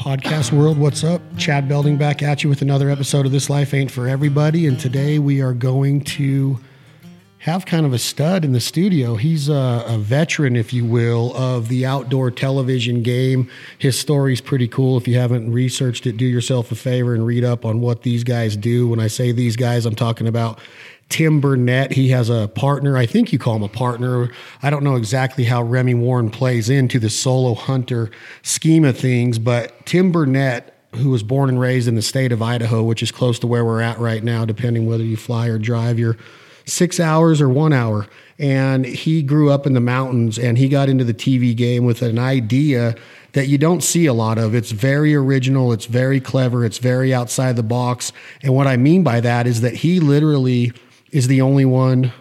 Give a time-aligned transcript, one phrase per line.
[0.00, 0.78] podcast world.
[0.78, 1.20] What's up?
[1.36, 4.66] Chad Belding back at you with another episode of This Life Ain't for Everybody.
[4.66, 6.58] And today we are going to
[7.36, 9.16] have kind of a stud in the studio.
[9.16, 13.50] He's a, a veteran, if you will, of the outdoor television game.
[13.78, 14.96] His story's pretty cool.
[14.96, 18.24] If you haven't researched it, do yourself a favor and read up on what these
[18.24, 18.88] guys do.
[18.88, 20.60] When I say these guys, I'm talking about
[21.10, 21.92] Tim Burnett.
[21.92, 22.96] He has a partner.
[22.96, 24.30] I think you call him a partner.
[24.62, 28.10] I don't know exactly how Remy Warren plays into the solo hunter
[28.42, 32.40] scheme of things, but Tim Burnett, who was born and raised in the state of
[32.40, 35.58] Idaho, which is close to where we're at right now, depending whether you fly or
[35.58, 36.16] drive, you're
[36.64, 38.06] six hours or one hour.
[38.38, 42.02] And he grew up in the mountains and he got into the TV game with
[42.02, 42.94] an idea
[43.32, 44.54] that you don't see a lot of.
[44.54, 48.12] It's very original, it's very clever, it's very outside the box.
[48.42, 50.72] And what I mean by that is that he literally
[51.12, 52.12] is the only one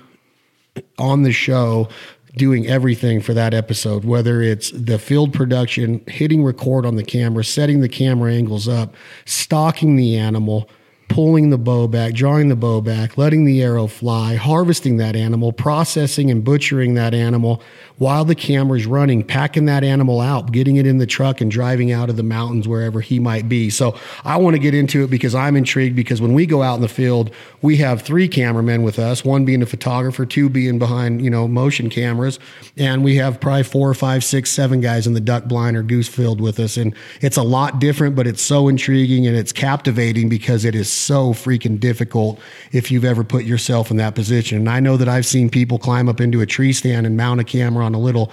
[0.98, 1.89] on the show
[2.35, 7.43] doing everything for that episode, whether it's the field production, hitting record on the camera,
[7.43, 8.93] setting the camera angles up,
[9.26, 10.70] stalking the animal,
[11.10, 15.52] pulling the bow back, drawing the bow back, letting the arrow fly, harvesting that animal,
[15.52, 17.62] processing and butchering that animal
[17.98, 21.91] while the camera's running, packing that animal out, getting it in the truck and driving
[21.91, 23.70] out of the mountains wherever he might be.
[23.70, 26.76] So I want to get into it because I'm intrigued because when we go out
[26.76, 30.80] in the field, we have three cameramen with us, one being a photographer, two being
[30.80, 32.40] behind, you know, motion cameras,
[32.77, 35.84] and we have probably four or five, six, seven guys in the duck blind or
[35.84, 36.77] goose field with us.
[36.77, 40.99] And it's a lot different, but it's so intriguing and it's captivating because it is
[41.00, 42.40] so freaking difficult
[42.72, 44.58] if you've ever put yourself in that position.
[44.58, 47.40] And I know that I've seen people climb up into a tree stand and mount
[47.40, 48.32] a camera on a little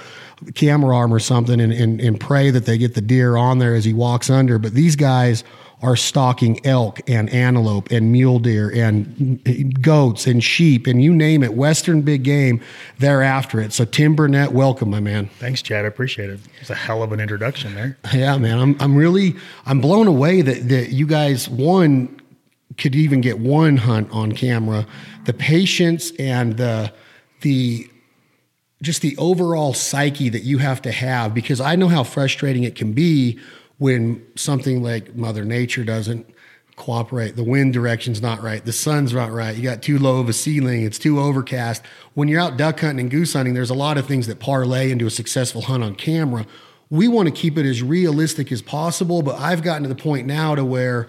[0.55, 3.75] camera arm or something and, and, and pray that they get the deer on there
[3.75, 4.59] as he walks under.
[4.59, 5.44] But these guys
[5.83, 11.42] are stalking elk and antelope and mule deer and goats and sheep and you name
[11.42, 12.61] it, Western big game,
[12.98, 13.72] they're after it.
[13.72, 15.28] So Tim Burnett, welcome, my man.
[15.39, 15.84] Thanks, Chad.
[15.84, 16.41] I appreciate it.
[16.61, 17.98] It's a hell of an introduction there.
[18.17, 18.59] Yeah, man.
[18.59, 22.19] I'm I'm really I'm blown away that that you guys one
[22.77, 24.87] could even get one hunt on camera.
[25.25, 26.93] The patience and the
[27.41, 27.88] the
[28.82, 32.75] just the overall psyche that you have to have because I know how frustrating it
[32.75, 33.38] can be
[33.78, 36.26] when something like Mother Nature doesn't
[36.76, 37.37] cooperate.
[37.37, 38.62] The wind direction's not right.
[38.65, 39.56] The sun's not right.
[39.56, 40.84] You got too low of a ceiling.
[40.84, 41.82] It's too overcast.
[42.15, 44.91] When you're out duck hunting and goose hunting, there's a lot of things that parlay
[44.91, 46.47] into a successful hunt on camera.
[46.91, 50.26] We want to keep it as realistic as possible, but I've gotten to the point
[50.26, 51.09] now to where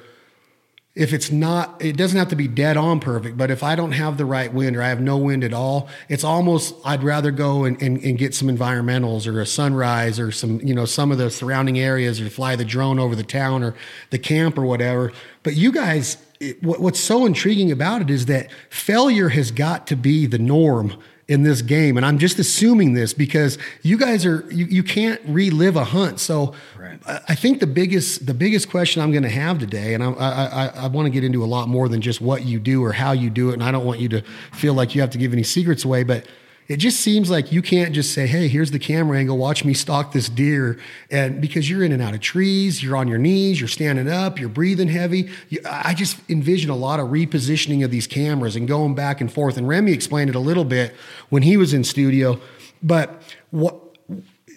[0.97, 3.91] if it's not, it doesn't have to be dead on perfect, but if I don't
[3.91, 7.29] have the right wind or I have no wind at all, it's almost, I'd rather
[7.29, 11.11] go and, and, and, get some environmentals or a sunrise or some, you know, some
[11.11, 13.75] of the surrounding areas or fly the drone over the town or
[14.09, 15.13] the camp or whatever.
[15.43, 19.85] But you guys, it, what, what's so intriguing about it is that failure has got
[19.87, 21.97] to be the norm in this game.
[21.97, 26.19] And I'm just assuming this because you guys are you, you can't relive a hunt.
[26.19, 26.99] So right.
[27.05, 30.11] I, I, think the biggest the biggest question I'm going to have today, and I,
[30.11, 32.93] I, I want to get into a lot more than just what you do or
[32.93, 33.53] how you do it.
[33.53, 34.21] And I don't want you to
[34.53, 36.25] feel like you have to give any secrets away, but
[36.67, 39.37] it just seems like you can't just say, "Hey, here's the camera angle.
[39.37, 40.77] Watch me stalk this deer,"
[41.09, 44.39] and because you're in and out of trees, you're on your knees, you're standing up,
[44.39, 45.29] you're breathing heavy.
[45.49, 49.31] You, I just envision a lot of repositioning of these cameras and going back and
[49.31, 49.57] forth.
[49.57, 50.93] And Remy explained it a little bit
[51.29, 52.39] when he was in studio,
[52.83, 53.97] but what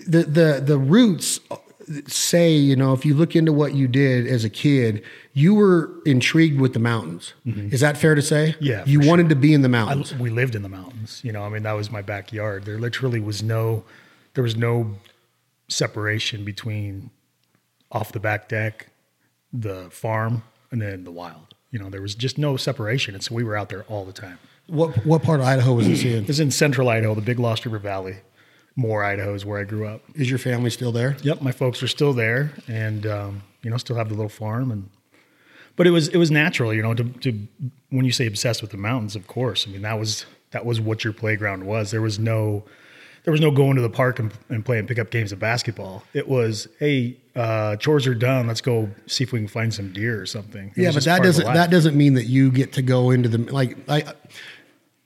[0.07, 1.41] the the the roots
[2.07, 5.03] say, you know, if you look into what you did as a kid,
[5.33, 7.35] you were intrigued with the mountains.
[7.47, 7.73] Mm-hmm.
[7.75, 8.55] Is that fair to say?
[8.61, 8.85] Yeah.
[8.87, 9.31] You wanted sure.
[9.31, 10.13] to be in the mountains.
[10.13, 11.21] I, we lived in the mountains.
[11.25, 12.65] You know, I mean, that was my backyard.
[12.65, 13.85] There literally was no,
[14.35, 14.97] there was no
[15.69, 17.11] separation between
[17.91, 18.89] off the back deck,
[19.53, 21.55] the farm, and then the wild.
[21.71, 23.15] You know, there was just no separation.
[23.15, 24.39] And so we were out there all the time.
[24.67, 26.25] What, what part of Idaho was this in?
[26.29, 28.19] It's in central Idaho, the Big Lost River Valley.
[28.77, 30.03] Moore, Idaho is where I grew up.
[30.15, 31.17] Is your family still there?
[31.23, 34.71] Yep, my folks are still there, and um, you know, still have the little farm.
[34.71, 34.89] And
[35.77, 37.49] but it was it was natural, you know, to, to
[37.91, 39.67] when you say obsessed with the mountains, of course.
[39.67, 41.91] I mean, that was that was what your playground was.
[41.91, 42.65] There was no
[43.25, 46.03] there was no going to the park and, and playing pickup games of basketball.
[46.15, 48.47] It was, hey, uh, chores are done.
[48.47, 50.73] Let's go see if we can find some deer or something.
[50.75, 53.53] It yeah, but that doesn't that doesn't mean that you get to go into the
[53.53, 53.77] like.
[53.89, 54.15] I,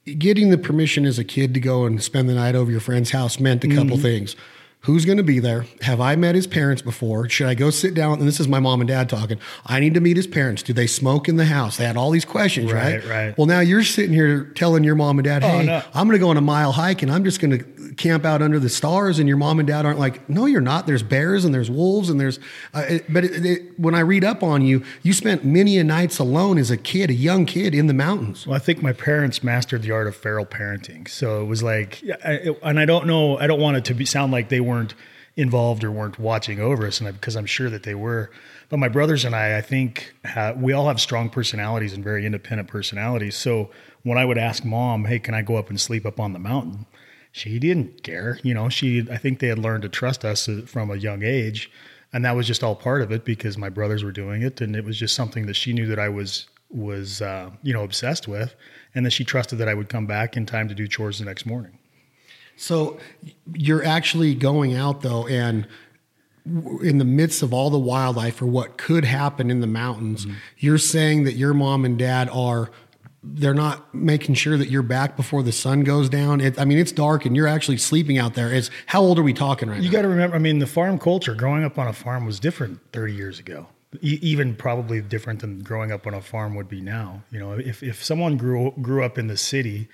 [0.05, 3.11] getting the permission as a kid to go and spend the night over your friend's
[3.11, 4.03] house meant a couple mm-hmm.
[4.03, 4.37] things.
[4.85, 5.65] Who's going to be there?
[5.81, 7.27] Have I met his parents before?
[7.29, 8.19] Should I go sit down?
[8.19, 9.39] And this is my mom and dad talking.
[9.65, 10.63] I need to meet his parents.
[10.63, 11.79] Do they smoke in the house?
[11.79, 12.97] They had all these questions, right?
[12.97, 13.09] Right.
[13.09, 13.39] right.
[13.39, 15.83] Well, now you're sitting here telling your mom and dad, oh, hey, no.
[15.95, 18.43] I'm going to go on a mile hike and I'm just going to camp out
[18.43, 20.87] under the stars and your mom and dad aren't like, no, you're not.
[20.87, 22.39] There's bears and there's wolves and there's,
[22.75, 25.85] uh, it, but it, it, when I read up on you, you spent many a
[25.85, 28.47] nights alone as a kid, a young kid in the mountains.
[28.47, 31.09] Well, I think my parents mastered the art of feral parenting.
[31.09, 34.31] So it was like, and I don't know, I don't want it to be, sound
[34.31, 34.74] like they weren't
[35.37, 38.31] involved or weren't watching over us, and because I'm sure that they were.
[38.69, 42.25] But my brothers and I, I think ha- we all have strong personalities and very
[42.25, 43.37] independent personalities.
[43.37, 43.71] So
[44.03, 46.39] when I would ask mom, "Hey, can I go up and sleep up on the
[46.39, 46.87] mountain?"
[47.33, 48.39] She didn't care.
[48.43, 51.23] You know, she I think they had learned to trust us uh, from a young
[51.23, 51.71] age,
[52.13, 54.77] and that was just all part of it because my brothers were doing it, and
[54.77, 58.29] it was just something that she knew that I was was uh, you know obsessed
[58.29, 58.55] with,
[58.95, 61.25] and that she trusted that I would come back in time to do chores the
[61.25, 61.79] next morning.
[62.57, 62.99] So
[63.53, 65.67] you're actually going out though, and
[66.47, 70.37] in the midst of all the wildlife or what could happen in the mountains, mm-hmm.
[70.59, 72.71] you're saying that your mom and dad are
[73.27, 76.43] they're not making sure that you're back before the sun goes down.
[76.43, 78.53] It, I mean, it's dark and you're actually sleeping out there.
[78.53, 79.87] Is how old are we talking right you now?
[79.87, 80.37] You got to remember.
[80.37, 83.69] I mean, the farm culture, growing up on a farm, was different 30 years ago.
[84.03, 87.23] E- even probably different than growing up on a farm would be now.
[87.31, 89.89] You know, if if someone grew grew up in the city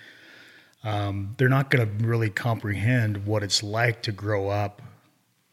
[0.82, 4.80] um, they're not going to really comprehend what it's like to grow up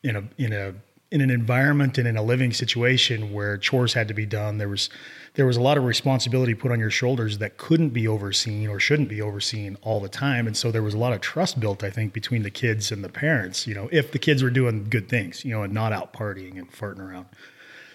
[0.04, 0.74] in a in a
[1.10, 4.58] in an environment and in a living situation where chores had to be done.
[4.58, 4.90] There was
[5.36, 8.80] there was a lot of responsibility put on your shoulders that couldn't be overseen or
[8.80, 10.48] shouldn't be overseen all the time.
[10.48, 13.04] And so there was a lot of trust built, I think, between the kids and
[13.04, 15.94] the parents, you know, if the kids were doing good things, you know, and not
[15.94, 17.28] out partying and farting around.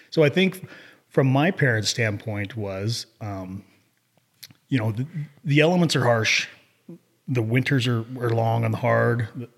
[0.09, 0.69] So I think
[1.09, 3.63] from my parents' standpoint was, um,
[4.69, 5.05] you know, the,
[5.43, 6.47] the elements are harsh
[7.27, 9.49] the winters are, are long and hard.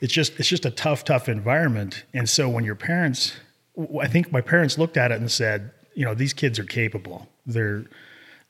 [0.00, 2.04] It's just it's just a tough, tough environment.
[2.12, 3.36] And so when your parents,
[4.00, 7.28] I think my parents looked at it and said, you know, these kids are capable.
[7.46, 7.84] They're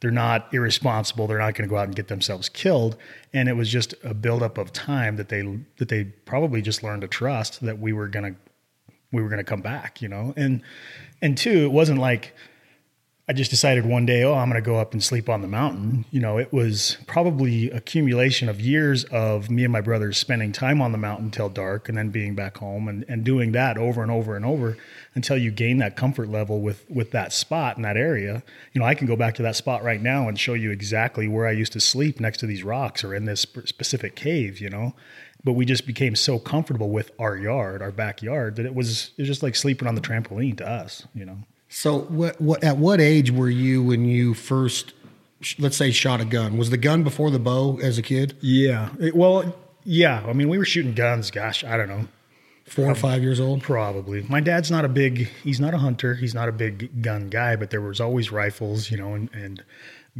[0.00, 1.28] they're not irresponsible.
[1.28, 2.96] They're not going to go out and get themselves killed.
[3.32, 5.42] And it was just a buildup of time that they
[5.78, 8.34] that they probably just learned to trust that we were gonna
[9.12, 10.02] we were gonna come back.
[10.02, 10.62] You know, and
[11.20, 12.34] and two, it wasn't like
[13.28, 15.48] I just decided one day, oh, I'm going to go up and sleep on the
[15.48, 16.04] mountain.
[16.10, 20.82] You know, it was probably accumulation of years of me and my brothers spending time
[20.82, 24.02] on the mountain till dark and then being back home and, and doing that over
[24.02, 24.76] and over and over
[25.14, 28.42] until you gain that comfort level with, with that spot in that area.
[28.72, 31.28] You know, I can go back to that spot right now and show you exactly
[31.28, 34.68] where I used to sleep next to these rocks or in this specific cave, you
[34.68, 34.96] know,
[35.44, 39.22] but we just became so comfortable with our yard, our backyard that it was, it
[39.22, 41.38] was just like sleeping on the trampoline to us, you know?
[41.74, 44.92] So, what, what, at what age were you when you first,
[45.58, 46.58] let's say, shot a gun?
[46.58, 48.36] Was the gun before the bow as a kid?
[48.42, 48.90] Yeah.
[49.00, 50.22] It, well, yeah.
[50.26, 51.30] I mean, we were shooting guns.
[51.30, 52.08] Gosh, I don't know,
[52.66, 53.62] four or five years old.
[53.62, 54.20] Probably.
[54.24, 55.30] My dad's not a big.
[55.42, 56.14] He's not a hunter.
[56.14, 57.56] He's not a big gun guy.
[57.56, 59.64] But there was always rifles, you know, and, and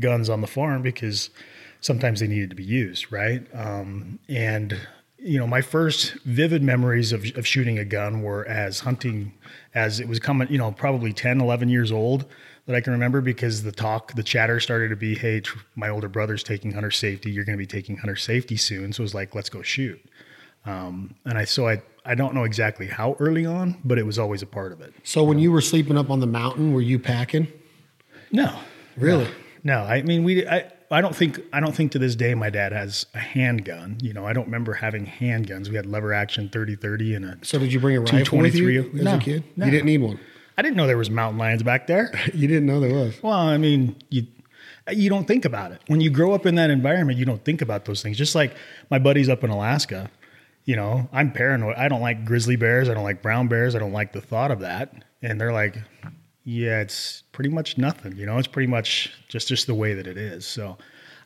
[0.01, 1.29] guns on the farm because
[1.83, 3.47] sometimes they needed to be used, right?
[3.53, 4.81] Um, and
[5.23, 9.33] you know, my first vivid memories of, of shooting a gun were as hunting,
[9.75, 12.27] as it was coming, you know, probably 10, 11 years old
[12.67, 15.89] that I can remember because the talk, the chatter started to be, hey, tr- my
[15.89, 17.31] older brother's taking hunter safety.
[17.31, 18.93] You're going to be taking hunter safety soon.
[18.93, 20.01] So it was like, let's go shoot.
[20.65, 24.19] Um, and I, so I, I don't know exactly how early on, but it was
[24.19, 24.95] always a part of it.
[25.03, 27.49] So when you were sleeping up on the mountain, were you packing?
[28.31, 28.57] No.
[28.97, 29.29] Really?
[29.65, 29.83] No.
[29.83, 32.51] no I mean, we, I, I don't think I don't think to this day my
[32.51, 33.99] dad has a handgun.
[34.03, 35.69] You know, I don't remember having handguns.
[35.69, 38.91] We had lever action 30-30 and a So did you bring a rifle with you
[38.95, 39.45] as no, a kid?
[39.57, 39.65] No.
[39.65, 40.21] You didn't need one.
[40.57, 42.13] I didn't know there was mountain lions back there.
[42.35, 43.23] you didn't know there was.
[43.23, 44.27] Well, I mean, you
[44.91, 45.81] you don't think about it.
[45.87, 48.19] When you grow up in that environment, you don't think about those things.
[48.19, 48.55] Just like
[48.91, 50.11] my buddies up in Alaska,
[50.65, 51.77] you know, I'm paranoid.
[51.77, 54.51] I don't like grizzly bears, I don't like brown bears, I don't like the thought
[54.51, 54.93] of that.
[55.23, 55.79] And they're like,
[56.45, 58.17] yeah, it's pretty much nothing.
[58.17, 60.47] You know, it's pretty much just just the way that it is.
[60.47, 60.77] So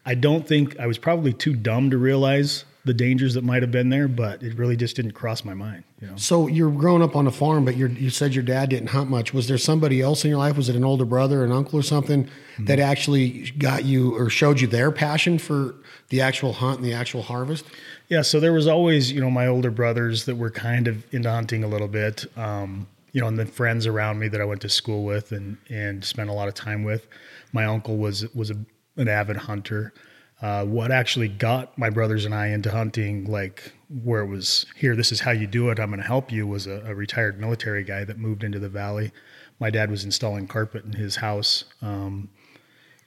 [0.05, 3.73] I don't think I was probably too dumb to realize the dangers that might have
[3.73, 5.83] been there, but it really just didn't cross my mind.
[6.01, 6.17] You know?
[6.17, 9.35] So you're growing up on a farm, but you said your dad didn't hunt much.
[9.35, 10.57] Was there somebody else in your life?
[10.57, 12.65] Was it an older brother, an uncle, or something mm-hmm.
[12.67, 15.75] that actually got you or showed you their passion for
[16.11, 17.65] the actual hunt and the actual harvest?
[18.09, 21.29] Yeah, so there was always, you know, my older brothers that were kind of into
[21.29, 22.25] hunting a little bit.
[22.39, 25.57] Um, you know, and the friends around me that I went to school with and
[25.71, 27.09] and spent a lot of time with.
[27.51, 28.59] My uncle was was a,
[28.99, 29.95] an avid hunter.
[30.43, 33.73] Uh, what actually got my brothers and I into hunting, like
[34.05, 35.81] where it was here, this is how you do it.
[35.81, 36.47] I'm going to help you.
[36.47, 39.13] Was a, a, retired military guy that moved into the valley.
[39.61, 41.65] My dad was installing carpet in his house.
[41.81, 42.29] Um,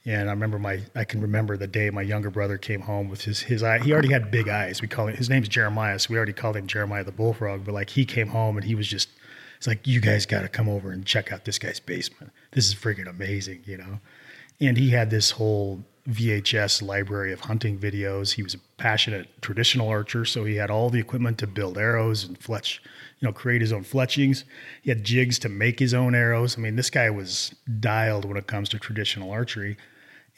[0.04, 3.22] and I remember my, I can remember the day my younger brother came home with
[3.22, 3.78] his, his eye.
[3.78, 4.82] He already had big eyes.
[4.82, 6.00] We call it, his name's Jeremiah.
[6.00, 8.74] So we already called him Jeremiah the bullfrog, but like he came home and he
[8.74, 9.08] was just
[9.60, 12.32] it's like, you guys got to come over and check out this guy's basement.
[12.52, 14.00] This is freaking amazing, you know?
[14.58, 18.32] And he had this whole VHS library of hunting videos.
[18.32, 22.24] He was a passionate traditional archer, so he had all the equipment to build arrows
[22.24, 22.82] and fletch,
[23.18, 24.46] you know, create his own fletchings.
[24.80, 26.56] He had jigs to make his own arrows.
[26.56, 29.76] I mean, this guy was dialed when it comes to traditional archery.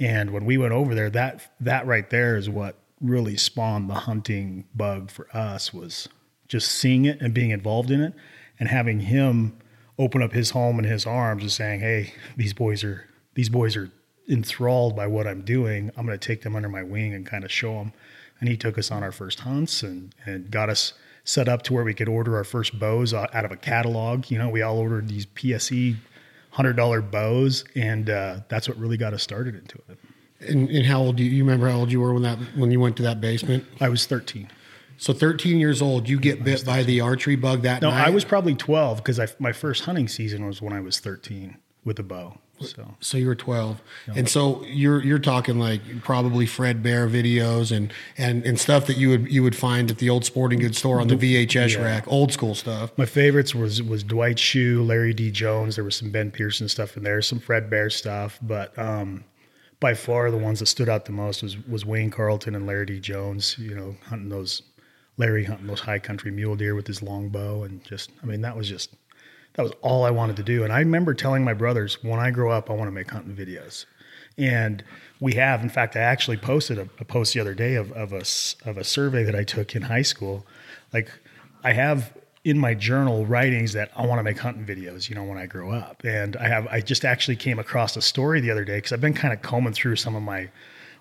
[0.01, 3.95] And when we went over there, that that right there is what really spawned the
[3.95, 6.09] hunting bug for us was
[6.49, 8.15] just seeing it and being involved in it
[8.63, 9.59] and having him
[9.99, 13.77] open up his home and his arms and saying, Hey, these boys are, these boys
[13.77, 13.91] are
[14.29, 15.91] enthralled by what I'm doing.
[15.97, 17.93] I'm going to take them under my wing and kind of show them.
[18.39, 20.93] And he took us on our first hunts and, and got us
[21.25, 24.31] set up to where we could order our first bows out of a catalog.
[24.31, 25.97] You know, we all ordered these PSE
[26.51, 29.99] hundred dollar bows, and uh, that's what really got us started into it.
[30.49, 32.71] And, and how old do you, you remember how old you were when that when
[32.71, 33.65] you went to that basement?
[33.81, 34.49] I was 13.
[34.99, 37.89] So 13 years old, you get bit by the archery bug that night.
[37.89, 38.07] No, night.
[38.07, 41.99] I was probably 12 because my first hunting season was when I was 13 with
[41.99, 42.39] a bow.
[42.61, 43.81] So So you were 12.
[44.15, 48.97] And so you're you're talking like probably Fred Bear videos and and and stuff that
[48.97, 52.07] you would you would find at the old sporting goods store on the VHS rack,
[52.07, 52.97] old school stuff.
[52.97, 55.31] my favorites was was Dwight Schuh, Larry D.
[55.31, 55.77] Jones.
[55.77, 59.25] There was some Ben Pearson stuff in there, some Fred Bear stuff, but um,
[59.81, 62.87] by far the ones that stood out the most was was Wayne Carlton and Larry
[62.87, 63.01] D.
[63.01, 63.59] Jones.
[63.59, 64.63] You know, hunting those
[65.17, 68.41] Larry hunting those high country mule deer with his long bow, and just I mean
[68.43, 68.95] that was just
[69.55, 70.65] that was all I wanted to do.
[70.65, 73.37] And I remember telling my brothers, when I grow up, I want to make hunting
[73.37, 73.85] videos.
[74.39, 74.83] And
[75.21, 78.13] we have, in fact, I actually posted a, a post the other day of, of
[78.13, 78.25] a
[78.69, 80.47] of a survey that I took in high school.
[80.93, 81.11] Like,
[81.63, 82.13] I have
[82.45, 85.47] in my journal writings that I want to make hunting videos, you know, when I
[85.47, 86.03] grow up.
[86.05, 89.01] And I have, I just actually came across a story the other day because I've
[89.01, 90.49] been kind of combing through some of my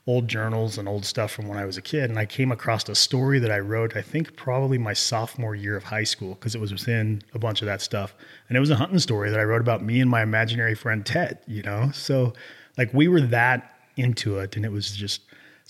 [0.08, 2.10] old journals and old stuff from when I was a kid.
[2.10, 5.78] And I came across a story that I wrote, I think probably my sophomore year
[5.78, 8.16] of high school, because it was within a bunch of that stuff.
[8.48, 11.06] And it was a hunting story that I wrote about me and my imaginary friend
[11.06, 11.92] Ted, you know?
[11.94, 12.34] So
[12.78, 14.56] like we were that into it.
[14.56, 15.22] And it was just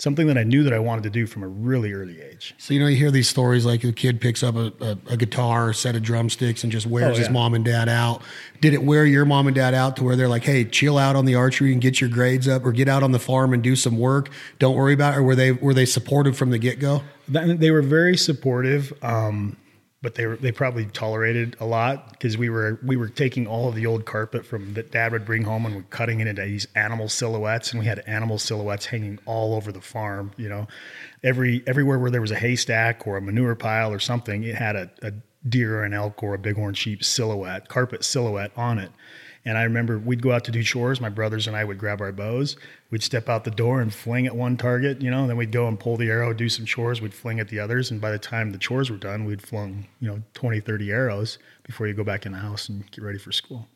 [0.02, 2.56] something that I knew that I wanted to do from a really early age.
[2.58, 5.16] So you know you hear these stories like a kid picks up a, a, a
[5.16, 8.20] guitar, a set of drumsticks, and just wears Oh, his mom and dad out.
[8.60, 11.14] Did it wear your mom and dad out to where they're like, "Hey, chill out
[11.14, 13.62] on the archery and get your grades up, or get out on the farm and
[13.62, 14.28] do some work.
[14.58, 17.02] Don't worry about it." Or were they were they supportive from the get go?
[17.28, 19.56] They were very supportive, um,
[20.02, 23.68] but they were, they probably tolerated a lot because we were we were taking all
[23.68, 26.42] of the old carpet from that Dad would bring home and we're cutting it into
[26.42, 30.32] these animal silhouettes, and we had animal silhouettes hanging all over the farm.
[30.36, 30.68] You know,
[31.22, 34.74] every everywhere where there was a haystack or a manure pile or something, it had
[34.74, 35.12] a, a
[35.48, 38.90] deer or an elk or a bighorn sheep silhouette, carpet silhouette on it.
[39.44, 41.00] And I remember we'd go out to do chores.
[41.00, 42.56] My brothers and I would grab our bows.
[42.90, 45.66] We'd step out the door and fling at one target, you know, then we'd go
[45.66, 47.00] and pull the arrow, do some chores.
[47.00, 47.90] We'd fling at the others.
[47.90, 51.38] And by the time the chores were done, we'd flung, you know, 20, 30 arrows
[51.64, 53.66] before you go back in the house and get ready for school.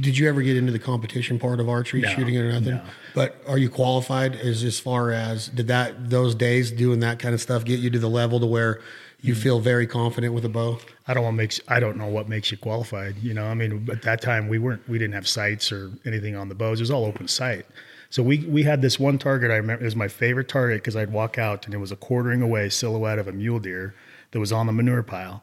[0.00, 2.76] Did you ever get into the competition part of archery, No, shooting or nothing?
[2.76, 2.82] no.
[3.14, 7.34] But are you qualified as as far as did that those days doing that kind
[7.34, 8.80] of stuff get you to the level to where
[9.20, 9.42] you Mm-hmm.
[9.42, 10.78] feel very confident with a bow?
[11.06, 13.16] I don't want makes I don't know what makes you qualified.
[13.18, 16.36] You know, I mean, at that time we weren't we didn't have sights or anything
[16.36, 16.80] on the bows.
[16.80, 17.66] It was all open sight.
[18.10, 19.50] So we we had this one target.
[19.50, 21.96] I remember it was my favorite target because I'd walk out and it was a
[21.96, 23.94] quartering away silhouette of a mule deer
[24.30, 25.42] that was on the manure pile,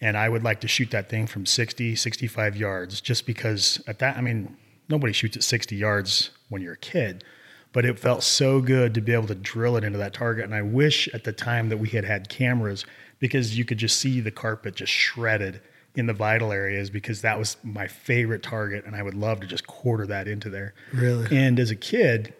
[0.00, 4.00] and I would like to shoot that thing from 60, 65 yards just because at
[4.00, 4.56] that I mean
[4.88, 7.24] nobody shoots at 60 yards when you're a kid.
[7.72, 10.44] But it felt so good to be able to drill it into that target.
[10.44, 12.84] And I wish at the time that we had had cameras
[13.18, 15.60] because you could just see the carpet just shredded
[15.94, 19.46] in the vital areas because that was my favorite target and I would love to
[19.46, 20.74] just quarter that into there.
[20.92, 21.36] Really?
[21.36, 22.34] And as a kid,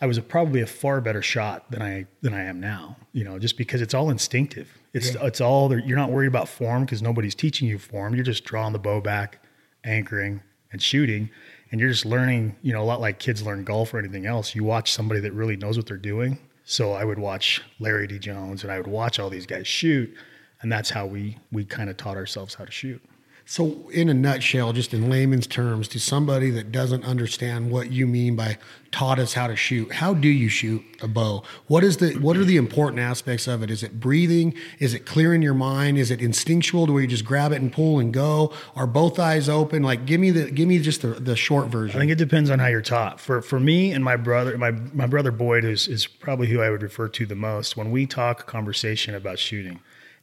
[0.00, 3.24] I was a, probably a far better shot than I than I am now, you
[3.24, 4.76] know, just because it's all instinctive.
[4.92, 5.78] It's it's all.
[5.78, 8.14] You're not worried about form because nobody's teaching you form.
[8.14, 9.42] You're just drawing the bow back,
[9.84, 10.42] anchoring
[10.72, 11.30] and shooting
[11.70, 14.54] and you're just learning, you know, a lot like kids learn golf or anything else.
[14.54, 16.38] You watch somebody that really knows what they're doing.
[16.68, 18.18] So I would watch Larry D.
[18.18, 20.12] Jones and I would watch all these guys shoot,
[20.60, 23.00] and that's how we we kind of taught ourselves how to shoot.
[23.48, 28.04] So, in a nutshell, just in layman's terms, to somebody that doesn't understand what you
[28.04, 28.58] mean by
[28.90, 31.44] taught us how to shoot, how do you shoot a bow?
[31.68, 33.70] What is the what are the important aspects of it?
[33.70, 34.52] Is it breathing?
[34.80, 35.96] Is it clearing your mind?
[35.96, 38.52] Is it instinctual to where you just grab it and pull and go?
[38.74, 39.84] Are both eyes open?
[39.84, 41.98] Like, give me the give me just the, the short version.
[41.98, 43.20] I think it depends on how you're taught.
[43.20, 46.70] For for me and my brother, my my brother Boyd is is probably who I
[46.70, 49.78] would refer to the most when we talk conversation about shooting.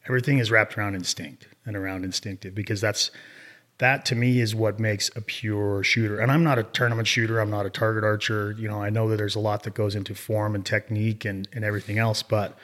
[0.08, 3.12] Everything is wrapped around instinct and around instinctive because that's
[3.80, 6.20] that to me is what makes a pure shooter.
[6.20, 7.40] And I'm not a tournament shooter.
[7.40, 8.56] I'm not a target archer.
[8.58, 11.48] You know, I know that there's a lot that goes into form and technique and,
[11.54, 12.58] and everything else, but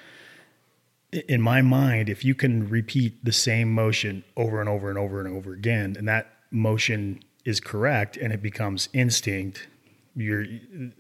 [1.11, 5.19] in my mind, if you can repeat the same motion over and over and over
[5.19, 9.67] and over again, and that motion is correct and it becomes instinct,
[10.15, 10.45] you're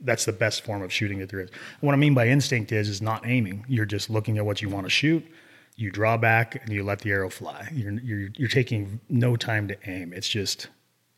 [0.01, 1.49] that's the best form of shooting that there is.
[1.81, 3.65] What I mean by instinct is is not aiming.
[3.67, 5.25] You're just looking at what you want to shoot.
[5.79, 7.69] You draw back and you let the arrow fly.
[7.73, 10.11] You're you're you're taking no time to aim.
[10.11, 10.67] It's just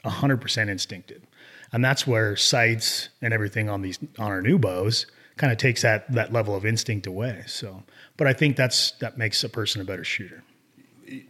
[0.06, 1.24] hundred percent instinctive,
[1.74, 5.82] and that's where sights and everything on these on our new bows kind of takes
[5.82, 7.44] that that level of instinct away.
[7.48, 7.82] So,
[8.18, 10.44] but I think that's that makes a person a better shooter.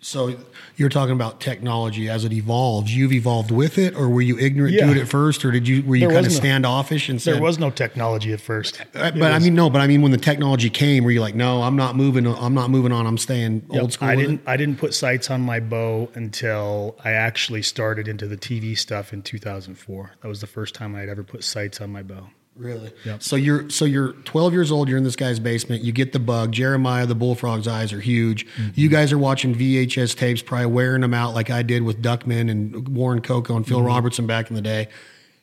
[0.01, 0.35] So
[0.77, 2.95] you're talking about technology as it evolves.
[2.95, 4.85] You've evolved with it, or were you ignorant Yeah.
[4.87, 7.21] to it at first, or did you were you There kind of no- standoffish and
[7.21, 8.81] said, There was no technology at first.
[8.95, 9.69] Uh, But I mean, no.
[9.69, 12.25] But I mean, when the technology came, were you like, no, I'm not moving.
[12.27, 13.05] I'm not moving on.
[13.07, 14.09] I'm staying old school.
[14.09, 14.35] I didn't.
[14.35, 14.41] It?
[14.47, 19.13] I didn't put sights on my bow until I actually started into the TV stuff
[19.13, 20.11] in 2004.
[20.21, 22.27] That was the first time I had ever put sights on my bow.
[22.61, 22.91] Really?
[23.05, 23.23] Yep.
[23.23, 24.87] So you're so you're 12 years old.
[24.87, 25.83] You're in this guy's basement.
[25.83, 26.51] You get the bug.
[26.51, 28.45] Jeremiah, the bullfrog's eyes are huge.
[28.45, 28.69] Mm-hmm.
[28.75, 32.51] You guys are watching VHS tapes, probably wearing them out like I did with Duckman
[32.51, 33.87] and Warren Coco and Phil Mm-hmm.
[33.87, 34.89] Robertson back in the day.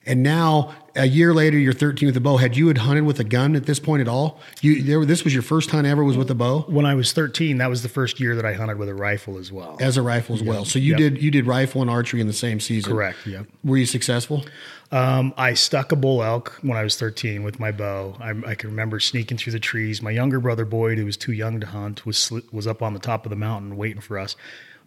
[0.09, 2.39] And now, a year later, you're 13 with a bow.
[2.39, 4.41] Had you had hunted with a gun at this point at all?
[4.63, 5.05] You there?
[5.05, 7.69] This was your first hunt ever was with a bow When I was 13, that
[7.69, 9.77] was the first year that I hunted with a rifle as well.
[9.81, 10.65] as a rifle as well.
[10.65, 10.99] So you Yep.
[10.99, 12.91] did you did rifle and archery in the same season.
[12.91, 13.19] Correct.
[13.27, 13.47] Yep.
[13.65, 14.45] Were you successful?
[14.91, 18.17] Um, I stuck a bull elk when I was 13 with my bow.
[18.19, 20.01] I, I can remember sneaking through the trees.
[20.01, 22.99] My younger brother Boyd, who was too young to hunt, was was up on the
[22.99, 24.35] top of the mountain waiting for us.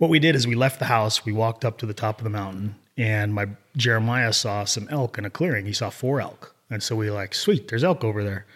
[0.01, 2.23] What we did is we left the house, we walked up to the top of
[2.23, 5.67] the mountain, and my Jeremiah saw some elk in a clearing.
[5.67, 8.47] He saw four elk, and so we were like, sweet, there's elk over there.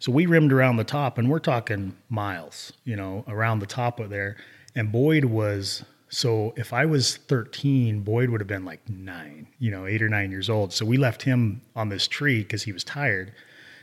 [0.00, 4.00] So we rimmed around the top, and we're talking miles, you know, around the top
[4.00, 4.36] of there.
[4.74, 9.70] And Boyd was so if I was 13, Boyd would have been like nine, you
[9.70, 10.72] know, eight or nine years old.
[10.72, 13.32] So we left him on this tree because he was tired.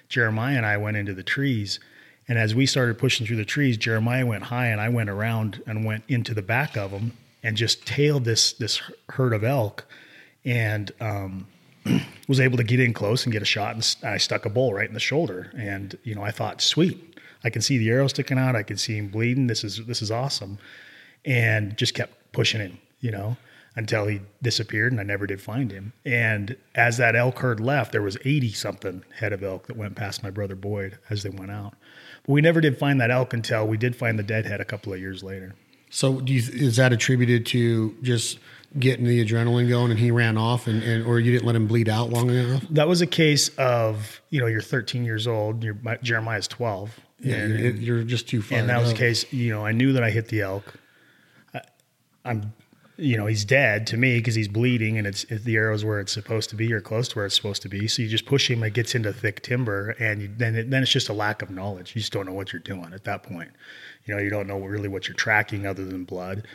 [0.09, 1.79] Jeremiah and I went into the trees.
[2.27, 5.63] And as we started pushing through the trees, Jeremiah went high and I went around
[5.65, 9.85] and went into the back of them and just tailed this this herd of elk
[10.43, 11.47] and um,
[12.27, 13.75] was able to get in close and get a shot.
[13.75, 15.51] And I stuck a bull right in the shoulder.
[15.57, 18.55] And you know, I thought, sweet, I can see the arrow sticking out.
[18.55, 19.47] I can see him bleeding.
[19.47, 20.57] This is this is awesome.
[21.25, 23.37] And just kept pushing him, you know,
[23.75, 25.93] until he disappeared and I never did find him.
[26.05, 29.95] And as that elk herd left, there was 80 something head of elk that went
[29.95, 31.75] past my brother Boyd as they went out.
[32.27, 34.93] We never did find that elk until we did find the dead head a couple
[34.93, 35.55] of years later.
[35.89, 38.39] So do you, is that attributed to just
[38.77, 41.67] getting the adrenaline going and he ran off and, and or you didn't let him
[41.67, 42.63] bleed out long enough?
[42.69, 46.99] That was a case of, you know, you're 13 years old, you're, my, Jeremiah's 12.
[47.19, 48.59] Yeah, and, you're, you're just too far.
[48.59, 50.73] and that was the case, you know, I knew that I hit the elk.
[51.53, 51.61] I,
[52.25, 52.53] I'm,
[52.97, 55.99] you know, he's dead to me because he's bleeding and it's it, the arrow's where
[55.99, 57.87] it's supposed to be or close to where it's supposed to be.
[57.87, 60.81] So you just push him, it gets into thick timber, and you, then it, then
[60.81, 61.95] it's just a lack of knowledge.
[61.95, 63.51] You just don't know what you're doing at that point.
[64.05, 66.47] You know, you don't know really what you're tracking other than blood.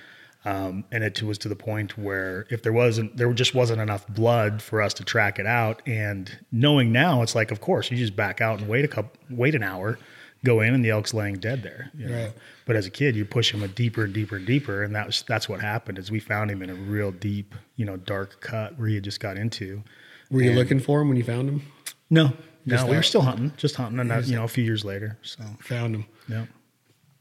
[0.44, 4.08] Um, and it was to the point where if there wasn't, there just wasn't enough
[4.08, 5.80] blood for us to track it out.
[5.86, 9.12] And knowing now, it's like, of course, you just back out and wait a couple,
[9.30, 10.00] wait an hour,
[10.44, 11.90] go in, and the elk's laying dead there.
[11.96, 12.22] you know.
[12.24, 12.32] Right.
[12.66, 15.06] But as a kid, you push him a deeper and deeper and deeper, and that
[15.06, 15.98] was that's what happened.
[15.98, 19.04] Is we found him in a real deep, you know, dark cut where he had
[19.04, 19.82] just got into.
[20.30, 21.62] Were you looking for him when you found him?
[22.08, 22.32] No,
[22.66, 24.84] Just no, we were still hunting, just hunting, and that, you know, a few years
[24.84, 25.18] later.
[25.22, 26.06] So Found him.
[26.28, 26.46] yeah.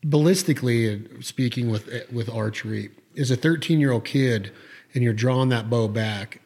[0.06, 4.52] Ballistically, uh, speaking with with archery, as a 13 year old kid,
[4.94, 6.41] and you're drawing that bow back.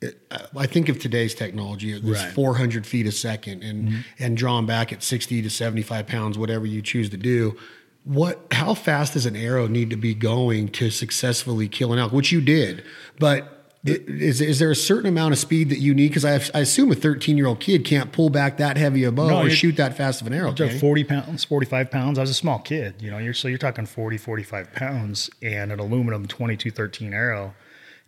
[0.00, 0.20] It,
[0.56, 2.32] I think of today's technology, it's Right.
[2.32, 4.00] 400 feet a second, and mm-hmm.
[4.20, 7.56] and drawn back at 60 to 75 pounds, whatever you choose to do.
[8.04, 8.46] What?
[8.52, 12.12] How fast does an arrow need to be going to successfully kill an elk?
[12.12, 12.84] Which you did,
[13.18, 16.08] but i- is is there a certain amount of speed that you need?
[16.08, 19.10] Because I, I assume a 13 year old kid can't pull back that heavy a
[19.10, 20.52] bow No, or shoot that fast of an arrow.
[20.52, 22.18] Took 40 pounds, 45 pounds.
[22.18, 25.72] I was a small kid, you know, you're, so you're talking 40, 45 pounds and
[25.72, 27.54] an aluminum 2213 arrow,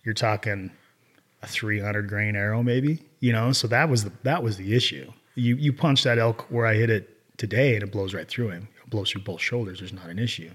[0.04, 0.70] you're talking
[1.42, 3.52] a 300 grain arrow, maybe, you know?
[3.52, 5.10] So that was the, that was the issue.
[5.34, 8.50] You, you punch that elk where I hit it today and it blows right through
[8.50, 8.68] him.
[8.82, 9.78] It blows through both shoulders.
[9.78, 10.50] There's not an issue.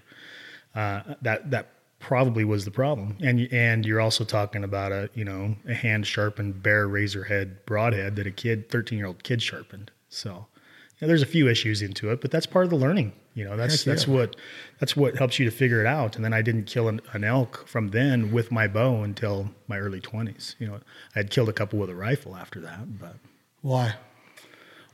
[0.75, 1.69] Uh, that, that
[1.99, 3.17] probably was the problem.
[3.21, 8.15] And, and you're also talking about a, you know, a hand sharpened Bear Razorhead broadhead
[8.17, 9.91] that a kid, 13 year old kid sharpened.
[10.09, 10.45] So,
[11.01, 13.13] there's a few issues into it, but that's part of the learning.
[13.35, 13.93] You know, that's Heck yeah.
[13.93, 14.35] that's what
[14.79, 16.15] that's what helps you to figure it out.
[16.15, 19.77] And then I didn't kill an, an elk from then with my bow until my
[19.77, 20.55] early 20s.
[20.57, 20.75] You know,
[21.15, 23.17] I had killed a couple with a rifle after that, but
[23.61, 23.95] Why?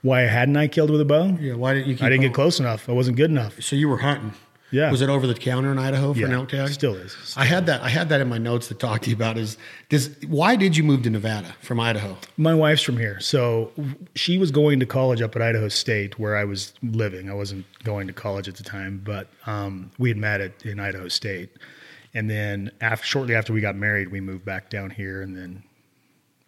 [0.02, 1.38] why hadn't I killed with a bow?
[1.40, 1.94] Yeah, why didn't you?
[2.02, 2.90] I didn't on- get close enough.
[2.90, 3.62] I wasn't good enough.
[3.62, 4.34] So you were hunting.
[4.72, 4.90] Yeah.
[4.90, 7.16] Was it over the counter in Idaho for an elk still is.
[7.36, 7.82] I had that.
[7.82, 9.38] I had that in my notes to talk to you about.
[9.38, 9.58] Is
[9.90, 12.18] does why did you move to Nevada from Idaho?
[12.38, 13.72] My wife's from here, so
[14.16, 17.30] she was going to college up at Idaho State, where I was living.
[17.30, 20.80] I wasn't going to college at the time, but um, we had met at, in
[20.80, 21.50] Idaho State,
[22.14, 25.64] and then after, shortly after we got married, we moved back down here, and then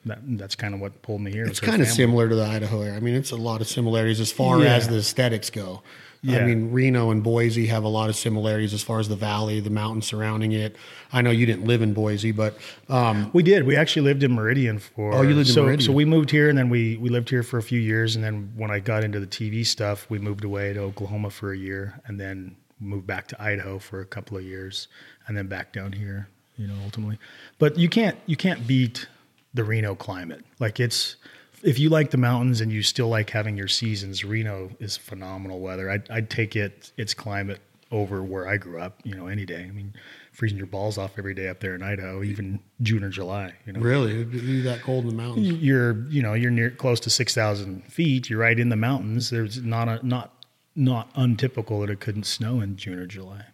[0.06, 1.46] that, that's kind of what pulled me here.
[1.46, 2.96] It's kind of similar to the Idaho area.
[2.96, 4.76] I mean, it's a lot of similarities as far Yeah.
[4.76, 5.82] as the aesthetics go.
[6.26, 9.60] I mean, Reno and Boise have a lot of similarities as far as the valley,
[9.60, 10.76] the mountains surrounding it.
[11.12, 12.58] I know you didn't live in Boise, but
[12.88, 13.66] um, We did.
[13.66, 15.14] We actually lived in Meridian for.
[15.14, 15.86] Oh, you lived in so, Meridian.
[15.86, 18.24] So we moved here, and then we we lived here for a few years, and
[18.24, 21.58] then when I got into the TV stuff, we moved away to Oklahoma for a
[21.58, 24.88] year, and then moved back to Idaho for a couple of years,
[25.28, 26.30] and then back down here.
[26.56, 27.20] You know, ultimately,
[27.60, 29.08] but you can't you can't beat
[29.54, 30.46] the Reno climate.
[30.60, 31.18] Like it's
[31.64, 35.60] if you like the mountains and you still like having your seasons, Reno is phenomenal
[35.60, 35.90] weather.
[35.90, 39.00] I'd, I'd take it its climate over where I grew up.
[39.04, 39.64] You know, any day.
[39.68, 39.94] I mean,
[40.32, 43.54] freezing your balls off every day up there in Idaho, even June or July.
[43.66, 44.12] You know, Really?
[44.14, 45.48] It'd be that cold in the mountains?
[45.48, 48.30] you're you know you're near close to six thousand feet.
[48.30, 49.30] You're right in the mountains.
[49.30, 50.34] There's not a not
[50.76, 53.46] not untypical that it couldn't snow in June or July.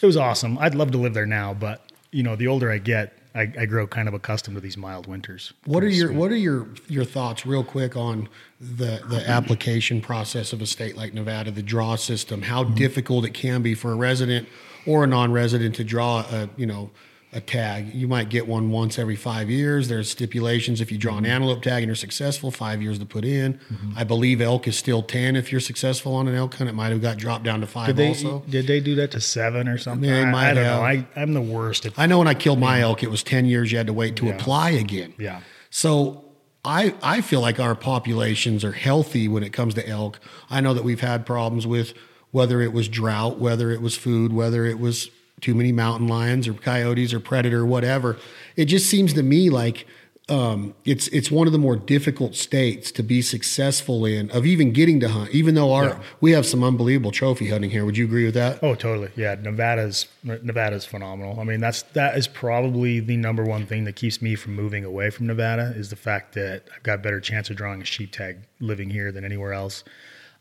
[0.00, 0.56] It was awesome.
[0.58, 1.82] I'd love to live there now, but
[2.12, 5.06] you know, the older I get, I, I grow kind of accustomed to these mild
[5.06, 5.52] winters.
[5.66, 8.28] What are your What are your your thoughts, real quick, on
[8.60, 12.42] the the application process of a state like Nevada, the draw system?
[12.42, 12.74] How mm-hmm.
[12.74, 14.48] difficult it can be for a resident
[14.86, 16.90] or a non-resident to draw a you know
[17.36, 17.94] a tag.
[17.94, 19.88] You might get one once every five years.
[19.88, 21.32] There's stipulations if you draw an mm-hmm.
[21.32, 23.54] antelope tag and you're successful, five years to put in.
[23.54, 23.92] Mm-hmm.
[23.94, 26.70] I believe elk is still ten if you're successful on an elk hunt.
[26.70, 28.42] It might have got dropped down to five Did they also.
[28.48, 30.08] did they do that to seven or something?
[30.08, 30.80] They I, might I don't have.
[30.80, 30.86] know.
[30.86, 33.70] I I'm the worst I know when I killed my elk, it was ten years.
[33.70, 35.12] You had to wait to apply again.
[35.18, 35.42] yeah.
[35.68, 36.24] So
[36.64, 40.20] I I feel like our populations are healthy when it comes to elk.
[40.48, 41.92] I know that we've had problems with
[42.30, 46.48] whether it was drought, whether it was food, whether it was too many mountain lions
[46.48, 48.16] or coyotes or predator, whatever.
[48.56, 49.86] It just seems to me like
[50.28, 54.72] um, it's it's one of the more difficult states to be successful in of even
[54.72, 55.30] getting to hunt.
[55.30, 55.98] Even though our Yeah.
[56.20, 58.58] we have some unbelievable trophy hunting here, would you agree with that?
[58.60, 59.10] Oh, totally.
[59.14, 61.38] Yeah, Nevada's Nevada's phenomenal.
[61.38, 64.84] I mean, that's that is probably the number one thing that keeps me from moving
[64.84, 67.84] away from Nevada is the fact that I've got a better chance of drawing a
[67.84, 69.84] sheep tag living here than anywhere else.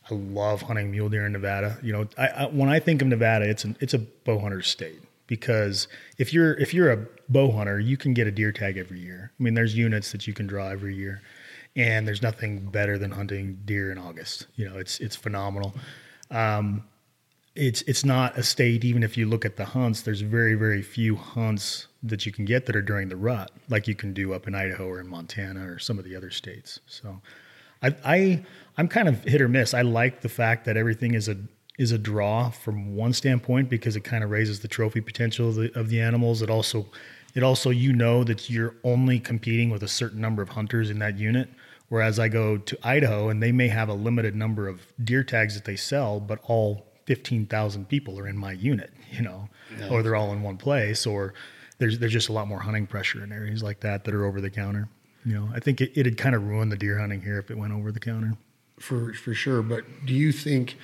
[0.09, 1.77] I love hunting mule deer in Nevada.
[1.81, 4.61] You know, I, I, when I think of Nevada, it's an it's a bow hunter
[4.61, 5.87] state because
[6.17, 9.31] if you're if you're a bow hunter, you can get a deer tag every year.
[9.39, 11.21] I mean, there's units that you can draw every year,
[11.75, 14.47] and there's nothing better than hunting deer in August.
[14.55, 15.73] You know, it's it's phenomenal.
[16.29, 16.83] Um,
[17.55, 20.81] it's it's not a state even if you look at the hunts there's very very
[20.81, 24.33] few hunts that you can get that are during the rut like you can do
[24.33, 27.21] up in idaho or in montana or some of the other states so
[27.81, 28.45] i i
[28.77, 31.37] i'm kind of hit or miss i like the fact that everything is a
[31.77, 35.55] is a draw from one standpoint because it kind of raises the trophy potential of
[35.55, 36.85] the, of the animals it also
[37.33, 40.99] it also you know that you're only competing with a certain number of hunters in
[40.99, 41.49] that unit
[41.89, 45.53] whereas i go to idaho and they may have a limited number of deer tags
[45.55, 49.49] that they sell but all 15,000 people are in my unit, you know,
[49.91, 51.33] or they're all in one place, or
[51.77, 54.41] there's there's just a lot more hunting pressure in areas like that that are over
[54.41, 54.89] the counter.
[55.23, 57.57] You know, I think it, it'd kind of ruin the deer hunting here if it
[57.57, 58.33] went over the counter.
[58.79, 59.61] For for sure.
[59.61, 60.77] But do you think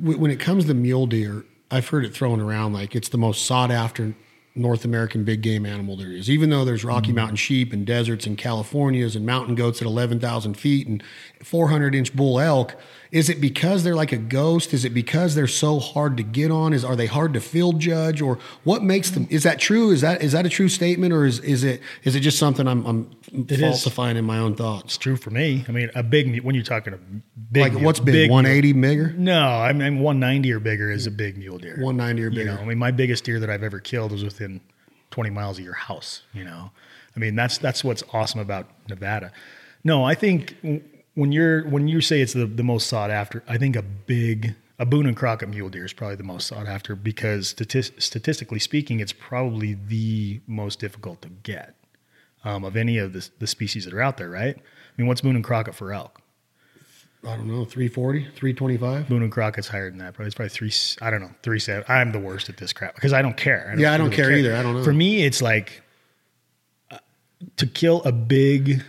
[0.00, 3.44] when it comes to mule deer, I've heard it thrown around like it's the most
[3.44, 4.14] sought after
[4.54, 6.28] North American big game animal there is.
[6.28, 7.16] Even though there's Rocky mm-hmm.
[7.16, 11.02] Mountain sheep and deserts and Californias and mountain goats at 11,000 feet and
[11.42, 12.74] 400 inch bull elk,
[13.10, 14.74] is it because they're like a ghost?
[14.74, 16.72] Is it because they're so hard to get on?
[16.72, 19.26] Is are they hard to field judge or what makes them?
[19.30, 19.90] Is that true?
[19.90, 22.68] Is that is that a true statement or is is it is it just something
[22.68, 23.10] I'm, I'm
[23.48, 23.60] is.
[23.60, 24.84] falsifying in my own thoughts?
[24.84, 25.64] It's true for me.
[25.68, 26.98] I mean, a big when you're talking a
[27.50, 28.14] big Like mule- what's big?
[28.14, 29.12] mule- 180 bigger?
[29.16, 31.76] No, I mean 190 or bigger is a big mule deer.
[31.80, 32.54] 190 or You bigger.
[32.56, 34.60] know, I mean, my biggest deer that I've ever killed was within
[35.12, 36.22] 20 miles of your house.
[36.34, 36.70] You know,
[37.16, 39.32] I mean, that's that's what's awesome about Nevada.
[39.84, 40.54] No, I think
[41.18, 44.54] when you're when you say it's the, the most sought after, I think a big
[44.78, 48.60] a Boone and Crockett mule deer is probably the most sought after because statis- statistically
[48.60, 51.74] speaking, it's probably the most difficult to get
[52.44, 54.30] um, of any of the, the species that are out there.
[54.30, 54.56] Right?
[54.56, 54.62] I
[54.96, 56.20] mean, what's Boone and Crockett for elk?
[57.24, 59.08] I don't know, 340, 325?
[59.08, 60.14] Boone and Crockett's higher than that.
[60.14, 60.72] Probably it's probably three.
[61.02, 61.84] I don't know, three seven.
[61.88, 63.74] I'm the worst at this crap because I don't care.
[63.76, 64.54] Yeah, I don't care either.
[64.54, 64.84] I don't know.
[64.84, 65.82] For me, it's like
[66.92, 66.98] uh,
[67.56, 68.84] to kill a big,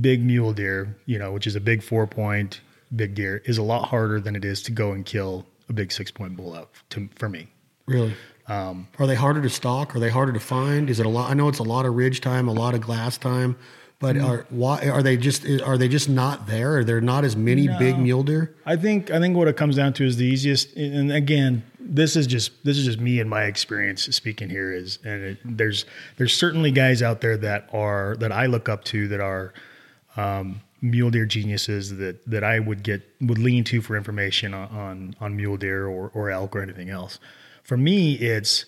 [0.00, 2.60] big mule deer, you know, which is a big four point
[2.94, 5.92] big deer, is a lot harder than it is to go and kill a big
[5.92, 6.72] six point bull elk.
[6.90, 7.48] To for me,
[7.86, 8.14] Really?
[8.48, 9.94] um, Are they harder to stalk?
[9.96, 10.88] Are they harder to find?
[10.90, 11.30] Is it a lot?
[11.30, 13.56] I know it's a lot of ridge time, a lot of glass time,
[13.98, 14.26] but Mm-hmm.
[14.26, 16.78] are why are they just are they just not there?
[16.78, 18.54] Are there not as many big mule deer?
[18.66, 20.74] I think I think what it comes down to is the easiest.
[20.76, 24.72] And again, this is just this is just me and my experience speaking here.
[24.72, 25.84] Is and it, there's
[26.16, 29.54] there's certainly guys out there that are that I look up to that are
[30.16, 34.68] um, mule deer geniuses that that I would get would lean to for information on
[34.68, 37.18] on, on mule deer or, or elk or anything else.
[37.62, 38.66] For me, it's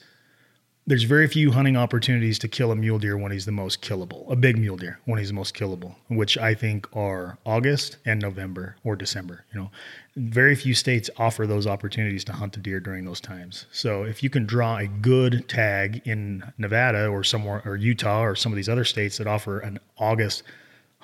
[0.88, 4.30] there's very few hunting opportunities to kill a mule deer when he's the most killable,
[4.30, 8.22] a big mule deer when he's the most killable, which I think are August and
[8.22, 9.44] November or December.
[9.52, 9.70] You know,
[10.14, 13.66] very few states offer those opportunities to hunt a deer during those times.
[13.72, 18.36] So if you can draw a good tag in Nevada or somewhere or Utah or
[18.36, 20.44] some of these other states that offer an August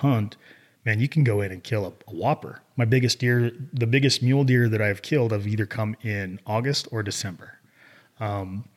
[0.02, 0.36] hunt,
[0.84, 2.60] man, you can go in and kill a, a whopper.
[2.76, 6.88] My biggest deer, the biggest mule deer that I've killed, have either come in August
[6.90, 7.58] or December.
[8.20, 8.68] Um,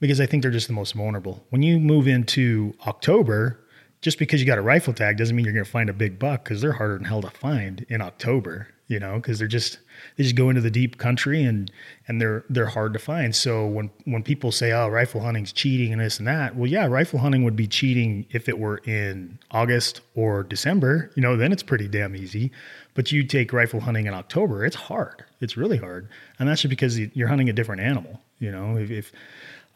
[0.00, 1.44] because I think they're just the most vulnerable.
[1.50, 3.60] When you move into October,
[4.00, 6.18] just because you got a rifle tag doesn't mean you're going to find a big
[6.18, 8.68] buck because they're harder than hell to find in October.
[8.88, 9.78] You know, because they're just
[10.16, 11.70] they just go into the deep country and
[12.08, 13.34] and they're they're hard to find.
[13.34, 16.86] So when when people say, "Oh, rifle hunting's cheating and this and that," well, yeah,
[16.86, 21.10] rifle hunting would be cheating if it were in August or December.
[21.14, 22.52] You know, then it's pretty damn easy.
[22.94, 25.24] But you take rifle hunting in October, it's hard.
[25.40, 28.20] It's really hard, and that's just because you're hunting a different animal.
[28.38, 29.12] You know, if, if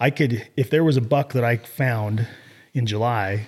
[0.01, 2.27] I could, if there was a buck that I found
[2.73, 3.47] in July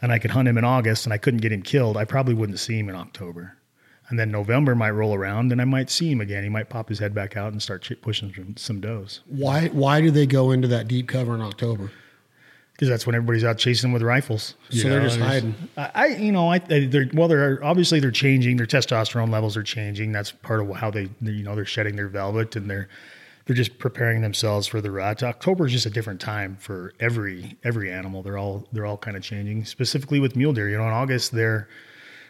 [0.00, 2.34] and I could hunt him in August and I couldn't get him killed, I probably
[2.34, 3.57] wouldn't see him in October.
[4.08, 6.42] And then November might roll around and I might see him again.
[6.42, 9.20] He might pop his head back out and start pushing some, some does.
[9.26, 11.90] Why, why do they go into that deep cover in October?
[12.72, 14.54] Because that's when everybody's out chasing them with rifles.
[14.70, 15.54] So they're just hiding.
[15.76, 18.56] I, I, you know, I, they're well, they're obviously they're changing.
[18.56, 20.12] Their testosterone levels are changing.
[20.12, 22.88] That's part of how they, you know, they're shedding their velvet and they're
[23.46, 25.22] they're just preparing themselves for the rut.
[25.22, 28.22] October is just a different time for every every animal.
[28.22, 29.64] They're all they're all kind of changing.
[29.64, 31.66] Specifically with mule deer, you know, in August they're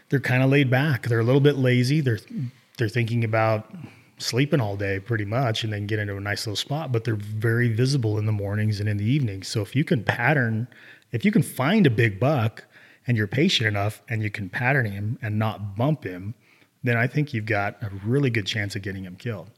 [0.09, 1.07] they're kind of laid back.
[1.09, 2.01] They're a little bit lazy.
[2.01, 2.19] They're
[2.77, 3.71] they're thinking about
[4.19, 7.15] sleeping all day pretty much and then get into a nice little spot, but they're
[7.15, 9.49] very visible in the mornings and in the evenings.
[9.49, 10.69] So if you can pattern,
[11.13, 12.65] if you can find a big buck
[13.07, 16.35] and you're patient enough and you can pattern him and not bump him,
[16.83, 19.51] then I think you've got a really good chance of getting him killed.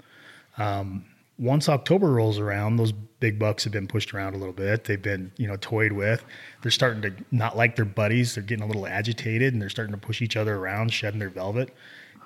[0.59, 1.05] Um,
[1.41, 4.85] once October rolls around, those big bucks have been pushed around a little bit.
[4.85, 6.23] They've been, you know, toyed with.
[6.61, 8.35] They're starting to not like their buddies.
[8.35, 11.31] They're getting a little agitated and they're starting to push each other around, shedding their
[11.31, 11.75] velvet.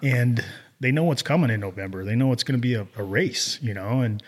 [0.03, 0.45] And
[0.81, 2.05] they know what's coming in November.
[2.05, 4.21] They know it's going to be a, a race, you know, and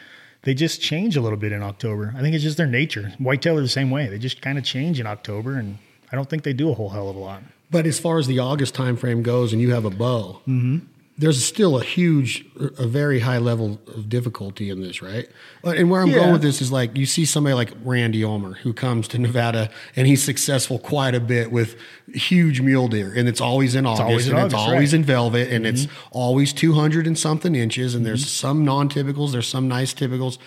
[0.43, 2.15] they just change a little bit in October.
[2.17, 3.13] I think it's just their nature.
[3.19, 4.07] Whitetail are the same way.
[4.07, 5.79] They just kind of change in October, and
[6.13, 7.43] I don't think they do a whole hell of a lot.
[7.69, 10.79] But as far as the August timeframe goes, and you have a bow, mm-hmm
[11.19, 12.45] there's still a huge,
[12.79, 15.29] a very high level of difficulty in this, right?
[15.65, 16.17] And where I'm yeah.
[16.17, 19.71] going with this is like you see somebody like Randy Ulmer who comes to Nevada
[19.95, 21.77] and he's successful quite a bit with
[22.13, 24.99] huge mule deer, and it's always in August, always and August, it's always right.
[24.99, 25.75] in velvet, and mm-hmm.
[25.75, 28.09] it's always 200 and something inches, and mm-hmm.
[28.09, 30.39] there's some non typicals, there's some nice typicals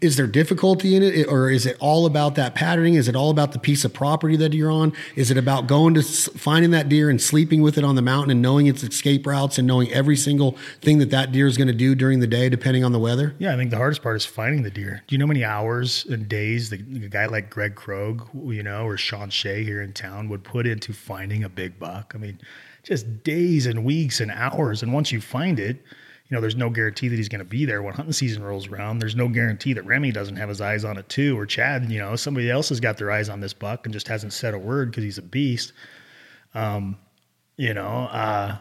[0.00, 1.26] is there difficulty in it?
[1.26, 2.94] Or is it all about that patterning?
[2.94, 4.92] Is it all about the piece of property that you're on?
[5.16, 8.30] Is it about going to finding that deer and sleeping with it on the mountain
[8.30, 11.68] and knowing its escape routes and knowing every single thing that that deer is going
[11.68, 13.34] to do during the day depending on the weather?
[13.38, 15.02] Yeah i think the hardest part is finding the deer.
[15.06, 18.62] Do you know how many hours and days the, the guy like greg krogh you
[18.62, 22.12] know or sean shea here in town would put into finding a big buck?
[22.14, 22.38] I mean
[22.82, 24.82] just days and weeks and hours.
[24.82, 25.76] And once you find it
[26.32, 28.66] you know, there's no guarantee that he's going to be there when hunting season rolls
[28.66, 29.00] around.
[29.00, 31.92] There's no guarantee that Remy doesn't have his eyes on it too, or Chad.
[31.92, 34.54] You know, somebody else has got their eyes on this buck and just hasn't said
[34.54, 35.74] a word because he's a beast.
[36.54, 36.96] Um,
[37.58, 38.56] you know, uh,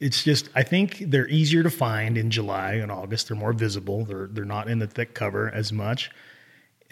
[0.00, 3.28] it's just I think they're easier to find in July and August.
[3.28, 4.06] They're more visible.
[4.06, 6.10] They're they're not in the thick cover as much.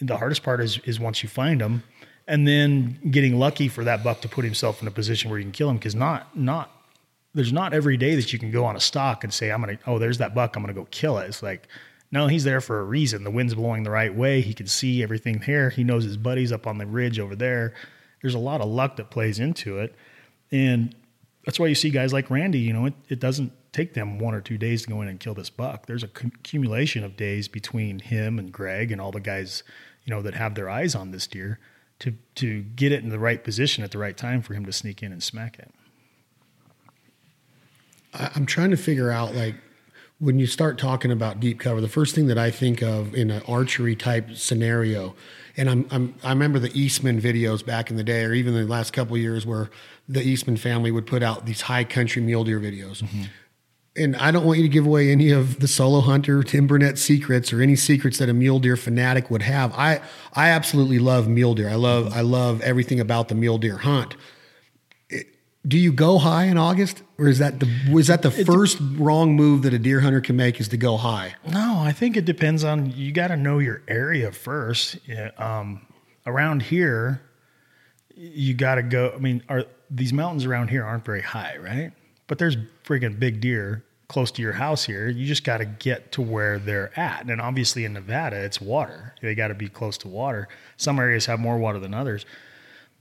[0.03, 1.83] The hardest part is is once you find them,
[2.29, 5.47] and then getting lucky for that buck to put himself in a position where you
[5.47, 6.80] can kill him because not not
[7.35, 9.77] there's not every day that you can go on a stock and say, I'm going
[9.77, 10.57] to, oh, there's that buck.
[10.57, 11.27] I'm going to go kill it.
[11.27, 11.69] It's like,
[12.11, 13.23] no, he's there for a reason.
[13.23, 14.41] The wind's blowing the right way.
[14.41, 15.71] He can see everything here.
[15.71, 17.75] He knows his buddies up on the ridge over there.
[18.21, 19.95] There's a lot of luck that plays into it.
[20.51, 20.95] And
[21.45, 24.35] that's why you see guys like Randy, you know, it, it doesn't take them one
[24.35, 25.87] or two days to go in and kill this buck.
[25.87, 29.63] There's a accumulation of days between him and Greg and all the guys,
[30.05, 31.61] you know, that have their eyes on this deer
[32.01, 34.73] to, to get it in the right position at the right time for him to
[34.73, 35.73] sneak in and smack it.
[38.13, 39.55] I'm trying to figure out like
[40.21, 43.31] when you start talking about deep cover, the first thing that I think of in
[43.31, 45.15] an archery type scenario,
[45.57, 48.65] and I'm, I'm i remember the Eastman videos back in the day, or even the
[48.65, 49.71] last couple years, where
[50.09, 53.03] the Eastman family would put out these high country mule deer videos.
[53.03, 53.23] Mm-hmm.
[53.97, 56.97] And I don't want you to give away any of the solo hunter Tim Burnett
[56.97, 59.73] secrets or any secrets that a mule deer fanatic would have.
[59.75, 60.01] I
[60.35, 61.71] I absolutely love mule deer.
[61.71, 64.17] I love I love everything about the mule deer hunt
[65.67, 69.37] do you go high in August, or is that the was that the first wrong
[69.37, 71.35] move that a deer hunter can make is to go high?
[71.47, 74.99] No, I think it depends on you got to know your area first.
[75.07, 75.87] Yeah, um,
[76.27, 77.21] around here,
[78.15, 79.13] you got to go.
[79.15, 81.93] I mean, are these mountains around here aren't very high, right?
[82.27, 85.09] But there's freaking big deer close to your house here.
[85.09, 89.15] You just got to get to where they're at, and obviously in Nevada, it's water.
[89.21, 90.49] They got to be close to water.
[90.79, 92.25] Some areas have more water than others.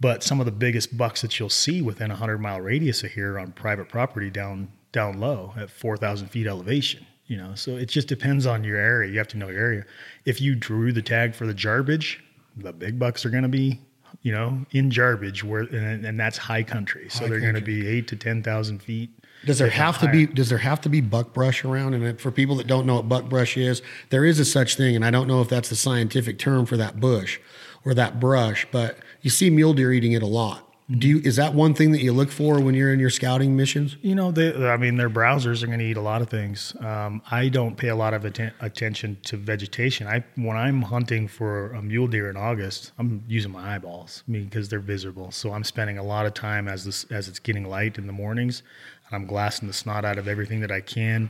[0.02, 3.12] But some of the biggest bucks that you'll see within a hundred mile radius of
[3.12, 7.06] here on private property down down low at four thousand feet elevation.
[7.28, 9.12] You know, so it just depends on your area.
[9.12, 9.86] You have to know your area.
[10.26, 12.18] If you drew the tag for the Jarbidge,
[12.58, 13.80] the big bucks are going to be
[14.22, 17.08] you know, in Jarbidge, where and, and that's high country.
[17.10, 19.12] So High they're going to be eight to ten thousand feet.
[19.46, 21.94] Does there have to be does there have to be buckbrush around?
[21.94, 25.06] And for people that don't know what buckbrush is, there is a such thing, and
[25.06, 27.40] I don't know if that's the scientific term for that bush
[27.86, 30.66] or that brush, but you see mule deer eating it a lot.
[30.92, 33.56] Do you is that one thing that you look for when you're in your scouting
[33.56, 33.96] missions?
[34.02, 36.76] You know, they, I mean, their browsers are going to eat a lot of things.
[36.80, 40.08] Um, I don't pay a lot of atten- attention to vegetation.
[40.08, 44.24] I when I'm hunting for a mule deer in August, I'm using my eyeballs.
[44.28, 45.30] I mean, because they're visible.
[45.30, 48.14] So I'm spending a lot of time as this as it's getting light in the
[48.14, 48.64] mornings,
[49.08, 51.30] and I'm glassing the snot out of everything that I can.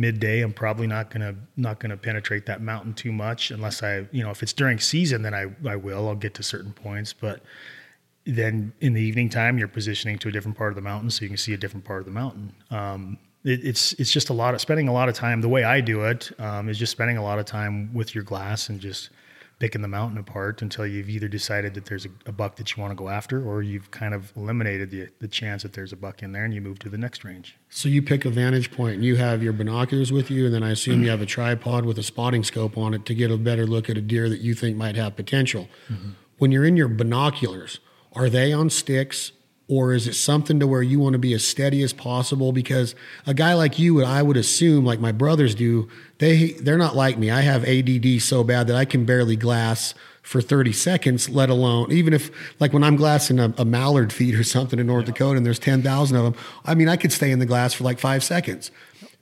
[0.00, 4.22] Midday, I'm probably not gonna not gonna penetrate that mountain too much unless I, you
[4.22, 6.08] know, if it's during season, then I I will.
[6.08, 7.42] I'll get to certain points, but
[8.26, 11.22] then in the evening time you're positioning to a different part of the mountain so
[11.22, 14.32] you can see a different part of the mountain um, it, it's it's just a
[14.32, 16.92] lot of spending a lot of time the way i do it um, is just
[16.92, 19.10] spending a lot of time with your glass and just
[19.60, 22.80] picking the mountain apart until you've either decided that there's a, a buck that you
[22.80, 25.96] want to go after or you've kind of eliminated the, the chance that there's a
[25.96, 27.56] buck in there and you move to the next range.
[27.68, 30.62] So you pick a vantage point and you have your binoculars with you, and then
[30.62, 31.04] I assume mm-hmm.
[31.04, 33.90] you have a tripod with a spotting scope on it to get a better look
[33.90, 35.68] at a deer that you think might have potential.
[35.88, 36.10] Mm-hmm.
[36.38, 37.80] When you're in your binoculars,
[38.14, 39.32] are they on sticks
[39.70, 42.50] or is it something to where you want to be as steady as possible?
[42.50, 46.76] Because a guy like you, and I would assume, like my brothers do, they they're
[46.76, 47.30] not like me.
[47.30, 51.92] I have ADD so bad that I can barely glass for 30 seconds, let alone
[51.92, 52.30] even if
[52.60, 55.60] like when I'm glassing a, a mallard feed or something in North Dakota and there's
[55.60, 58.72] 10,000 of them, I mean, I could stay in the glass for like five seconds.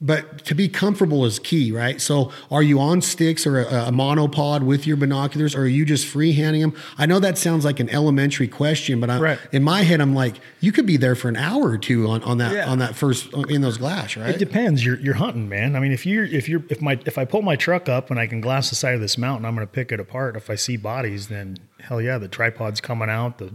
[0.01, 1.99] But to be comfortable is key, right?
[1.99, 5.83] So, are you on sticks or a, a monopod with your binoculars, or are you
[5.85, 6.73] just freehanding them?
[6.97, 9.39] I know that sounds like an elementary question, but I, Right.
[9.51, 12.23] in my head, I'm like, you could be there for an hour or two on,
[12.23, 12.69] on that Yeah.
[12.69, 14.29] on that first uh, in those glass, right?
[14.35, 14.85] It depends.
[14.85, 15.75] You're you're hunting, man.
[15.75, 18.19] I mean, if you're if you're if my if I pull my truck up and
[18.19, 20.35] I can glass the side of this mountain, I'm going to pick it apart.
[20.37, 23.51] If I see bodies, then hell yeah, the tripod's coming out, the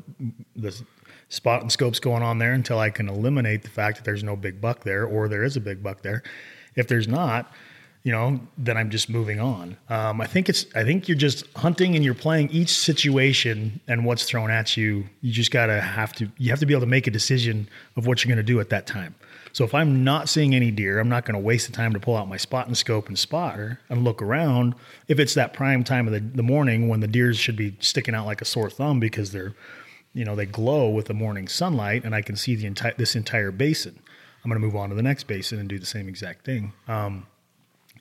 [0.57, 0.83] the
[1.35, 4.37] spot and scopes going on there until I can eliminate the fact that there's no
[4.37, 6.23] big buck there or there is a big buck there.
[6.77, 7.53] If there's not,
[8.05, 9.77] you know, then I'm just moving on.
[9.89, 14.05] Um, I think it's I think you're just hunting and you're playing each situation and
[14.05, 15.05] what's thrown at you.
[15.23, 18.07] You just gotta have to you have to be able to make a decision of
[18.07, 19.15] what you're to do at that time.
[19.55, 22.17] So if I'm not seeing any deer, I'm not to waste the time to pull
[22.17, 24.75] out my spot and scope and spotter and look around.
[25.07, 28.17] If it's that prime time of the, the morning when the deers should be sticking
[28.17, 29.55] out like a sore thumb because they're,
[30.15, 33.15] you know, they glow with the morning sunlight and I can see the entire this
[33.15, 33.99] entire basin.
[34.43, 36.73] I'm going to move on to the next basin and do the same exact thing.
[36.87, 37.27] Um,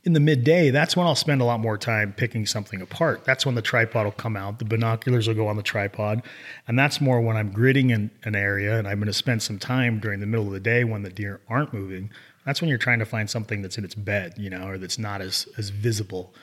[0.05, 3.23] in the midday, that's when I'll spend a lot more time picking something apart.
[3.23, 6.21] That's when the tripod will come out, the binoculars will go on the tripod,
[6.67, 9.59] and that's more when I'm gridding in an area and I'm going to spend some
[9.59, 12.11] time during the middle of the day when the deer aren't moving.
[12.45, 14.99] That's when you're trying to find something that's in its bed, you know, or that's
[14.99, 16.33] not as as visible.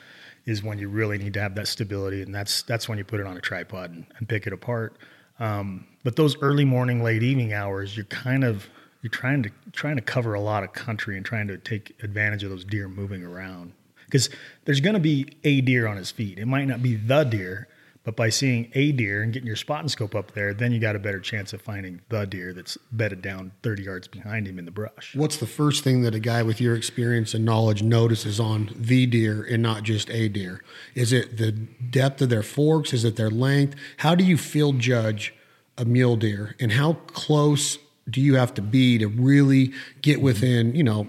[0.47, 3.19] Is when you really need to have that stability, and that's that's when you put
[3.19, 4.97] it on a tripod and, and pick it apart.
[5.41, 8.69] Um, but those early morning, late evening hours, you're kind of
[9.01, 12.43] you're trying to trying to cover a lot of country and trying to take advantage
[12.43, 13.73] of those deer moving around
[14.05, 14.29] because
[14.65, 16.37] there's going to be a deer on his feet.
[16.37, 17.67] It might not be the deer,
[18.03, 20.79] but by seeing a deer and getting your spot and scope up there, then you
[20.79, 24.57] got a better chance of finding the deer that's bedded down 30 yards behind him
[24.57, 25.15] in the brush.
[25.15, 29.05] What's the first thing that a guy with your experience and knowledge notices on the
[29.05, 30.63] deer and not just a deer?
[30.95, 32.91] Is it the depth of their forks?
[32.91, 33.75] Is it their length?
[33.97, 35.35] How do you field judge
[35.77, 36.55] a mule deer?
[36.59, 37.77] And how close
[38.09, 41.07] do you have to be to really get within, you know,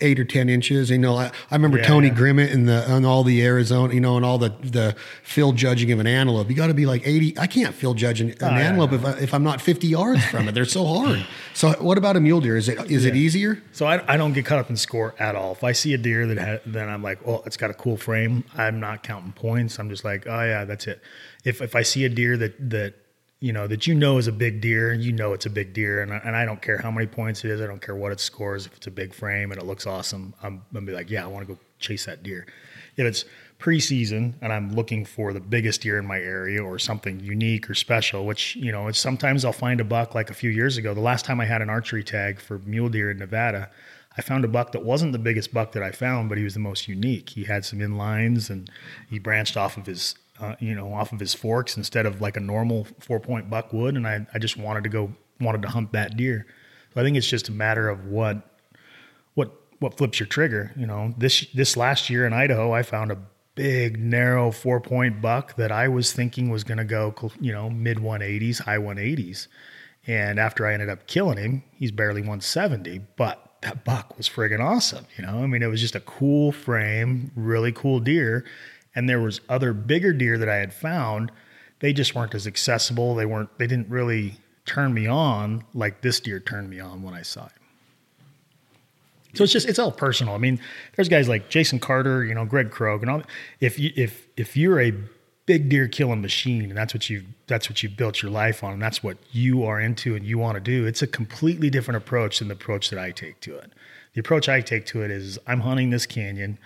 [0.00, 0.90] eight or ten inches?
[0.90, 2.14] You know, I, I remember Yeah, Tony yeah.
[2.14, 5.92] Grimmett and the and all the Arizona, you know, and all the the field judging
[5.92, 6.48] of an antelope.
[6.48, 7.36] You got to be like eighty.
[7.38, 9.60] I can't field judge an, oh, an Oh, yeah, antelope if, I, if I'm not
[9.60, 10.52] fifty yards from it.
[10.52, 11.26] They're so hard.
[11.54, 12.56] So, what about a mule deer?
[12.56, 13.62] Is it is it easier?
[13.72, 15.52] So I, I don't get caught up in score at all.
[15.52, 17.96] If I see a deer that ha- then I'm like, well, it's got a cool
[17.96, 18.44] frame.
[18.56, 19.78] I'm not counting points.
[19.78, 21.00] I'm just like, oh yeah, that's it.
[21.44, 22.94] If if I see a deer that that
[23.40, 25.72] you know that you know is a big deer, and you know it's a big
[25.72, 27.60] deer, and I, and I don't care how many points it is.
[27.60, 28.66] I don't care what it scores.
[28.66, 31.26] If it's a big frame and it looks awesome, I'm gonna be like, yeah, I
[31.26, 32.46] want to go chase that deer.
[32.96, 33.24] If it's
[33.60, 37.74] preseason and I'm looking for the biggest deer in my area or something unique or
[37.74, 40.94] special, which, you know, sometimes I'll find a buck like a few years ago.
[40.94, 43.70] The last time I had an archery tag for mule deer in Nevada,
[44.16, 46.54] I found a buck that wasn't the biggest buck that I found, but he was
[46.54, 47.30] the most unique.
[47.30, 48.70] He had some inlines and
[49.08, 52.36] he branched off of his, uh, you know, off of his forks instead of like
[52.36, 53.96] a normal four point buck would.
[53.96, 56.46] And I, I just wanted to go, wanted to hunt that deer.
[56.94, 58.58] So I think it's just a matter of what,
[59.34, 60.72] what, what flips your trigger.
[60.76, 63.18] You know, this, this last year in Idaho, I found a
[63.54, 67.68] big, narrow four point buck that I was thinking was going to go, you know,
[67.68, 69.48] mid 180s, high 180s.
[70.06, 74.60] And after I ended up killing him, he's barely 170, but that buck was friggin'
[74.60, 75.06] awesome.
[75.16, 78.44] You know, I mean, it was just a cool frame, really cool deer.
[78.94, 81.30] And there was other bigger deer that I had found
[81.80, 83.14] they just weren't as accessible.
[83.14, 83.58] They weren't.
[83.58, 84.36] They didn't really
[84.66, 87.52] turn me on like this deer turned me on when I saw it.
[89.34, 90.34] So it's just it's all personal.
[90.34, 90.60] I mean,
[90.94, 93.22] there's guys like Jason Carter, you know, Greg Krogh, and all.
[93.60, 94.92] If you if if you're a
[95.46, 98.74] big deer killing machine and that's what you that's what you've built your life on
[98.74, 101.96] and that's what you are into and you want to do, it's a completely different
[101.96, 103.72] approach than the approach that I take to it.
[104.12, 106.58] The approach I take to it is I'm hunting this canyon.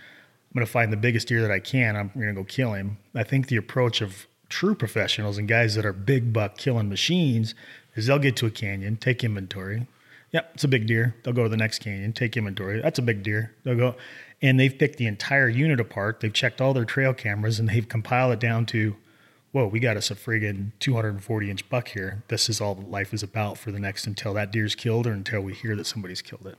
[0.54, 1.96] I'm going to find the biggest deer that I can.
[1.96, 2.98] I'm going to go kill him.
[3.14, 7.54] I think the approach of true professionals and guys that are big buck killing machines
[7.96, 9.88] is they'll get to a canyon, take inventory,
[10.34, 11.14] Yep, it's a big deer.
[11.22, 12.80] They'll go to the next canyon, take inventory.
[12.80, 13.54] That's a big deer.
[13.62, 13.94] They'll go,
[14.42, 16.18] and they've picked the entire unit apart.
[16.18, 18.96] They've checked all their trail cameras, and they've compiled it down to,
[19.52, 22.24] whoa, we got us a friggin' 240 inch buck here.
[22.26, 25.40] This is all life is about for the next until that deer's killed or until
[25.40, 26.58] we hear that somebody's killed it.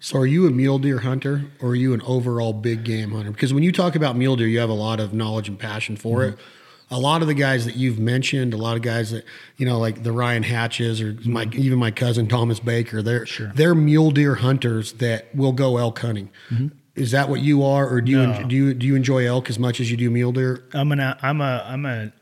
[0.00, 3.30] So, are you a mule deer hunter or are you an overall big game hunter?
[3.30, 5.96] Because when you talk about mule deer, you have a lot of knowledge and passion
[5.96, 6.34] for mm-hmm.
[6.34, 6.38] it
[6.90, 9.24] a lot of the guys that you've mentioned, a lot of guys that
[9.56, 13.52] you know, like the Ryan Hatches or my even my cousin Thomas Baker, they're sure.
[13.54, 16.30] they're mule deer hunters that will go elk hunting.
[16.50, 16.68] Mm-hmm.
[16.94, 18.44] Is that what you are, or do you no.
[18.44, 20.64] do you do you enjoy elk as much as you do mule deer?
[20.72, 22.12] I'm an I'm a I'm a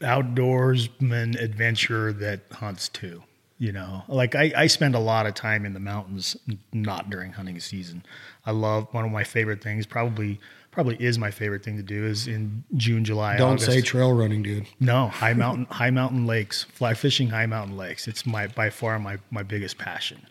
[0.00, 3.22] outdoorsman adventurer that hunts too.
[3.58, 6.36] You know, like I, I spend a lot of time in the mountains,
[6.74, 8.04] not during hunting season.
[8.44, 10.38] I love one of my favorite things, probably
[10.76, 13.38] probably is my favorite thing to do is in June, July.
[13.38, 13.66] Don't August.
[13.66, 14.66] say trail running, dude.
[14.78, 18.06] No, high mountain, high mountain lakes, fly fishing, high mountain lakes.
[18.06, 20.26] It's my by far my my biggest passion.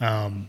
[0.00, 0.48] Um,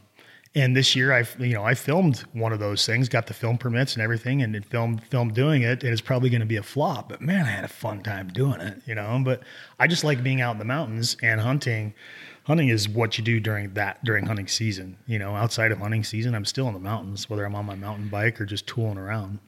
[0.56, 3.58] and this year, I you know I filmed one of those things, got the film
[3.58, 5.84] permits and everything, and it filmed filmed doing it.
[5.84, 8.28] And it's probably going to be a flop, but man, I had a fun time
[8.28, 8.82] doing it.
[8.86, 9.42] You know, but
[9.80, 11.94] I just like being out in the mountains and hunting
[12.44, 14.98] hunting is what you do during that during hunting season.
[15.08, 17.76] You know, outside of hunting season, I'm still in the mountains, whether I'm on my
[17.76, 19.40] mountain bike or just tooling around.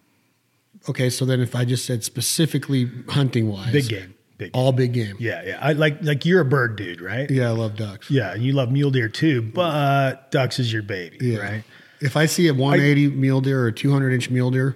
[0.89, 4.93] Okay, so then if I just said specifically hunting wise, big game, big all big
[4.93, 5.15] game.
[5.19, 5.59] Yeah, yeah.
[5.61, 7.29] I like like you're a bird dude, right?
[7.29, 8.09] Yeah, I love ducks.
[8.09, 11.39] Yeah, and you love mule deer too, but ducks is your baby, yeah.
[11.39, 11.63] right?
[12.01, 14.75] If I see a 180 I, mule deer or 200 inch mule deer,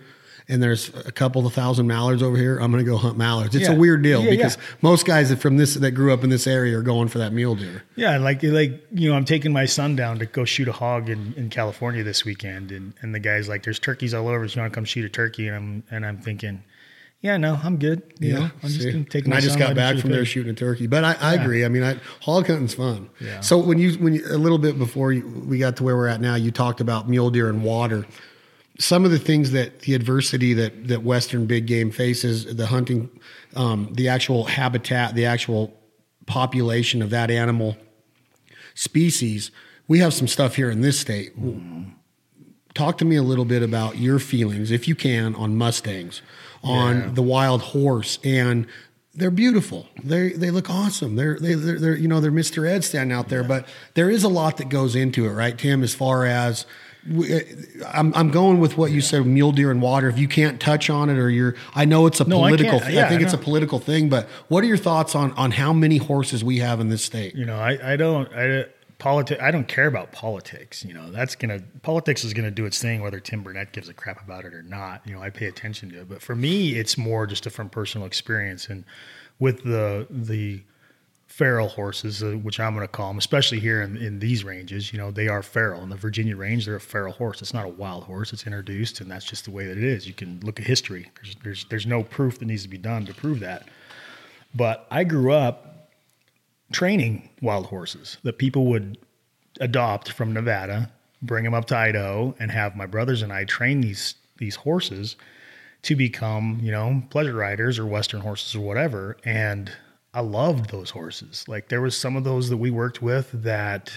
[0.49, 3.55] and there's a couple of thousand mallards over here, I'm going to go hunt mallards.
[3.55, 3.75] It's yeah.
[3.75, 4.63] a weird deal yeah, because yeah.
[4.81, 7.31] most guys that from this that grew up in this area are going for that
[7.31, 7.83] mule deer.
[7.95, 11.09] Yeah, like like you know, I'm taking my son down to go shoot a hog
[11.09, 14.47] in, in California this weekend, and and the guy's like, "There's turkeys all over.
[14.47, 16.63] So you want to come shoot a turkey?" And I'm and I'm thinking.
[17.21, 18.13] Yeah, no, I'm good.
[18.19, 19.25] You yeah, know, I'm just gonna take.
[19.25, 21.65] And I just got back from there shooting a turkey, but I, I agree.
[21.65, 23.09] I mean, I, hog hunting's fun.
[23.19, 23.41] Yeah.
[23.41, 26.07] So when you when you, a little bit before you, we got to where we're
[26.07, 28.05] at now, you talked about mule deer and water
[28.79, 33.09] some of the things that the adversity that that Western big game faces, the hunting,
[33.55, 35.77] um, the actual habitat, the actual
[36.25, 37.77] population of that animal
[38.73, 39.51] species.
[39.87, 41.33] We have some stuff here in this state.
[42.73, 46.21] Talk to me a little bit about your feelings, if you can, on mustangs,
[46.63, 47.09] on yeah.
[47.09, 48.67] the wild horse, and
[49.13, 49.87] they're beautiful.
[50.03, 51.15] They they look awesome.
[51.15, 52.67] They're they they're, they're you know they're Mr.
[52.67, 53.47] Ed standing out there, yeah.
[53.47, 55.83] but there is a lot that goes into it, right, Tim?
[55.83, 56.65] As far as
[57.07, 57.39] uh,
[57.87, 60.09] I'm, I'm going with what you said, mule deer and water.
[60.09, 62.81] If you can't touch on it, or you're, I know it's a no, political.
[62.83, 65.31] I, yeah, I think I it's a political thing, but what are your thoughts on
[65.33, 67.35] on how many horses we have in this state?
[67.35, 68.65] You know, I, I don't, I
[68.99, 69.41] politics.
[69.41, 70.85] I don't care about politics.
[70.85, 73.93] You know, that's gonna politics is gonna do its thing, whether Tim Burnett gives a
[73.93, 75.01] crap about it or not.
[75.05, 77.69] You know, I pay attention to it, but for me, it's more just a from
[77.69, 78.83] personal experience and
[79.39, 80.61] with the the
[81.29, 84.91] feral horses, uh, which I'm going to call them, especially here in, in these ranges.
[84.91, 85.81] You know, they are feral.
[85.83, 87.41] In the Virginia range, they're a feral horse.
[87.41, 88.33] It's not a wild horse.
[88.33, 90.05] It's introduced, and that's just the way that it is.
[90.05, 91.09] You can look at history.
[91.15, 93.69] There's there's there's no proof that needs to be done to prove that.
[94.53, 95.68] But I grew up
[96.71, 98.97] training wild horses that people would
[99.59, 100.91] adopt from Nevada,
[101.21, 105.17] bring them up to Idaho, and have my brothers and I train these these horses
[105.81, 109.17] to become, you know, pleasure riders or Western horses or whatever.
[109.23, 109.71] And
[110.13, 111.45] I loved those horses.
[111.47, 113.91] Like there was some of those that we worked with that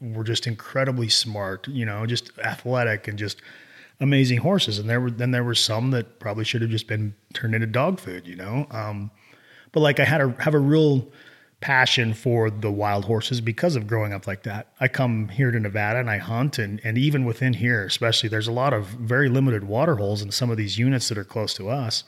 [0.00, 3.42] were just incredibly smart, you know, just athletic and just
[4.00, 4.78] amazing horses.
[4.78, 7.66] And there were then there were some that probably should have just been turned into
[7.66, 8.66] dog food, you know.
[8.70, 9.10] Um,
[9.72, 11.08] but like I had a have a real
[11.60, 14.68] passion for the wild horses because of growing up like that.
[14.80, 18.48] I come here to Nevada and I hunt and and even within here, especially there's
[18.48, 21.54] a lot of very limited water holes in some of these units that are close
[21.54, 22.04] to us.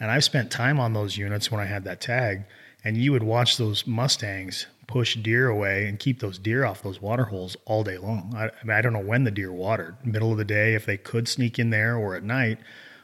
[0.00, 2.44] And I've spent time on those units when I had that tag
[2.82, 7.00] and you would watch those mustangs push deer away and keep those deer off those
[7.00, 8.32] water holes all day long.
[8.36, 10.84] I, I, mean, I don't know when the deer watered, middle of the day if
[10.84, 12.58] they could sneak in there or at night,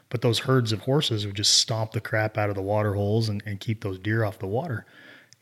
[0.09, 3.29] but those herds of horses would just stomp the crap out of the water holes
[3.29, 4.85] and, and keep those deer off the water.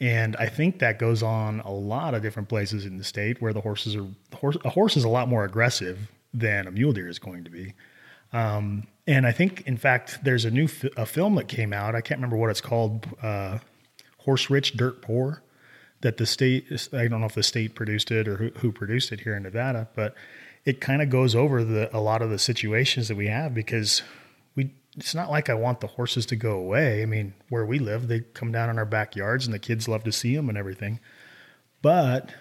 [0.01, 3.51] And I think that goes on a lot of different places in the state where
[3.51, 7.09] the horses are horse, a horse is a lot more aggressive than a mule deer
[7.09, 7.73] is going to be.
[8.31, 11.95] Um, And I think, in fact, there's a new a film that came out.
[11.95, 13.07] I can't remember what it's called.
[13.21, 13.57] Uh,
[14.19, 15.41] Horse Rich, Dirt Poor.
[16.01, 19.11] That the state, I don't know if the state produced it or who, who produced
[19.11, 20.15] it here in Nevada, but
[20.63, 24.01] it kind of goes over the a lot of the situations that we have because.
[24.97, 27.01] It's not like I want the horses to go away.
[27.01, 30.03] I mean, where we live, they come down in our backyards, and the kids love
[30.03, 30.99] to see them and everything.
[31.81, 32.31] But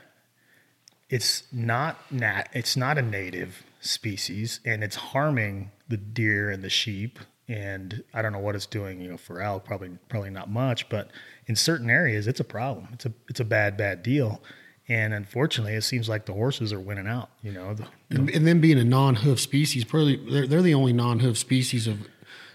[1.09, 6.69] it's not nat it's not a native species and it's harming the deer and the
[6.69, 7.19] sheep
[7.49, 10.89] and I don't know what it's doing, you know, for elk, probably probably not much,
[10.91, 11.11] but
[11.47, 12.89] in certain areas it's a problem.
[12.93, 14.43] It's a it's a bad bad deal.
[14.91, 17.29] And unfortunately, it seems like the horses are winning out.
[17.43, 20.95] You know, the, And, and then being a non-hoof species, probably they're, they're the only
[20.95, 22.09] non-hoof species of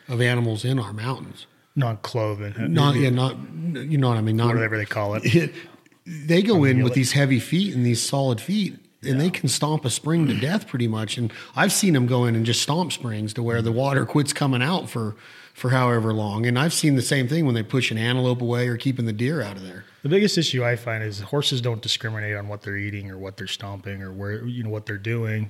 [0.08, 1.48] of animals in our mountains.
[1.76, 2.74] Not cloven.
[2.74, 3.36] Not yeah, not
[3.74, 4.38] you know what I mean.
[4.38, 5.54] Not whatever they call it.
[6.06, 6.94] they go in with mullet.
[6.94, 10.68] these heavy feet and these solid feet, and they can stomp a spring to death
[10.68, 11.18] pretty much.
[11.18, 14.34] And I've seen them go in and just stomp springs to where the water quits
[14.34, 15.16] coming out for
[15.54, 16.46] for however long.
[16.46, 19.14] And I've seen the same thing when they push an antelope away or keeping the
[19.14, 19.86] deer out of there.
[20.02, 23.38] The biggest issue I find is horses don't discriminate on what they're eating or what
[23.38, 25.50] they're stomping or where you know what they're doing,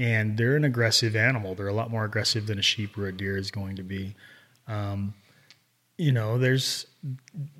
[0.00, 1.54] and they're an aggressive animal.
[1.54, 4.16] They're a lot more aggressive than a sheep or a deer is going to be.
[4.66, 5.12] Um,
[5.98, 6.86] you know, there's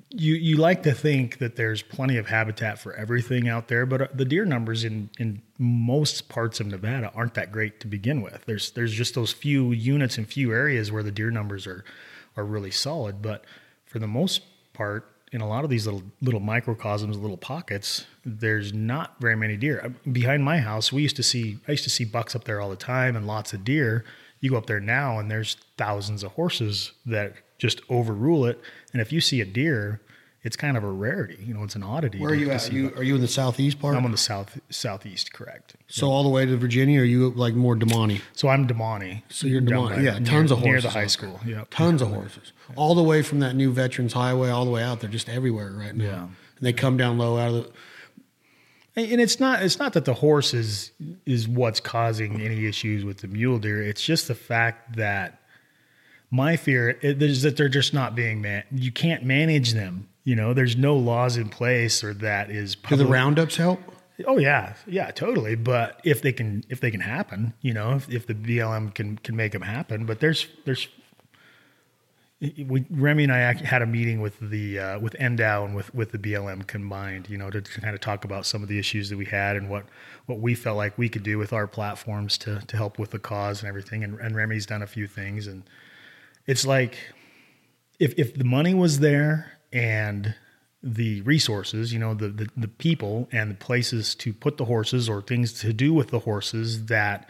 [0.09, 4.01] you you like to think that there's plenty of habitat for everything out there, but
[4.01, 8.23] uh, the deer numbers in in most parts of Nevada aren't that great to begin
[8.23, 8.43] with.
[8.45, 11.85] There's there's just those few units and few areas where the deer numbers are
[12.35, 13.45] are really solid, but
[13.85, 14.41] for the most
[14.73, 19.55] part, in a lot of these little little microcosms, little pockets, there's not very many
[19.55, 19.81] deer.
[19.83, 22.61] Uh, Behind my house, we used to see I used to see bucks up there
[22.61, 24.03] all the time and lots of deer.
[24.39, 28.59] You go up there now, and there's thousands of horses that just overrule it.
[28.91, 30.01] And if you see a deer,
[30.43, 31.37] it's kind of a rarity.
[31.45, 32.19] You know, it's an oddity.
[32.19, 32.71] Where are you at?
[32.71, 33.95] You, are you in the southeast part?
[33.95, 35.75] I'm on the south southeast, correct?
[35.87, 37.01] so all the way to Virginia?
[37.01, 38.21] Are you like more Damonte?
[38.33, 39.21] So I'm Damonte.
[39.29, 40.03] So you're Damonte.
[40.03, 40.71] Yeah, near- tons of horses.
[40.71, 41.39] near the high school.
[41.45, 41.69] Yep.
[41.69, 42.53] Tons of horses.
[42.75, 45.01] All the way from that new Veterans Highway all the way out.
[45.01, 46.05] They're just everywhere right now.
[46.05, 46.23] Yeah.
[46.23, 47.71] And they come down low out of the.
[48.93, 50.91] And it's not it's not that the horse is
[51.25, 53.81] is what's causing any issues with the mule deer.
[53.81, 55.39] It's just the fact that
[56.29, 58.63] my fear is that they're just not being man.
[58.71, 60.09] You can't manage them.
[60.23, 62.75] You know, there's no laws in place or that is.
[62.75, 63.79] Do the roundups help?
[64.27, 65.55] Oh yeah, yeah, totally.
[65.55, 69.17] But if they can, if they can happen, you know, if, if the BLM can
[69.17, 70.87] can make them happen, but there's there's.
[72.39, 76.11] We, Remy and I had a meeting with the uh, with NDOW and with, with
[76.11, 79.11] the BLM combined, you know, to, to kind of talk about some of the issues
[79.11, 79.85] that we had and what,
[80.25, 83.19] what we felt like we could do with our platforms to to help with the
[83.19, 84.03] cause and everything.
[84.03, 85.63] And, and Remy's done a few things, and
[86.47, 86.97] it's like
[87.99, 90.35] if if the money was there and
[90.83, 95.07] the resources, you know, the, the the people and the places to put the horses
[95.07, 97.29] or things to do with the horses that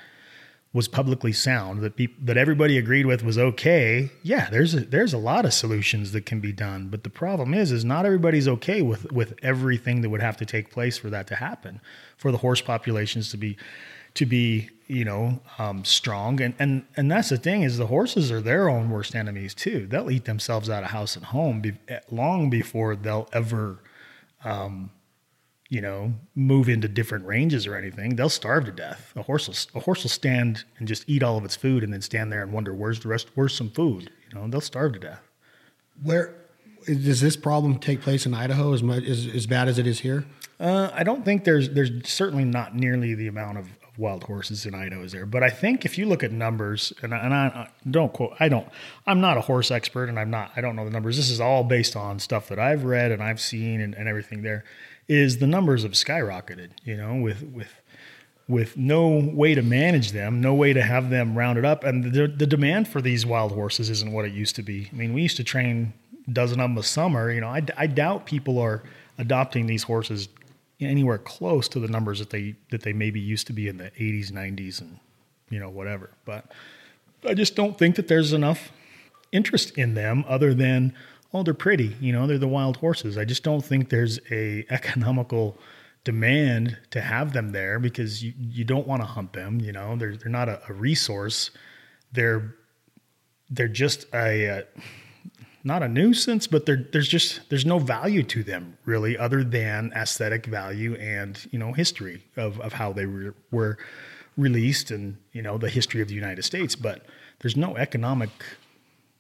[0.74, 4.10] was publicly sound that peop- that everybody agreed with was okay.
[4.24, 7.54] Yeah, there's a, there's a lot of solutions that can be done, but the problem
[7.54, 11.10] is is not everybody's okay with with everything that would have to take place for
[11.10, 11.82] that to happen,
[12.16, 13.58] for the horse populations to be
[14.16, 18.32] to be you know um, strong and and and that's the thing is the horses
[18.32, 19.88] are their own worst enemies too.
[19.88, 21.74] They'll eat themselves out of house and home be,
[22.10, 23.80] long before they'll ever
[25.72, 29.14] you know, move into different ranges or anything, they'll starve to death.
[29.16, 31.94] A horse will, a horse will stand and just eat all of its food and
[31.94, 34.12] then stand there and wonder where's the rest, where's some food?
[34.30, 35.22] You know, they'll starve to death.
[36.04, 36.36] Where
[36.86, 40.02] does this problem take place in Idaho as much as, as bad as it is
[40.02, 40.26] here?
[40.60, 44.74] Uh, I don't think there's there's certainly not nearly the amount of wild horses in
[44.74, 47.70] Idaho as there, but I think if you look at numbers, and I, and I,
[47.90, 48.68] don't quote, I don't,
[49.06, 51.18] I'm not a horse expert, and I'm not, I don't know the numbers.
[51.18, 54.42] This is all based on stuff that I've read and I've seen and, and everything.
[54.42, 54.64] There
[55.08, 57.74] is the numbers have skyrocketed, you know, with with
[58.48, 62.28] with no way to manage them, no way to have them rounded up, and the,
[62.28, 64.90] the demand for these wild horses isn't what it used to be.
[64.92, 65.94] I mean, we used to train
[66.32, 67.32] dozen of them a summer.
[67.32, 68.84] You know, I, I doubt people are
[69.18, 70.28] adopting these horses
[70.82, 73.92] anywhere close to the numbers that they that they maybe used to be in the
[73.92, 75.00] 80s, 90s, and
[75.50, 76.12] you know whatever.
[76.26, 76.52] But
[77.28, 78.72] I just don't think that there's enough
[79.32, 80.94] interest in them other than
[81.34, 83.18] oh they're pretty you know they're the wild horses.
[83.18, 85.58] I just don't think there's a economical
[86.04, 89.96] demand to have them there because you, you don't want to hunt them you know?
[89.96, 91.52] They're, they're not a, a resource.
[92.12, 92.56] They're
[93.52, 94.62] they're just a uh,
[95.64, 100.46] not a nuisance but there's just there's no value to them really other than aesthetic
[100.46, 103.78] value and you know history of, of how they were, were
[104.38, 107.06] released and you know the history of the united states but
[107.40, 108.30] there's no economic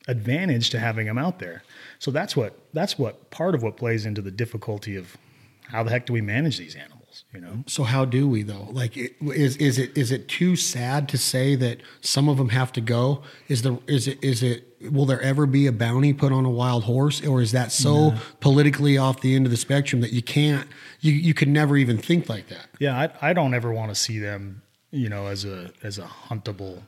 [0.08, 1.64] advantage to having them out there.
[2.00, 5.18] So that's what that's what part of what plays into the difficulty of
[5.64, 7.26] how the heck do we manage these animals?
[7.34, 8.68] You know, So how do we though?
[8.72, 12.72] Like, is is it is it too sad to say that some of them have
[12.74, 13.24] to go?
[13.48, 16.49] Is the is it is it will there ever be a bounty put on a
[16.49, 20.21] wild horse, or is that so politically off the end of the spectrum that you
[20.21, 20.67] can't
[20.99, 22.67] you you could never even think like that?
[22.79, 24.61] yeah, I, I don't ever want to see them,
[24.91, 26.82] you know, as a as a huntable,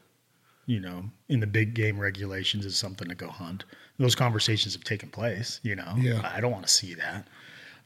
[0.65, 3.65] you know, in the big game regulations as something to go hunt.
[3.99, 5.59] Those conversations have taken place.
[5.63, 6.21] You know, Yeah.
[6.33, 7.27] I don't want to see that.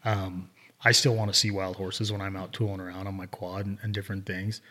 [0.05, 0.49] Um,
[0.83, 3.65] I still want to see wild horses when I'm out tooling around on my quad
[3.65, 4.61] and, and different things.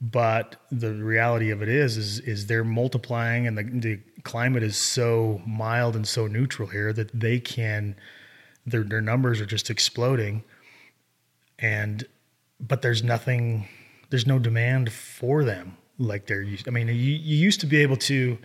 [0.00, 4.76] But the reality of it is, is, is they're multiplying, and the, the climate is
[4.76, 7.94] so mild and so neutral here that they can,
[8.66, 10.42] their their numbers are just exploding,
[11.60, 12.04] and
[12.60, 13.68] but there's nothing,
[14.10, 16.66] there's no demand for them like used.
[16.66, 18.38] I mean, you, you used to be able to.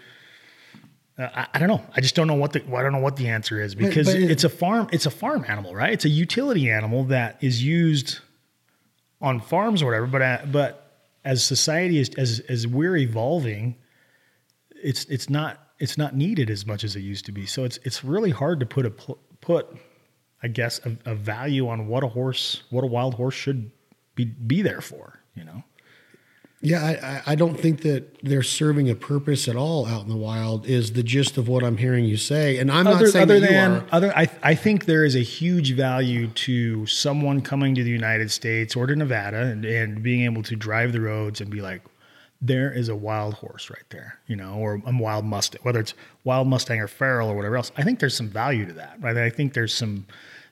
[1.17, 1.83] Uh, I, I don't know.
[1.95, 4.15] I just don't know what the I don't know what the answer is because but
[4.21, 4.87] it- it's a farm.
[4.91, 5.91] It's a farm animal, right?
[5.93, 8.19] It's a utility animal that is used
[9.19, 10.05] on farms or whatever.
[10.05, 10.86] But uh, but
[11.27, 13.75] as society is as as we're evolving,
[14.81, 17.45] it's it's not it's not needed as much as it used to be.
[17.45, 19.67] So it's it's really hard to put a put
[20.41, 23.71] I guess a, a value on what a horse what a wild horse should
[24.15, 25.19] be be there for.
[25.35, 25.63] You know.
[26.59, 30.15] Yeah, I, I- don't think that they're serving a purpose at all out in the
[30.17, 30.65] wild.
[30.65, 33.49] Is the gist of what I'm hearing you say, and I'm not saying other that
[33.51, 33.85] than you are.
[33.91, 38.31] other I, I think there is a huge value to someone coming to the united
[38.31, 41.81] states or to nevada and, and being able to drive the roads and be like
[42.41, 45.93] there is a wild horse right there you know or a wild mustang whether it's
[46.23, 49.17] wild mustang or feral or whatever else i think there's some value to that right
[49.17, 50.05] i think there's some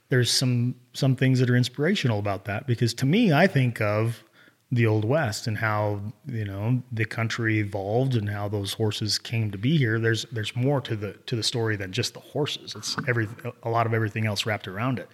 [0.09, 4.23] there's some some things that are inspirational about that because to me i think of
[4.71, 9.51] the old west and how you know the country evolved and how those horses came
[9.51, 12.73] to be here there's there's more to the to the story than just the horses.
[12.75, 13.27] It's every
[13.63, 15.07] a lot of everything else wrapped around it.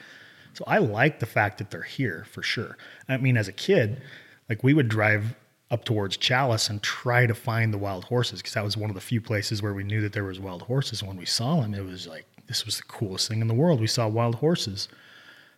[0.54, 2.78] So i like the fact that they're here for sure.
[3.10, 4.02] I mean as a kid
[4.48, 5.36] like we would drive
[5.70, 8.96] up towards Challis and try to find the wild horses because that was one of
[8.96, 11.04] the few places where we knew that there was wild horses.
[11.04, 13.82] When we saw them it was like this was the coolest thing in the world.
[13.82, 14.88] We saw wild horses.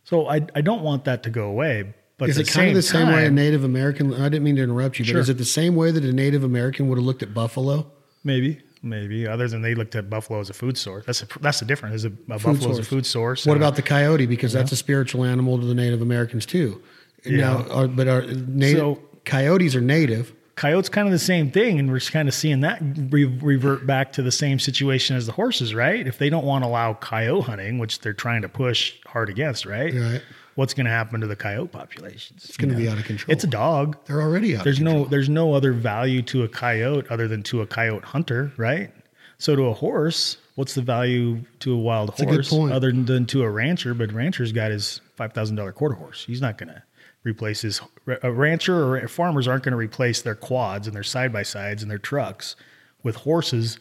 [0.04, 2.82] So i, I don't want that to go away but Is it kind of the
[2.82, 4.14] same way a Native American?
[4.14, 5.20] I didn't mean to interrupt you, but Sure.
[5.22, 7.92] is it the same way that a Native American would have looked at buffalo?
[8.24, 9.28] Maybe, maybe.
[9.28, 11.06] Other than they looked at buffalo as a food source.
[11.06, 11.96] That's a, that's the difference.
[11.96, 13.46] Is a, a buffalo is a food source.
[13.46, 14.26] What a- about the coyote?
[14.28, 16.82] Because that's a spiritual animal to the Native Americans too.
[17.26, 20.34] Now, are, but are native So- coyotes are native?
[20.56, 20.88] coyotes?
[20.90, 24.14] Kind of the same thing, and we're just kind of seeing that re- revert back
[24.14, 26.06] to the same situation as the horses, right?
[26.06, 29.66] If they don't want to allow coyote hunting, which they're trying to push hard against,
[29.66, 29.92] right?
[29.94, 30.22] Right.
[30.56, 32.46] What's going to happen to the coyote populations?
[32.46, 33.34] It's gonna be out of control.
[33.34, 33.98] It's a dog.
[34.06, 34.64] They're already out.
[34.64, 35.04] there's of control.
[35.06, 38.92] no there's no other value to a coyote other than to a coyote hunter, right?
[39.40, 42.72] So to a horse, what's the value to a wild a good horse point.
[42.72, 43.94] other than to a rancher?
[43.94, 46.24] But rancher's got his five thousand dollar quarter horse.
[46.26, 46.84] He's not going to
[47.24, 47.82] replace his
[48.22, 51.82] a rancher or farmers aren't going to replace their quads and their side by sides
[51.82, 52.56] and their trucks
[53.02, 53.80] with horses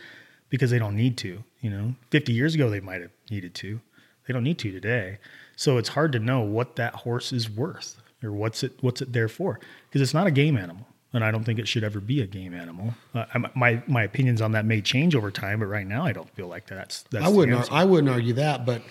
[0.48, 1.44] because they don't need to.
[1.60, 3.80] You know, fifty years ago they might have needed to.
[4.26, 5.18] They don't need to today.
[5.62, 9.12] So it's hard to know what that horse is worth or what's it what's it
[9.12, 12.00] there for because it's not a game animal, and I don't think it should ever
[12.00, 12.94] be a game animal.
[13.14, 16.28] Uh, my my opinions on that may change over time, but right now I don't
[16.34, 17.24] feel like that's that's.
[17.24, 17.70] I wouldn't.
[17.70, 18.82] ar- I wouldn't argue that, but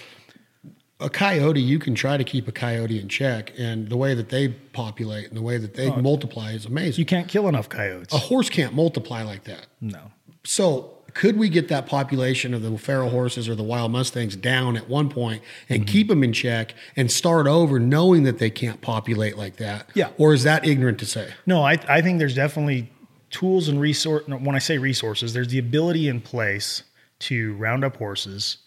[1.01, 4.29] a coyote, you can try to keep a coyote in check, and the way that
[4.29, 6.99] they populate and the way that they multiply is amazing.
[7.01, 8.13] you can't kill enough coyotes.
[8.13, 9.65] a horse can't multiply like that.
[9.81, 10.11] No,
[10.43, 14.77] So, could we get that population of the feral horses or the wild mustangs down
[14.77, 15.91] at one point and mm-hmm.
[15.91, 19.89] keep them in check and start over, knowing that they can't populate like that?
[19.93, 20.09] Yeah.
[20.17, 21.33] Or is that ignorant to say?
[21.45, 22.91] No, I, I think there's definitely
[23.29, 24.27] tools and resource.
[24.27, 26.83] When I say resources, there's the ability in place
[27.19, 28.57] to round up horses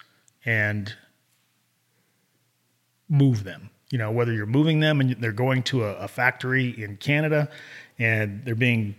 [0.44, 0.92] and
[3.08, 3.70] move them.
[3.90, 7.48] You know, whether you're moving them and they're going to a, a factory in Canada
[7.98, 8.96] and they're being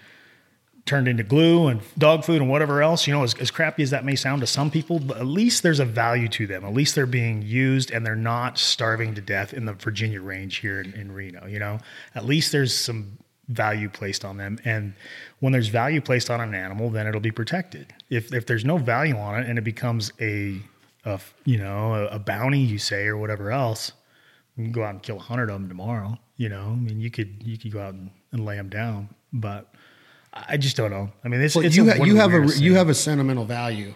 [0.86, 3.90] turned into glue and dog food and whatever else, you know, as, as crappy as
[3.90, 6.64] that may sound to some people, but at least there's a value to them.
[6.64, 10.58] At least they're being used and they're not starving to death in the Virginia range
[10.58, 11.80] here in, in Reno, you know,
[12.14, 13.18] at least there's some
[13.48, 14.60] value placed on them.
[14.64, 14.94] And
[15.40, 17.94] when there's value placed on an animal, then it'll be protected.
[18.12, 20.62] If, if there's no value on it and it becomes a,
[21.04, 23.92] a you know, a, a bounty, you say, or whatever else,
[24.56, 26.18] you can go out and kill a hundred of them tomorrow.
[26.38, 29.10] You know, I mean, you could, you could go out and, and lay them down,
[29.34, 29.74] but
[30.36, 31.12] I just don't know.
[31.24, 32.94] I mean, it's, Well, it's you, a, ha- you have a weirdest you have a
[32.94, 33.94] sentimental value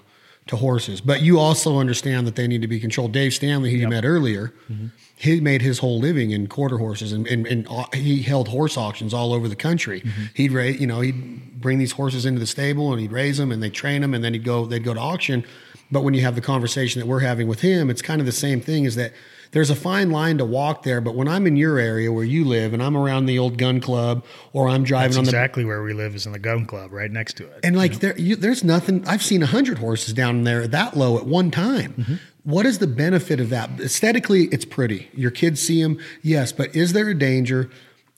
[0.47, 3.11] to horses, but you also understand that they need to be controlled.
[3.11, 4.87] Dave Stanley, who you met earlier, Mm-hmm.
[5.17, 8.77] he made his whole living in quarter horses, and, and, and au- he held horse
[8.77, 10.01] auctions all over the country.
[10.01, 10.23] Mm-hmm.
[10.33, 13.51] He'd raise, you know, he'd bring these horses into the stable and he'd raise them,
[13.51, 15.45] and they would train them, and then he'd go they'd go to auction.
[15.91, 18.31] But when you have the conversation that we're having with him, it's kind of the
[18.31, 19.11] same thing is that
[19.51, 21.01] there's a fine line to walk there.
[21.01, 23.79] But when I'm in your area where you live and I'm around the old gun
[23.81, 24.23] club
[24.53, 26.91] or I'm driving That's on the exactly where we live is in the gun club
[26.91, 27.61] right next to it.
[27.63, 29.07] and like there, you, there's nothing.
[29.07, 31.93] I've seen a hundred horses down there that low at one time.
[31.93, 32.15] Mm-hmm.
[32.43, 33.69] What is the benefit of that?
[33.79, 35.09] Aesthetically, it's pretty.
[35.13, 37.69] Your kids see them, yes, but is there a danger?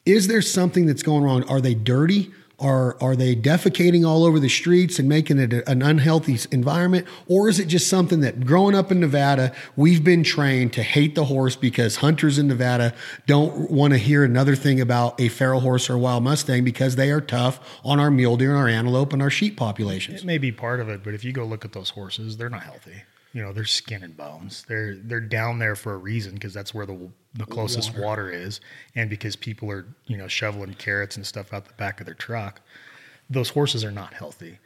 [0.06, 1.44] Is there something that's going wrong?
[1.50, 2.32] Are they dirty?
[2.62, 7.08] Are are they defecating all over the streets and making it a- an unhealthy environment?
[7.28, 11.16] Or is it just something that growing up in Nevada, we've been trained to hate
[11.16, 12.94] the horse because hunters in Nevada
[13.26, 16.96] don't want to hear another thing about a feral horse or a wild Mustang because
[16.96, 20.22] they are tough on our mule deer and our antelope and our sheep populations.
[20.22, 22.50] It may be part of it, but if you go look at those horses, they're
[22.50, 23.04] not healthy.
[23.34, 24.66] You know, they're skin and bones.
[24.68, 28.30] They're they're down there for a reason because that's where the the closest water.
[28.30, 28.60] is,
[28.96, 32.16] and because people are you know shoveling carrots and stuff out the back of their
[32.16, 32.62] truck.
[33.30, 34.60] Those horses are not healthy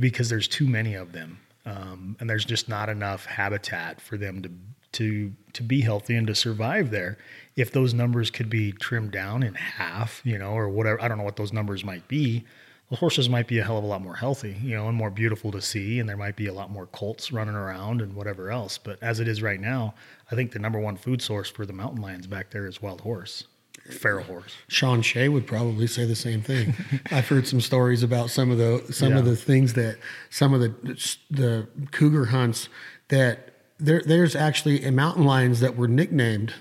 [0.00, 4.42] because there's too many of them, um, and there's just not enough habitat for them
[4.42, 4.50] to
[4.92, 7.18] to to be healthy and to survive there.
[7.54, 11.18] If those numbers could be trimmed down in half, you know, or whatever, I don't
[11.18, 12.44] know what those numbers might be
[12.90, 15.10] the horses might be a hell of a lot more healthy, you know, and more
[15.10, 18.50] beautiful to see, and there might be a lot more colts running around and whatever
[18.50, 18.78] else.
[18.78, 19.94] But as it is right now,
[20.30, 23.00] I think the number one food source for the mountain lions back there is wild
[23.00, 23.44] horse,
[23.90, 24.54] feral horse.
[24.68, 26.74] Sean Shea would probably say the same thing.
[27.10, 29.98] I've heard some stories about some of the some of the things that
[30.30, 32.68] some of the the cougar hunts
[33.08, 36.54] that there there's actually a mountain lions that were nicknamed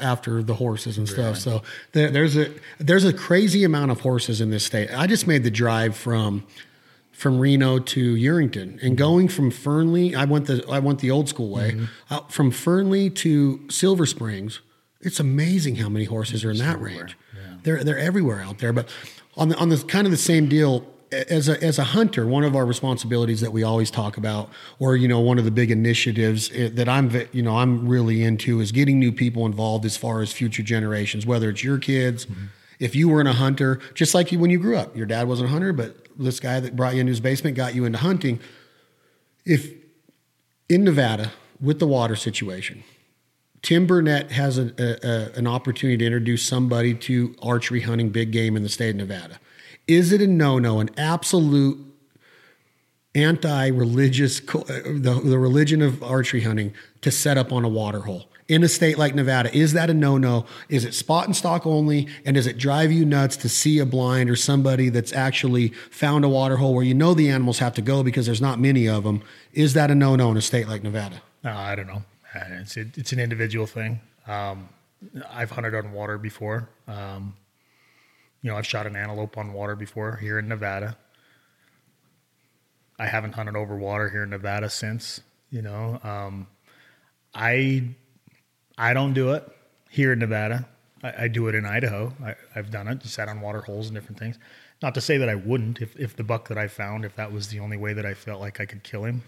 [0.00, 1.38] after the horses and stuff.
[1.38, 1.62] So
[1.92, 4.90] there, there's a there's a crazy amount of horses in this state.
[4.92, 6.44] I just made the drive from
[7.12, 8.94] from Reno to Yerington and mm-hmm.
[8.94, 11.72] going from Fernley, I went the I went the old school way.
[11.72, 12.14] Mm-hmm.
[12.14, 14.60] Out from Fernley to Silver Springs,
[15.00, 17.16] it's amazing how many horses are in that range.
[17.64, 18.72] They're they're everywhere out there.
[18.72, 18.88] But
[19.36, 22.44] on the on the kind of the same deal as a as a hunter, one
[22.44, 25.70] of our responsibilities that we always talk about, or you know, one of the big
[25.70, 29.96] initiatives eh, that I'm you know I'm really into is getting new people involved as
[29.96, 32.26] far as future generations, whether it's your kids.
[32.78, 35.48] If you weren't a hunter, just like you when you grew up, your dad wasn't
[35.48, 38.38] a hunter, but this guy that brought you into his basement got you into hunting.
[39.44, 39.72] If
[40.68, 42.84] in Nevada with the water situation,
[43.62, 48.30] Tim Burnett has a, a, a- an opportunity to introduce somebody to archery hunting big
[48.30, 49.40] game in the state of Nevada.
[49.88, 51.84] Is it a no no, an absolute
[53.14, 58.30] anti religious, the, the religion of archery hunting to set up on a water hole?
[58.48, 60.46] In a state like Nevada, is that a no no?
[60.70, 62.08] Is it spot and stalk only?
[62.24, 66.24] And does it drive you nuts to see a blind or somebody that's actually found
[66.24, 68.88] a water hole where you know the animals have to go because there's not many
[68.88, 69.22] of them?
[69.52, 71.20] Is that a no no in a state like Nevada?
[71.44, 72.02] Uh, I don't know.
[72.34, 74.00] Uh, It's it, it's an individual thing.
[74.26, 74.70] Um,
[75.30, 76.68] I've hunted on water before.
[76.86, 77.34] Um,
[78.42, 80.96] you know, I've shot an antelope on water before here in Nevada.
[82.98, 85.20] I haven't hunted over water here in Nevada since.
[85.50, 86.46] You know, um,
[87.34, 87.88] I
[88.76, 89.48] I don't do it
[89.88, 90.68] here in Nevada.
[91.02, 92.12] I, I do it in Idaho.
[92.22, 94.38] I, I've done it, sat on water holes and different things.
[94.82, 95.80] Not to say that I wouldn't.
[95.80, 98.14] If if the buck that I found, if that was the only way that I
[98.14, 99.22] felt like I could kill him,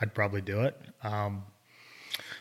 [0.00, 0.80] I'd probably do it.
[1.02, 1.44] Um,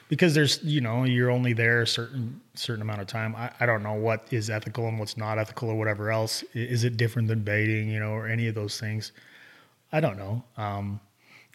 [0.08, 3.36] because there's you know you're only there a certain certain amount of time.
[3.36, 6.44] I, I don't know what is ethical and what's not ethical or whatever else.
[6.54, 9.12] Is it different than baiting you know or any of those things?
[9.92, 10.44] I don't know.
[10.58, 11.00] Um,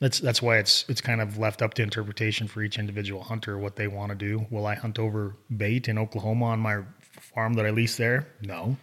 [0.01, 3.59] that's that's why it's it's kind of left up to interpretation for each individual hunter
[3.59, 4.47] what they want to do.
[4.51, 6.81] Will i hunt over bait in oklahoma on my
[7.35, 8.27] farm that i lease there?
[8.43, 8.77] No.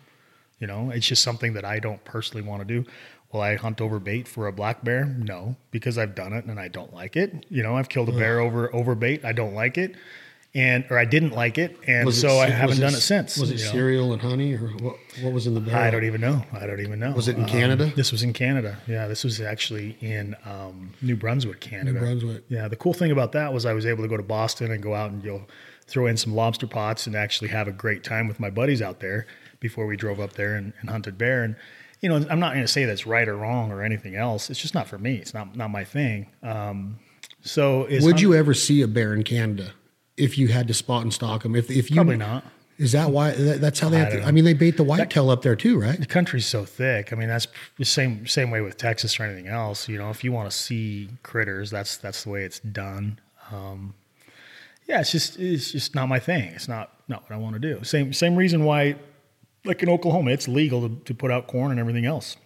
[0.59, 2.89] You know it's just something that i don't personally want to do
[3.31, 6.59] will i hunt over bait for a black bear no because i've done it and
[6.59, 9.53] i don't like it you know i've killed a bear over over bait i don't
[9.53, 9.95] like it
[10.55, 13.55] and or i didn't like it and so i haven't done it since Was it
[13.65, 13.71] know?
[13.71, 14.95] cereal and honey, or what?
[15.21, 15.81] What was in the barrel?
[15.83, 16.43] I don't even know.
[16.53, 17.11] I don't even know.
[17.11, 17.91] Was it in Um, Canada?
[17.95, 18.77] This was in Canada.
[18.87, 21.93] Yeah, this was actually in um, New Brunswick, Canada.
[21.93, 22.43] New Brunswick.
[22.49, 24.81] Yeah, the cool thing about that was I was able to go to Boston and
[24.81, 25.45] go out and know,
[25.87, 28.99] throw in some lobster pots and actually have a great time with my buddies out
[28.99, 29.25] there
[29.59, 31.43] before we drove up there and, and hunted bear.
[31.43, 31.55] And
[32.01, 34.49] you know, I'm not going to say that's right or wrong or anything else.
[34.49, 35.15] It's just not for me.
[35.15, 36.27] It's not not my thing.
[36.43, 36.99] Um,
[37.41, 39.71] so is Would you ever see a bear in Canada
[40.15, 41.55] if you had to spot and stalk them?
[41.55, 42.43] If if you Probably not.
[42.77, 43.31] Is that why?
[43.31, 44.19] That, that's how they have to.
[44.19, 44.25] know.
[44.25, 45.99] I mean, they bait the whitetail up there too, right?
[45.99, 47.11] the country's so thick.
[47.11, 49.89] I mean, that's the same same way with Texas or anything else.
[49.89, 53.19] You know, if you want to see critters, that's that's the way it's done.
[53.51, 53.95] Um,
[54.87, 56.51] yeah, it's just it's just not my thing.
[56.53, 57.83] It's not not what I want to do.
[57.83, 58.95] Same same reason why,
[59.67, 62.37] like in Oklahoma, it's legal to, to put out corn and everything else.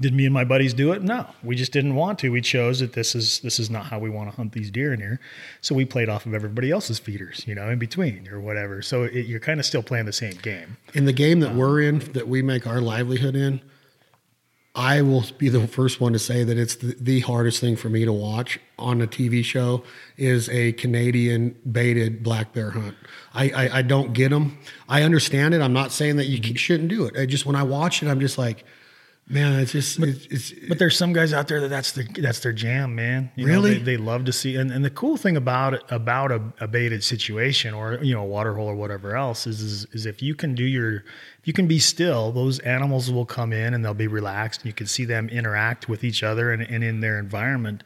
[0.00, 1.02] Did me and my buddies do it?
[1.02, 2.30] No, we just didn't want to.
[2.30, 4.92] We chose that this is this is not how we want to hunt these deer
[4.92, 5.20] in here.
[5.60, 8.80] So we played off of everybody else's feeders, you know, in between or whatever.
[8.82, 10.76] So it, you're kind of still playing the same game.
[10.94, 13.60] In the game that we're in, that we make our livelihood in,
[14.78, 17.88] I will be the first one to say that it's the, the hardest thing for
[17.88, 19.82] me to watch on a TV show
[20.16, 22.94] is a Canadian baited black bear hunt.
[23.34, 24.56] I, I, I don't get them.
[24.88, 25.62] I understand it.
[25.62, 27.18] I'm not saying that you shouldn't do it.
[27.18, 28.64] I just when I watch it, I'm just like,
[29.28, 32.40] man, it's just it's, it's But there's some guys out there that that's their that's
[32.40, 33.30] their jam, man.
[33.36, 33.74] You know, Really?
[33.74, 34.56] they, they love to see.
[34.56, 38.22] And, and the cool thing about it, about a, a baited situation or you know
[38.22, 41.46] a water hole or whatever else is, is is if you can do your if
[41.46, 44.60] you can be still, those animals will come in and they'll be relaxed.
[44.60, 47.82] And you can see them interact with each other and, and in their environment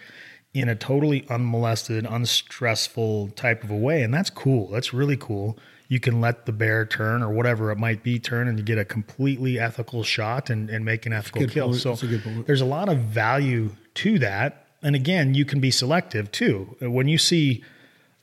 [0.55, 4.69] in a totally unmolested, unstressful type of a way, and that's cool.
[4.69, 5.59] That's really cool.
[5.93, 8.79] You can let the bear turn or whatever it might be turn, and you get
[8.79, 11.75] a completely ethical shot and, and make an ethical kill.
[11.75, 14.69] So a there's a lot of value to that.
[14.83, 16.79] And again, you can be selective too.
[16.81, 17.63] When you see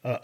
[0.04, 0.20] a,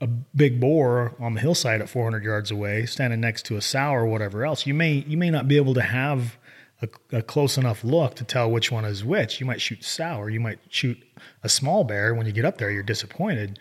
[0.00, 3.60] a, a big boar on the hillside at 400 yards away, standing next to a
[3.60, 6.38] sow or whatever else, you may you may not be able to have
[6.80, 9.40] a, a close enough look to tell which one is which.
[9.40, 11.02] You might shoot sow, or you might shoot
[11.42, 12.14] a small bear.
[12.14, 13.58] When you get up there, you're disappointed.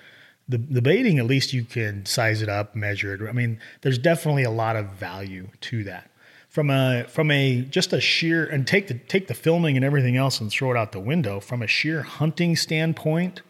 [0.48, 3.28] The the baiting, at least you can size it up, measure it.
[3.28, 6.10] I mean, there's definitely a lot of value to that.
[6.50, 10.18] From a from a just a sheer and take the take the filming and everything
[10.18, 11.40] else and throw it out the window.
[11.40, 13.42] From a sheer hunting standpoint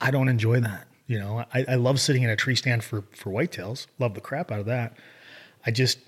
[0.00, 1.44] i don't enjoy that you know?
[1.52, 4.60] I, I love sitting in a tree stand for for whitetails love the crap out
[4.60, 4.96] of that.
[5.66, 5.98] I just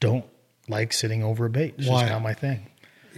[0.00, 0.24] don't
[0.68, 1.74] like sitting over a bait.
[1.76, 2.00] It's Why?
[2.00, 2.70] just not my thing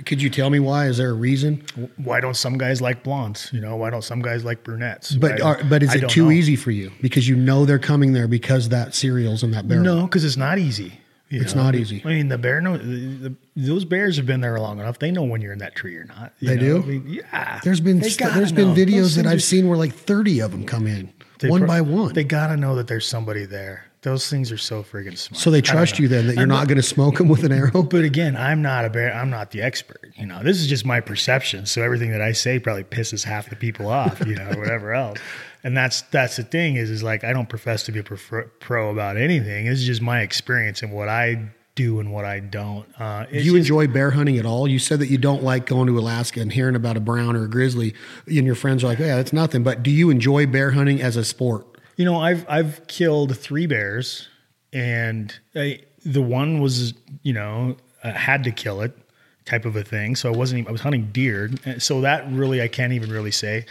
[0.04, 0.86] Could you tell me why?
[0.86, 1.62] Is there a reason?
[1.96, 5.40] why don't some guys like blondes you know why don't some guys like brunettes But
[5.40, 6.30] are, but is I it too know.
[6.30, 9.82] easy for you because you know they're coming there because that cereal's in that barrel?
[9.84, 11.00] No, because it's not easy.
[11.30, 12.02] you It's not easy.
[12.04, 14.98] I mean, the bear know the, the, those bears have been there long enough.
[14.98, 16.32] They know when you're in that tree or not.
[16.42, 16.60] They know?
[16.60, 16.82] do?
[16.82, 17.60] I mean, yeah.
[17.64, 18.74] There's been st- there's been know.
[18.74, 21.68] Those videos that I've are- seen where like 30 of them come in one pro-
[21.68, 22.12] by one.
[22.14, 23.85] They gotta know that there's somebody there.
[24.02, 25.40] Those things are so friggin' smart.
[25.40, 27.50] so they trust you then that you're I'm not going to smoke them with an
[27.52, 27.82] arrow.
[27.82, 29.12] But again, I'm not a bear.
[29.12, 30.12] I'm not the expert.
[30.16, 31.66] You know, this is just my perception.
[31.66, 34.24] So everything that I say probably pisses half the people off.
[34.24, 35.18] You know, whatever else.
[35.64, 38.44] And that's that's the thing is is like I don't profess to be a pro,
[38.60, 39.66] pro about anything.
[39.66, 42.86] This is just my experience and what I do and what I don't.
[43.00, 44.68] Uh, Do you just- enjoy bear hunting at all?
[44.68, 47.44] You said that you don't like going to Alaska and hearing about a brown or
[47.44, 47.94] a grizzly,
[48.26, 51.16] and your friends are like, "Yeah, that's nothing." But do you enjoy bear hunting as
[51.16, 51.66] a sport?
[51.96, 54.28] You know, I've I've killed three bears,
[54.72, 58.96] and I, the one was you know I had to kill it,
[59.44, 60.14] type of a thing.
[60.16, 60.60] So I wasn't.
[60.60, 63.66] Even, I was hunting deer, so that really I can't even really say.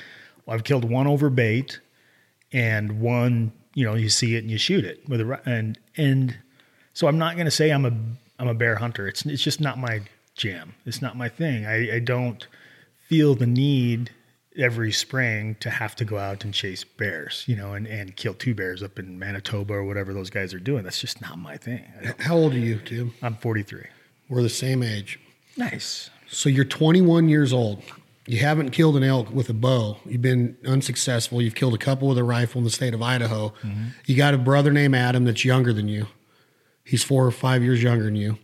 [0.48, 1.80] I've killed one over bait,
[2.52, 6.38] and one you know you see it and you shoot it with a and and
[6.94, 7.92] so I'm not going to say I'm a
[8.40, 9.08] I'm a bear hunter.
[9.08, 10.02] It's it's just not my
[10.34, 10.74] jam.
[10.86, 11.66] It's not my thing.
[11.66, 12.48] I, I don't
[13.08, 14.12] feel the need
[14.58, 18.34] every spring to have to go out and chase bears, you know, and, and kill
[18.34, 20.84] two bears up in Manitoba or whatever those guys are doing.
[20.84, 21.84] That's just not my thing.
[22.20, 23.14] How old are you, Tim?
[23.22, 23.84] I'm 43.
[24.30, 25.20] We're the same age.
[25.58, 26.10] Nice.
[26.28, 27.84] So you're 21 years old.
[28.28, 29.98] You haven't killed an elk with a bow.
[30.06, 31.42] You've been unsuccessful.
[31.42, 33.50] You've killed a couple with a rifle in the state of Idaho.
[33.62, 33.84] Mm-hmm.
[34.06, 36.08] You got a brother named Adam that's younger than you.
[36.84, 38.40] He's four or five years younger than you.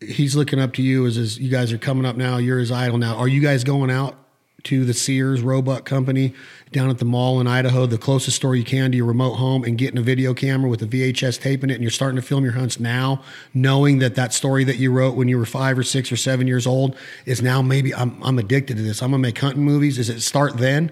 [0.00, 2.36] He's looking up to you as, as you guys are coming up now.
[2.36, 3.16] You're his idol now.
[3.16, 4.18] Are you guys going out
[4.64, 6.34] to the Sears Roebuck Company
[6.72, 9.62] down at the mall in Idaho, the closest store you can to your remote home,
[9.64, 12.22] and getting a video camera with a VHS tape in it, and you're starting to
[12.22, 15.78] film your hunts now, knowing that that story that you wrote when you were five
[15.78, 16.96] or six or seven years old
[17.26, 19.02] is now maybe I'm I'm addicted to this.
[19.02, 19.98] I'm gonna make hunting movies.
[19.98, 20.90] Is it start then?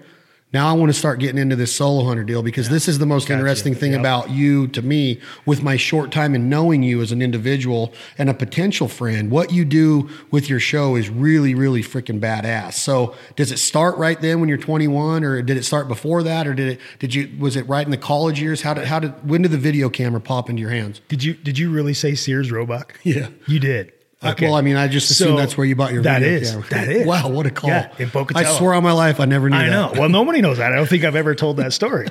[0.52, 3.06] Now I want to start getting into this solo hunter deal because this is the
[3.06, 4.00] most interesting thing Yep.
[4.00, 8.28] about you to me with my short time and knowing you as an individual and
[8.28, 9.30] a potential friend.
[9.30, 12.74] What you do with your show is really, really freaking badass.
[12.74, 16.46] So does it start right then when you're 21 or did it start before that
[16.46, 18.60] or did it, did you, was it right in the college years?
[18.62, 21.00] How did, how did, when did the video camera pop into your hands?
[21.08, 22.98] Did you did you really say Sears Roebuck?
[23.02, 23.28] Yeah.
[23.46, 23.92] You did.
[24.22, 26.38] Uh, Well, I mean, I just assumed So, that's where you bought your that video
[26.38, 26.66] is- camera.
[26.70, 27.06] that is.
[27.06, 27.70] Wow, what a call.
[27.70, 29.70] Yeah, in I swear on my life, I never knew I that.
[29.70, 30.00] know.
[30.00, 30.72] Well, nobody knows that.
[30.72, 32.08] I don't think I've ever told that story.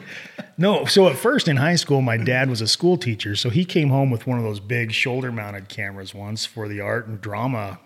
[0.57, 0.85] no.
[0.85, 3.35] So at first in high school, my dad was a school teacher.
[3.35, 6.81] So he came home with one of those big shoulder mounted cameras once for the
[6.81, 7.79] art and drama,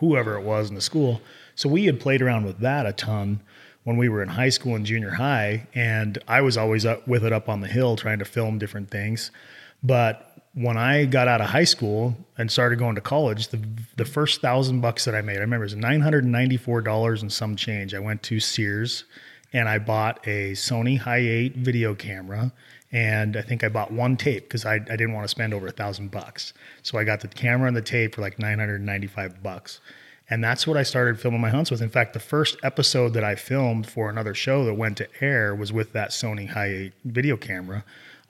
[0.00, 1.20] whoever it was in the school.
[1.54, 3.40] So we had played around with that a ton
[3.84, 5.66] when we were in high school and junior high.
[5.74, 8.90] And I was always up with it up on the hill trying to film different
[8.90, 9.30] things.
[9.82, 13.60] But when I got out of high school and started going to college, the
[13.96, 16.56] the first thousand bucks that I made, I remember it was nine hundred and ninety
[16.56, 17.94] four dollars and some change.
[17.94, 19.04] I went to Sears
[19.52, 22.52] and I bought a Sony Hi eight video camera,
[22.90, 25.66] and I think I bought one tape because I, I didn't want to spend over
[25.66, 26.52] a thousand bucks.
[26.82, 29.42] So I got the camera and the tape for like nine hundred and ninety five
[29.42, 29.80] bucks.
[30.30, 31.82] And that's what I started filming my hunts with.
[31.82, 35.54] In fact, the first episode that I filmed for another show that went to air
[35.54, 37.84] was with that Sony Hi 8 video camera.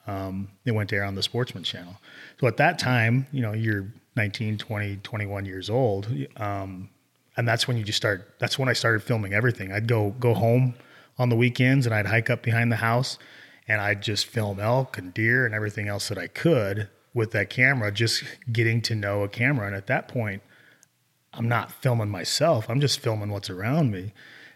[0.06, 1.98] Um, it went to air on the Sportsman channel.
[2.42, 3.86] So at that time, you know, you're
[4.16, 6.08] 19, 20, 21 years old.
[6.36, 6.90] Um,
[7.36, 8.34] and that's when you just start.
[8.40, 9.70] That's when I started filming everything.
[9.70, 10.74] I'd go go home
[11.20, 13.16] on the weekends and I'd hike up behind the house
[13.68, 17.48] and I'd just film elk and deer and everything else that I could with that
[17.48, 19.68] camera, just getting to know a camera.
[19.68, 20.42] And at that point,
[21.32, 22.68] I'm not filming myself.
[22.68, 24.14] I'm just filming what's around me.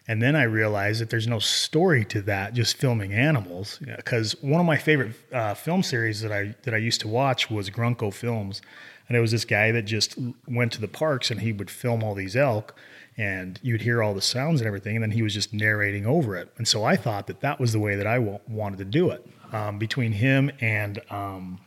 [0.09, 3.81] And then I realized that there's no story to that, just filming animals.
[3.97, 7.51] Because one of my favorite uh, film series that I that I used to watch
[7.51, 8.63] was Grunko Films,
[9.09, 12.05] and it was this guy that just went to the parks and he would film
[12.05, 12.77] all these elk,
[13.17, 16.37] and you'd hear all the sounds and everything, and then he was just narrating over
[16.37, 16.53] it.
[16.57, 19.11] And so I thought that that was the way that I w- wanted to do
[19.11, 19.27] it.
[19.53, 21.61] Um, between him and um,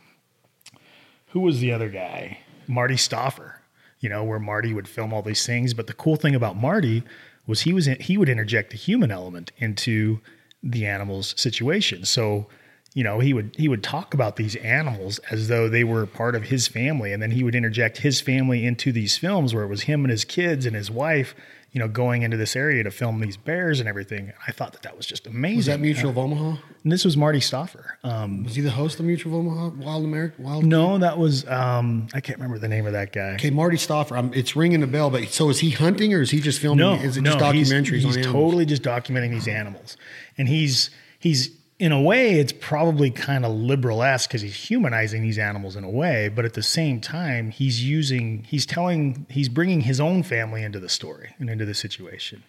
[1.28, 3.54] who was the other guy, Marty Stouffer,
[4.00, 5.72] you know, where Marty would film all these things.
[5.72, 7.02] But the cool thing about Marty
[7.50, 10.20] was he was in, he would interject the human element into
[10.62, 12.04] the animal's situation.
[12.04, 12.46] So,
[12.94, 16.34] you know, he would he would talk about these animals as though they were part
[16.34, 19.68] of his family, and then he would interject his family into these films where it
[19.68, 21.34] was him and his kids and his wife,
[21.72, 24.32] you know, going into this area to film these bears and everything.
[24.46, 25.56] I thought that that was just amazing.
[25.58, 26.56] Was that Mutual of Omaha?
[26.82, 27.92] And this was Marty Stouffer.
[28.02, 29.68] Um, Was he the host of Mutual of Omaha?
[29.84, 30.34] Wild America?
[30.40, 30.64] Wild.
[30.64, 33.34] no, that was um, I can't remember the name of that guy.
[33.34, 34.18] Okay, Marty Stouffer.
[34.18, 36.78] I'm, it's ringing a bell, but so is he hunting or is he just filming?
[36.84, 39.96] No, is it no, just he's- documentaries He's, on totally just documenting these animals,
[40.38, 40.90] and he's
[41.20, 41.50] he's
[41.80, 45.82] in a way it's probably kind of liberal esque because he's humanizing these animals in
[45.82, 50.22] a way, but at the same time he's using he's telling he's bringing his own
[50.22, 52.44] family into the story and into the situation,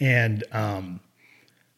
[0.00, 0.98] and um,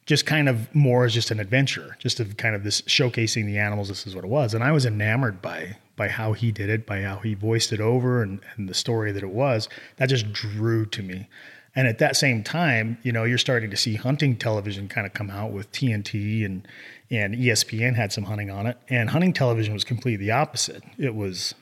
[0.06, 3.58] just kind of more as just an adventure, just of kind of this showcasing the
[3.58, 3.88] animals.
[3.88, 6.86] This is what it was, and I was enamored by by how he did it,
[6.86, 9.68] by how he voiced it over, and, and the story that it was.
[9.96, 11.28] That just drew to me.
[11.76, 15.12] And at that same time, you know, you're starting to see hunting television kind of
[15.12, 16.66] come out with TNT and
[17.08, 20.82] and ESPN had some hunting on it, and hunting television was completely the opposite.
[20.98, 21.54] It was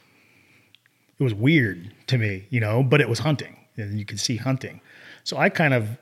[1.19, 4.37] it was weird to me, you know, but it was hunting, and you could see
[4.37, 4.81] hunting.
[5.25, 5.99] So I kind of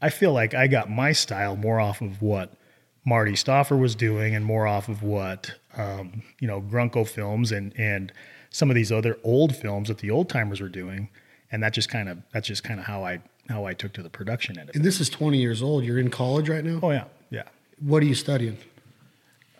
[0.00, 2.52] I feel like I got my style more off of what
[3.04, 7.74] Marty Stouffer was doing, and more off of what um, you know Grunko films and
[7.76, 8.12] and
[8.50, 11.08] some of these other old films that the old timers were doing,
[11.52, 14.02] and that just kind of that's just kind of how I how I took to
[14.02, 14.70] the production end.
[14.74, 15.84] And this is 20 years old.
[15.84, 16.80] You're in college right now.
[16.82, 17.44] Oh yeah, yeah.
[17.80, 18.58] What are you studying?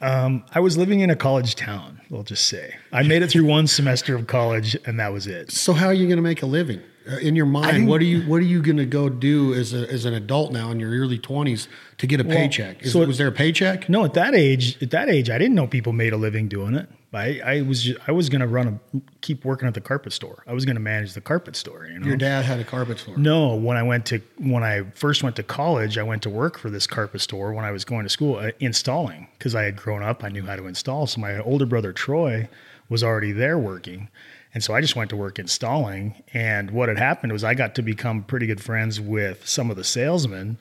[0.03, 2.01] Um, I was living in a college town.
[2.09, 5.51] We'll just say I made it through one semester of college, and that was it.
[5.53, 6.80] So how are you going to make a living?
[7.11, 9.73] Uh, In your mind, what are you what are you going to go do as
[9.75, 11.67] a, as an adult now in your early 20s
[11.99, 12.83] to get a paycheck?
[12.83, 13.89] Is, so it- was there a paycheck?
[13.89, 16.75] No, at that age, at that age, I didn't know people made a living doing
[16.75, 16.89] it.
[17.13, 20.13] I, I was ju- I was going to run a keep working at the carpet
[20.13, 20.45] store.
[20.47, 21.87] I was going to manage the carpet store.
[21.87, 23.17] You know, Your dad had a carpet store.
[23.17, 26.57] No, when I went to when I first went to college, I went to work
[26.57, 29.75] for this carpet store when I was going to school uh, installing because I had
[29.75, 31.09] grown up, I knew how to install.
[31.09, 32.49] So my older brother Troy
[32.89, 34.09] was already there working,
[34.53, 36.23] and so I just went to work installing.
[36.33, 39.77] And what had happened was I got to become pretty good friends with some of
[39.77, 40.59] the salesmen,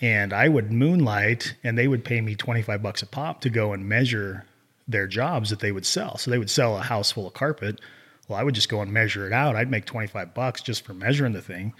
[0.00, 3.50] and I would moonlight, and they would pay me twenty five bucks a pop to
[3.50, 4.44] go and measure
[4.86, 6.18] their jobs that they would sell.
[6.18, 7.80] So they would sell a house full of carpet.
[8.28, 9.56] Well, I would just go and measure it out.
[9.56, 11.74] I'd make 25 bucks just for measuring the thing.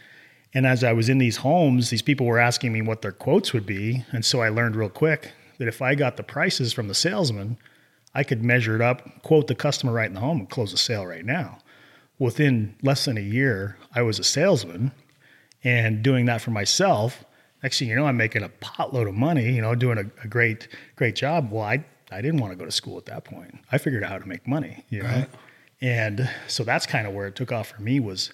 [0.54, 3.52] And as I was in these homes, these people were asking me what their quotes
[3.52, 4.04] would be.
[4.12, 7.58] And so I learned real quick that if I got the prices from the salesman,
[8.14, 10.78] I could measure it up, quote the customer right in the home, and close the
[10.78, 11.58] sale right now.
[12.18, 14.92] Within less than a year, I was a salesman
[15.64, 17.24] and doing that for myself.
[17.62, 20.28] Next thing you know, I'm making a potload of money, you know, doing a, a
[20.28, 21.50] great, great job.
[21.50, 23.58] Well, I, I didn't want to go to school at that point.
[23.72, 25.08] I figured out how to make money, you know?
[25.08, 25.28] Right.
[25.80, 28.32] And so that's kind of where it took off for me was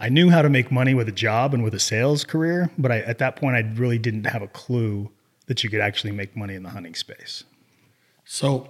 [0.00, 2.90] I knew how to make money with a job and with a sales career, but
[2.90, 5.10] I, at that point, I really didn't have a clue
[5.46, 7.44] that you could actually make money in the hunting space.
[8.24, 8.68] So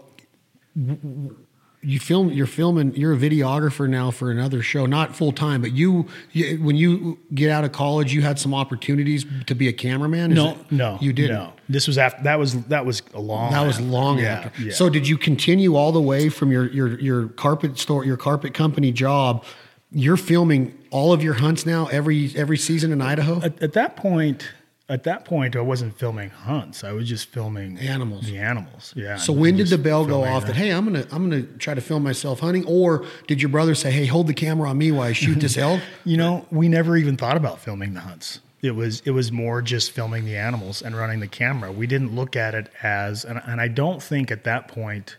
[1.84, 5.72] you film you're filming you're a videographer now for another show not full time but
[5.72, 9.72] you, you when you get out of college you had some opportunities to be a
[9.72, 10.30] cameraman?
[10.30, 11.36] Is No, it- no, you didn't?
[11.38, 13.50] No, this was after that was that was a long.
[13.50, 14.62] that was long Yeah, after.
[14.62, 14.72] yeah.
[14.72, 18.54] so did you continue all the way from your your your carpet store your carpet
[18.54, 19.44] company job?
[19.90, 23.42] You're filming all of your hunts now every every season in Idaho?
[23.42, 24.48] At, at that point,
[24.92, 26.84] at that point, I wasn't filming hunts.
[26.84, 28.26] I was just filming Animals.
[28.26, 29.16] The animals, yeah.
[29.16, 31.80] So when did the bell go off that hey I'm gonna I'm gonna try to
[31.80, 35.08] film myself hunting or did your brother say hey hold the camera on me while
[35.08, 38.40] I shoot this elk You know, we never even thought about filming the hunts.
[38.60, 41.72] It was it was more just filming the animals and running the camera.
[41.72, 45.16] We didn't look at it as and, and I don't think at that point,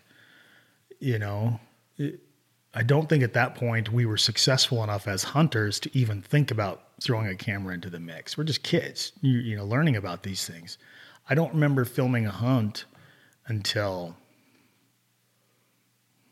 [0.99, 1.59] you know,
[1.97, 2.19] it,
[2.75, 6.51] I don't think at that point we were successful enough as hunters to even think
[6.51, 8.37] about throwing a camera into the mix.
[8.37, 10.77] We're just kids, you, you know, learning about these things.
[11.29, 12.85] I don't remember filming a hunt
[13.47, 14.15] until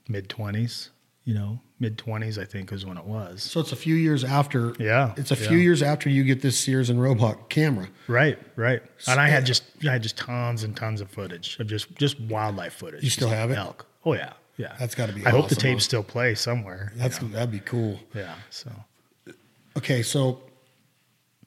[0.08, 0.90] mid 20s
[1.24, 3.44] you know, mid twenties, I think was when it was.
[3.44, 4.74] So it's a few years after.
[4.80, 5.50] Yeah, It's a yeah.
[5.50, 7.88] few years after you get this Sears and Roebuck camera.
[8.08, 8.82] Right, right.
[9.08, 12.20] And I had just I had just tons and tons of footage of just just
[12.22, 13.04] wildlife footage.
[13.04, 13.58] You still have it?
[13.60, 13.86] Elk.
[14.04, 14.76] Oh yeah, yeah.
[14.80, 16.92] That's gotta be I hope the awesome, tapes still play somewhere.
[16.96, 17.28] you That's know.
[17.28, 18.00] that'd be cool.
[18.16, 18.34] yeah.
[18.50, 18.72] So
[19.78, 20.42] Okay, so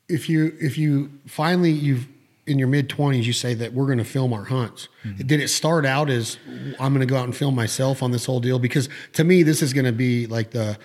[0.08, 2.06] if you if you finally you've
[2.46, 4.88] in your mid twenties, you say that we're going to film our hunts.
[5.04, 5.26] Mm-hmm.
[5.26, 6.36] Did it start out as
[6.78, 8.58] I'm going to go out and film myself on this whole deal?
[8.58, 10.78] Because to me, this is going to be like the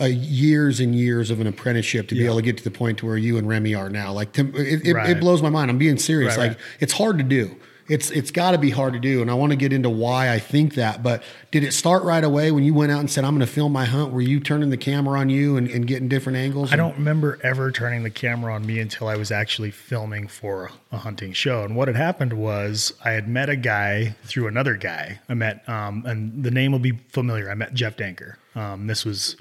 [0.00, 2.98] uh, years and years of an apprenticeship to be able to get to the point
[2.98, 4.12] to where you and Remy are now.
[4.12, 5.10] Like to, it, it, Right.
[5.10, 5.70] it blows my mind.
[5.70, 6.36] I'm being serious.
[6.36, 6.66] Right, like right.
[6.80, 7.56] it's hard to do.
[7.90, 10.32] It's it's got to be hard to do, and I want to get into why
[10.32, 11.02] I think that.
[11.02, 13.52] But did it start right away when you went out and said, "I'm going to
[13.52, 14.12] film my hunt"?
[14.12, 16.72] Were you turning the camera on you and, and getting different angles?
[16.72, 20.70] I don't remember ever turning the camera on me until I was actually filming for
[20.92, 21.64] a hunting show.
[21.64, 25.18] And what had happened was I had met a guy through another guy.
[25.28, 27.50] I met, um, and the name will be familiar.
[27.50, 28.36] I met Jeff Danker.
[28.54, 29.36] Um, this was,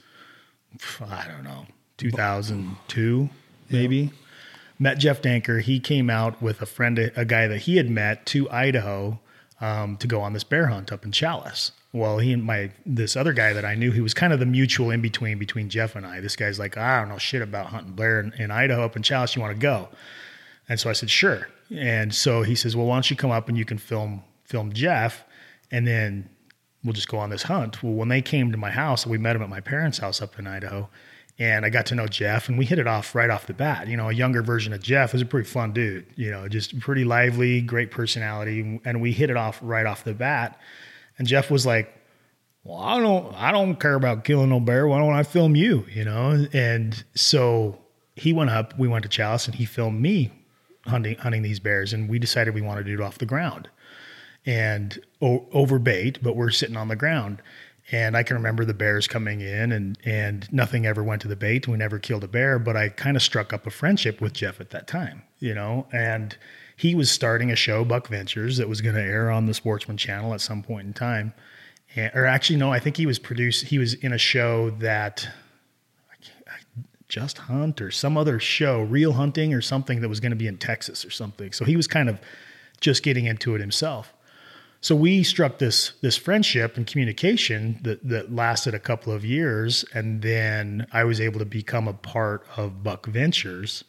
[0.99, 3.29] I don't know, 2002,
[3.69, 4.11] maybe.
[4.79, 5.61] Met Jeff Danker.
[5.61, 9.19] He came out with a friend, a guy that he had met to Idaho
[9.59, 11.71] um, to go on this bear hunt up in Challis.
[11.91, 14.45] Well, he and my this other guy that I knew, he was kind of the
[14.45, 16.19] mutual in between between Jeff and I.
[16.21, 19.01] This guy's like, I don't know shit about hunting bear in, in Idaho up in
[19.01, 19.35] Challis.
[19.35, 19.89] You want to go?
[20.69, 21.47] And so I said, sure.
[21.75, 24.71] And so he says, well, why don't you come up and you can film film
[24.71, 25.23] Jeff,
[25.71, 26.29] and then
[26.83, 27.83] we'll just go on this hunt.
[27.83, 30.39] Well, when they came to my house, we met him at my parents' house up
[30.39, 30.89] in Idaho,
[31.39, 33.87] and I got to know Jeff, and we hit it off right off the bat.
[33.87, 36.05] You know, a younger version of Jeff was a pretty fun dude.
[36.15, 40.13] You know, just pretty lively, great personality, and we hit it off right off the
[40.13, 40.59] bat.
[41.17, 41.95] And Jeff was like,
[42.63, 44.85] well, I don't, I don't care about killing no bear.
[44.85, 45.85] Why don't I film you?
[45.89, 47.79] You know, and so
[48.15, 48.77] he went up.
[48.77, 50.31] We went to Challis, and he filmed me
[50.85, 53.69] hunting hunting these bears, and we decided we wanted to do it off the ground
[54.45, 57.41] and o- over bait, but we're sitting on the ground.
[57.91, 61.35] And I can remember the bears coming in, and and nothing ever went to the
[61.35, 61.67] bait.
[61.67, 64.61] We never killed a bear, but I kind of struck up a friendship with Jeff
[64.61, 65.87] at that time, you know.
[65.91, 66.37] And
[66.77, 69.97] he was starting a show, Buck Ventures, that was going to air on the Sportsman
[69.97, 71.33] Channel at some point in time.
[71.95, 73.65] And, or actually, no, I think he was produced.
[73.65, 75.27] He was in a show that
[77.09, 80.47] just Hunt or some other show, Real Hunting or something that was going to be
[80.47, 81.51] in Texas or something.
[81.51, 82.19] So he was kind of
[82.79, 84.13] just getting into it himself.
[84.81, 89.83] So we struck this this friendship and communication that that lasted a couple of years,
[89.93, 93.83] and then I was able to become a part of Buck Ventures,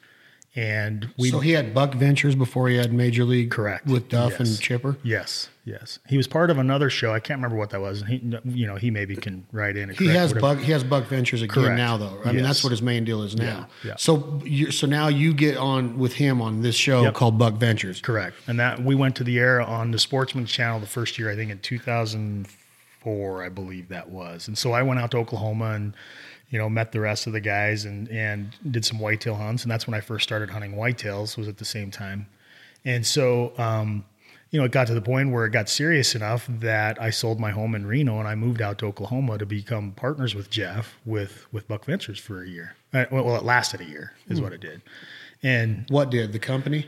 [0.57, 3.86] and we so he had Buck Ventures before he had Major League, Correct.
[3.86, 4.40] with Duff Yes.
[4.40, 4.96] and Chipper.
[5.05, 7.12] yes yes he was part of another show.
[7.14, 8.03] I can't remember what that was.
[8.03, 9.90] He you know he maybe can write in.
[9.90, 10.57] He has whatever.
[10.57, 10.64] Buck.
[10.64, 11.76] He has Buck Ventures again Correct.
[11.76, 12.18] now, though.
[12.24, 13.68] I mean, that's what his main deal is now.
[13.84, 13.94] Yeah, yeah.
[13.96, 17.14] So, you, so now you get on with him on this show Yep.
[17.14, 18.01] called Buck Ventures.
[18.01, 18.34] Correct.
[18.48, 21.36] And that we went to the air on the Sportsman Channel the first year, I
[21.36, 24.48] think in 2004, I believe that was.
[24.48, 25.94] And so I went out to Oklahoma and,
[26.51, 29.62] you know, met the rest of the guys and, and did some whitetail hunts.
[29.62, 32.26] And that's when I first started hunting whitetails was at the same time.
[32.84, 34.05] And so, um,
[34.51, 37.38] you know, it got to the point where it got serious enough that I sold
[37.38, 40.96] my home in Reno and I moved out to Oklahoma to become partners with Jeff
[41.07, 42.74] with, with Buck Ventures for a year.
[42.92, 44.82] Uh, well, it lasted a year is what it did.
[45.42, 46.86] And What did the company?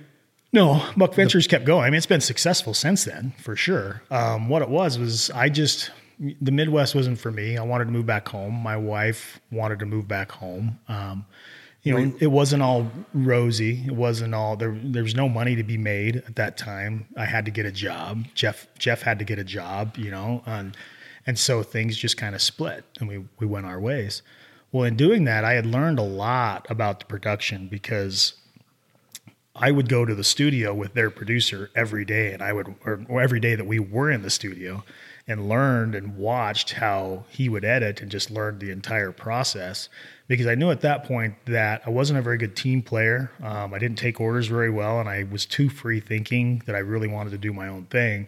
[0.53, 1.85] no, Buck Ventures kept going.
[1.85, 4.03] I mean, it's been successful since then, for sure.
[4.11, 7.57] Um, what it was was I just the Midwest wasn't for me.
[7.57, 8.55] I wanted to move back home.
[8.55, 10.79] My wife wanted to move back home.
[10.89, 11.27] Um,
[11.83, 13.83] you know, it wasn't all rosy.
[13.87, 14.79] It wasn't all there.
[14.85, 17.07] There was no money to be made at that time.
[17.17, 18.27] I had to get a job.
[18.35, 19.97] Jeff Jeff had to get a job.
[19.97, 20.77] You know, and
[21.27, 24.23] and so things just kind of split, and we we went our ways.
[24.71, 28.35] Well, in doing that, I had learned a lot about the production because
[29.55, 33.05] I would go to the studio with their producer every day, and I would, or,
[33.09, 34.83] or every day that we were in the studio,
[35.27, 39.89] and learned and watched how he would edit, and just learned the entire process.
[40.29, 43.31] Because I knew at that point that I wasn't a very good team player.
[43.43, 46.81] Um, I didn't take orders very well, and I was too free thinking that I
[46.81, 48.27] really wanted to do my own thing.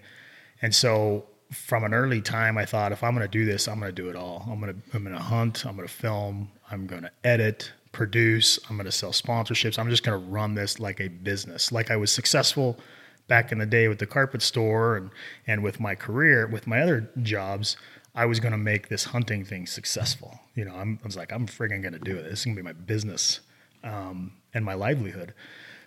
[0.63, 3.79] And so, from an early time, I thought if I'm going to do this, I'm
[3.81, 4.47] going to do it all.
[4.51, 5.65] I'm going to I'm going to hunt.
[5.67, 6.51] I'm going to film.
[6.71, 8.59] I'm going to edit, produce.
[8.69, 9.79] I'm going to sell sponsorships.
[9.79, 12.79] I'm just going to run this like a business, like I was successful
[13.27, 15.11] back in the day with the carpet store and
[15.47, 17.77] and with my career, with my other jobs.
[18.17, 20.39] I was going to make this hunting thing successful.
[20.55, 22.23] You know, I'm, I was like, I'm friggin' going to do it.
[22.23, 23.41] This is going to be my business
[23.83, 25.35] um, and my livelihood.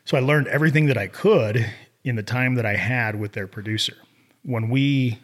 [0.03, 1.65] So I learned everything that I could
[2.03, 3.95] in the time that I had with their producer.
[4.43, 5.19] When we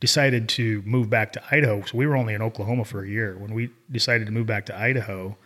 [0.00, 3.36] decided to move back to Idaho, so we were only in Oklahoma for a year.
[3.38, 5.36] When we decided to move back to Idaho,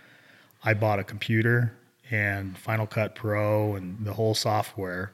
[0.64, 1.74] I bought a computer
[2.10, 5.12] and Final Cut Pro and the whole software.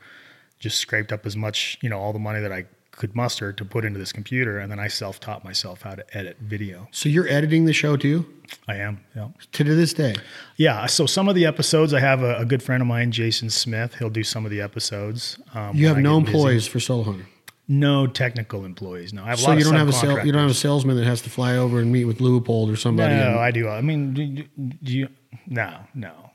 [0.65, 3.65] Just scraped up as much, you know, all the money that I could muster to
[3.67, 6.89] put into this computer, and then I self taught myself how to edit video.
[6.91, 8.25] So you're editing the show too,
[8.67, 10.15] I am, yeah, to this day.
[10.57, 10.87] yeah.
[10.87, 13.97] So some of the episodes, I have a, a good friend of mine, Jason Smith.
[13.99, 15.39] He'll do some of the episodes.
[15.53, 16.39] Um, You have no get busy.
[16.39, 17.27] employees for Solo Hunter.
[17.69, 19.13] No technical employees.
[19.13, 21.05] No, I have So you don't have a sale, you don't have a salesman that
[21.05, 23.15] has to fly over and meet with Leupold or somebody.
[23.17, 23.69] No, and- I do.
[23.69, 24.45] I mean, do,
[24.83, 25.09] do you?
[25.47, 26.31] No, no.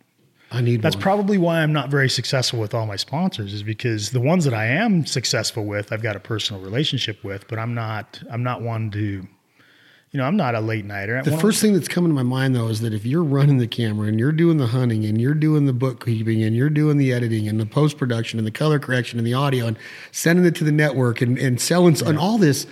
[0.52, 1.04] I need That's one.
[1.04, 4.54] probably why I'm not very successful with all my sponsors is because the ones that
[4.54, 8.62] I am successful with, I've got a personal relationship with, but I'm not, I'm not
[8.62, 11.22] one to, you know, I'm not a late nighter.
[11.22, 13.68] The first thing that's coming to my mind though is that if you're running the
[13.68, 17.14] camera and you're doing the hunting and you're doing the bookkeeping and you're doing the
[17.14, 19.78] editing and the post production and the color correction and the audio and
[20.12, 22.66] sending it to the network and, and selling and all this,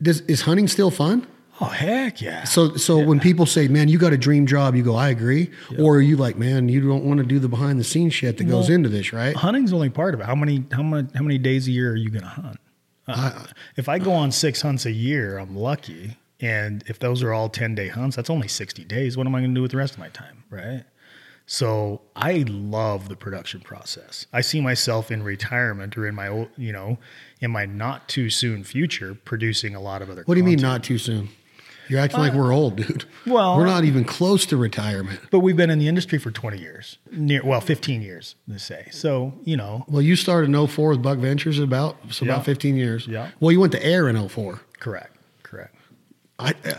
[0.00, 1.26] does is hunting still fun?
[1.60, 2.44] Oh heck yeah.
[2.44, 5.50] So so when people say, "Man, you got a dream job," you go, "I agree,"
[5.78, 8.38] or are you like, "Man, you don't want to do the behind the scenes shit
[8.38, 10.26] that goes into this, right?" Hunting's only part of it.
[10.26, 12.58] How many, how many, how many days a year are you going to hunt?
[13.08, 13.44] Uh,
[13.76, 16.16] if I go on six hunts a year, I'm lucky.
[16.40, 19.16] And if those are all 10 day hunts, that's only 60 days.
[19.16, 20.44] What am I going to do with the rest of my time?
[20.50, 20.84] Right.
[21.46, 24.26] So I love the production process.
[24.32, 26.98] I see myself in retirement or in my, old, you know,
[27.40, 30.60] in my not too soon future producing a lot of other What do you mean
[30.60, 31.28] not too soon?
[31.88, 33.04] You're acting like we're old, dude.
[33.26, 35.20] well- we're not even close to retirement.
[35.30, 38.88] But we've been in the industry for 20 years, near, well, 15 years, let's say.
[38.90, 42.32] So, you know, Well, you started in 04 with Buck Ventures about so Yeah.
[42.32, 43.06] about 15 years.
[43.06, 43.30] Yeah.
[43.40, 44.60] Well, you went to air in 04.
[44.80, 45.74] correct, correct.
[46.38, 46.74] I, uh,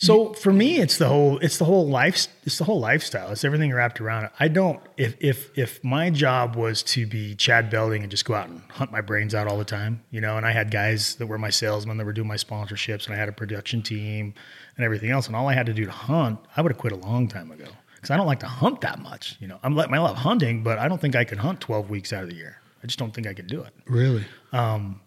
[0.00, 3.30] So for me, it's the whole it's the whole life it's the whole lifestyle.
[3.30, 4.32] It's everything wrapped around it.
[4.40, 8.34] I don't if if if my job was to be Chad Belding and just go
[8.34, 11.16] out and hunt my brains out all the time, you know, and I had guys
[11.16, 14.32] that were my salesmen that were doing my sponsorships, and I had a production team
[14.76, 16.94] and everything else, and all I had to do to hunt, I would have quit
[16.94, 17.66] a long time ago
[17.96, 19.36] because I don't like to hunt that much.
[19.38, 21.90] You know, I'm like I love hunting, but I don't think I could hunt 12
[21.90, 22.56] weeks out of the year.
[22.82, 23.74] I just don't think I could do it.
[23.86, 24.24] really?
[24.52, 25.00] Um,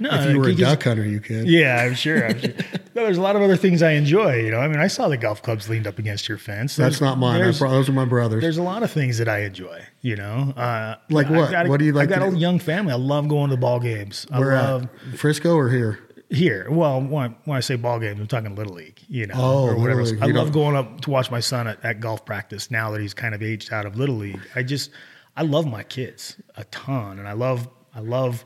[0.00, 1.48] No, If you were a duck hunter, you could.
[1.48, 2.24] yeah, I'm sure.
[2.26, 2.50] I'm sure.
[2.94, 4.36] No, there's a lot of other things I enjoy.
[4.40, 6.74] You know, I mean, I saw the golf clubs leaned up against your fence.
[6.74, 7.36] That's not mine.
[7.40, 8.42] I There's, pro- those are my brothers.
[8.42, 9.84] there's a lot of things that I enjoy.
[10.00, 11.52] You know, uh, Like what?
[11.54, 12.36] a- What do you like I've got a do?
[12.36, 12.92] young family.
[12.92, 14.26] I love going to the ball games.
[14.32, 15.18] I Where love at?
[15.18, 16.00] Frisco or here?
[16.30, 16.66] here.
[16.70, 18.98] Well, when, when I say ball games, I'm talking little league.
[19.08, 20.02] You know, Oh, or whatever.
[20.20, 23.14] I love going up to watch my son at, at golf practice now that he's
[23.14, 24.40] kind of aged out of little league.
[24.56, 24.90] I just
[25.36, 28.44] I love my kids a ton, and I love I love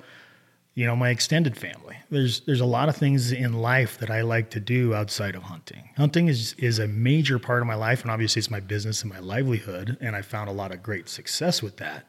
[0.74, 1.96] you know my extended family.
[2.10, 5.42] There's there's a lot of things in life that I like to do outside of
[5.44, 5.90] hunting.
[5.96, 9.12] Hunting is is a major part of my life, and obviously it's my business and
[9.12, 12.06] my livelihood, and I found a lot of great success with that.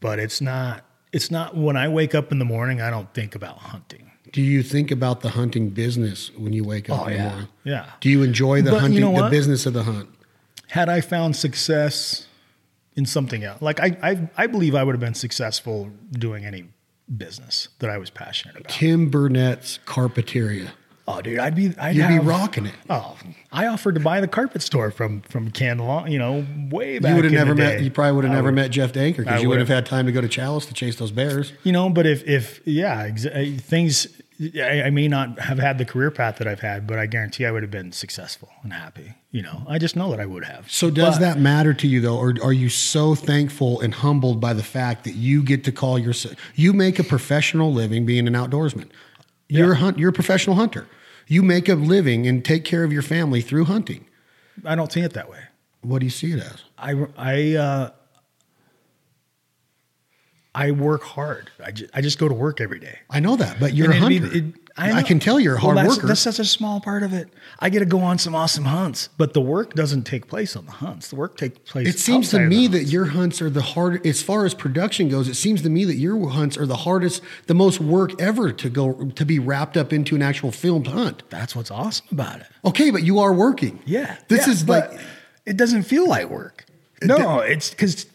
[0.00, 3.34] But it's not it's not when I wake up in the morning, I don't think
[3.34, 4.10] about hunting.
[4.32, 7.28] Do you think about the hunting business when you wake up Oh, in the yeah.
[7.30, 7.48] morning?
[7.64, 7.86] Yeah.
[8.00, 10.10] Do you enjoy the But you hunting, know the business of the hunt?
[10.68, 12.26] had I found success
[12.94, 16.64] in something else, like I, I, I believe I would have been successful doing any
[17.16, 18.68] business that I was passionate about.
[18.68, 20.70] Tim Burnett's Carpeteria.
[21.10, 22.74] Oh, dude, I'd be, I'd You'd have, be rocking it.
[22.90, 23.16] Oh,
[23.50, 27.08] I offered to buy the carpet store from from Long, you know, way back.
[27.08, 27.80] You would have never met.
[27.80, 30.12] You probably would have never met Jeff Danker because you would have had time to
[30.12, 31.54] go to Challis to chase those bears.
[31.64, 34.06] You know, but if if yeah, exa- uh, things.
[34.40, 37.44] I, I may not have had the career path that I've had, but I guarantee
[37.44, 39.14] I would have been successful and happy.
[39.32, 40.70] You know, I just know that I would have.
[40.70, 44.40] So does But- that matter to you though, or are you so thankful and humbled
[44.40, 46.36] by the fact that you get to call yourself?
[46.54, 48.88] You make a professional living being an outdoorsman.
[49.48, 49.98] You're a hunt.
[49.98, 50.86] You're a professional hunter.
[51.26, 54.06] You make a living and take care of your family through hunting.
[54.64, 55.40] I don't see it that way.
[55.82, 56.64] What do you see it as?
[56.78, 57.90] I I uh,
[60.58, 61.50] I work hard.
[61.64, 62.98] I just, I just go to work every day.
[63.08, 64.40] I know that, but you're a And it'd hunter.
[64.40, 65.02] be- it- I, know.
[65.02, 66.06] can tell you're a Well, hard that's, worker.
[66.06, 67.28] That's such a small part of it.
[67.58, 70.66] I get to go on some awesome hunts, but the work doesn't take place on
[70.66, 71.08] the hunts.
[71.08, 71.88] The work takes place.
[71.88, 72.92] It seems to me that hunts.
[72.92, 75.26] your hunts are the hard as far as production goes.
[75.26, 78.70] It seems to me that your hunts are the hardest, the most work ever to
[78.70, 81.24] go to be wrapped up into an actual filmed hunt.
[81.28, 82.46] that's what's awesome about it.
[82.64, 83.80] Okay, but you are working.
[83.84, 84.90] Yeah, This yeah, is like
[85.44, 86.66] it doesn't feel like work.
[87.02, 88.06] No, it's because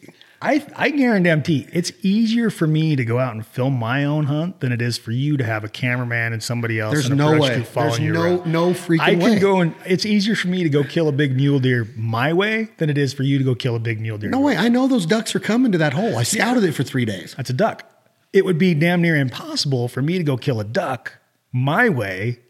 [0.44, 4.60] I I guarantee it's easier for me to go out and film my own hunt
[4.60, 6.92] than it is for you to have a cameraman and somebody else.
[6.92, 7.64] There's no way.
[7.74, 8.46] There's no- around.
[8.52, 9.04] no freaking way.
[9.04, 9.38] I can way.
[9.38, 12.68] go and it's easier for me to go kill a big mule deer my way
[12.76, 14.30] than it is for you to go kill a big mule deer.
[14.30, 14.56] no way.
[14.56, 16.16] I know those ducks are coming to that hole.
[16.16, 17.34] I scouted it for three days.
[17.36, 17.90] That's a duck.
[18.32, 21.18] It would be damn near impossible for me to go kill a duck
[21.52, 22.40] my way,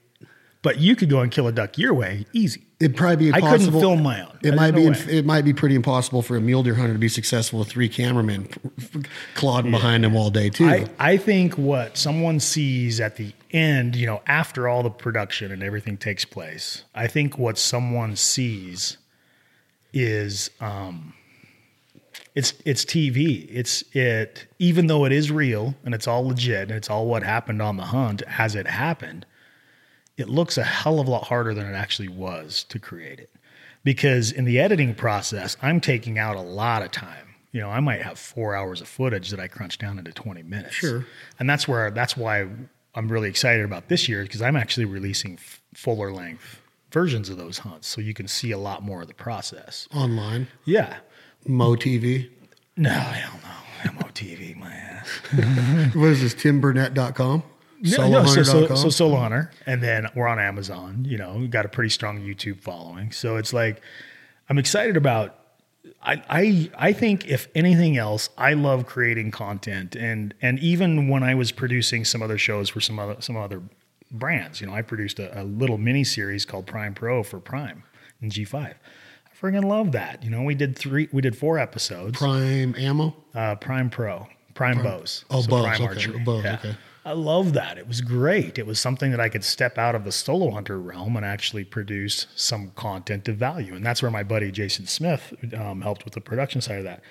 [0.65, 2.63] but you could go and kill a duck your way, easy.
[2.81, 3.49] It'd probably be impossible.
[3.49, 4.31] I couldn't film my own.
[4.31, 4.89] It There's might no be.
[4.89, 5.19] way.
[5.19, 7.89] It might be pretty impossible for a mule deer hunter to be successful with three
[7.89, 8.49] cameramen
[9.35, 10.67] clodding behind him all day too.
[10.67, 15.53] I, I think what someone sees at the end, you know, after all the production
[15.53, 18.97] and everything takes place, I think what someone sees
[19.93, 21.13] is um,
[22.35, 23.47] it's it's TV.
[23.51, 27.23] It's it even though it is real and it's all legit and it's all what
[27.23, 29.27] happened on the hunt as it happened.
[30.17, 33.31] It looks a hell of a lot harder than it actually was to create it.
[33.83, 37.35] Because in the editing process, I'm taking out a lot of time.
[37.53, 40.43] You know, I might have 4 hours of footage that I crunch down into 20
[40.43, 40.75] minutes.
[40.75, 41.07] Sure.
[41.39, 42.47] And that's where that's why
[42.95, 46.61] I'm really excited about this year because I'm actually releasing f- fuller length
[46.91, 49.89] versions of those hunts so you can see a lot more of the process.
[49.95, 50.97] Online, Yeah.
[51.47, 52.31] Mo TV.
[52.77, 53.91] No, hell no.
[53.91, 55.09] MOTV, my ass.
[55.95, 56.35] What is this?
[56.35, 57.43] TimBurnett.com?
[57.85, 61.05] No, no, so, so, so Solo Hunter, and then we're on Amazon.
[61.07, 63.83] You know, we've got a pretty strong YouTube following, so it's like
[64.49, 65.39] I'm excited about.
[66.03, 71.23] I, I I think if anything else, I love creating content, and and even when
[71.23, 73.63] I was producing some other shows for some other some other
[74.11, 77.83] brands, you know, I produced a, a little mini series called Prime Pro for Prime
[78.23, 78.55] in G5.
[78.55, 78.75] I
[79.39, 80.23] friggin' love that.
[80.23, 82.17] You know, we did three, we did four episodes.
[82.17, 83.15] Prime Ammo.
[83.35, 85.25] Uh, Prime Pro, Prime, bows.
[85.31, 86.77] Oh, bows, okay, bows, okay.
[87.07, 87.77] I love that.
[87.77, 88.59] It was great.
[88.59, 91.65] It was something that I could step out of the solo hunter realm and actually
[91.65, 93.75] produce some content of value.
[93.75, 97.03] And that's where my buddy Jason Smith um, helped with the production side of that.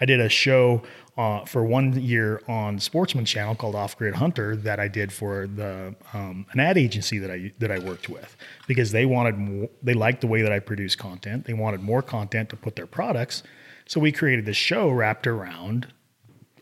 [0.00, 0.82] I did a show
[1.16, 5.46] uh, for one year on Sportsman Channel called Off Grid Hunter that I did for
[5.46, 8.36] the um, an ad agency that I that I worked with
[8.68, 11.46] because they wanted more, they liked the way that I produced content.
[11.46, 13.42] They wanted more content to put their products,
[13.86, 15.88] so we created this show wrapped around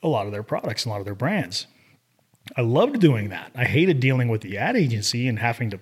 [0.02, 1.66] a lot of their products, and a lot of their brands.
[2.56, 3.50] I loved doing that.
[3.54, 5.80] I hated dealing with the ad agency and having to,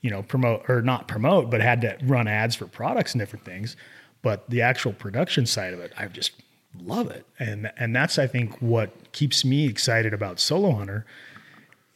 [0.00, 3.44] you know, promote or not promote, but had to run ads for products and different
[3.44, 3.76] things.
[4.22, 6.32] But the actual production side of it, I just
[6.78, 7.26] love it.
[7.38, 11.06] And and that's I think what keeps me excited about Solo Hunter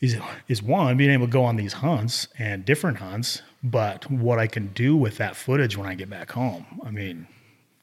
[0.01, 0.17] is
[0.49, 4.47] is one, being able to go on these hunts and different hunts, but what I
[4.47, 6.67] can do with that footage when I get back home.
[6.85, 7.27] I mean,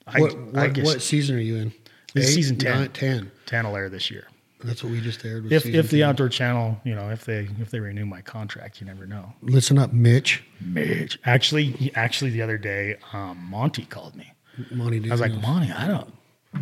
[0.08, 1.74] I, What, I guess what season are you in?
[2.14, 2.80] This Eight, season 10.
[2.80, 3.32] nine, 10.
[3.46, 4.28] 10 will air this year.
[4.64, 5.44] That's what we just aired.
[5.44, 8.82] With If if the outdoor channel, you know, if they if they renew my contract,
[8.82, 9.34] you never know.
[9.42, 10.44] Listen up, Mitch.
[10.60, 11.20] Mitch.
[11.26, 14.34] Actually, actually, the other day, um, Monty called me.
[14.72, 15.34] Monty I was like.
[15.42, 16.14] Monty, I don't.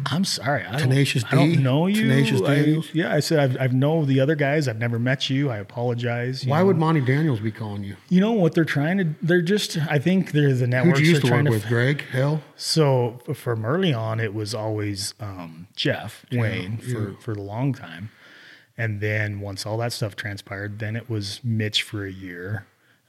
[0.06, 0.64] I'm sorry.
[0.66, 1.56] I don't, Tenacious don't D?
[1.58, 2.04] know you.
[2.04, 2.90] Tenacious I- Daniels?
[2.94, 4.68] yeah, I said I've I've know the other guys.
[4.68, 5.50] I've never met you.
[5.50, 6.44] I apologize.
[6.46, 6.68] you Why know.
[6.68, 7.96] would Monty Daniels be calling you?
[8.08, 9.16] you know what they're trying to?
[9.24, 9.78] They're just.
[9.90, 11.00] I think they're the networks.
[11.00, 11.68] you used are to work trying with?
[11.68, 12.04] Greg?
[12.12, 12.44] Hell?
[12.56, 18.12] So from early on, it was always um, Jeff Wayne for, for the long time.
[18.78, 22.66] And then once all that stuff transpired, then it was Mitch for a year.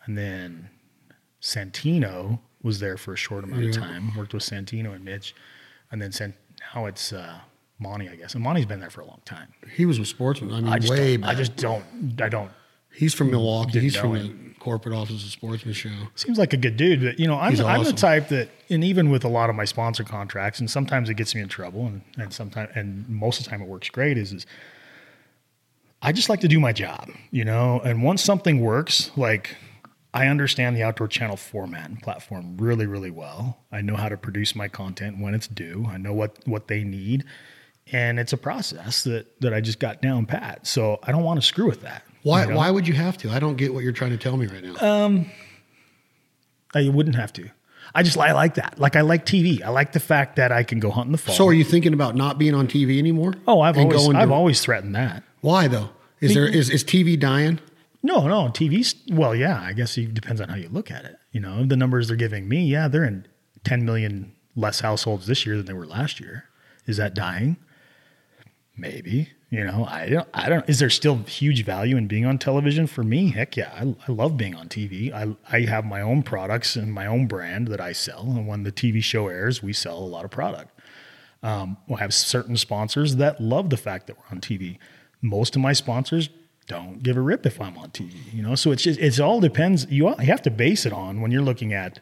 [0.07, 0.71] And then
[1.43, 5.35] Santino was there for a short amount of time, worked with Santino and Mitch.
[5.93, 6.35] And then Sant-
[6.75, 7.41] now it's uh,
[7.79, 8.35] Monty, I guess.
[8.35, 9.53] And Monty's been there for a long time.
[9.75, 10.53] He was with Sportsman.
[10.53, 11.85] I mean, I just, way don't, I just don't,
[12.21, 12.51] I don't
[12.93, 13.81] He's from Milwaukee.
[13.81, 14.53] He's from him.
[14.53, 15.91] the corporate office of Sportsman Show.
[16.17, 18.83] Seems like a good dude, but you know, I'm, He's I'm the type that, and
[18.83, 21.87] even with a lot of my sponsor contracts, and sometimes it gets me in trouble,
[21.87, 24.19] and, and sometimes, and most of the time it works great.
[24.19, 24.47] Is, is
[26.03, 29.57] I just like to do my job, you know, and once something works, like
[30.13, 33.61] I understand the outdoor channel format and platform really, really well.
[33.71, 35.87] I know how to produce my content when it's due.
[35.89, 37.25] I know what what they need,
[37.93, 40.67] and it's a process that that I just got down pat.
[40.67, 42.03] So I don't want to screw with that.
[42.23, 42.43] Why?
[42.45, 42.57] you know?
[42.57, 43.31] Why would you have to?
[43.31, 44.77] I don't get what you're trying to tell me right now.
[45.05, 45.31] Um,
[46.75, 47.49] I wouldn't have to.
[47.95, 48.79] I just I like that.
[48.79, 49.63] Like I like TV.
[49.63, 51.35] I like the fact that I can go hunt in the fall.
[51.35, 53.35] so, are you thinking about not being on TV anymore?
[53.47, 55.23] oh, I've always I've to- always threatened that.
[55.41, 55.91] Why though?
[56.21, 57.61] Is there is is TV dying?
[58.03, 59.61] No, no, TV's well, yeah.
[59.61, 61.17] I guess it depends on how you look at it.
[61.33, 63.27] You know, the numbers they're giving me, yeah, they're in
[63.65, 66.45] 10 million less households this year than they were last year.
[66.87, 67.57] Is that dying?
[68.77, 69.29] Maybe.
[69.51, 70.29] You know, I don't.
[70.33, 70.69] I don't.
[70.69, 73.33] Is there still huge value in being on television for me?
[73.33, 75.13] Heck yeah, I, I love being on TV.
[75.13, 78.63] I I have my own products and my own brand that I sell, and when
[78.63, 80.79] the TV show airs, we sell a lot of product.
[81.43, 84.79] Um, we'll have certain sponsors that love the fact that we're on TV.
[85.21, 86.29] Most of my sponsors
[86.71, 88.15] don't give a rip if I'm on TV.
[88.33, 89.87] You know, so it's just it's all depends.
[89.91, 91.99] You all- you have to base it on when you're looking at,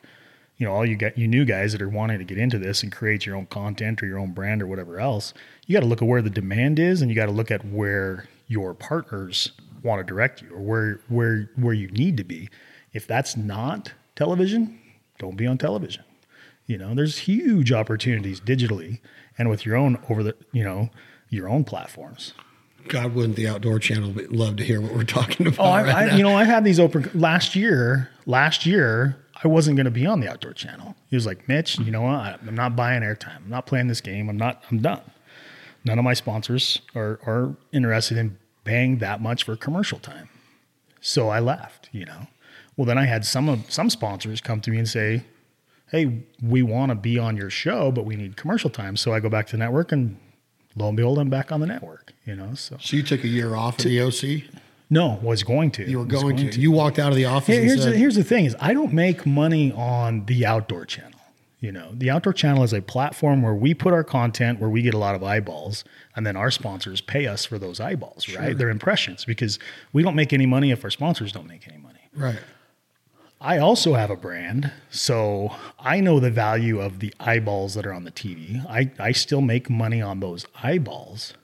[0.58, 2.82] you know, all you got you new guys that are wanting to get into this
[2.82, 5.32] and create your own content or your own brand or whatever else.
[5.66, 7.64] You got to look at where the demand is, and you got to look at
[7.64, 12.50] where your partners want to direct you or where where where you need to be.
[12.92, 14.78] If that's not television,
[15.18, 16.04] don't be on television.
[16.66, 19.00] You know, there's huge opportunities digitally
[19.38, 20.90] and with your own over the, you know,
[21.30, 22.34] your own platforms.
[22.86, 25.64] God, wouldn't the Outdoor Channel love to hear what we're talking about?
[25.64, 28.08] Oh, I, right I, you know, I had these open last year.
[28.24, 30.96] Last year, I wasn't going to be on the outdoor channel.
[31.08, 32.40] He was like, Mitch, you know what?
[32.46, 33.36] I'm not buying airtime.
[33.36, 34.28] I'm not playing this game.
[34.28, 34.62] I'm not.
[34.70, 35.00] I'm done.
[35.84, 40.28] None of my sponsors are are interested in paying that much for commercial time.
[41.00, 41.88] So I left.
[41.92, 42.26] You know.
[42.76, 45.24] Well, then I had some of some sponsors come to me and say,
[45.90, 48.96] hey, we want to be on your show, but we need commercial time.
[48.96, 50.18] So I go back to the network and
[50.78, 52.54] lo and behold, I'm back on the network, you know?
[52.54, 54.44] So, So you took a year off at the OC.
[54.90, 55.88] no, was going to.
[55.88, 56.60] You were Was going, to.
[56.60, 57.54] You walked out of the office.
[57.56, 60.84] Here- here's, said, the, here's the thing is I don't make money on the outdoor
[60.86, 61.12] channel.
[61.60, 64.80] You know, the outdoor channel is a platform where we put our content where we
[64.80, 65.82] get a lot of eyeballs
[66.14, 68.56] and then our sponsors pay us for those eyeballs, right?
[68.56, 69.58] Their impressions because
[69.92, 71.98] we don't make any money if our sponsors don't make any money.
[72.14, 72.38] right.
[73.40, 77.92] I also have a brand, so I know the value of the eyeballs that are
[77.92, 78.64] on the TV.
[78.68, 81.34] I, I still make money on those eyeballs,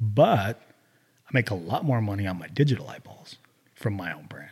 [0.00, 3.36] but I make a lot more money on my digital eyeballs
[3.72, 4.50] from my own brand.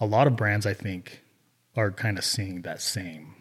[0.00, 1.20] A lot of brands, I think,
[1.76, 3.34] are kind of seeing that same.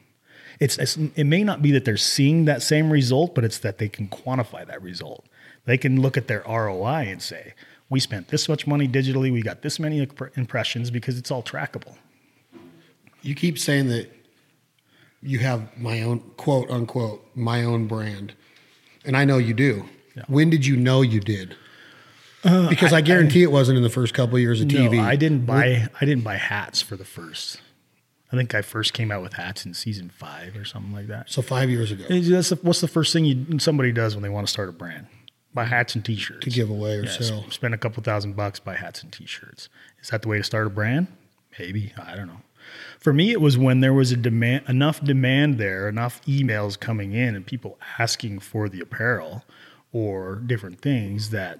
[0.60, 3.78] It's, it's it may not be that they're seeing that same result, but it's that
[3.78, 5.26] they can quantify that result.
[5.66, 7.54] They can look at their ROI and say,
[7.90, 9.32] "We spent this much money digitally.
[9.32, 10.06] We got this many
[10.36, 11.96] impressions because it's all trackable."
[13.28, 14.10] You keep saying that
[15.22, 18.34] you have my own quote unquote my own brand,
[19.04, 19.84] and I know you do.
[20.28, 21.54] When did you know you did?
[22.46, 25.02] Uh, because I, guarantee it wasn't in the first couple of years of TV.
[25.02, 25.90] I didn't buy.
[26.00, 27.60] I didn't buy hats for the first.
[28.32, 31.30] I think I first came out with hats in season five or something like that.
[31.30, 34.30] So five years ago That's the, what's the first thing you, somebody does when they
[34.30, 35.08] want to start a brand?
[35.54, 37.52] Buy hats and T-shirts to give away or Yeah, sell.
[37.52, 39.68] Spend a couple thousand bucks, buy hats and T-shirts.
[40.02, 41.08] Is that the way to start a brand?
[41.60, 42.42] Maybe I don't know.
[43.00, 47.14] For me, it was when there was a demand, enough demand there, enough emails coming
[47.14, 49.44] in, and people asking for the apparel
[49.92, 51.60] or different things that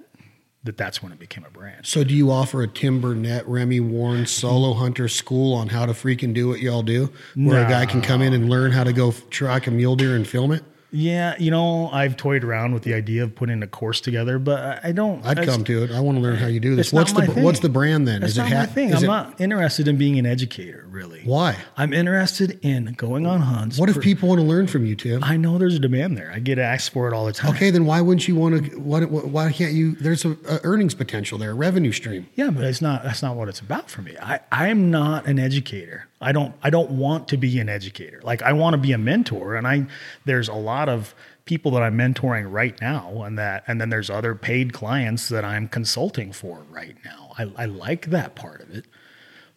[0.64, 1.86] that that's when it became a brand.
[1.86, 4.80] So do you offer a Tim Burnett, Remy Warren solo mm-hmm.
[4.80, 8.20] hunter school on how to freaking do what y'all do, where a guy can come
[8.20, 10.64] in and learn how to go track a mule deer and film it?
[10.90, 14.82] Yeah, you know, I've toyed around with the idea of putting a course together, but
[14.84, 15.24] I- don't.
[15.24, 15.90] I'd come to it.
[15.90, 16.92] I want to learn how you do this.
[16.92, 17.42] What's the thing.
[17.44, 18.20] what's the brand then?
[18.22, 18.88] That's is it not my ha- thing.
[18.88, 21.20] is I'm it- not interested in being an educator, really.
[21.24, 21.56] Why?
[21.76, 23.78] I'm interested in going on hunts.
[23.78, 25.22] What if for- people want to learn from you, Tim?
[25.22, 26.32] I know there's a demand there.
[26.34, 27.54] I get asked for it all the time.
[27.54, 28.78] Okay, then why wouldn't you want to?
[28.80, 29.92] Why, why can't you?
[29.96, 32.28] There's a, a earnings potential there, a revenue stream.
[32.34, 33.04] Yeah, but it's not.
[33.04, 34.16] That's not what it's about for me.
[34.20, 36.07] I I'm not an educator.
[36.20, 36.54] I don't.
[36.62, 38.20] I don't want to be an educator.
[38.22, 39.86] Like I want to be a mentor, and I
[40.24, 41.14] there's a lot of
[41.44, 45.44] people that I'm mentoring right now, and that and then there's other paid clients that
[45.44, 47.34] I'm consulting for right now.
[47.38, 48.86] I, I like that part of it,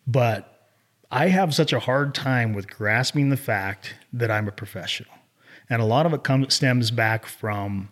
[0.06, 0.70] but
[1.10, 5.14] I have such a hard time with grasping the fact that I'm a professional,
[5.70, 7.90] and a lot of it comes stems back from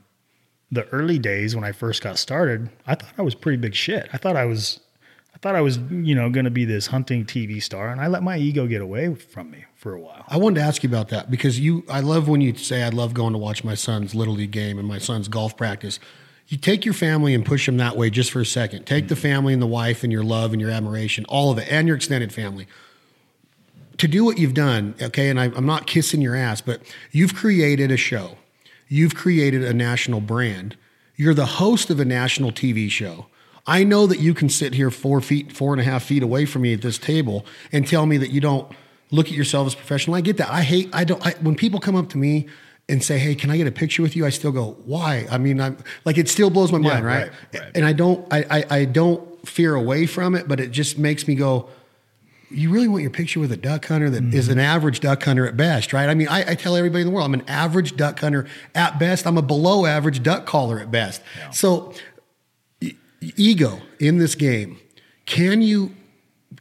[0.72, 4.08] the early days when I first got started, I thought I was pretty big shit.
[4.14, 4.80] I thought I was,
[5.42, 8.24] thought I was, you know, going to be this hunting TV star, and I let
[8.24, 10.26] my ego get away from me for a while.
[10.28, 11.86] I wanted to ask you about that because you.
[11.90, 14.78] I love when you say I love going to watch my son's little league game
[14.78, 16.00] and my son's golf practice.
[16.48, 18.86] You take your family and push them that way just for a second.
[18.86, 19.22] Take the mm-hmm.
[19.22, 21.96] family and the wife and your love and your admiration, all of it, and your
[21.96, 22.68] extended family.
[23.98, 27.36] To do what you've done, okay, and I, I'm not kissing your ass, but you've
[27.36, 28.38] created a show.
[28.88, 30.76] You've created a national brand.
[31.16, 33.28] You're the host of a national TV show.
[33.70, 36.46] I know that you can sit here four feet, four and a half feet away
[36.46, 38.70] from me at this table and tell me that you don't
[39.12, 40.16] look at yourself as professional.
[40.16, 40.50] I get that.
[40.50, 40.90] I hate.
[40.92, 41.24] I don't.
[41.24, 42.48] I, when people come up to me
[42.90, 45.38] and say, "Hey, can I get a picture with you?" I still go, "Why?" I
[45.38, 47.30] mean, I'm like it still blows my mind, right?
[47.54, 47.72] right, right.
[47.76, 48.26] And I don't.
[48.34, 51.70] I, I I don't fear away from it, but it just makes me go
[52.52, 54.54] you really want your picture with a duck hunter that is mm-hmm.
[54.54, 56.10] an average duck hunter at best, right?
[56.10, 58.98] I mean, I, I, tell everybody in the world, I'm an average duck hunter at
[58.98, 59.28] best.
[59.28, 61.22] I'm a below average duck caller at best.
[61.38, 61.52] Yeah.
[61.52, 61.94] So,
[63.22, 64.80] ego in this game,
[65.26, 65.96] can you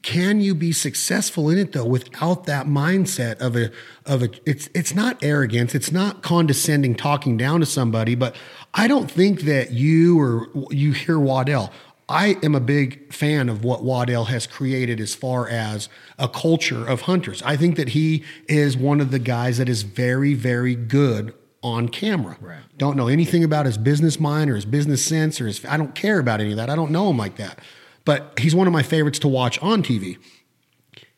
[0.02, 3.70] can you be successful in it though without that mindset of a
[4.06, 8.36] of a it's it's not arrogance it's not condescending talking down to somebody but
[8.74, 11.72] i don't think that you or you hear waddell
[12.10, 16.86] I am a big fan of what Waddell has created as far as a culture
[16.86, 17.42] of hunters.
[17.42, 21.88] I think that he is one of the guys that is very, very good on
[21.88, 22.36] camera.
[22.40, 22.60] Right.
[22.76, 25.94] Don't know anything about his business mind or his business sense or his, I don't
[25.94, 26.70] care about any of that.
[26.70, 27.58] I don't know him like that.
[28.04, 30.18] But he's one of my favorites to watch on TV.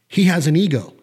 [0.08, 0.94] He has an ego.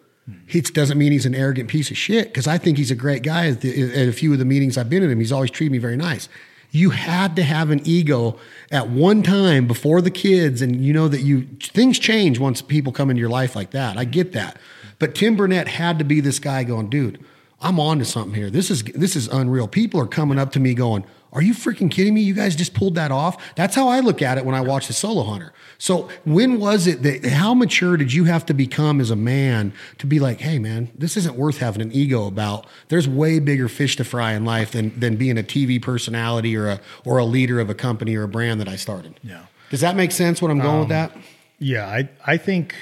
[0.48, 3.22] It doesn't mean he's an arrogant piece of shit because I think he's a great
[3.22, 3.48] guy.
[3.48, 5.72] At, the, at a few of the meetings I've been in him, he's always treated
[5.72, 6.28] me very nice
[6.70, 8.38] you had to have an ego
[8.70, 12.92] at one time before the kids and you know that you things change once people
[12.92, 14.58] come into your life like that i get that
[14.98, 17.24] but tim burnett had to be this guy going dude
[17.60, 18.50] i'm on to something here.
[18.50, 19.68] This is this is unreal.
[19.68, 22.22] People are coming up to me going are you freaking kidding me?
[22.22, 23.54] You guys just pulled that off?
[23.54, 25.52] That's how i look at it when i watch the solo hunter.
[25.76, 29.72] So when was it that how mature did you have to become as a man
[29.98, 32.66] to be like hey man this isn't worth having an ego about.
[32.88, 36.68] There's way bigger fish to fry in life than than being a tv personality or
[36.68, 39.20] a or a leader of a company or a brand that i started.
[39.22, 39.46] Yeah.
[39.70, 41.12] does that make sense what i'm going um, with that?
[41.58, 42.74] yeah i i think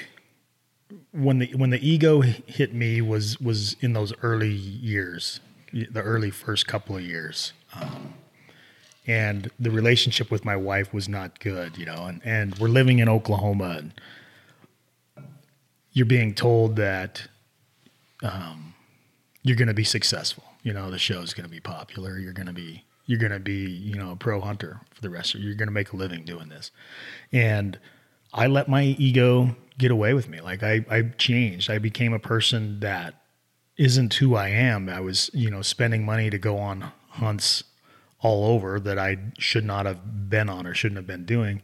[1.11, 5.39] when the when the ego hit me was was in those early years,
[5.73, 7.53] the early first couple of years.
[7.73, 8.13] Um,
[9.07, 12.99] and the relationship with my wife was not good, you know, and, and we're living
[12.99, 13.93] in Oklahoma and
[15.93, 17.27] you're being told that
[18.21, 18.75] um,
[19.43, 20.43] you're going to be successful.
[20.61, 22.19] You know, the show's going to be popular.
[22.19, 25.09] You're going to be, you're going to be, you know, a pro hunter for the
[25.09, 26.71] rest of, you're going to make a living doing this.
[27.31, 27.79] And
[28.33, 30.41] I let my ego get away with me.
[30.41, 31.69] Like I, I changed.
[31.69, 33.15] I became a person that
[33.77, 34.89] isn't who I am.
[34.89, 37.63] I was, you know, spending money to go on hunts
[38.19, 41.61] all over that I should not have been on or shouldn't have been doing.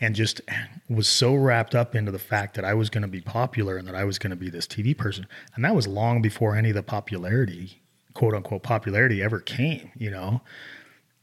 [0.00, 0.40] And just
[0.88, 3.88] was so wrapped up into the fact that I was going to be popular and
[3.88, 5.26] that I was going to be this TV person.
[5.56, 7.82] And that was long before any of the popularity,
[8.14, 10.40] quote unquote, popularity ever came, you know?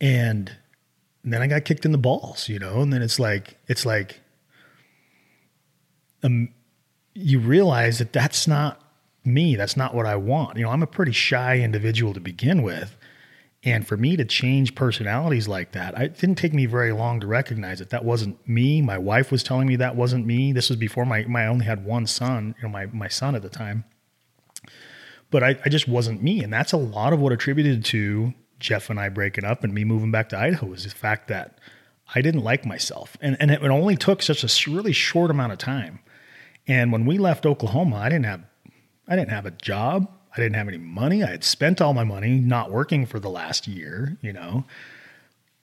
[0.01, 0.51] And
[1.23, 2.81] then I got kicked in the balls, you know?
[2.81, 4.19] And then it's like, it's like,
[6.25, 6.49] um,
[7.13, 8.81] you realize that that's not
[9.23, 9.55] me.
[9.55, 10.57] That's not what I want.
[10.57, 12.97] You know, I'm a pretty shy individual to begin with.
[13.63, 17.27] And for me to change personalities like that, it didn't take me very long to
[17.27, 18.81] recognize that that wasn't me.
[18.81, 20.51] My wife was telling me that wasn't me.
[20.53, 23.41] This was before my, my only had one son, you know, my, my son at
[23.41, 23.83] the time.
[25.31, 26.43] But I, I just wasn't me.
[26.43, 29.83] And that's a lot of what attributed to Jeff and I breaking up and me
[29.83, 31.57] moving back to Idaho is the fact that
[32.13, 33.17] I didn't like myself.
[33.19, 35.99] And, and it only took such a really short amount of time.
[36.67, 38.41] And when we left Oklahoma, I didn't have
[39.07, 40.09] I didn't have a job.
[40.35, 41.23] I didn't have any money.
[41.23, 44.65] I had spent all my money not working for the last year, you know.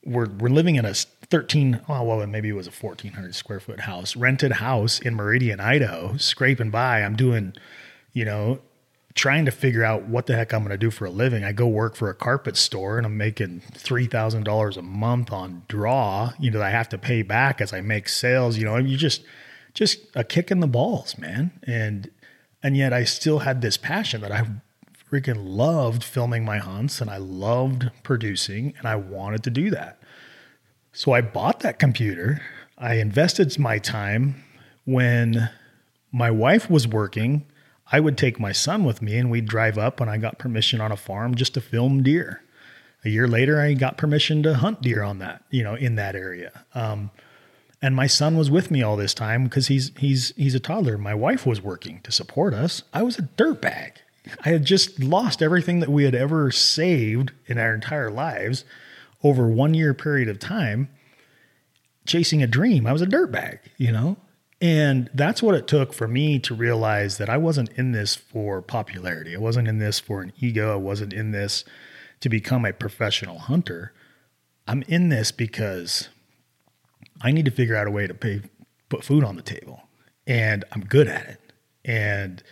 [0.04, 3.80] We're we're living in a 13 oh well maybe it was a 1400 square foot
[3.80, 7.02] house, rented house in Meridian, Idaho, scraping by.
[7.02, 7.54] I'm doing,
[8.12, 8.60] you know,
[9.14, 11.44] trying to figure out what the heck I'm going to do for a living.
[11.44, 16.32] I go work for a carpet store and I'm making $3,000 a month on draw,
[16.38, 18.88] you know, that I have to pay back as I make sales, you know, and
[18.88, 19.22] you just
[19.74, 21.52] just a kick in the balls, man.
[21.64, 22.10] And
[22.62, 24.44] and yet I still had this passion that I
[25.10, 29.98] freaking loved filming my hunts and I loved producing and I wanted to do that.
[30.92, 32.40] So I bought that computer.
[32.78, 34.42] I invested my time
[34.84, 35.50] when
[36.12, 37.46] my wife was working.
[37.90, 40.80] I would take my son with me and we'd drive up when I got permission
[40.80, 42.42] on a farm just to film deer.
[43.04, 46.14] A year later, I got permission to hunt deer on that, you know, in that
[46.14, 46.64] area.
[46.74, 47.10] Um,
[47.82, 50.96] and my son was with me all this time because he's he's he's a toddler.
[50.96, 52.84] My wife was working to support us.
[52.94, 53.96] I was a dirtbag.
[54.44, 58.64] I had just lost everything that we had ever saved in our entire lives
[59.24, 60.88] over one year period of time
[62.06, 62.86] chasing a dream.
[62.86, 64.16] I was a dirtbag, you know?
[64.60, 68.62] And that's what it took for me to realize that I wasn't in this for
[68.62, 69.34] popularity.
[69.34, 70.72] I wasn't in this for an ego.
[70.72, 71.64] I wasn't in this
[72.20, 73.92] to become a professional hunter.
[74.68, 76.08] I'm in this because
[77.22, 78.42] I need to figure out a way to pay,
[78.88, 79.82] put food on the table.
[80.26, 81.40] And I'm good at it.
[81.84, 82.42] And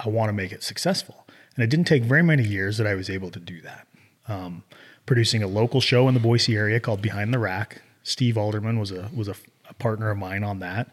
[0.00, 1.26] I want to make it successful.
[1.54, 3.86] And it didn't take very many years that I was able to do that.
[4.28, 4.64] Um,
[5.06, 7.82] producing a local show in the Boise area called Behind the Rack.
[8.02, 9.34] Steve Alderman was a was a,
[9.68, 10.90] a partner of mine on that,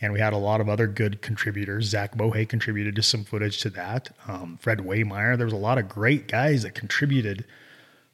[0.00, 1.86] and we had a lot of other good contributors.
[1.86, 4.10] Zach Bohe contributed to some footage to that.
[4.26, 5.36] Um, Fred Waymeyer.
[5.36, 7.44] There was a lot of great guys that contributed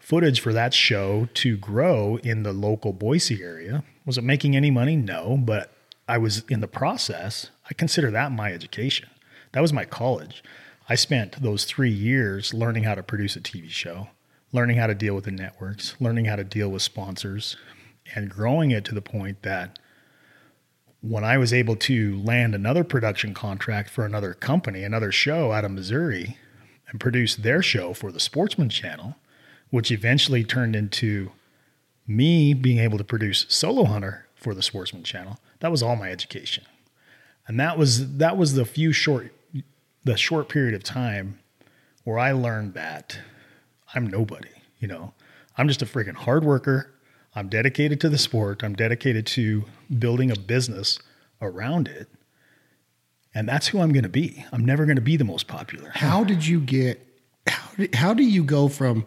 [0.05, 3.83] footage for that show to grow in the local Boise area.
[4.05, 4.97] Was it making any money?
[4.97, 5.73] No, but
[6.07, 7.51] I was in the process.
[7.71, 9.09] I consider that my education.
[9.53, 10.45] That was my college.
[10.91, 14.09] I spent those three years learning how to produce a TV show,
[14.53, 17.57] learning how to deal with the networks, learning how to deal with sponsors,
[18.15, 19.79] and growing it to the point that
[21.01, 25.65] when I was able to land another production contract for another company, another show out
[25.65, 26.37] of Missouri,
[26.91, 29.17] and produce their show for the Sportsman Channel,
[29.75, 31.33] which eventually turned into
[32.07, 35.37] me being able to produce Solo Hunter for the Sportsman Channel.
[35.59, 36.63] That was all my education,
[37.49, 39.33] and that was that was the few short
[40.05, 41.41] the short period of time
[42.05, 43.19] where I learned that
[43.97, 44.51] I'm nobody.
[44.79, 45.13] You know,
[45.59, 46.93] I'm just a freaking hard worker.
[47.35, 48.63] I'm dedicated to the sport.
[48.63, 49.65] I'm dedicated to
[49.99, 51.01] building a business
[51.43, 52.09] around it.
[53.35, 54.45] And that's who I'm going to be.
[54.53, 55.91] I'm never going to be the most popular.
[55.93, 57.05] How did you get,
[57.49, 59.05] how, how do you go from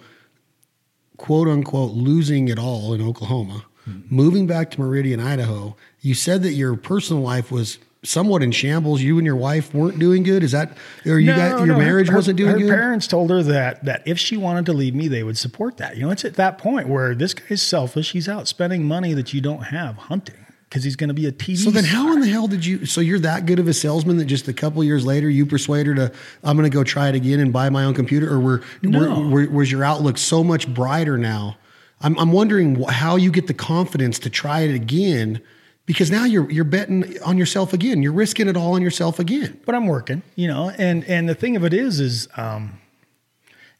[1.18, 4.16] quote unquote losing it all in Oklahoma, mm-hmm.
[4.16, 5.76] moving back to Meridian, Idaho.
[6.02, 9.02] You said that your personal life was somewhat in shambles.
[9.02, 10.44] You and your wife weren't doing good.
[10.44, 12.70] Is that, or you no, got your no, marriage her, wasn't doing her good?
[12.70, 15.78] Her parents told her that that if she wanted to leave me, they would support
[15.78, 15.98] that.
[15.98, 18.12] You know, it's at that point where this guy's selfish.
[18.12, 21.32] He's out spending money that you don't have hunting because he's going to be a
[21.32, 21.58] TV.
[21.58, 22.04] So then, star.
[22.04, 22.86] how in the hell did you?
[22.86, 25.88] So you're that good of a salesman that just a couple years later you persuade
[25.88, 26.12] her to,
[26.44, 29.22] I'm going to go try it again and buy my own computer, or were, no.
[29.22, 31.58] were, were was your outlook so much brighter now?
[32.02, 35.42] I'm, I'm wondering how you get the confidence to try it again
[35.86, 38.04] because now you're you're betting on yourself again.
[38.04, 39.60] You're risking it all on yourself again.
[39.66, 42.80] but I'm working, you know, and and the thing of it is, is um,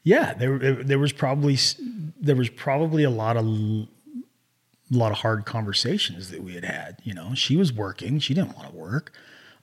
[0.02, 1.58] yeah, there there was probably
[2.20, 3.44] there was probably a lot of
[4.92, 6.98] l- lot of hard conversations that we had had.
[7.02, 9.12] You know, she was working, she didn't want to work.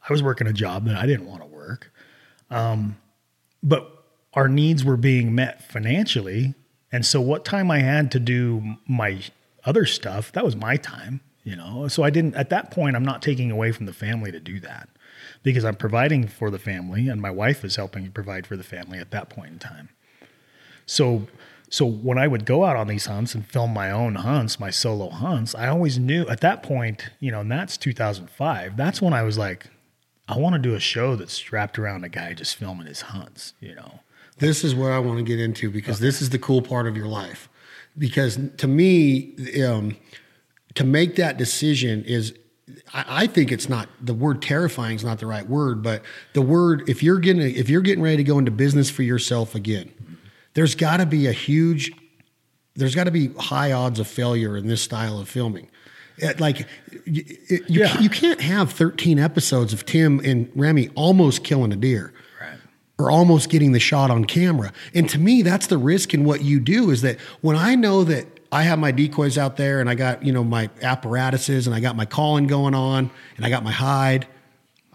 [0.08, 1.92] I was working a job that I didn't want to work,
[2.50, 2.98] um,
[3.64, 3.92] but
[4.34, 6.54] our needs were being met financially,
[6.92, 9.22] and so what time I had to do my
[9.66, 11.22] other stuff, that was my time.
[11.44, 12.96] You know, so I didn't at that point.
[12.96, 14.90] I'm not taking away from the family to do that
[15.44, 18.98] because I'm providing for the family and my wife is helping provide for the family
[18.98, 19.90] at that point in time.
[20.88, 21.28] So
[21.70, 24.70] so when I would go out on these hunts and film my own hunts, my
[24.70, 28.78] solo hunts, I always knew at that point, you know, and that's 2005.
[28.78, 29.70] That's when I was like
[30.28, 33.54] I want to do a show that's strapped around a guy just filming his hunts,
[33.60, 34.00] you know.
[34.40, 36.98] This is what I want to get into because this is the cool part of
[36.98, 37.48] your life.
[37.98, 39.34] Because to me,
[39.64, 39.96] um,
[40.74, 42.34] to make that decision is,
[42.94, 46.02] I, I think it's not the word terrifying is not the right word, but
[46.34, 49.56] the word if you're getting if you're getting ready to go into business for yourself
[49.56, 49.94] again,
[50.56, 51.92] there's got to be a huge,
[52.76, 55.68] there's got to be high odds of failure in this style of filming.
[56.18, 56.66] It- like
[57.06, 58.00] you, you, Yeah.
[58.00, 62.58] you can't have 13 episodes of Tim and Remy almost killing a deer Right.
[62.98, 64.72] or almost getting the shot on camera.
[64.94, 68.04] And to me, that's the risk in what you do is that when I know
[68.06, 71.76] that I have my decoys out there and I got, you know, my apparatuses and
[71.76, 74.26] I got my calling going on and I got my hide.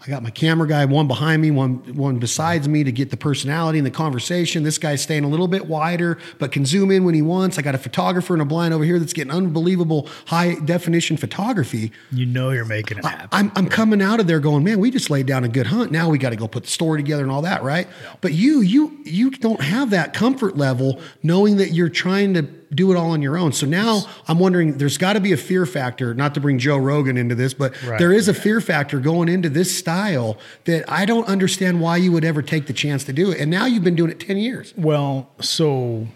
[0.03, 3.17] I got my camera guy, one behind me, one one besides me to get the
[3.17, 4.63] personality and the conversation.
[4.63, 7.59] This guy's staying a little bit wider, but can zoom in when he wants.
[7.59, 11.91] I got a photographer and a blind over here that's getting unbelievable high definition photography.
[12.11, 13.29] You know you're making it happen.
[13.31, 15.91] I'm, I'm coming out of there going, man, we just laid down a good hunt.
[15.91, 17.87] Now we got to go put the story together and all that, right?
[18.21, 22.91] But you, you, you don't have that comfort level knowing that you're trying to do
[22.91, 23.51] it all on your own.
[23.51, 26.77] So now I'm wondering, there's got to be a fear factor, not to bring Joe
[26.77, 27.99] Rogan into this, but Right.
[27.99, 32.11] there is a fear factor going into this style that I don't understand why you
[32.13, 33.39] would ever take the chance to do it.
[33.39, 34.73] And now you've been doing it 10 years.
[34.77, 36.07] Well, so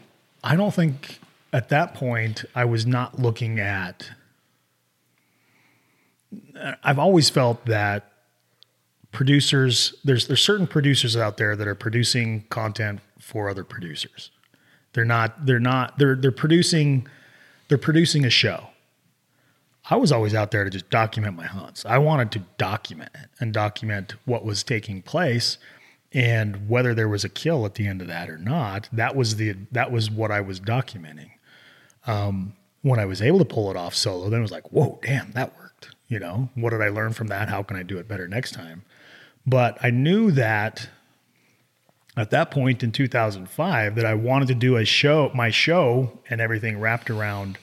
[0.44, 1.20] I don't think
[1.52, 4.10] at that point I was not looking at.
[6.84, 8.12] I've always felt that
[9.12, 14.30] producers there's there's certain producers out there that are producing content for other producers.
[14.96, 17.06] They're not they're not they're they're producing
[17.68, 18.70] they're producing a show.
[19.90, 21.86] I was always out there to just document my hunts.
[21.86, 25.58] I wanted to document it and document what was taking place
[26.14, 28.88] and whether there was a kill at the end of that or not.
[28.94, 31.32] That was the that was what I was documenting.
[32.08, 35.00] Um, when I was able to pull it off solo, then it was like, whoa,
[35.04, 35.90] damn, that worked.
[36.08, 37.50] You know, what did I learn from that?
[37.50, 38.84] How can I do it better next time?
[39.46, 40.88] But I knew that
[42.18, 46.40] at that point in 2005 that I wanted to do a show, my show, and
[46.40, 47.58] everything wrapped around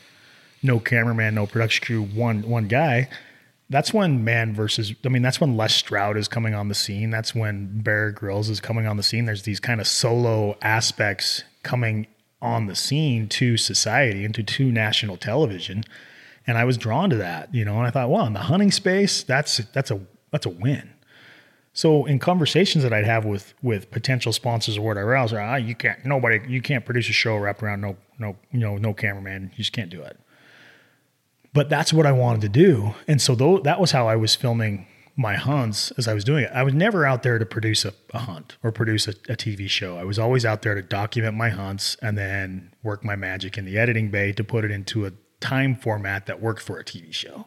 [0.63, 3.09] no cameraman, no production crew, one one guy.
[3.71, 4.95] That's when man versus.
[5.05, 7.11] I mean, that's when Les Stroud is coming on the scene.
[7.11, 9.25] That's when Bear Grylls is coming on the scene.
[9.25, 12.07] There's these kind of solo aspects coming
[12.43, 15.85] on the scene to society and to, to national television,
[16.47, 17.79] and I was drawn to that, you know.
[17.79, 20.01] And I thought, well, in the hunting space, that's that's a
[20.31, 20.91] that's a win.
[21.75, 25.75] So in conversations that I'd have with with potential sponsors or whatever else, ah, you
[25.75, 29.51] can't nobody you can't produce a show wrapped around no no you know no cameraman.
[29.53, 30.19] You just can't do it.
[31.55, 33.35] But that's what I wanted to do, and so
[33.65, 34.87] that was how I was filming
[35.17, 36.51] my hunts as I was doing it.
[36.55, 39.69] I was never out there to produce a, a hunt or produce a, a TV
[39.69, 39.99] show.
[39.99, 43.67] I was always out there to document my hunts and then work my magic in
[43.67, 47.13] the editing bay to put it into a time format that worked for a TV
[47.13, 47.47] show.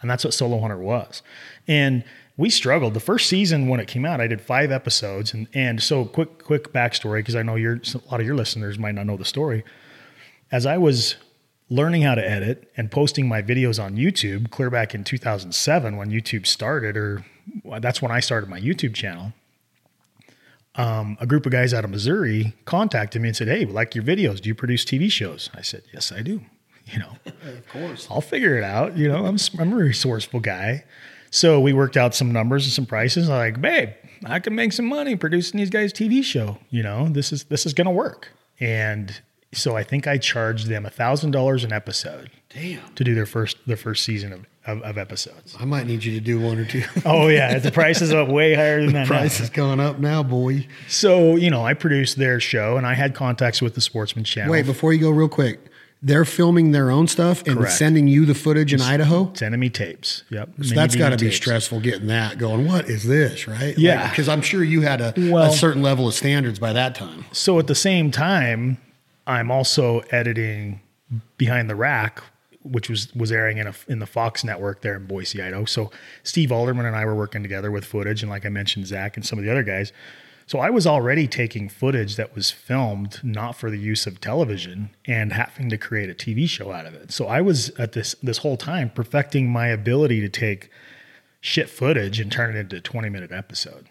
[0.00, 1.22] And that's what Solo Hunter was.
[1.66, 2.04] And
[2.40, 2.94] we struggled.
[2.94, 5.34] The first season when it came out, I did five episodes.
[5.34, 8.78] And, and so quick, quick backstory, because I know you're, a lot of your listeners
[8.78, 9.62] might not know the story.
[10.50, 11.16] As I was
[11.68, 16.10] learning how to edit and posting my videos on YouTube clear back in 2007 when
[16.10, 17.26] YouTube started, or
[17.78, 19.34] that's when I started my YouTube channel.
[20.76, 23.94] Um, a group of guys out of Missouri contacted me and said, Hey, we like
[23.94, 24.40] your videos.
[24.40, 25.50] Do you produce TV shows?
[25.54, 26.40] I said, Yes, I do.
[26.86, 28.08] You know, Of course.
[28.10, 28.96] I'll figure it out.
[28.96, 30.82] You know, I'm, I'm a resourceful guy.
[31.30, 33.28] So we worked out some numbers and some prices.
[33.28, 33.90] I'm like, babe,
[34.26, 36.58] I can make some money producing these guys' TV show.
[36.70, 38.28] You know, this is this is gonna work.
[38.58, 39.20] And
[39.52, 42.94] so I think I charged them a thousand dollars an episode Damn.
[42.94, 45.56] to do their first their first season of, of, of episodes.
[45.58, 46.82] I might need you to do one or two.
[47.04, 49.00] Oh yeah, the price is up way higher than that.
[49.00, 49.06] now.
[49.06, 50.66] Price is going up now, boy.
[50.88, 54.52] So you know, I produced their show, and I had contacts with the Sportsman Channel.
[54.52, 55.69] Wait, before you go, real quick,
[56.02, 57.72] they're filming their own stuff and Correct.
[57.74, 59.30] sending you the footage in Idaho.
[59.34, 60.24] sending me tapes.
[60.30, 62.66] Yep, So that's got to be stressful getting that going.
[62.66, 63.76] What is this, right?
[63.76, 64.08] Yeah.
[64.08, 67.26] because I'm sure you had a, Well- a certain level of standards by that time.
[67.32, 68.78] So at the same time,
[69.26, 70.80] I'm also editing
[71.38, 72.22] Behind the Rack
[72.62, 75.64] which was was airing in a in the Fox network there in Boise, Idaho.
[75.64, 75.90] So
[76.24, 79.24] Steve Alderman and I were working together with footage, and like I mentioned, Zach and
[79.24, 79.92] some of the other guys.
[80.50, 84.90] So I was already taking footage that was filmed not for the use of television
[85.04, 87.12] and having to create a TV show out of it.
[87.12, 90.68] So I was at this this whole time perfecting my ability to take
[91.40, 93.86] shit footage and turn it into a 20 minute episode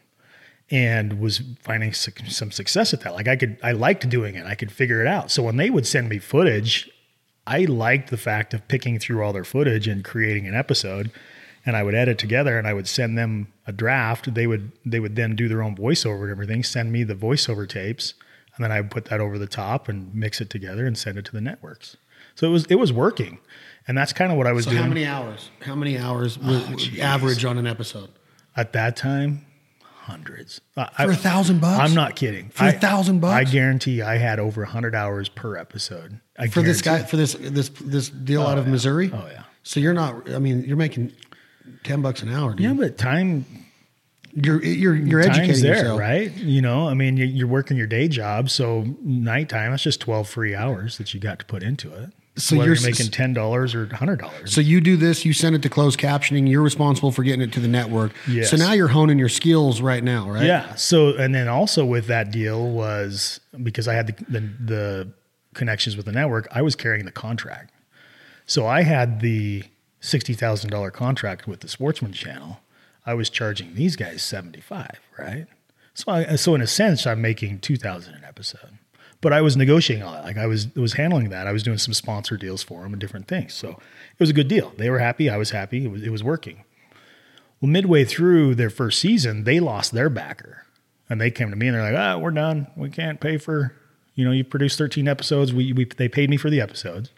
[0.70, 3.14] and was finding some success at that.
[3.14, 4.46] Like I could, I liked doing it.
[4.46, 5.32] I could figure it out.
[5.32, 6.92] So when they would send me footage,
[7.48, 11.10] I liked the fact of picking through all their footage and creating an episode.
[11.66, 14.34] And I would edit together and I would send them a draft.
[14.34, 17.68] They would, they would then do their own voiceover and everything, send me the voiceover
[17.68, 18.14] tapes.
[18.56, 21.18] And then I would put that over the top and mix it together and send
[21.18, 21.98] it to the networks.
[22.36, 23.40] So it was, it was working.
[23.88, 24.84] And that's kind of what I was so doing.
[24.84, 25.50] How many hours?
[25.62, 28.10] How many hours oh, average on an episode?
[28.56, 29.46] At that time,
[29.82, 30.62] hundreds.
[30.74, 31.80] For I, a thousand bucks?
[31.80, 32.50] I'm not kidding.
[32.50, 33.34] For a thousand bucks?
[33.34, 36.20] I guarantee I had over a hundred hours per episode.
[36.38, 38.72] I for this guy, for this this this deal oh, out of yeah.
[38.72, 39.12] Missouri.
[39.14, 39.44] Oh yeah.
[39.64, 40.30] So you're not.
[40.30, 41.14] I mean, you're making
[41.84, 42.52] ten bucks an hour.
[42.54, 42.62] Dude.
[42.62, 43.46] Yeah, but time.
[44.36, 46.00] You're you're you're educating there, yourself.
[46.00, 46.32] right?
[46.36, 49.72] You know, I mean, you're working your day job, so nighttime.
[49.72, 52.12] That's just twelve free hours that you got to put into it.
[52.36, 54.54] So you're, you're making ten dollars or hundred dollars.
[54.54, 56.48] So you do this, you send it to closed captioning.
[56.48, 58.12] You're responsible for getting it to the network.
[58.28, 58.52] Yes.
[58.52, 60.46] So now you're honing your skills right now, right?
[60.46, 60.76] Yeah.
[60.76, 65.14] So and then also with that deal was because I had the, the, the
[65.56, 67.74] connections with the network, I was carrying the contract.
[68.46, 69.64] So I had the
[70.00, 72.60] sixty thousand dollar contract with the Sportsman Channel.
[73.06, 75.48] I was charging these guys seventy five, right?
[75.94, 78.78] So I, so in a sense, I'm making two thousand an episode
[79.22, 80.24] but I was negotiating all that.
[80.24, 81.48] Like I was was handling that.
[81.48, 83.54] I was doing some sponsor deals for them and different things.
[83.54, 84.74] So it was a good deal.
[84.78, 85.30] They were happy.
[85.30, 85.86] I was happy.
[85.86, 86.64] It was it was working.
[87.62, 90.66] Well, midway through their first season, they lost their backer,
[91.10, 92.68] and they came to me and they're like, "Ah, we're done.
[92.78, 93.76] We can't pay for,
[94.16, 95.54] you know, you produced 13 episodes.
[95.54, 97.12] We, we they paid me for the episodes."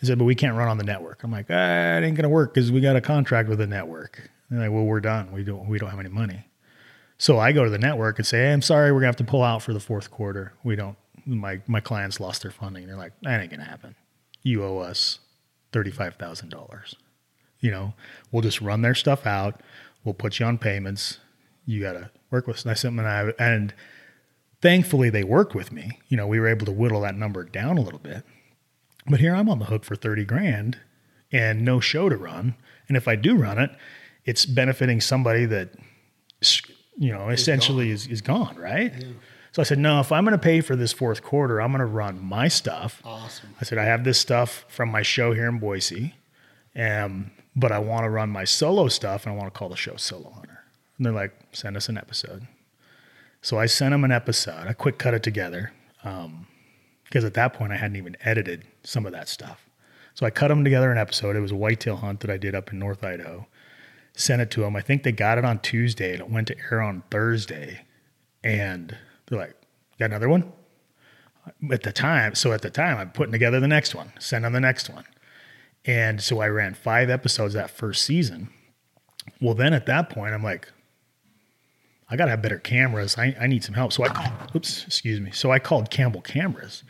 [0.00, 2.28] They said, "But we can't run on the network." I'm like, "Ah, it ain't gonna
[2.28, 5.32] work because we got a contract with the network." And they're like, "Well, we're done.
[5.32, 6.46] We don't we don't have any money."
[7.18, 9.24] So I go to the network and say, hey, "I'm sorry, we're gonna have to
[9.24, 10.52] pull out for the fourth quarter.
[10.62, 10.96] We don't
[11.26, 12.86] my my clients lost their funding.
[12.86, 13.94] They're like, that ain't gonna happen.
[14.42, 15.18] You owe us
[15.72, 16.94] thirty five thousand dollars.
[17.60, 17.94] You know,
[18.30, 19.60] we'll just run their stuff out.
[20.04, 21.18] We'll put you on payments.
[21.66, 22.62] You gotta work with us.
[22.62, 23.74] And I said, and, I, and
[24.62, 25.98] thankfully they worked with me.
[26.08, 28.24] You know, we were able to whittle that number down a little bit.
[29.08, 30.78] But here I'm on the hook for thirty grand
[31.32, 32.54] and no show to run.
[32.88, 33.70] And if I do run it,
[34.24, 35.70] it's benefiting somebody that
[36.96, 38.92] you know essentially is, is gone, right?
[38.98, 39.06] Yeah.
[39.52, 41.80] So I said, no, if I'm going to pay for this fourth quarter, I'm going
[41.80, 43.00] to run my stuff.
[43.04, 43.48] Awesome.
[43.60, 46.14] I said, I have this stuff from my show here in Boise,
[46.76, 49.76] um, but I want to run my solo stuff and I want to call the
[49.76, 50.60] show Solo Hunter.
[50.96, 52.46] And they're like, send us an episode.
[53.40, 54.66] So I sent them an episode.
[54.68, 55.72] I quick cut it together
[56.04, 56.46] um,
[57.04, 59.68] because at that point I hadn't even edited some of that stuff.
[60.14, 61.36] So I cut them together an episode.
[61.36, 63.46] It was a whitetail hunt that I did up in North Idaho.
[64.14, 64.74] Sent it to them.
[64.74, 67.84] I think they got it on Tuesday and it went to air on Thursday.
[68.42, 68.96] And
[69.26, 69.54] they're like,
[69.98, 70.52] got another one?
[71.70, 74.52] At the time, so at the time, I'm putting together the next one, send on
[74.52, 75.04] the next one.
[75.84, 78.50] And so I ran five episodes that first season.
[79.40, 80.70] Well, then at that point, I'm like,
[82.10, 83.16] I got to have better cameras.
[83.16, 83.92] I, I need some help.
[83.92, 85.30] So I, oops, excuse me.
[85.30, 86.82] So I called Campbell Cameras.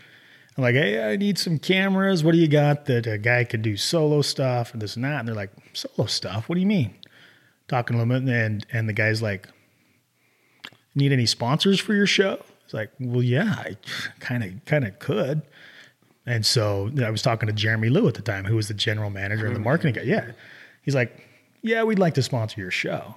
[0.59, 2.25] I'm like, hey, I need some cameras.
[2.25, 5.21] What do you got that a guy could do solo stuff and this and that?
[5.21, 6.49] And they're like, solo stuff?
[6.49, 6.97] What do you mean?
[7.69, 8.29] Talking a little bit.
[8.29, 9.49] And, and the guy's like,
[10.97, 12.45] need any sponsors for your show?
[12.65, 13.77] It's like, well, yeah, I
[14.19, 15.43] kind of kind of could.
[16.27, 19.11] And so I was talking to Jeremy Liu at the time, who was the general
[19.11, 19.65] manager and the mm-hmm.
[19.65, 20.03] marketing guy.
[20.03, 20.33] Yeah.
[20.83, 21.25] He's like,
[21.63, 23.15] yeah, we'd like to sponsor your show.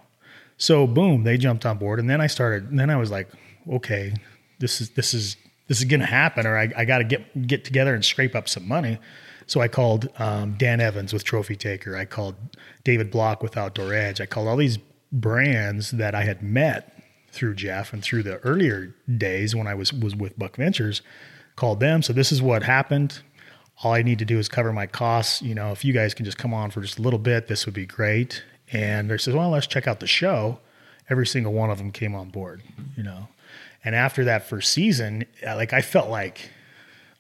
[0.57, 1.99] So boom, they jumped on board.
[1.99, 3.30] And then I started, and then I was like,
[3.68, 4.13] okay,
[4.59, 5.38] this is, this is,
[5.72, 8.35] this is going to happen, or I, I got to get, get together and scrape
[8.35, 8.99] up some money.
[9.48, 11.95] So I called um, Dan Evans with Trophy Taker.
[11.95, 12.35] I called
[12.84, 14.19] David Block with Outdoor Edge.
[14.19, 14.80] I called all these
[15.14, 19.93] brands that I had met through Jeff and through the earlier days when I was
[19.93, 21.02] was with Buck Ventures,
[21.56, 22.02] called them.
[22.02, 23.22] So this is what happened.
[23.81, 25.41] All I need to do is cover my costs.
[25.41, 27.65] You know, if you guys can just come on for just a little bit, this
[27.65, 28.43] would be great.
[28.73, 30.60] And they said, well, let's check out the show.
[31.10, 32.61] Every single one of them came on board.
[32.98, 33.30] You know,
[33.84, 36.49] and after that first season, uh, like I felt like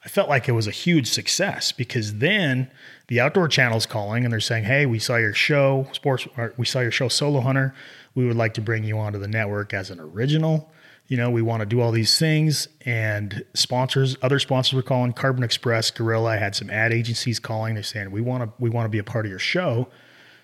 [0.03, 2.71] I felt like it was a huge success because then
[3.07, 6.27] the outdoor channel's calling and they're saying, "Hey, we saw your show, sports.
[6.57, 7.73] we saw your show, Solo Hunter
[8.15, 10.71] we would like to bring you onto the network as an original.
[11.07, 12.67] You know, we want to do all these things.
[12.85, 16.31] And sponsors, other sponsors were calling Carbon Express, Gorilla.
[16.31, 17.73] I had some ad agencies calling.
[17.73, 19.87] They're saying, we want to, we want to be a part of your show.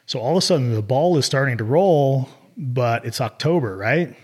[0.05, 4.15] So all of a sudden the ball is starting to roll, but it's October, right?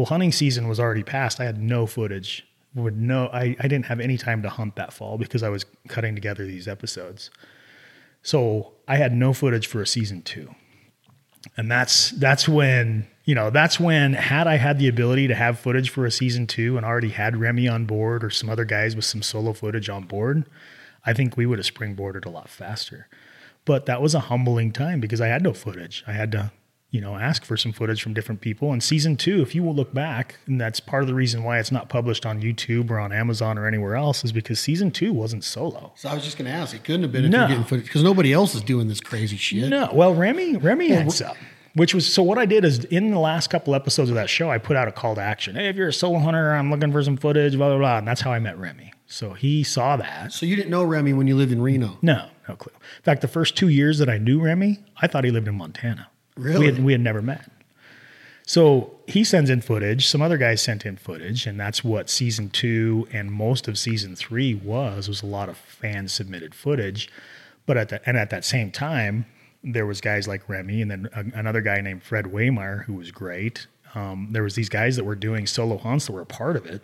[0.00, 1.40] Well, hunting season was already past.
[1.40, 2.48] I had no footage.
[2.74, 5.66] Would no, I, I didn't have any time to hunt that fall because I was
[5.88, 7.28] cutting together these episodes.
[8.22, 10.54] So I had no footage for a season two.
[11.58, 15.58] And that's that's when, you know, that's when had I had the ability to have
[15.58, 18.96] footage for a season two and already had Remy on board or some other guys
[18.96, 20.46] with some solo footage on board,
[21.04, 23.06] I think we would have springboarded a lot faster.
[23.66, 26.02] But that was a humbling time because I had no footage.
[26.06, 26.52] I had to
[26.90, 28.72] you know, ask for some footage from different people.
[28.72, 31.58] And season two, if you will look back, and that's part of the reason why
[31.58, 35.12] it's not published on YouTube or on Amazon or anywhere else, is because season two
[35.12, 35.92] wasn't solo.
[35.94, 37.38] So I was just going to ask, it couldn't have been if no.
[37.40, 39.68] you're getting footage because nobody else is doing this crazy shit.
[39.68, 41.36] No, well, Remy, Remy well, had
[41.74, 42.24] Which was so.
[42.24, 44.88] What I did is in the last couple episodes of that show, I put out
[44.88, 45.54] a call to action.
[45.54, 47.56] Hey, if you're a solo hunter, I'm looking for some footage.
[47.56, 47.98] Blah blah blah.
[47.98, 48.92] And that's how I met Remy.
[49.06, 50.32] So he saw that.
[50.32, 51.98] So you didn't know Remy when you lived in Reno?
[52.02, 52.72] No, no clue.
[52.74, 55.54] In fact, the first two years that I knew Remy, I thought he lived in
[55.56, 56.08] Montana.
[56.40, 56.58] Really?
[56.58, 57.50] We had, we had never met.
[58.46, 60.08] So he sends in footage.
[60.08, 64.16] Some other guys sent in footage, and that's what season two and most of season
[64.16, 67.08] three was was a lot of fan submitted footage.
[67.64, 69.26] But at the and at that same time,
[69.62, 73.12] there was guys like Remy, and then a, another guy named Fred Waymeyer who was
[73.12, 73.68] great.
[73.94, 76.66] Um, there was these guys that were doing solo hunts that were a part of
[76.66, 76.82] it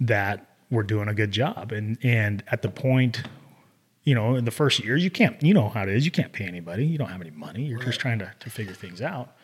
[0.00, 1.72] that were doing a good job.
[1.72, 3.22] And and at the point,
[4.04, 6.04] you know, in the first years, you can't, you know how it is.
[6.04, 6.84] You can't pay anybody.
[6.84, 7.64] You don't have any money.
[7.64, 7.86] You're right.
[7.86, 9.36] just trying to to figure things out.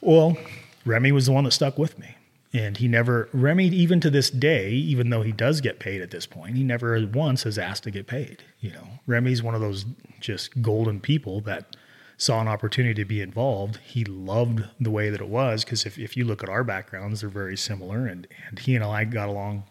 [0.00, 0.36] Well,
[0.84, 2.16] Remy was the one that stuck with me.
[2.52, 6.10] And he never, Remy, even to this day, even though he does get paid at
[6.10, 8.44] this point, he never once has asked to get paid.
[8.60, 9.84] You know, Remy's one of those
[10.20, 11.76] just golden people that
[12.16, 13.78] saw an opportunity to be involved.
[13.84, 17.20] He loved the way that it was because if, if you look at our backgrounds,
[17.20, 18.06] they're very similar.
[18.06, 19.64] And, and he and I got along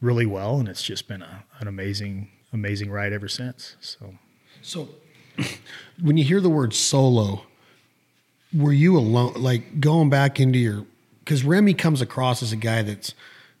[0.00, 0.58] really well.
[0.58, 3.76] And it's just been a, an amazing, amazing ride ever since.
[3.80, 4.14] So,
[4.60, 4.88] so
[6.00, 7.46] when you hear the word solo,
[8.54, 9.34] were you alone?
[9.36, 10.86] Like going back into your,
[11.20, 13.14] because Remy comes across as a guy that's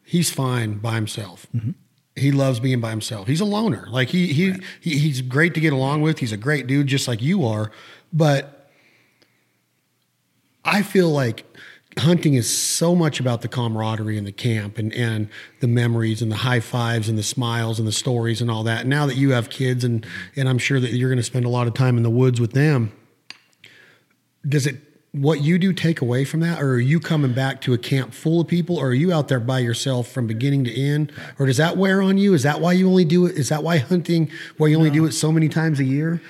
[0.04, 1.46] he's fine by himself.
[1.54, 1.70] Mm-hmm.
[2.14, 3.26] He loves being by himself.
[3.26, 3.86] He's a loner.
[3.88, 4.62] Like he he, right.
[4.80, 6.18] he he's great to get along with.
[6.18, 7.70] He's a great dude, just like you are.
[8.12, 8.70] But
[10.62, 11.46] I feel like
[11.98, 15.28] hunting is so much about the camaraderie in the camp and, and
[15.60, 18.86] the memories and the high fives and the smiles and the stories and all that.
[18.86, 20.06] Now that you have kids and
[20.36, 22.40] and I'm sure that you're going to spend a lot of time in the woods
[22.40, 22.92] with them,
[24.48, 24.76] does it
[25.12, 26.62] what you do take away from that?
[26.62, 28.78] Or are you coming back to a camp full of people?
[28.78, 31.12] Or are you out there by yourself from beginning to end?
[31.38, 32.32] Or does that wear on you?
[32.32, 34.94] Is that why you only do it is that why hunting why you only no.
[34.94, 36.22] do it so many times a year?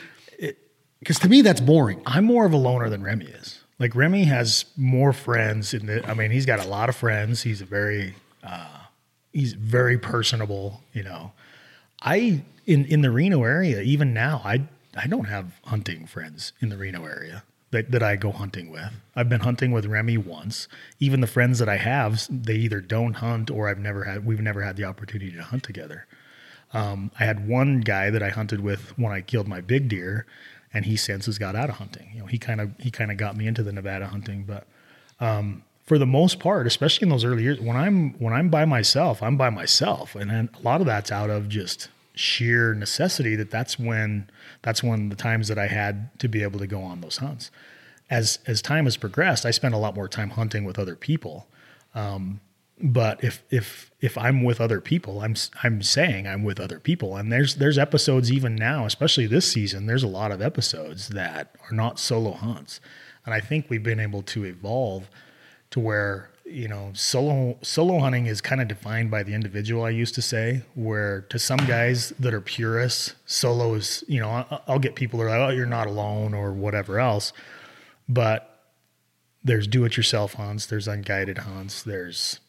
[0.99, 2.03] Because to me that's boring.
[2.07, 6.09] I'm more of a loner than remy is like remy has more friends in the
[6.09, 8.15] i mean he's got a lot of friends he's a very
[8.45, 8.79] uh,
[9.33, 11.33] he's very personable you know
[12.01, 14.63] i in in the reno area even now i
[14.97, 17.43] i don't have hunting friends in the reno area
[17.73, 18.93] that, that I go hunting with.
[19.17, 20.69] I've been hunting with Remy once.
[21.01, 24.43] Even the friends that I have, they either don't hunt or I've never had we've
[24.43, 26.07] never had the opportunity to hunt together.
[26.75, 30.27] Um, I had one guy that I hunted with when I killed my big deer,
[30.75, 32.11] and he since has got out of hunting.
[32.15, 34.67] You know, he kind of he kind of got me into the Nevada hunting, but
[35.21, 38.65] um, for the most part, especially in those early years, when I'm when I'm by
[38.65, 43.37] myself, I'm by myself, and a lot of that's out of just sheer necessity.
[43.37, 44.31] That that's when
[44.63, 47.51] that's of the times that I had to be able to go on those hunts.
[48.11, 51.47] As as time has progressed, I spent a lot more time hunting with other people.
[51.95, 52.41] Um,
[52.83, 57.17] but if if if I'm with other people, I'm I'm saying I'm with other people,
[57.17, 59.87] and there's there's episodes even now, especially this season.
[59.87, 62.81] There's a lot of episodes that are not solo hunts,
[63.25, 65.09] and I think we've been able to evolve
[65.71, 69.85] to where you know, solo solo hunting is kind of defined by the individual.
[69.85, 74.45] I used to say, where to some guys that are purists, solo is you know,
[74.67, 77.33] I'll, get people that are like, oh, you're not alone or whatever else,
[78.09, 78.49] but
[79.45, 82.41] there's do-it-yourself hunts, there's unguided hunts, there's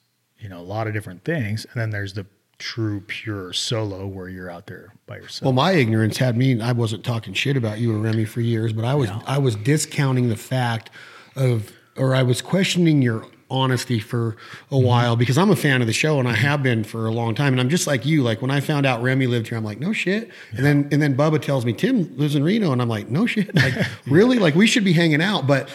[0.43, 2.25] you know a lot of different things, and then there's the
[2.59, 5.43] true pure solo where you're out there by yourself.
[5.45, 6.61] Well, my ignorance had me.
[6.61, 9.55] I wasn't talking shit about you or Remy for years, but I was I was
[9.55, 10.89] discounting the fact
[11.35, 14.85] of, or I was questioning your honesty for a mm-hmm.
[14.85, 17.35] while because I'm a fan of the show and I have been for a long
[17.35, 17.53] time.
[17.53, 18.23] And I'm just like you.
[18.23, 20.27] Like when I found out Remy lived here, I'm like, no shit.
[20.27, 20.57] Yeah.
[20.57, 23.25] And then and then Bubba tells me Tim lives in Reno, and I'm like, no
[23.25, 23.53] shit.
[23.55, 23.73] Like
[24.07, 24.39] really?
[24.39, 25.69] Like we should be hanging out, but.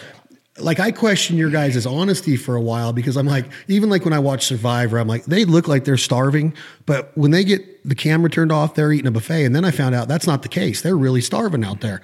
[0.60, 4.12] Like I question your guys' honesty for a while because I'm like, even like when
[4.12, 6.54] I watch Survivor, I'm like, they look like they're starving,
[6.86, 9.44] but when they get the camera turned off, they're eating a buffet.
[9.44, 10.82] And then I found out that's not the case.
[10.82, 12.02] They're really starving out there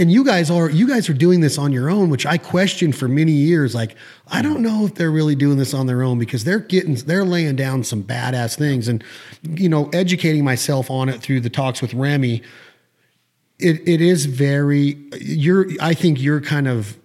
[0.00, 2.96] and you guys are you guys are doing this on your own which i questioned
[2.96, 3.94] for many years like
[4.28, 7.24] i don't know if they're really doing this on their own because they're getting they're
[7.24, 9.04] laying down some badass things and
[9.42, 12.42] you know educating myself on it through the talks with remy
[13.58, 16.96] it, it is very you're i think you're kind of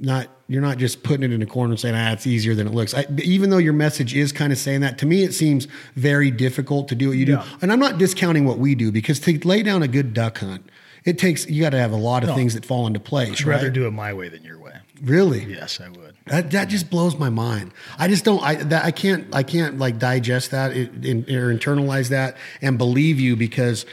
[0.00, 2.66] not you're not just putting it in a corner and saying ah it's easier than
[2.66, 5.34] it looks I, even though your message is kind of saying that to me it
[5.34, 8.90] seems very difficult to do what you do and i'm not discounting what we do
[8.90, 10.70] because to lay down a good duck hunt
[11.04, 12.34] it takes you got to have a lot of No.
[12.34, 13.56] things that fall into place, I'd right?
[13.56, 14.72] rather do it my way than your way.
[15.02, 15.44] really?
[15.44, 16.14] Yes, I would.
[16.28, 17.72] That that just blows my mind.
[17.98, 18.42] I just don't.
[18.42, 19.26] I that I can't.
[19.34, 23.84] I can't like digest that in, or internalize that and believe you because.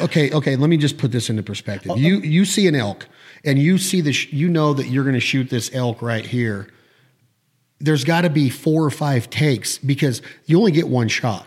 [0.00, 0.54] okay, okay.
[0.54, 1.98] Let me just put this into perspective.
[1.98, 3.08] You you see an elk
[3.44, 6.68] and you see this, you know that you're going to shoot this elk right here.
[7.80, 11.46] There's got to be four or five takes because you only get one shot.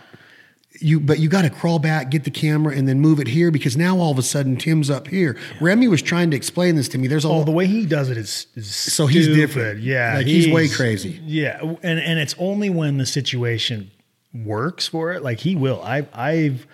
[0.80, 3.50] You but you got to crawl back, get the camera, and then move it here
[3.50, 5.36] because now all of a sudden Tim's up here.
[5.60, 7.08] Remy was trying to explain this to me.
[7.08, 9.38] There's all Oh, the way he does it is, is So he's stupid.
[9.40, 9.80] different.
[9.80, 11.20] Yeah, Like, he's way crazy.
[11.24, 13.90] Yeah, and and it's only when the situation
[14.32, 15.22] works for it.
[15.24, 15.82] Like he will.
[15.82, 16.64] I I've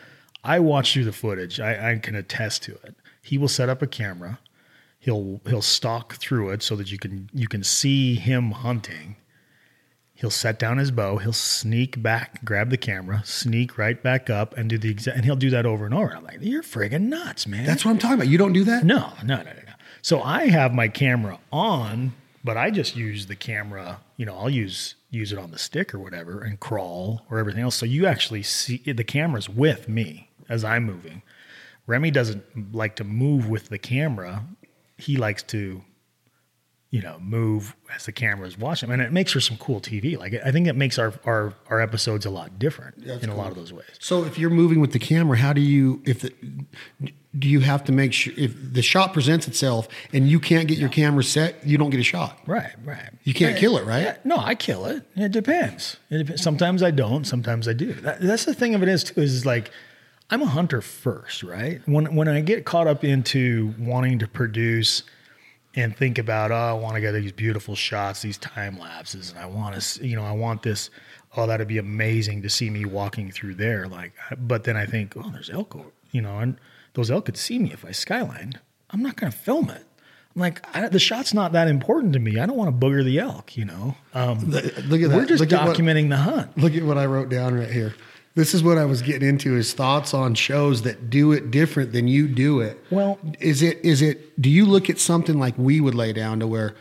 [0.42, 1.58] I watched through the footage.
[1.58, 2.94] I, I can attest to it.
[3.22, 4.38] He will set up a camera.
[5.04, 9.16] He'll he'll stalk through it so that you can you can see him hunting.
[10.14, 11.18] He'll set down his bow.
[11.18, 15.16] He'll sneak back, grab the camera, sneak right back up, and do the exact.
[15.16, 16.16] And he'll do that over and over.
[16.16, 17.66] I'm like, you're friggin' nuts, man.
[17.66, 18.28] That's what I'm talking about.
[18.28, 18.84] You don't do that?
[18.84, 19.72] No, no, no, no, no.
[20.00, 24.00] So I have my camera on, but I just use the camera.
[24.16, 27.62] You know, I'll use use it on the stick or whatever, and crawl or everything
[27.62, 27.74] else.
[27.74, 31.20] So you actually see the camera's with me as I'm moving.
[31.86, 34.44] Remy doesn't like to move with the camera.
[34.96, 35.82] He likes to,
[36.90, 40.18] you know, move as the camera is watching, and it makes for some cool TV.
[40.18, 43.36] Like I think it makes our our our episodes a lot different That's in a
[43.36, 43.86] lot of those ways.
[43.98, 46.32] So if you're moving with the camera, how do you if the
[47.38, 50.78] do you have to make sure if the shot presents itself and you can't get
[50.78, 52.38] your camera set, you don't get a shot.
[52.46, 53.10] Right, right.
[53.24, 54.02] You can't kill it, right?
[54.02, 55.02] Yeah, no, I kill it.
[55.16, 55.96] It depends.
[56.10, 56.42] It depends.
[56.42, 57.24] Sometimes I don't.
[57.24, 57.92] Sometimes I do.
[57.94, 59.20] That, that's the thing of it is too.
[59.20, 59.70] Is like
[60.30, 61.80] I'm a hunter first, right?
[61.86, 65.02] When when I get caught up into wanting to produce
[65.76, 69.38] and think about, oh, I want to get these beautiful shots, these time lapses, and
[69.38, 70.88] I want to, you know, I want this.
[71.36, 73.88] Oh, that'd be amazing to see me walking through there.
[73.88, 75.76] Like, but then I think, oh, there's elk,
[76.12, 76.56] you know, and
[76.94, 78.54] those elk could see me if I skylined.
[78.90, 79.84] I'm not going to film it.
[80.36, 82.38] I'm like, I, the shot's not that important to me.
[82.38, 83.96] I don't want to booger the elk, you know.
[84.14, 85.08] Um, Look at that.
[85.10, 86.56] we're just Look at what- documenting the hunt.
[86.56, 87.94] Look at what I wrote down right here.
[88.36, 91.92] This is what I was getting into is thoughts on shows that do it different
[91.92, 92.82] than you do it.
[92.90, 96.40] Well- is it is it do you look at something like we would lay down
[96.40, 96.74] to where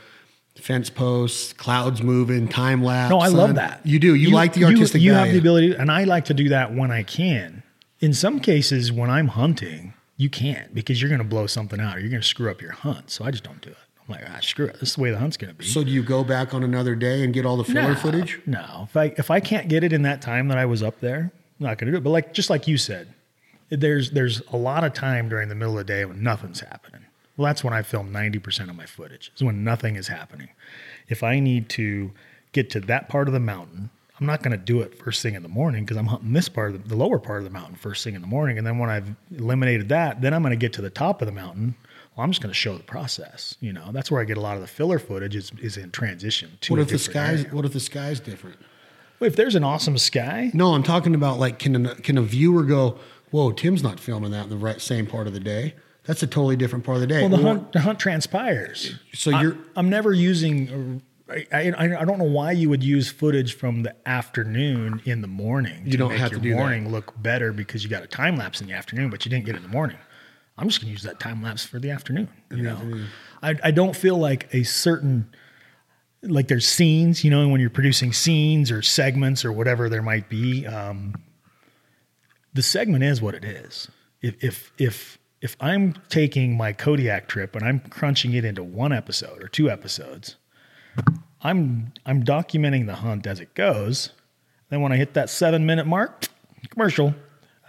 [0.56, 3.12] fence posts, clouds moving, time lapse?
[3.12, 3.86] No, I love that.
[3.86, 4.16] You do.
[4.16, 6.90] You, like the artistic You, have the ability, and I like to do that when
[6.92, 7.64] I can.
[8.00, 11.98] In some cases, when I'm hunting, you can't because you're going to blow something out
[11.98, 13.10] or you're going to screw up your hunt.
[13.10, 13.78] So I just don't do it.
[14.08, 14.80] I'm like, ah, screw it.
[14.80, 15.66] This is the way the hunt's going to be.
[15.66, 18.42] So do you go back on another day and get all the filler No, footage?
[18.46, 21.00] No, if I if I can't get it in that time that I was up
[21.00, 21.32] there,
[21.64, 22.04] not going to do it.
[22.04, 23.14] But like just like you said,
[23.70, 27.02] there's there's a lot of time during the middle of the day when nothing's happening.
[27.38, 29.32] Well, that's when I film ninety percent of my footage.
[29.36, 30.50] Is when nothing is happening.
[31.08, 32.12] If I need to
[32.52, 35.34] get to that part of the mountain, I'm not going to do it first thing
[35.34, 37.50] in the morning because I'm hunting this part of the, the lower part of the
[37.50, 40.52] mountain first thing in the morning, and then when I've eliminated that, then I'm going
[40.52, 41.76] to get to the top of the mountain.
[42.16, 43.58] Well, I'm just going to show the process.
[43.60, 45.90] You know, that's where I get a lot of the filler footage is, is in
[45.90, 47.56] transition to What if the sky's area.
[47.56, 48.58] what if the sky's different?
[49.24, 52.64] If there's an awesome sky, No, I'm talking about like can a, can a viewer
[52.64, 52.98] go,
[53.32, 55.76] "Whoa, Tim's not filming that in the right same part of the day."
[56.06, 57.22] That's a totally different part of the day.
[57.22, 58.96] well, the Or- hunt the hunt transpires.
[59.14, 61.02] So you're- I'm never using.
[61.30, 65.28] I, I, I don't know why you would use footage from the afternoon in the
[65.28, 65.82] morning.
[65.86, 66.56] You don't make have to your do that.
[66.58, 69.46] morning look better because you got a time lapse in the afternoon, but you didn't
[69.46, 69.98] get it in the morning.
[70.58, 72.28] I'm just going to use that time lapse for the afternoon.
[72.52, 73.06] You know,
[73.42, 75.30] I, I don't feel like a certain
[76.24, 77.24] like there's scenes.
[77.24, 80.66] You know, when you're producing scenes or segments or whatever there might be.
[80.66, 81.14] Um,
[82.54, 83.90] the segment is what it is.
[84.22, 88.94] If if if if I'm taking my Kodiak trip and I'm crunching it into one
[88.94, 90.38] episode or two episodes,
[91.42, 94.12] I'm I'm documenting the hunt as it goes.
[94.70, 96.28] Then when I hit that seven minute mark,
[96.70, 97.14] commercial.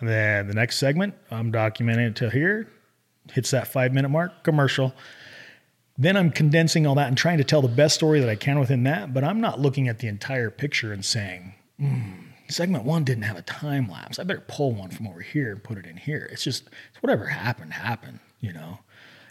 [0.01, 2.69] And then the next segment, I'm documenting it to here,
[3.33, 4.95] hits that five minute mark, commercial.
[5.97, 8.59] Then I'm condensing all that and trying to tell the best story that I can
[8.59, 12.13] within that, but I'm not looking at the entire picture and saying, hmm,
[12.49, 14.19] segment one didn't have a time lapse.
[14.19, 16.29] I better pull one from over here and put it in here.
[16.33, 18.81] It's just it's whatever happened, happened, you know.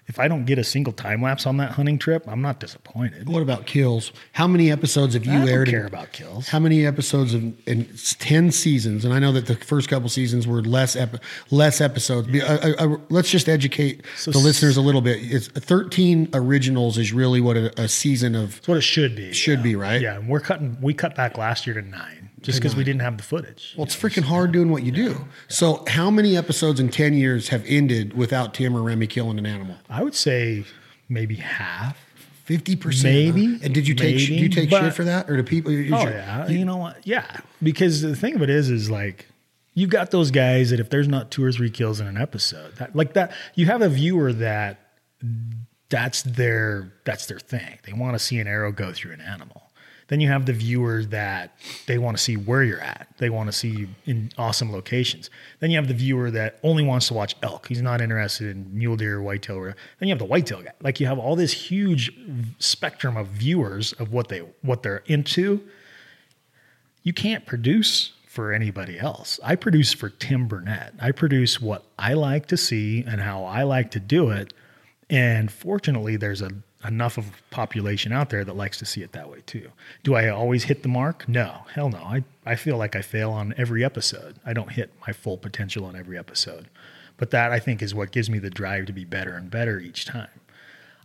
[0.05, 3.29] If I don't get a single time lapse on that hunting trip, I'm not disappointed.
[3.29, 4.11] What about kills?
[4.33, 5.67] How many episodes have you I don't aired?
[5.69, 6.49] in- care about kills.
[6.49, 7.87] How many episodes of in
[8.19, 9.05] ten seasons?
[9.05, 11.19] And I know that the first couple seasons were less epi-
[11.51, 12.27] less episodes.
[12.27, 15.19] Uh, uh, uh, let's just educate So the s- listeners a little bit.
[15.21, 18.57] It's thirteen originals is really what a, a season of.
[18.57, 19.31] It's what it should be.
[19.31, 19.63] Should yeah.
[19.63, 20.01] be, right?
[20.01, 20.77] Yeah, and we're cutting.
[20.81, 23.73] We cut back last year to nine, just because we didn't have the footage.
[23.77, 25.25] Well, it's freaking hard doing what you do.
[25.47, 29.45] So, how many episodes in ten years have ended without Tim or Remy killing an
[29.45, 29.77] animal?
[29.89, 30.65] I would say
[31.09, 31.97] maybe half.
[32.43, 33.57] Fifty percent, Maybe.
[33.63, 35.71] And did you take do you take but- shit for that, or do people?
[35.71, 37.07] Oh your- yeah, you know what?
[37.07, 39.27] Yeah, because the thing of it is, is like
[39.73, 42.75] you've got those guys that if there's not two or three kills in an episode,
[42.75, 44.77] that like that, you have a viewer that
[45.89, 47.79] that's their that's their thing.
[47.83, 49.62] They want to see an arrow go through an animal.
[50.13, 51.57] Then you have the viewer that
[51.87, 53.07] they want to see where you're at.
[53.17, 55.31] They want to see you in awesome locations.
[55.59, 57.67] Then you have the viewer that only wants to watch elk.
[57.67, 59.63] He's not interested in mule deer or whitetail.
[59.63, 60.73] Then you have the whitetail guy.
[60.83, 62.11] Like you have all this huge
[62.59, 65.67] spectrum of viewers of what they what they're into.
[67.01, 69.39] You can't produce for anybody else.
[69.43, 70.93] I produce for Tim Burnett.
[71.01, 74.53] I produce what I like to see and how I like to do it.
[75.09, 76.51] And fortunately, there's a
[76.85, 79.69] enough of population out there that likes to see it that way too.
[80.03, 81.27] Do I always hit the mark?
[81.27, 81.99] No, hell no.
[81.99, 84.35] I, I feel like I fail on every episode.
[84.45, 86.67] I don't hit my full potential on every episode.
[87.17, 89.79] But that I think is what gives me the drive to be better and better
[89.79, 90.29] each time.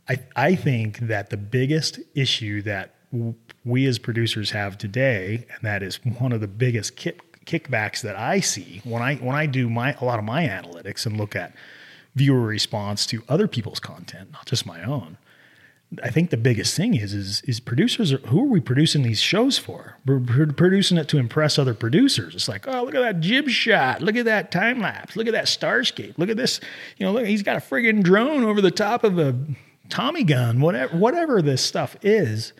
[0.08, 3.34] I, I think that the biggest issue that w-
[3.64, 8.16] we as producers have today, and that is one of the biggest kick, kickbacks that
[8.16, 11.36] I see when I when I do my a lot of my analytics and look
[11.36, 11.54] at
[12.14, 15.18] viewer response to other people's content, not just my own,
[16.02, 19.20] I think the biggest thing is is is producers are, who are we producing these
[19.20, 19.96] shows for?
[20.04, 22.34] We're producing it to impress other producers.
[22.34, 25.32] It's like, oh, look at that jib shot, look at that time lapse, look at
[25.32, 26.60] that starscape, look at this.
[26.98, 29.34] You know, look, he's got a friggin' drone over the top of a
[29.88, 32.52] Tommy gun, whatever whatever this stuff is.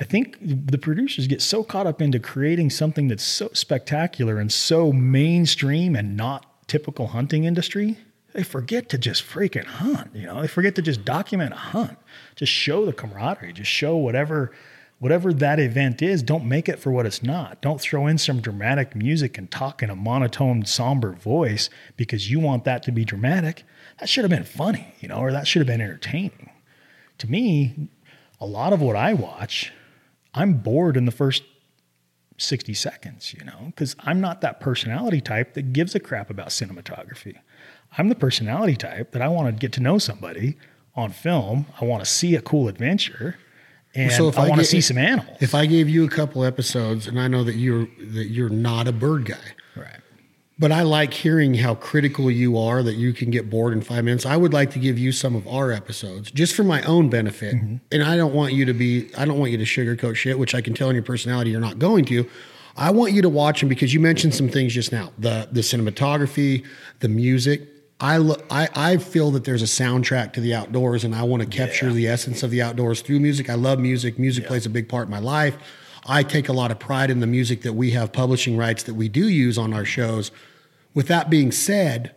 [0.00, 4.52] I think the producers get so caught up into creating something that's so spectacular and
[4.52, 7.96] so mainstream and not typical hunting industry
[8.34, 10.14] they forget to just freaking hunt.
[10.14, 11.98] You know, they forget to just document a hunt,
[12.36, 14.52] just show the camaraderie, just show whatever
[14.98, 16.22] whatever that event is.
[16.22, 17.60] Don't make it for what it's not.
[17.60, 22.40] Don't throw in some dramatic music and talk in a monotone, somber voice because you
[22.40, 23.64] want that to be dramatic.
[24.00, 26.50] That should have been funny, you know, or that should have been entertaining.
[27.18, 27.88] To me,
[28.40, 29.72] a lot of what I watch,
[30.34, 31.42] I'm bored in the first
[32.36, 36.48] 60 seconds, you know, because I'm not that personality type that gives a crap about
[36.48, 37.38] cinematography.
[37.96, 40.56] I'm the personality type that I want to get to know somebody
[40.94, 41.66] on film.
[41.80, 43.38] I want to see a cool adventure.
[43.94, 45.38] And so if I, I want to see some animals.
[45.40, 48.86] If I gave you a couple episodes, and I know that you're that you're not
[48.86, 49.36] a bird guy,
[49.74, 50.00] right?
[50.58, 54.04] But I like hearing how critical you are that you can get bored in five
[54.04, 54.26] minutes.
[54.26, 57.54] I would like to give you some of our episodes just for my own benefit.
[57.54, 57.76] Mm-hmm.
[57.92, 60.56] And I don't want you to be, I don't want you to sugarcoat shit, which
[60.56, 62.28] I can tell in your personality you're not going to.
[62.76, 65.60] I want you to watch them because you mentioned some things just now the the
[65.60, 66.64] cinematography,
[67.00, 67.62] the music.
[68.00, 71.42] I, lo- I I feel that there's a soundtrack to the outdoors, and I want
[71.42, 71.94] to capture yeah.
[71.94, 73.50] the essence of the outdoors through music.
[73.50, 74.18] I love music.
[74.18, 74.48] Music yeah.
[74.48, 75.56] plays a big part in my life.
[76.06, 78.94] I take a lot of pride in the music that we have publishing rights that
[78.94, 80.30] we do use on our shows.
[80.94, 82.14] With that being said,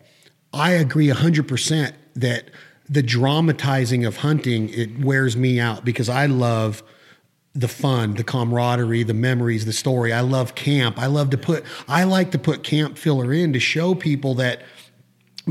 [0.54, 2.46] I agree 100% that
[2.88, 6.84] the dramatizing of hunting it wears me out because I love
[7.54, 10.14] the fun, the camaraderie, the memories, the story.
[10.14, 10.98] I love camp.
[10.98, 14.62] I love to put I like to put camp filler in to show people that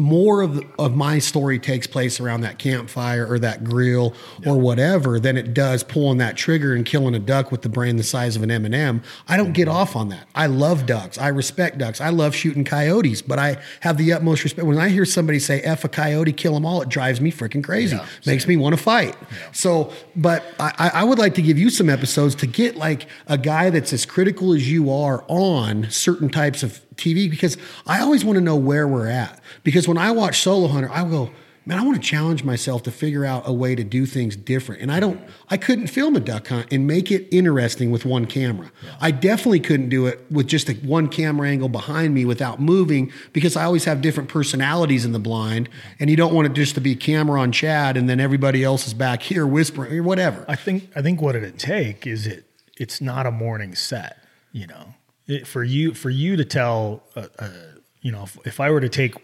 [0.01, 4.15] more of, of my story takes place around that campfire or that grill
[4.47, 7.97] or whatever than it does pulling that trigger and killing a duck with the brain
[7.97, 9.03] the size of an M&M.
[9.29, 10.27] I don't get off on that.
[10.35, 11.19] I love ducks.
[11.19, 12.01] I respect ducks.
[12.01, 14.67] I love shooting coyotes, but I have the utmost respect.
[14.67, 17.63] When I hear somebody say F a coyote, kill them all, it drives me freaking
[17.63, 17.97] crazy.
[17.97, 19.17] Yeah, Makes me want to fight.
[19.21, 19.53] Yeah.
[19.53, 23.37] So, but I, I would like to give you some episodes to get like a
[23.37, 27.57] guy that's as critical as you are on certain types of TV because
[27.87, 29.41] I always want to know where we're at.
[29.63, 31.31] Because when I watch Solo Hunter, I go,
[31.67, 34.81] man, I want to challenge myself to figure out a way to do things different.
[34.83, 35.21] And I don't,
[35.51, 38.73] I couldn't film a duck hunt and make it interesting with one camera.
[38.83, 38.97] Yeah.
[39.01, 43.13] I definitely couldn't do it with just a one camera angle behind me without moving
[43.33, 45.69] because I always have different personalities in the blind.
[45.99, 48.87] And you don't want it just to be camera on Chad and then everybody else
[48.87, 50.45] is back here whispering or whatever.
[50.49, 52.47] I think, I think what it'd take is it,
[52.79, 54.95] it's not a morning set, you know,
[55.27, 57.51] it, for you for you to tell, uh, uh,
[58.03, 59.15] you know, if, if, I were to take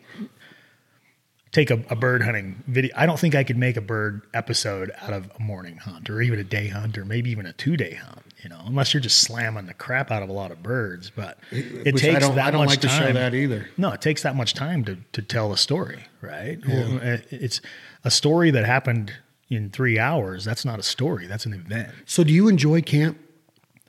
[1.53, 4.93] take a, a, bird hunting video, I don't think I could make a bird episode
[5.01, 7.77] out of a morning hunt or even a day hunt or maybe even a two
[7.77, 8.23] day hunt.
[8.43, 11.39] You know, unless you're just slamming the crap out of a lot of birds, but
[11.51, 13.01] it, it takes that much like time.
[13.01, 13.69] To show that either.
[13.77, 16.59] No, it takes that much time to to tell a story, right?
[16.67, 17.19] Yeah.
[17.31, 17.61] It's
[18.05, 19.13] a story that happened
[19.49, 20.45] in three hours.
[20.45, 21.27] That's not a story.
[21.27, 21.93] That's an event.
[22.05, 23.19] So, do you enjoy camp?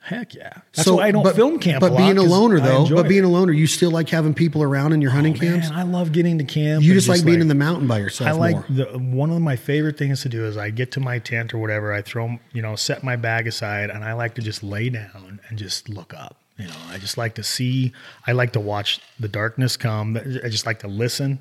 [0.08, 0.54] Heck yeah.
[0.72, 1.82] That's so, why I don't but, film camp.
[1.82, 3.08] But being a loner though, but it.
[3.10, 5.68] being a loner, you still like having people around in your hunting oh, camps.
[5.68, 6.82] Man, I love getting to camp.
[6.82, 8.26] You just like being like, in the mountain by yourself.
[8.26, 8.64] I like more.
[8.70, 11.58] the one of my favorite things to do is I get to my tent or
[11.58, 11.92] whatever.
[11.92, 15.40] I throw you know set my bag aside and I like to just lay down
[15.46, 16.38] and just look up.
[16.56, 17.92] You know, I just like to see.
[18.26, 20.16] I like to watch the darkness come.
[20.16, 21.40] I just like to listen.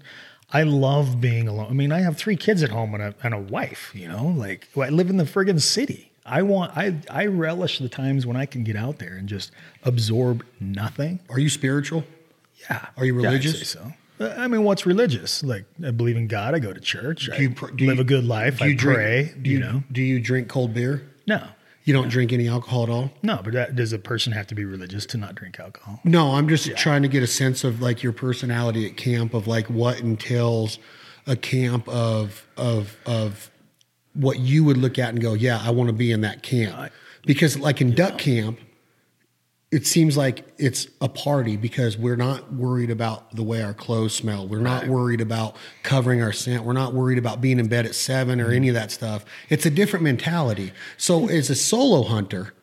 [0.51, 1.67] I love being alone.
[1.69, 4.27] I mean, I have three kids at home and a, and a wife, you know,
[4.27, 6.06] like I live in the friggin' city.
[6.27, 9.51] I want I I relish the times when I can get out there and just
[9.83, 11.19] absorb nothing.
[11.29, 12.03] Are you spiritual?
[12.69, 12.85] Yeah.
[12.97, 13.57] Are you Yeah, religious?
[13.59, 13.93] say so.
[14.19, 15.43] Uh, I mean, what's religious?
[15.43, 16.55] Like, I believe in God.
[16.55, 17.29] I go to church.
[17.31, 18.57] I Do you pr- do live you- a good life.
[18.57, 19.33] Do I you drink, pray.
[19.41, 19.83] Do you, you know?
[19.91, 21.03] Do you drink cold beer?
[21.27, 21.47] No.
[21.83, 23.11] You don't drink any alcohol at all?
[23.21, 26.01] No, but that, does a person have to be religious to not drink alcohol?
[26.03, 29.47] No, I'm just trying to get a sense of like your personality at camp of
[29.47, 30.79] like what entails
[31.27, 33.49] a camp of of of
[34.17, 36.91] what you would look at and go, yeah, I want to be in that camp.
[37.25, 38.59] Because like in duck camp,
[39.69, 44.15] it seems like it's a party because we're not worried about the way our clothes
[44.15, 44.47] smell.
[44.47, 46.63] We're not worried about covering our scent.
[46.63, 48.55] We're not worried about being in bed at seven or mm-hmm.
[48.55, 49.25] any of that stuff.
[49.49, 50.71] It's a different mentality.
[50.95, 52.53] So as a solo hunter,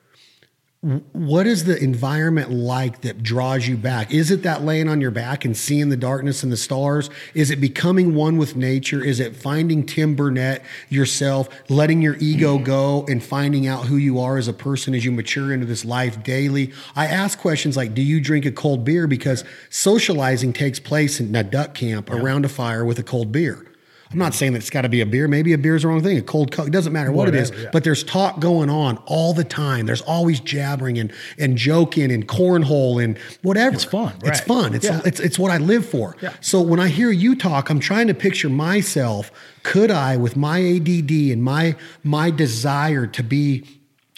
[1.12, 4.12] what is the environment like that draws you back?
[4.12, 7.08] Is it that laying on your back and seeing the darkness and the stars?
[7.32, 9.02] Is it becoming one with nature?
[9.02, 14.20] Is it finding Tim Burnett yourself, letting your ego go and finding out who you
[14.20, 16.70] are as a person as you mature into this life daily?
[16.94, 19.06] I ask questions like, do you drink a cold beer?
[19.06, 23.66] Because socializing takes place in a duck camp around a fire with a cold beer.
[24.14, 25.26] I'm not saying that it's got to be a beer.
[25.26, 26.16] Maybe a beer is the wrong thing.
[26.18, 26.68] A cold Coke.
[26.68, 27.50] It doesn't matter what it is.
[27.50, 27.70] Yeah.
[27.72, 29.86] But there's talk going on all the time.
[29.86, 33.74] There's always jabbering and, and joking and cornhole and whatever.
[33.74, 34.40] It's fun, It's right.
[34.46, 34.74] fun.
[34.74, 35.00] It's, Yeah.
[35.04, 36.16] it's, it's what I live for.
[36.22, 36.32] Yeah.
[36.40, 39.32] So when I hear you talk, I'm trying to picture myself.
[39.64, 41.74] Could I, with my ADD and my
[42.04, 43.64] my desire to be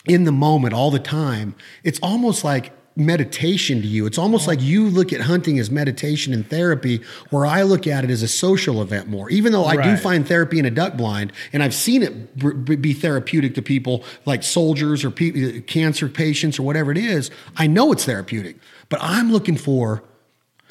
[0.04, 1.54] in the moment all the time,
[1.84, 4.06] it's almost like meditation to you.
[4.06, 8.04] It's almost like you look at hunting as meditation and therapy, where I look at
[8.04, 9.28] it as a social event more.
[9.30, 12.94] Even though I do find therapy in a duck blind, and I've seen it be
[12.94, 17.30] therapeutic to people like soldiers or pe- uh, cancer patients or whatever it is.
[17.56, 18.56] I know it's therapeutic,
[18.88, 20.02] but I'm looking for.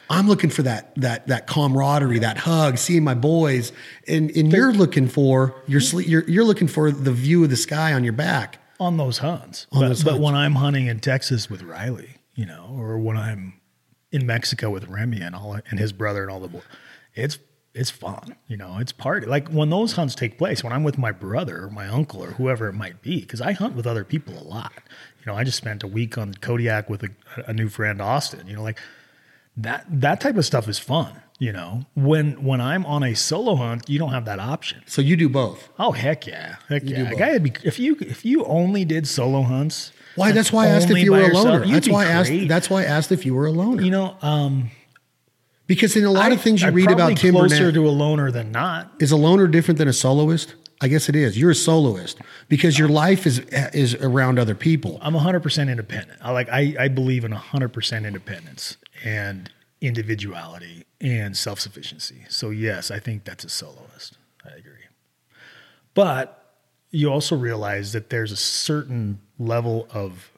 [0.08, 3.72] I'm looking for that that that camaraderie, that hug, seeing my boys,
[4.08, 5.86] and and you're looking for you're hmm?
[5.86, 8.60] sleep, you're you're looking for the view of the sky on your back.
[8.80, 9.68] on those hunts.
[9.72, 10.24] On but, those but hunts.
[10.26, 13.60] when I'm hunting in Texas with Riley, you know, or when I'm
[14.12, 16.64] in Mexico with Remy and all and his brother and all the boys,
[17.14, 17.40] it's
[17.74, 18.36] it's fun.
[18.48, 19.28] You know, it's party.
[19.28, 22.32] Like when those hunts take place, when I'm with my brother or my uncle or
[22.32, 24.74] whoever it might be, because I hunt with other people a lot.
[25.20, 27.10] You know, I just spent a week on Kodiak with a,
[27.48, 28.48] a new friend, Austin.
[28.48, 28.80] You know, like
[29.58, 31.22] that that type of stuff is fun.
[31.38, 34.84] You know, when when I'm on a solo hunt, you don't have that option.
[34.86, 35.70] So you do both.
[35.78, 37.14] Oh heck yeah, heck do yeah!
[37.14, 39.92] Guy, be if you if you only did solo hunts.
[40.16, 40.32] Why?
[40.32, 41.66] That's why I asked if you were a loner.
[41.66, 42.32] That's why I asked.
[42.48, 43.82] That's why I asked if you were a loner.
[43.82, 44.18] you know.
[44.22, 44.72] Um,
[45.68, 47.90] because in a lot of things you I'm read about Tim closer Burnett, to a
[47.90, 48.92] loner than not.
[49.00, 50.54] is a loner different than a soloist?
[50.82, 51.38] I guess it is.
[51.38, 52.20] You're a soloist
[52.50, 53.40] because your life is
[53.74, 55.00] is around other people.
[55.02, 56.20] I'm 100 percent independent.
[56.22, 59.50] I like I I believe in 100 percent independence and
[59.82, 62.26] individuality and self sufficiency.
[62.30, 64.18] So yes, I think that's a soloist.
[64.46, 64.72] I agree.
[65.94, 66.45] But
[66.96, 70.32] you also realize that there's a certain level of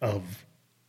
[0.00, 0.44] of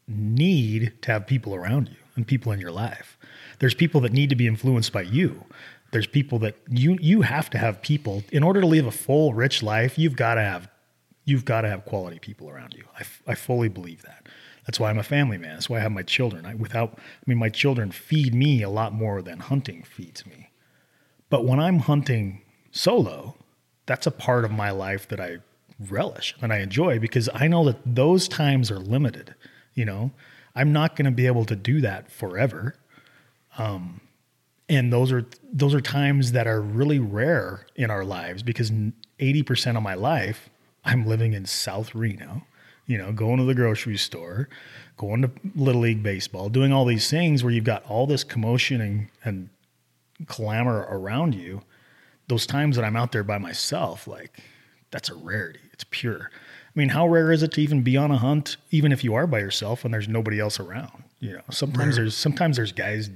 [0.07, 3.17] need to have people around you and people in your life.
[3.59, 5.45] There's people that need to be influenced by you.
[5.91, 9.33] There's people that you you have to have people in order to live a full
[9.33, 9.97] rich life.
[9.97, 10.69] You've got to have
[11.23, 12.83] you've got to have quality people around you.
[12.95, 14.27] I, f- I fully believe that.
[14.65, 15.53] That's why I'm a family man.
[15.53, 16.45] That's why I have my children.
[16.45, 20.51] I without I mean my children feed me a lot more than hunting feeds me.
[21.29, 22.41] But when I'm hunting
[22.71, 23.36] solo,
[23.87, 25.37] that's a part of my life that I
[25.79, 29.33] relish and I enjoy because I know that those times are limited.
[29.73, 30.11] You know,
[30.55, 32.75] I'm not going to be able to do that forever.
[33.57, 34.01] Um,
[34.69, 38.71] and those are those are times that are really rare in our lives because
[39.19, 40.49] 80% of my life
[40.83, 42.43] I'm living in South Reno,
[42.85, 44.49] you know, going to the grocery store,
[44.97, 48.81] going to little league baseball, doing all these things where you've got all this commotion
[48.81, 49.49] and, and
[50.27, 51.61] clamor around you.
[52.27, 54.39] Those times that I'm out there by myself, like
[54.91, 55.59] that's a rarity.
[55.73, 56.29] It's pure.
[56.33, 59.15] I mean, how rare is it to even be on a hunt, even if you
[59.15, 61.03] are by yourself and there's nobody else around?
[61.19, 63.09] You know, sometimes there's sometimes there's guys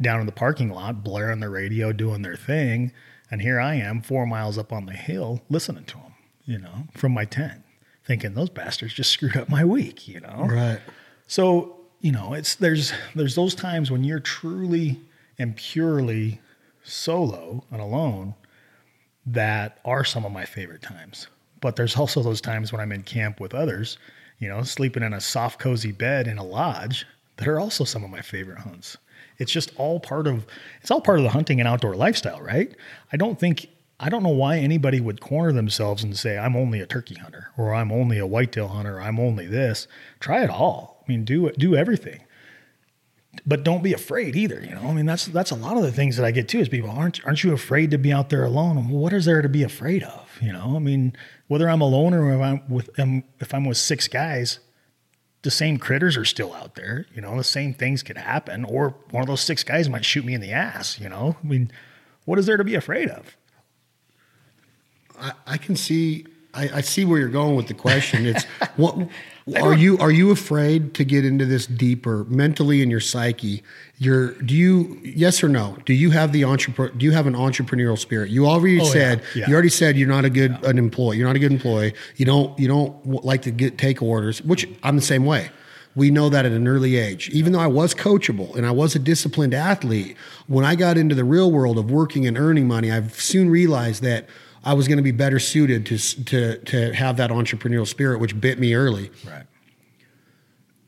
[0.00, 2.92] down in the parking lot blaring their radio, doing their thing,
[3.30, 6.14] and here I am, four miles up on the hill, listening to them.
[6.46, 7.62] You know, from my tent,
[8.04, 10.08] thinking those bastards just screwed up my week.
[10.08, 10.80] You know, Right.
[11.26, 14.98] so you know, it's there's there's those times when you're truly
[15.38, 16.40] and purely
[16.82, 18.34] solo and alone
[19.26, 21.28] that are some of my favorite times.
[21.60, 23.98] But there's also those times when I'm in camp with others,
[24.38, 28.04] you know, sleeping in a soft, cozy bed in a lodge that are also some
[28.04, 28.96] of my favorite hunts.
[29.38, 30.46] It's just all part of
[30.80, 32.74] it's all part of the hunting and outdoor lifestyle, right?
[33.12, 36.80] I don't think I don't know why anybody would corner themselves and say I'm only
[36.80, 39.86] a turkey hunter or I'm only a whitetail hunter, or I'm only this.
[40.20, 41.02] Try it all.
[41.06, 42.20] I mean, do do everything
[43.46, 44.60] but don't be afraid either.
[44.60, 46.58] You know, I mean, that's that's a lot of the things that I get too.
[46.58, 48.88] Is people aren't aren't you afraid to be out there alone?
[48.88, 50.38] What is there to be afraid of?
[50.40, 51.14] You know, I mean,
[51.46, 54.58] whether I'm alone or if I'm with um, if I'm with six guys,
[55.42, 57.06] the same critters are still out there.
[57.14, 60.24] You know, the same things could happen, or one of those six guys might shoot
[60.24, 60.98] me in the ass.
[60.98, 61.70] You know, I mean,
[62.24, 63.36] what is there to be afraid of?
[65.18, 66.26] I, I can see.
[66.52, 68.26] I, I see where you're going with the question.
[68.26, 68.42] It's
[68.76, 69.08] what
[69.56, 73.62] are you are you afraid to get into this deeper mentally in your psyche?
[73.98, 75.76] You're do you yes or no?
[75.86, 76.92] Do you have the entrepreneur?
[76.96, 78.30] Do you have an entrepreneurial spirit?
[78.30, 79.46] You already Oh, said Yeah.
[79.48, 81.16] you already said you're not a good an employee.
[81.18, 81.94] You're not a good employee.
[82.16, 85.50] You don't you don't like to get take orders, which I'm the same way.
[85.96, 87.30] We know that at an early age.
[87.30, 90.16] Even though I was coachable and I was a disciplined athlete,
[90.46, 94.02] when I got into the real world of working and earning money, I've soon realized
[94.04, 94.26] that
[94.64, 98.38] I was going to be better suited to to to have that entrepreneurial spirit, which
[98.40, 99.10] bit me early.
[99.26, 99.46] Right.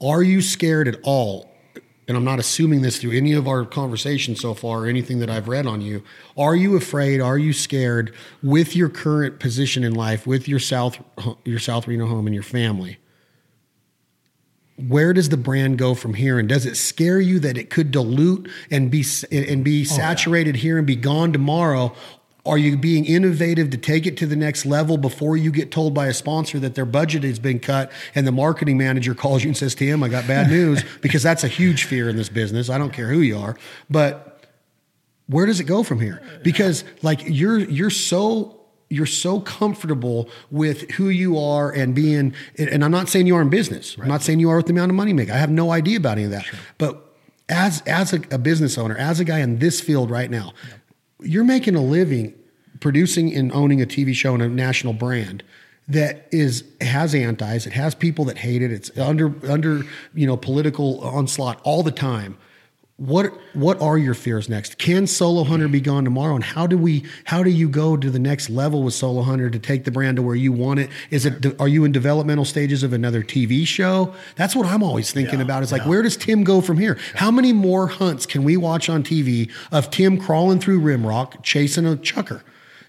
[0.00, 1.48] Are you scared at all?
[2.08, 5.30] And I'm not assuming this through any of our conversations so far or anything that
[5.30, 6.02] I've read on you.
[6.36, 7.20] Are you afraid?
[7.20, 8.12] Are you scared
[8.42, 10.98] with your current position in life, with your South
[11.44, 12.98] your South Reno home and your family?
[14.76, 16.38] Where does the brand go from here?
[16.38, 20.56] And does it scare you that it could dilute and be and be oh, saturated
[20.56, 21.94] here and be gone tomorrow?
[22.44, 25.94] Are you being innovative to take it to the next level before you get told
[25.94, 29.50] by a sponsor that their budget has been cut and the marketing manager calls you
[29.50, 30.82] and says, Tim, I got bad news?
[31.00, 32.68] because that's a huge fear in this business.
[32.68, 33.56] I don't care who you are.
[33.88, 34.44] But
[35.28, 36.20] where does it go from here?
[36.42, 38.58] Because like you're you're so
[38.90, 43.42] you're so comfortable with who you are and being and I'm not saying you are
[43.42, 43.96] in business.
[44.00, 45.30] I'm not saying you are with the amount of money you make.
[45.30, 46.44] I have no idea about any of that.
[46.76, 47.08] But
[47.48, 50.52] as as a, a business owner, as a guy in this field right now,
[51.24, 52.34] you're making a living
[52.80, 55.42] producing and owning a TV show and a national brand
[55.88, 59.82] that is has antis, it has people that hate it, it's under under
[60.14, 62.36] you know political onslaught all the time.
[63.04, 64.78] What what are your fears next?
[64.78, 66.36] Can Solo Hunter be gone tomorrow?
[66.36, 69.50] And how do we how do you go to the next level with Solo Hunter
[69.50, 70.88] to take the brand to where you want it?
[71.10, 74.14] Is it are you in developmental stages of another TV show?
[74.36, 75.64] That's what I'm always thinking Yeah, about.
[75.64, 75.88] Is like yeah.
[75.88, 76.96] where does Tim go from here?
[77.16, 81.84] How many more hunts can we watch on TV of Tim crawling through Rimrock chasing
[81.86, 82.42] a chukar?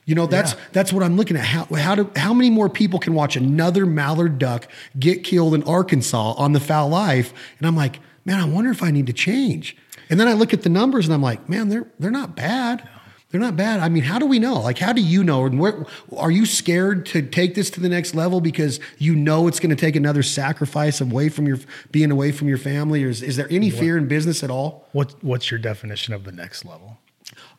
[0.06, 0.60] You know, that's Yeah.
[0.74, 1.46] that's what I'm looking at.
[1.46, 4.68] How how do how many more people can watch another mallard duck
[5.00, 7.34] get killed in Arkansas on the Fowl Life?
[7.58, 9.76] And I'm like, man, I wonder if I need to change.
[10.10, 12.88] And then I look at the numbers and I'm like, man, they're they're not bad.
[13.34, 13.80] They're not bad.
[13.80, 14.60] I mean, how do we know?
[14.60, 15.46] Like, how do you know?
[15.46, 19.48] And where are you scared to take this to the next level because you know
[19.48, 21.58] it's going to take another sacrifice away from your
[21.90, 23.04] being away from your family?
[23.04, 24.88] Or is, is there any fear in business at all?
[24.92, 26.93] What What's your definition of the next level?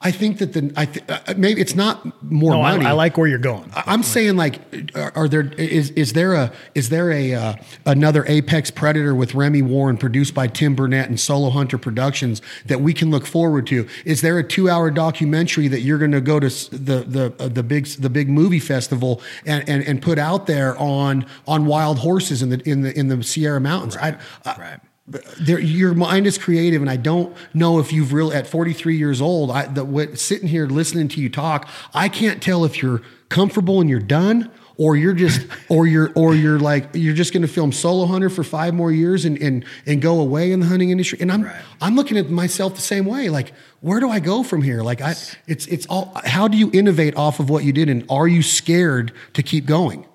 [0.07, 2.85] I think that the I th- uh, maybe it's not more No, money.
[2.85, 3.71] I like where you're going.
[3.75, 4.61] I- I'm saying like,
[4.95, 7.55] are, are there is is there a is there a uh,
[7.87, 12.83] another Apex Predator with Remi Warren produced by Tim Burnett and Solo Hunter Productions that
[12.83, 13.89] we can look forward to?
[14.05, 17.49] Is there a two hour documentary that you're going to go to the the uh,
[17.49, 22.01] the big the big movie festival and, and and put out there on on wild
[22.01, 23.97] horses in the in the in the Sierra Mountains?
[23.97, 24.81] I, I, right.
[25.07, 29.21] There, your mind is creative, and I don't know if you've really at 43 years
[29.21, 29.51] old.
[29.51, 33.83] I the, what, sitting here listening to you talk, I can't tell if you're comfortable
[33.83, 37.49] and you're done, or you're just, or you're, or you're like you're just going to
[37.49, 40.89] film Solo Hunter for five more years and and and go away in the hunting
[40.89, 41.19] industry.
[41.21, 41.63] And I'm Right.
[41.83, 43.29] I'm looking at myself the same way.
[43.29, 44.83] Like, where do I go from here?
[44.83, 45.11] Like, I
[45.47, 46.13] it's it's all.
[46.25, 49.67] How do you innovate off of what you did, and are you scared to keep
[49.67, 50.07] going?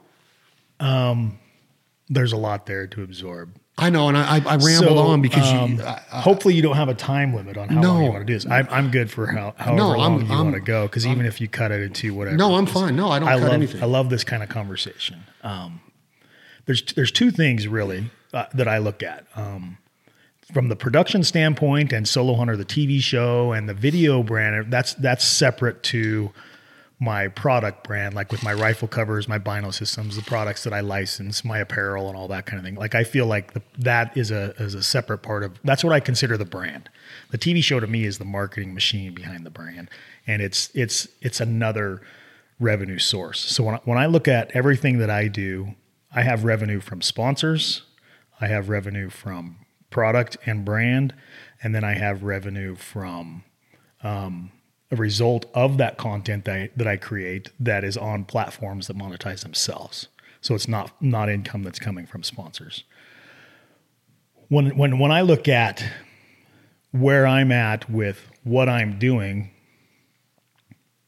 [0.80, 1.38] Um,
[2.10, 3.59] There's a lot there to absorb.
[3.80, 5.84] I know, and I I, I rambled So, on because um, you.
[5.84, 7.93] I, hopefully you don't have a time limit on how No.
[7.93, 8.45] long you want to do this.
[8.45, 11.06] I'm, I'm good for how however No, I'm- long you I'm- want to go because
[11.07, 12.38] even if you cut it into whatever.
[12.38, 12.95] No, I'm fine.
[12.95, 13.81] No, I don't I cut love, anything.
[13.84, 15.23] I love this kind of conversation.
[15.43, 15.81] Um,
[16.65, 19.77] there's there's two things really uh, that I look at um,
[20.53, 24.72] from the production standpoint and Solo Hunter, the TV show, and the video brand.
[24.72, 26.31] That's that's separate to
[27.00, 30.82] my product brand, like with my rifle covers, my bino systems, the products that I
[30.82, 32.76] license, my apparel, and all that kind of thing.
[32.76, 35.60] Like I feel like the, that is a is a separate part of.
[35.64, 36.90] That's what I consider the brand.
[37.32, 39.90] The TV show to me is the marketing machine behind the brand,
[40.28, 42.02] and it's it's it's another
[42.60, 43.40] revenue source.
[43.40, 45.76] So when I, when I look at everything that I do,
[46.14, 47.84] I have revenue from sponsors,
[48.42, 49.56] I have revenue from
[49.90, 51.14] product and brand,
[51.64, 53.46] and then I have revenue from
[54.04, 54.52] um,
[54.91, 58.98] a result of that content that I, that I create that is on platforms that
[58.98, 60.07] monetize themselves.
[60.41, 62.84] So it's not not income that's coming from sponsors.
[64.48, 65.84] When when when I look at
[66.91, 69.52] where I'm at with what I'm doing,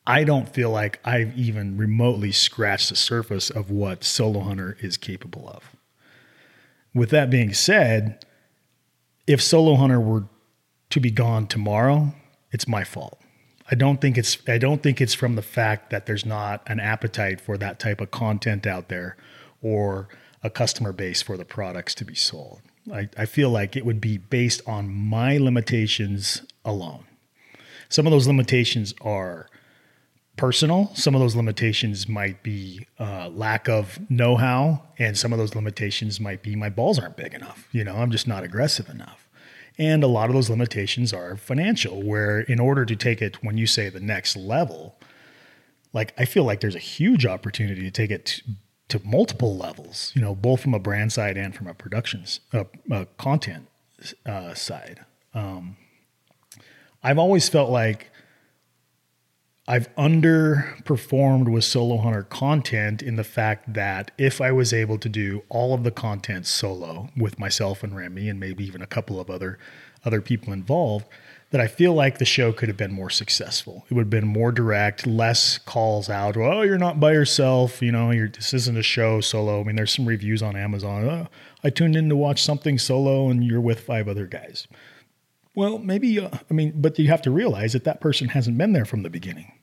[0.05, 4.97] I don't feel like I've even remotely scratched the surface of what Solo Hunter is
[4.97, 5.75] capable of.
[6.93, 8.25] With that being said,
[9.25, 10.25] if Solo Hunter were
[10.89, 12.13] to be gone tomorrow,
[12.51, 13.20] it's my fault.
[13.71, 16.79] I don't think it's I don't think it's from the fact that there's not an
[16.79, 19.15] appetite for that type of content out there
[19.61, 20.09] or
[20.43, 22.61] a customer base for the products to be sold.
[22.91, 27.05] I, I feel like it would be based on my limitations alone.
[27.89, 29.47] Some of those limitations are
[30.35, 30.91] personal.
[30.95, 35.55] Some of those limitations might be uh, lack of know how, and some of those
[35.55, 37.67] limitations might be my balls aren't big enough.
[37.71, 39.27] You know, I'm just not aggressive enough.
[39.77, 43.57] And a lot of those limitations are financial, where in order to take it, when
[43.57, 44.95] you say the next level,
[45.93, 50.11] like I feel like there's a huge opportunity to take it to, to multiple levels,
[50.15, 53.67] you know, both from a brand side and from a productions, uh, uh, content
[54.25, 55.03] uh, side.
[55.33, 55.77] Um,
[57.03, 58.10] I've always felt like
[59.71, 65.07] I've underperformed with solo hunter content in the fact that if I was able to
[65.07, 69.17] do all of the content solo with myself and Remi and maybe even a couple
[69.17, 69.57] of other
[70.03, 71.05] other people involved,
[71.51, 73.85] that I feel like the show could have been more successful.
[73.89, 76.35] It would have been more direct, less calls out.
[76.35, 77.81] Oh, you're not by yourself.
[77.81, 79.61] You know, this isn't a show solo.
[79.61, 81.07] I mean, there's some reviews on Amazon.
[81.07, 81.27] Oh,
[81.63, 84.67] I tuned in to watch something solo, and you're with five other guys.
[85.55, 86.19] Well, maybe.
[86.19, 89.03] Uh, I mean, but you have to realize that that person hasn't been there from
[89.03, 89.53] the beginning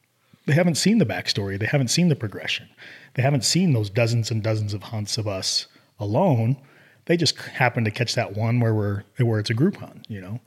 [0.48, 1.58] they haven't seen the backstory.
[1.58, 2.70] They haven't seen the progression.
[3.14, 5.66] They haven't seen those dozens and dozens of hunts of us
[6.00, 6.56] alone.
[7.04, 10.06] They just happen to catch that one where we're where it's a group hunt.
[10.08, 10.40] You know,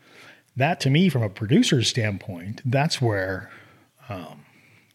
[0.57, 3.52] that to me, from a producer's standpoint, that's where
[4.10, 4.44] um,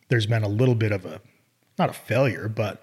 [0.08, 1.20] there's been a little bit of a
[1.78, 2.82] not a failure, but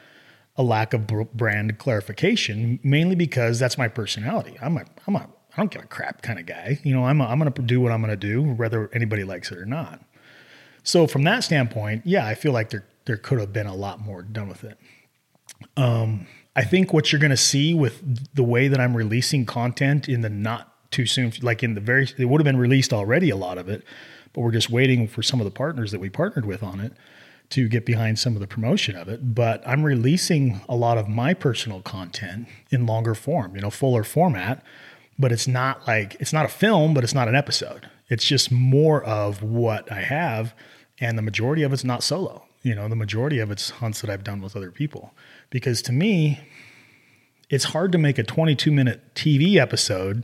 [0.55, 2.79] a lack of brand clarification.
[2.83, 4.57] Mainly because that's my personality.
[4.61, 5.27] I'm a I'm a
[5.57, 6.79] I don't give a crap kind of guy.
[6.83, 9.25] You know, I'm a, I'm going to do what I'm going to do, whether anybody
[9.25, 10.01] likes it or not.
[10.83, 13.99] So from that standpoint, yeah, I feel like there there could have been a lot
[13.99, 14.77] more done with it.
[15.75, 18.01] Um, I think what you're going to see with
[18.35, 22.07] the way that I'm releasing content in the not too soon, like in the very,
[22.17, 23.83] it would have been released already, a lot of it,
[24.31, 26.93] but we're just waiting for some of the partners that we partnered with on it
[27.49, 29.33] to get behind some of the promotion of it.
[29.35, 34.03] But I'm releasing a lot of my personal content in longer form, you know, fuller
[34.03, 34.63] format.
[35.19, 37.89] But it's not like, it's not a film, but it's not an episode.
[38.09, 40.55] It's just more of what I have
[41.03, 42.45] and the majority of it's not solo.
[42.61, 45.13] You know, the majority of it's hunts that I've done with other people.
[45.49, 46.39] Because to me,
[47.49, 50.23] it's hard to make a 22 minute TV episode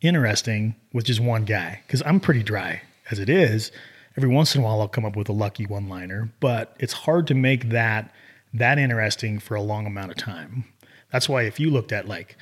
[0.00, 2.82] interesting with just one guy because I'm pretty dry
[3.12, 3.70] as it is.
[4.16, 6.92] Every once in a while, I'll come up with a lucky one liner, but it's
[6.92, 8.12] hard to make that
[8.52, 10.64] that interesting for a long amount of time.
[11.12, 12.36] That's why if you looked at like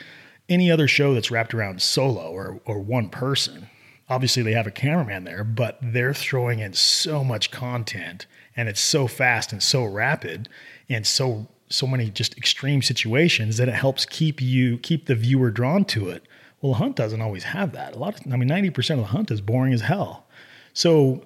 [0.49, 3.69] any other show that's wrapped around solo or or one person,
[4.09, 8.27] obviously they have a cameraman there, but they're throwing in so much content
[8.57, 10.49] and it's so fast and so rapid
[10.89, 15.51] and so so many just extreme situations that it helps keep you keep the viewer
[15.51, 16.23] drawn to it.
[16.61, 17.95] Well, the hunt doesn't always have that.
[17.95, 20.27] A lot of I mean 90% of the hunt is boring as hell.
[20.73, 21.25] So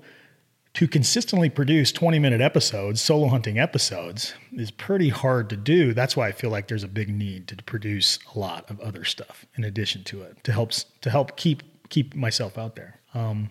[0.74, 5.92] to consistently produce 20 minute episodes, solo hunting episodes, is pretty hard to do.
[5.92, 9.04] That's why I feel like there's a big need to produce a lot of other
[9.04, 13.00] stuff in addition to it to help to help keep keep myself out there.
[13.12, 13.50] Um,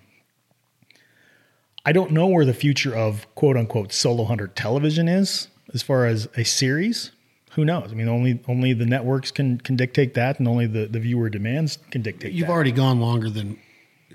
[1.86, 6.06] I don't know where the future of quote unquote solo hunter television is as far
[6.06, 7.12] as a series.
[7.52, 7.92] Who knows?
[7.92, 11.30] I mean, only only the networks can can dictate that, and only the, the viewer
[11.30, 12.34] demands can dictate.
[12.34, 12.54] You've that.
[12.54, 13.60] already gone longer than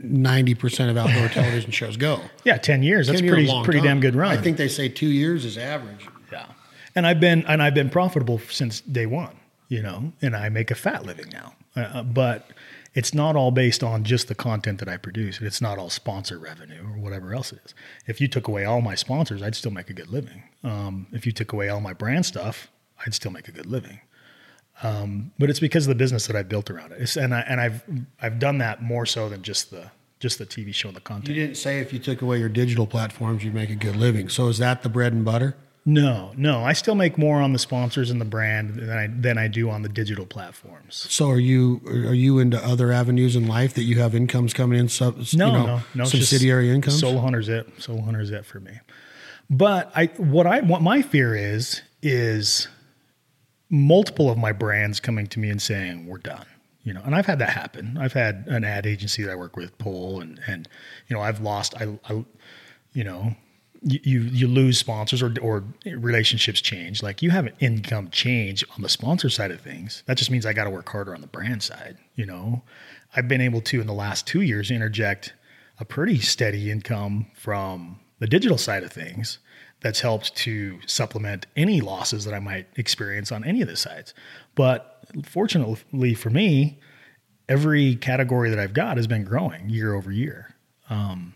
[0.00, 2.20] ninety percent of outdoor television shows go.
[2.44, 3.06] Yeah, ten years.
[3.06, 3.86] 10 That's pretty pretty time.
[3.86, 4.30] damn good run.
[4.36, 6.06] I think they say two years is average.
[6.30, 6.46] Yeah,
[6.94, 9.36] and I've been and I've been profitable since day one.
[9.68, 11.54] You know, and I make a fat living now.
[11.74, 12.48] Uh, but
[12.94, 15.40] it's not all based on just the content that I produce.
[15.40, 17.74] It's not all sponsor revenue or whatever else it is.
[18.06, 20.44] If you took away all my sponsors, I'd still make a good living.
[20.62, 22.68] Um, if you took away all my brand stuff,
[23.04, 24.00] I'd still make a good living.
[24.82, 27.00] Um, but it's because of the business that I built around it.
[27.00, 27.84] It's, and I, and I've
[28.20, 29.90] I've done that more so than just the
[30.20, 31.28] just the TV show and the content.
[31.28, 34.28] You didn't say if you took away your digital platforms, you'd make a good living.
[34.28, 35.56] So is that the bread and butter?
[35.86, 36.64] No, no.
[36.64, 39.68] I still make more on the sponsors and the brand than I than I do
[39.68, 41.06] on the digital platforms.
[41.10, 44.78] So are you are you into other avenues in life that you have incomes coming
[44.78, 44.88] in?
[44.88, 46.04] Sub, no, you know, no, no.
[46.04, 46.94] Subsidiary income.
[46.94, 47.66] Solo hunters it.
[47.78, 48.80] Solo hunters it for me.
[49.50, 52.68] But I what I what my fear is is
[53.68, 56.46] multiple of my brands coming to me and saying we're done
[56.84, 59.56] you know and i've had that happen i've had an ad agency that i work
[59.56, 60.68] with pull and and
[61.08, 62.24] you know i've lost i, I
[62.92, 63.34] you know
[63.84, 67.02] you you lose sponsors or or relationships change.
[67.02, 70.02] Like you have an income change on the sponsor side of things.
[70.06, 71.98] That just means I got to work harder on the brand side.
[72.14, 72.62] You know,
[73.14, 75.34] I've been able to in the last two years interject
[75.78, 79.38] a pretty steady income from the digital side of things
[79.80, 84.14] that's helped to supplement any losses that I might experience on any of the sides.
[84.54, 86.80] But fortunately for me,
[87.48, 90.54] every category that I've got has been growing year over year
[90.88, 91.34] um,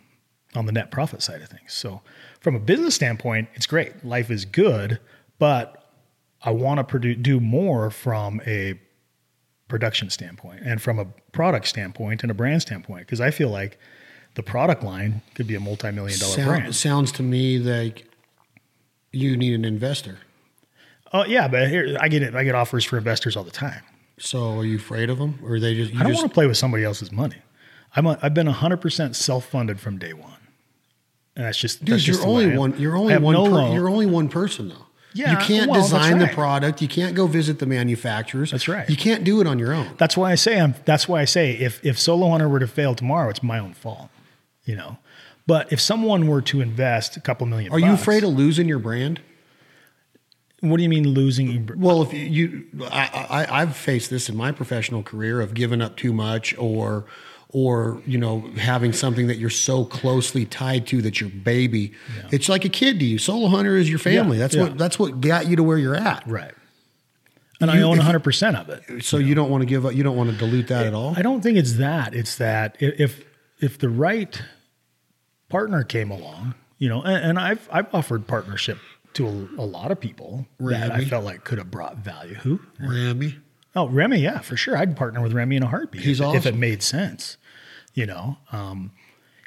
[0.55, 1.73] on the net profit side of things.
[1.73, 2.01] So
[2.41, 4.05] from a business standpoint, it's great.
[4.05, 4.99] Life is good,
[5.39, 5.91] but
[6.43, 8.79] I want to produce, do more from a
[9.69, 13.07] production standpoint and from a product standpoint and a brand standpoint.
[13.07, 13.79] Because I feel like
[14.35, 16.75] the product line could be a multi-million dollar Sound, brand.
[16.77, 18.07] sounds to me like
[19.13, 20.19] you need an investor.
[21.13, 22.35] Oh yeah, but here I get it.
[22.35, 23.83] I get offers for investors all the time.
[24.19, 25.93] So are you afraid of them, or are they just?
[25.93, 27.37] You I don't just want to play with somebody else's money.
[27.97, 30.38] I'm a, I've been 100% self-funded from day one.
[31.39, 32.79] And that's just dude, that's you're just only one.
[32.81, 33.33] You're only one.
[33.33, 34.87] no per, you're only one person though.
[35.15, 36.83] Yeah, you can't well, design the product.
[36.83, 38.51] You can't go visit the manufacturers.
[38.51, 38.91] That's right.
[38.91, 39.89] You can't do it on your own.
[39.99, 40.75] That's why I say I'm.
[40.85, 43.73] That's why I say if if Solo Hunter were to fail tomorrow, it's my own
[43.73, 44.11] fault.
[44.65, 44.99] You know,
[45.47, 48.81] but if someone were to invest a couple million, Are you afraid of losing your
[48.81, 49.21] brand?
[50.61, 51.71] What do you mean losing?
[51.77, 55.81] Well, if you, you I, I, I've faced this in my professional career of giving
[55.81, 57.07] up too much or,
[57.51, 61.93] or you know, having something that you're so closely tied to that your baby.
[62.31, 63.19] It's like a kid to you.
[63.19, 64.37] Solo hunter is your family.
[64.37, 64.63] Yeah, that's yeah.
[64.65, 66.27] what that's what got you to where you're at.
[66.27, 66.53] Right.
[67.61, 69.05] And I own 100 percent of it.
[69.05, 69.95] So you don't want to give up.
[69.95, 71.15] You don't want to dilute that at all.
[71.17, 72.15] I don't think it's that.
[72.15, 73.25] It's that if
[73.61, 74.41] if the right
[75.49, 78.79] partner came along, you know, and, and I've I've offered partnership
[79.15, 82.35] to a, a lot of people that I felt like could have brought value.
[82.35, 82.61] Who?
[82.79, 83.37] Remi.
[83.75, 84.77] Oh, Remi, yeah, for sure.
[84.77, 87.37] I'd partner with Remi in a heartbeat He's if, if it made sense.
[87.99, 88.93] You know, um,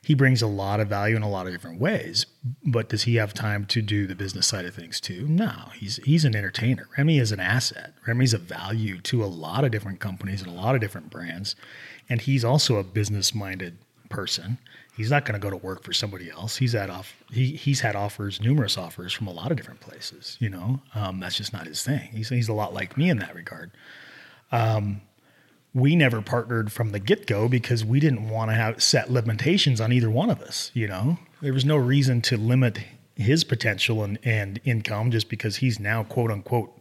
[0.04, 2.26] he brings a lot of value in a lot of different ways.
[2.66, 5.26] But does he have time to do the business side of things too?
[5.26, 6.90] No, he's he's an entertainer.
[6.98, 7.94] Remi is an asset.
[8.06, 11.56] Remi's a value to a lot of different companies and a lot of different brands,
[12.10, 13.78] and he's also a business minded
[14.10, 14.58] person.
[14.98, 16.58] He's not going to go to work for somebody else.
[16.58, 17.16] He's had off.
[17.32, 20.36] He, he's had offers, numerous offers from a lot of different places.
[20.42, 22.10] You know, um, that's just not his thing.
[22.12, 23.72] He's he's a lot like me in that regard
[25.74, 29.80] we never partnered from the get go because we didn't want to have set limitations
[29.80, 30.72] on either one of us.
[30.74, 32.80] You know, there was no reason to limit
[33.16, 36.78] his potential and, and income just because he's now quote unquote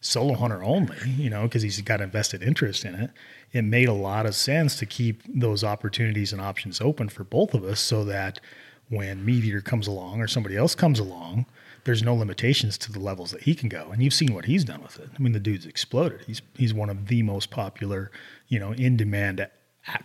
[0.00, 3.10] solo hunter only, you know, because he's got invested interest in it.
[3.52, 7.54] It made a lot of sense to keep those opportunities and options open for both
[7.54, 8.40] of us so that
[8.88, 11.46] when MeatEater comes along or somebody else comes along,
[11.84, 13.90] there's no limitations to the levels that he can go.
[13.90, 15.08] And you've seen what he's done with it.
[15.14, 16.20] I mean, the dude's exploded.
[16.26, 18.10] He's he's one of the most popular,
[18.48, 19.48] you know, in demand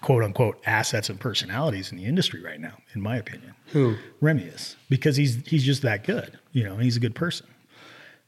[0.01, 3.53] quote unquote assets and personalities in the industry right now, in my opinion.
[3.67, 3.95] Who?
[4.21, 6.39] Remi is because he's he's just that good.
[6.51, 7.47] You know, he's a good person.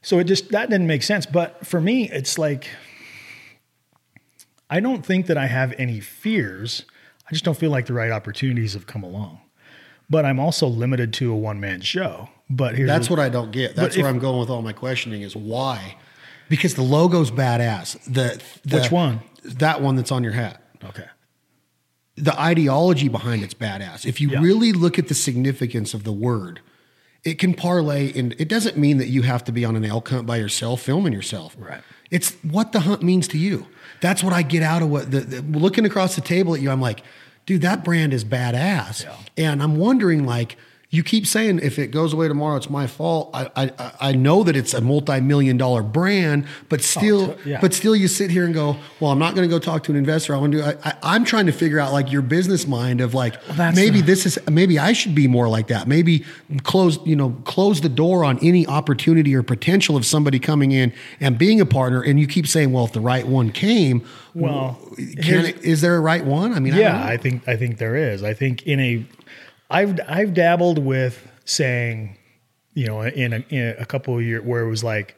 [0.02, 1.26] So it just that didn't make sense.
[1.26, 2.68] But for me, it's like
[4.68, 6.84] I don't think that I have any fears.
[7.26, 9.40] I just don't feel like the right opportunities have come along.
[10.08, 12.28] But I'm also limited to a one man show.
[12.52, 13.76] But here's That's what I don't get.
[13.76, 15.96] That's where if- I'm going with all my questioning is why?
[16.48, 18.02] Because the logo's badass.
[18.04, 19.20] The, the Which one?
[19.44, 20.60] That one that's on your hat.
[20.84, 21.06] okay.
[22.16, 24.04] The ideology behind it's badass.
[24.04, 24.40] If you Yeah.
[24.40, 26.60] really look at the significance of the word,
[27.24, 30.08] it can parlay and it doesn't mean that you have to be on an elk
[30.08, 31.56] hunt by yourself filming yourself.
[31.58, 31.80] Right.
[32.10, 33.66] It's what the hunt means to you.
[34.00, 36.70] That's what I get out of what the, the looking across the table at you.
[36.70, 37.02] I'm like,
[37.46, 39.04] dude, that brand is badass.
[39.04, 39.14] Yeah.
[39.38, 40.56] And I'm wondering, like,
[40.92, 43.30] you keep saying if it goes away tomorrow, it's my fault.
[43.32, 47.60] I I, I know that it's a multi-million dollar brand, but oh, still, Oh, yeah.
[47.60, 49.92] but still, you sit here and go, well, I'm not going to go talk to
[49.92, 50.34] an investor.
[50.34, 50.64] I want to do.
[50.64, 54.00] I, I, I'm trying to figure out like your business mind of like that's maybe
[54.00, 55.86] the- this is maybe I should be more like that.
[55.86, 56.24] Maybe
[56.64, 60.92] close you know close the door on any opportunity or potential of somebody coming in
[61.20, 62.02] and being a partner.
[62.02, 64.04] And you keep saying, well, if the right one came,
[64.34, 64.76] Well,
[65.22, 66.52] can it, is there a right one?
[66.52, 67.04] I mean, I yeah, know.
[67.12, 68.24] I think I think there is.
[68.24, 69.04] I think in a,
[69.70, 72.16] I've I've dabbled with saying,
[72.74, 75.16] you know, in a, in a couple of years where it was like,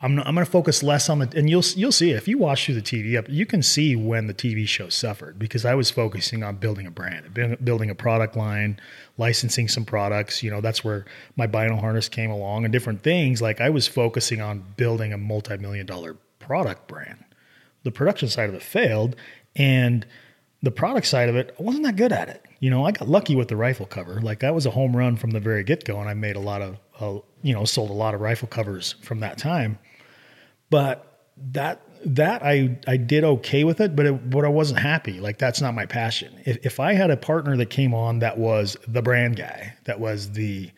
[0.00, 2.38] I'm not, I'm going to focus less on the and you'll you'll see if you
[2.38, 5.74] watch through the TV up, you can see when the TV show suffered because I
[5.74, 7.34] was focusing on building a brand,
[7.64, 8.78] building a product line,
[9.16, 10.42] licensing some products.
[10.42, 11.04] You know, that's where
[11.36, 13.42] my Bino harness came along and different things.
[13.42, 17.24] Like I was focusing on building a multi million dollar product brand
[17.88, 19.16] the production side of it failed
[19.56, 20.06] and
[20.62, 23.08] the product side of it I wasn't that good at it you know i got
[23.08, 25.98] lucky with the rifle cover like that was a home run from the very get-go
[26.00, 28.94] and i made a lot of uh, you know sold a lot of rifle covers
[29.02, 29.78] from that time
[30.70, 35.20] but that that I I did okay with it, but it, but I wasn't happy.
[35.20, 36.40] Like that's not my passion.
[36.44, 40.00] If if I had a partner that came on that was the brand guy, that
[40.00, 40.70] was the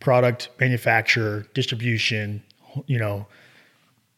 [0.00, 2.42] product manufacturer, distribution,
[2.86, 3.26] you know,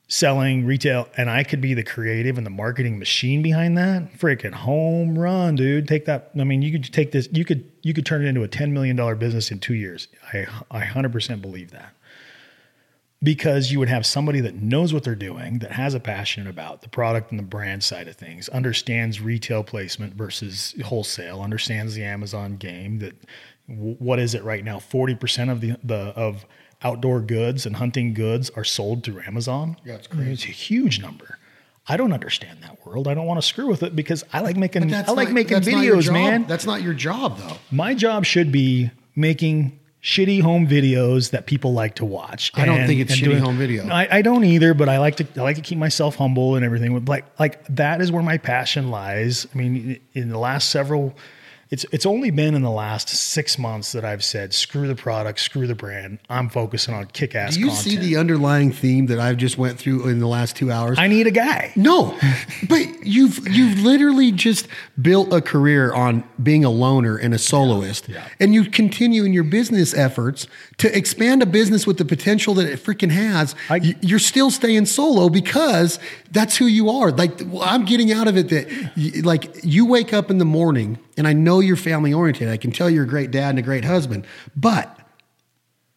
[0.08, 4.52] selling retail and I could be the creative and the marketing machine behind that, freaking
[4.52, 5.88] home run, dude.
[5.88, 6.30] Take that.
[6.38, 8.70] I mean, you could take this, you could, you could turn it into a $10
[8.70, 10.08] million business in two years.
[10.32, 11.96] I, I 100% believe that
[13.22, 16.82] because you would have somebody that knows what they're doing, that has a passion about
[16.82, 22.04] the product and the brand side of things, understands retail placement versus wholesale, understands the
[22.04, 22.98] Amazon game.
[22.98, 23.14] That
[23.66, 24.78] what is it right now?
[24.78, 26.44] Forty percent of the the of
[26.82, 29.76] outdoor goods and hunting goods are sold through Amazon.
[29.84, 31.38] Yeah, it's mean, it's a huge number.
[31.88, 33.06] I don't understand that world.
[33.06, 35.54] I don't want to screw with it because I like making I like not- making
[35.54, 36.44] that's not your videos, man.
[36.46, 37.56] That's not your job, though.
[37.70, 42.52] My job should be making shitty home videos that people like to watch.
[42.54, 43.88] I don't think it's shitty home video.
[43.88, 46.64] I, I don't either, but I like to I like to keep myself humble and
[46.64, 47.04] everything.
[47.04, 49.46] Like like that is where my passion lies.
[49.52, 51.14] I mean, in the last several,
[51.70, 55.40] it's it's only been in the last six months that I've said screw the product,
[55.40, 56.18] screw the brand.
[56.30, 57.54] I'm focusing on kick ass.
[57.54, 57.84] Do you content.
[57.84, 60.98] see the underlying theme that I've just went through in the last two hours?
[60.98, 61.72] I need a guy.
[61.74, 62.16] No,
[62.68, 64.68] but you've you've literally just
[65.00, 68.26] built a career on being a loner and a soloist, Yeah.
[68.38, 70.46] and you continue in your business efforts
[70.78, 73.54] to expand a business with the potential that it freaking has.
[73.70, 75.98] I- you're still staying solo because
[76.30, 77.10] that's who you are.
[77.10, 77.32] Like
[77.62, 81.32] I'm getting out of it that like you wake up in the morning, and I
[81.32, 82.48] know you're family oriented.
[82.48, 84.98] I can tell you're a great dad and a great husband, but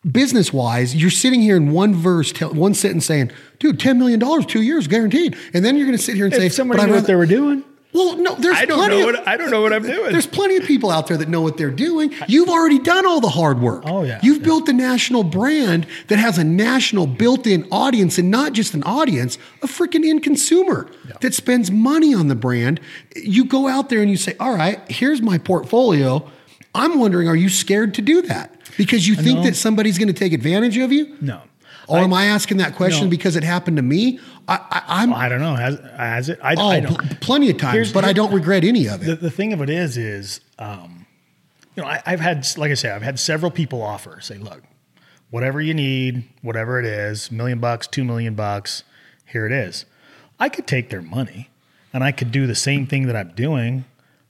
[0.09, 4.61] business wise, you're sitting here in one verse, one sentence saying, dude, $10 million, two
[4.61, 5.37] years guaranteed.
[5.53, 7.07] And then you're going to sit here and say, If somebody but knew I'd what
[7.07, 9.61] they were doing, well, no, there's I don't plenty know of, what I don't know
[9.61, 10.11] what I'm doing.
[10.11, 12.13] there's plenty of people out there that know what they're doing.
[12.27, 13.83] You've already done all the hard work.
[13.85, 14.19] Oh, yeah.
[14.21, 14.43] You've Yeah.
[14.43, 19.37] built the national brand that has a national built-in audience and not just an audience,
[19.63, 20.87] a freaking end consumer
[21.21, 22.79] that spends money on the brand.
[23.15, 26.29] You go out there and you say, "All right, here's my portfolio."
[26.75, 28.55] I'm wondering, are you scared to do that?
[28.77, 31.15] Because you think that somebody's going to take advantage of you?
[31.19, 31.41] no.
[31.89, 33.09] Or am I asking that question No.
[33.09, 34.19] because it happened to me?
[34.47, 35.55] I, I, I'm I don't know.
[35.55, 36.39] Has has it?
[36.43, 36.95] I, oh, I don't.
[36.97, 39.05] pl- plenty of times, Here's- but I don't regret any of it.
[39.05, 41.05] the, the thing of it is, is um,
[41.75, 44.61] you know, I, I've had, like I said, I've had several people offer, say, look,
[45.29, 48.83] whatever you need, whatever it is, million bucks, two million bucks,
[49.25, 49.85] here it is.
[50.39, 51.49] I could take their money
[51.93, 53.85] and I could do the same thing that I'm doing,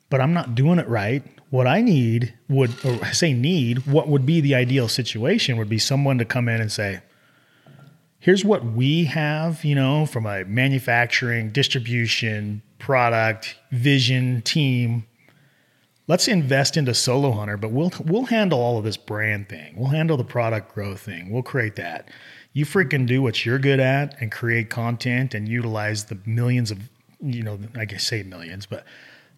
[0.10, 1.24] but I'm not doing it right.
[1.50, 5.70] What I need would, or I say need, what would be the ideal situation would
[5.70, 7.02] be someone to come in and say,
[8.20, 15.06] here's what we have, you know, from a manufacturing, distribution, product, vision, team.
[16.08, 19.76] Let's invest into Solo Hunter, but we'll we'll handle all of this brand thing.
[19.76, 21.30] We'll handle the product growth thing.
[21.32, 22.10] We'll create that.
[22.54, 26.90] You freaking do what you're good at and create content and utilize the millions of,
[27.22, 28.86] you know, I guess say millions, but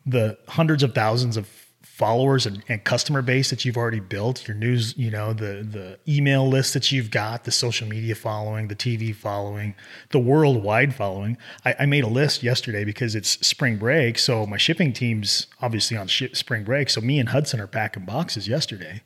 [0.05, 1.60] the hundreds of thousands of
[2.01, 5.99] followers and, and customer base that you've already built, your news, you know, the the
[6.11, 9.75] email list that you've got, the social media following, the TV following,
[10.09, 11.37] the worldwide following.
[11.63, 15.95] I, I made a list yesterday because it's spring break, so my shipping team's obviously
[15.95, 16.89] on shi spring break.
[16.89, 19.03] So me and Hudson are packing boxes yesterday.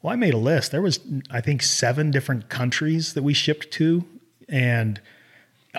[0.00, 0.70] Well, I made a list.
[0.70, 1.00] There was
[1.32, 4.04] I think seven different countries that we shipped to,
[4.48, 5.00] and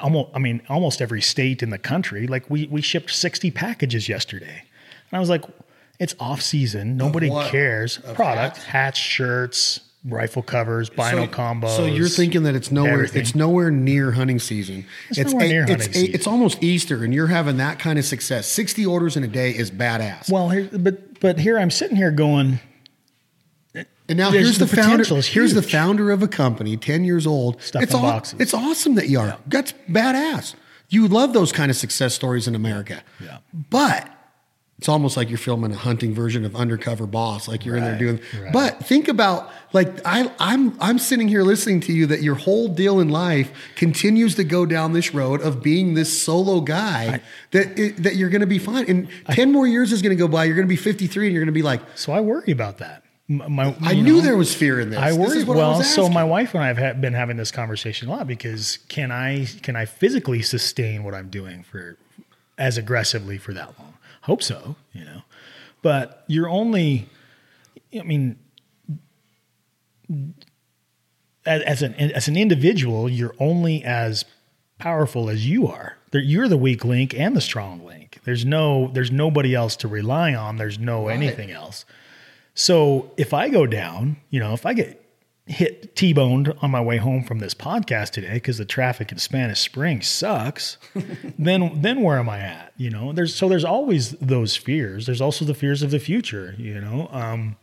[0.02, 2.28] almost I mean almost every state in the country.
[2.28, 4.64] Like we we shipped sixty packages yesterday,
[5.10, 5.46] and I was like,
[6.00, 6.98] it's off season.
[6.98, 7.52] Nobody what?
[7.52, 7.98] cares.
[7.98, 8.66] Of Product, hats?
[8.66, 11.76] hats, shirts, rifle covers, bino combos.
[11.76, 13.22] So you're thinking that it's nowhere everything.
[13.22, 14.86] it's nowhere near hunting season.
[15.10, 16.16] It's nowhere near it's, hunting a- season.
[16.16, 18.48] it's almost Easter and you're having that kind of success.
[18.48, 20.32] 60 orders in a day is badass.
[20.32, 22.60] well, here, but but here I'm sitting here going.
[23.76, 23.86] and
[24.18, 27.62] now there's here's the, the founder here's the founder of a company 10 years old.
[27.62, 28.40] Stuffing it's aw- boxes.
[28.40, 29.38] it's awesome that you are.
[29.48, 30.56] That's badass.
[30.88, 33.04] You love those kind of success stories in America.
[33.20, 33.40] Yeah.
[33.70, 34.10] But
[34.80, 37.98] it's almost like you're filming a hunting version of Undercover Boss, like you're in there
[37.98, 38.22] doing.
[38.42, 38.54] right.
[38.54, 42.70] But think about like I, I'm I'm sitting here listening to you that your whole
[42.70, 47.20] deal in life continues to go down this road of being this solo guy
[47.52, 48.86] that it, that you're going to be fine.
[48.88, 50.46] And ten more years is going to go by.
[50.46, 52.78] You're going to be 53, and you're going to be like, So I worry about
[52.78, 53.04] that.
[53.28, 55.00] My, I you knew there was fear in this.
[55.00, 55.42] I worry.
[55.42, 58.12] I well, was so my wife and I have ha- been having this conversation a
[58.12, 61.98] lot because can I can I physically sustain what I'm doing for
[62.58, 63.96] as aggressively for that long?
[64.22, 65.22] Hope so, you know.
[65.82, 67.08] But you're only,
[67.98, 68.38] I mean,
[71.46, 74.26] as, as an as an individual, you're only as
[74.78, 75.98] powerful as you are.
[76.12, 78.20] You're the weak link and the strong link.
[78.24, 80.58] There's no there's nobody else to rely on.
[80.58, 81.86] There's no anything else.
[82.56, 84.99] So if I go down, you know, if I get
[85.50, 89.60] hit T-boned on my way home from this podcast today because the traffic in Spanish
[89.60, 90.78] Spring sucks,
[91.40, 92.72] then then where am I at?
[92.78, 95.08] You know, there's so there's always those fears.
[95.08, 96.56] There's also the fears of the future.
[96.58, 97.58] You know, um,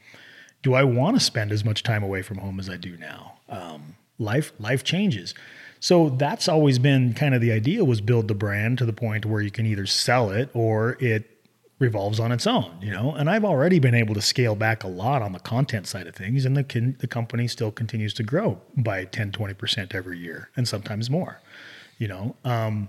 [0.63, 3.39] do I want to spend as much time away from home as I do now?
[3.49, 5.33] Um, life life changes.
[5.79, 9.25] So that's always been kind of the idea was build the brand to the point
[9.25, 11.36] where you can either sell it or it
[11.79, 13.13] revolves on its own, you know.
[13.13, 16.15] And I've already been able to scale back a lot on the content side of
[16.15, 20.67] things and the the company still continues to grow by 10 20% every year and
[20.67, 21.41] sometimes more,
[21.99, 22.37] you know.
[22.45, 22.89] Um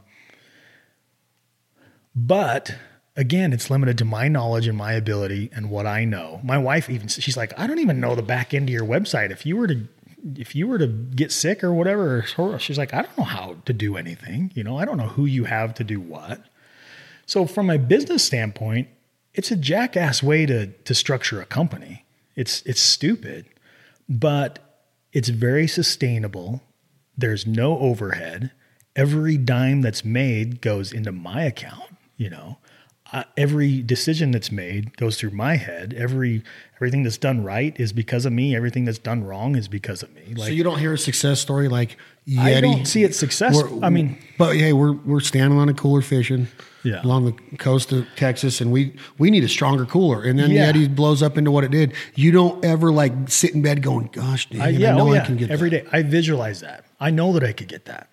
[2.16, 2.76] but
[3.16, 6.40] again, it's limited to my knowledge and my ability and what I know.
[6.44, 9.32] My wife even she's like, I don't even know the back end of your website.
[9.32, 9.88] If you were to
[10.36, 12.26] if you were to get sick or whatever,
[12.58, 14.52] she's like, I don't know how to do anything.
[14.56, 16.42] You know, I don't know who you have to do what.
[17.28, 18.88] So from a business standpoint,
[19.34, 22.06] it's a jackass way to to structure a company.
[22.36, 23.46] It's it's stupid,
[24.10, 26.64] but it's very sustainable.
[27.18, 28.52] There's no overhead.
[28.96, 32.58] Every dime that's made goes into my account, you know.
[33.14, 35.94] Uh, every decision that's made goes through my head.
[35.98, 36.44] Every
[36.76, 38.56] everything that's done right is because of me.
[38.56, 40.34] Everything that's done wrong is because of me.
[40.34, 41.98] Like, so you don't hear a success story like
[42.28, 42.40] Yeti.
[42.40, 43.62] I don't see it success.
[43.82, 46.48] I mean, but hey, we're we're standing on a cooler fishing
[46.84, 47.04] yeah.
[47.04, 50.24] along the coast of Texas, and we we need a stronger cooler.
[50.24, 50.72] And then yeah.
[50.72, 51.94] Yeti blows up into what it did.
[52.16, 55.14] You don't ever like sit in bed going, "Gosh, dang, I, yeah, I know oh,
[55.14, 55.24] yeah.
[55.24, 55.86] I can get every that.
[55.86, 55.98] day.
[55.98, 56.86] I visualize that.
[57.00, 58.10] I know that I could get that.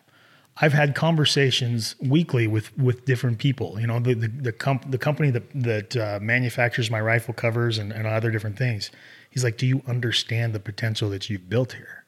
[0.57, 3.81] I've had conversations weekly with with different people.
[3.81, 7.79] You know, the the the, comp, the company that that uh, manufactures my rifle covers
[7.79, 8.91] and, and other different things.
[9.31, 12.05] He's like, "Do you understand the potential that you've built here?"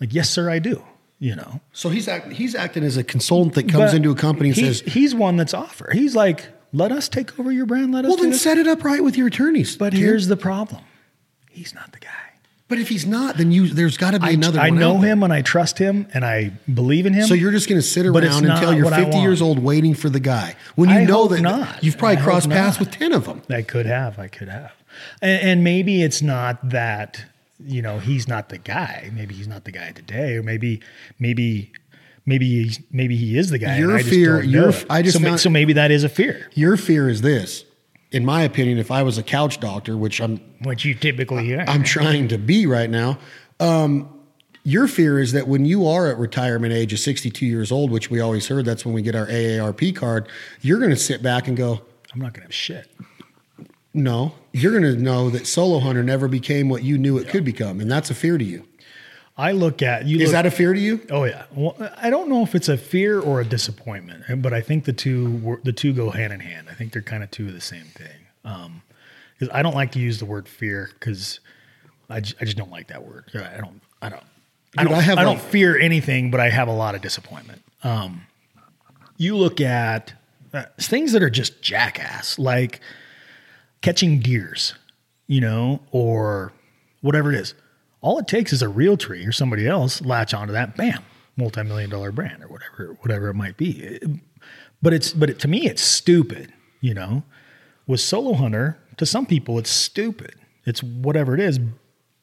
[0.00, 0.84] Like, yes, sir, I do.
[1.18, 1.60] You know.
[1.72, 4.58] So he's act, he's acting as a consultant that comes but into a company and
[4.58, 5.90] he's, says he's one that's offer.
[5.92, 7.92] He's like, "Let us take over your brand.
[7.92, 9.76] Let us." Well, then set it up right with your attorneys.
[9.76, 10.82] But here's the problem:
[11.50, 12.10] he's not the guy.
[12.68, 14.58] But if he's not, then you there's got to be I, another.
[14.58, 17.26] I know him and I trust him and I believe in him.
[17.26, 20.18] So you're just going to sit around until you're 50 years old waiting for the
[20.18, 21.84] guy when you I know that not.
[21.84, 23.42] you've probably I crossed paths with 10 of them.
[23.48, 24.18] I could have.
[24.18, 24.72] I could have.
[25.22, 27.24] And, and maybe it's not that
[27.60, 29.10] you know he's not the guy.
[29.12, 30.80] Maybe he's not the guy today, or maybe
[31.18, 31.72] maybe
[32.24, 33.78] maybe he's, maybe he is the guy.
[33.78, 34.42] Your fear.
[34.42, 36.50] Your I just so, found, so maybe that is a fear.
[36.54, 37.64] Your fear is this
[38.12, 41.64] in my opinion, if I was a couch doctor, which I'm, which you typically are,
[41.68, 43.18] I'm trying to be right now.
[43.60, 44.12] Um,
[44.62, 48.10] your fear is that when you are at retirement age of 62 years old, which
[48.10, 50.28] we always heard that's when we get our AARP card,
[50.60, 52.90] you're going to sit back and go, I'm not going to have shit.
[53.96, 57.32] No, you're going to know that solo hunter never became what you knew it yeah.
[57.32, 58.66] could become, and that's a fear to you.
[59.38, 60.18] I look at you.
[60.18, 61.00] Is look, that a fear to you?
[61.10, 61.44] Oh yeah.
[61.54, 64.92] Well, I don't know if it's a fear or a disappointment, but I think the
[64.92, 66.68] two the two go hand in hand.
[66.70, 68.26] I think they're kind of two of the same thing.
[68.44, 68.82] Um,
[69.38, 71.40] because I don't like to use the word fear because
[72.08, 73.24] I, j- I just don't like that word.
[73.34, 74.22] I don't I don't
[74.78, 77.62] I don't I, have I don't fear anything, but I have a lot of disappointment.
[77.84, 78.26] Um,
[79.16, 80.14] you look at
[80.52, 82.80] uh, things that are just jackass, like
[83.86, 84.74] catching deers,
[85.26, 86.52] you know, or
[87.00, 87.54] whatever it is
[88.06, 91.02] all it takes is a Realtree or somebody else latch onto that, bam,
[91.36, 93.98] multi-million dollar brand or whatever, whatever it might be.
[94.80, 97.24] But it's, but it, to me, it's stupid, you know,
[97.88, 100.36] with solo hunter, to some people, it's stupid.
[100.64, 101.58] It's whatever it is.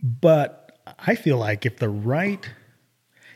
[0.02, 2.50] But I feel like if the right,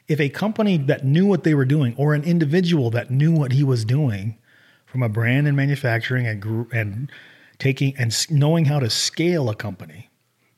[0.08, 3.52] if a company that knew what they were doing or an individual that knew what
[3.52, 4.38] he was doing
[4.86, 7.12] from a brand and manufacturing and, and
[7.60, 10.10] taking and knowing how to scale a company,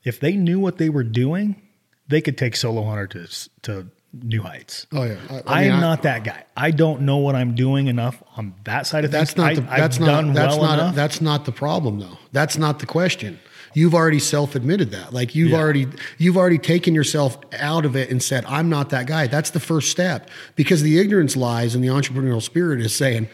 [0.04, 1.62] if they knew what they were doing,
[2.08, 4.88] they could take solo hunter to to new heights.
[4.92, 6.46] Oh yeah, I, I, I am not that guy.
[6.58, 9.58] I don't know what I'm doing enough on that side of that's things.
[9.60, 10.96] Not the, I, that's I've not that's well not enough.
[10.96, 12.18] that's not the problem though.
[12.32, 13.40] That's not the question.
[13.76, 15.14] You've already self-admitted that.
[15.14, 15.60] Like you've yeah.
[15.60, 15.88] already
[16.18, 19.60] you've already taken yourself out of it and said, "I'm not that guy." That's the
[19.60, 23.30] first step because the ignorance lies and the entrepreneurial spirit is saying,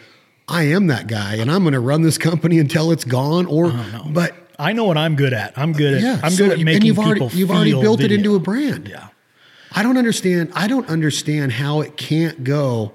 [0.47, 3.67] "I am that guy, and I'm going to run this company until it's gone." Or,
[3.67, 5.57] oh, but I know what I'm good at.
[5.57, 6.01] I'm good at.
[6.01, 8.15] Yeah, I'm good at making and you've people already, You've already built video.
[8.15, 8.87] it into a brand.
[8.87, 9.09] Yeah.
[9.71, 10.51] I don't understand.
[10.55, 12.93] I don't understand how it can't go.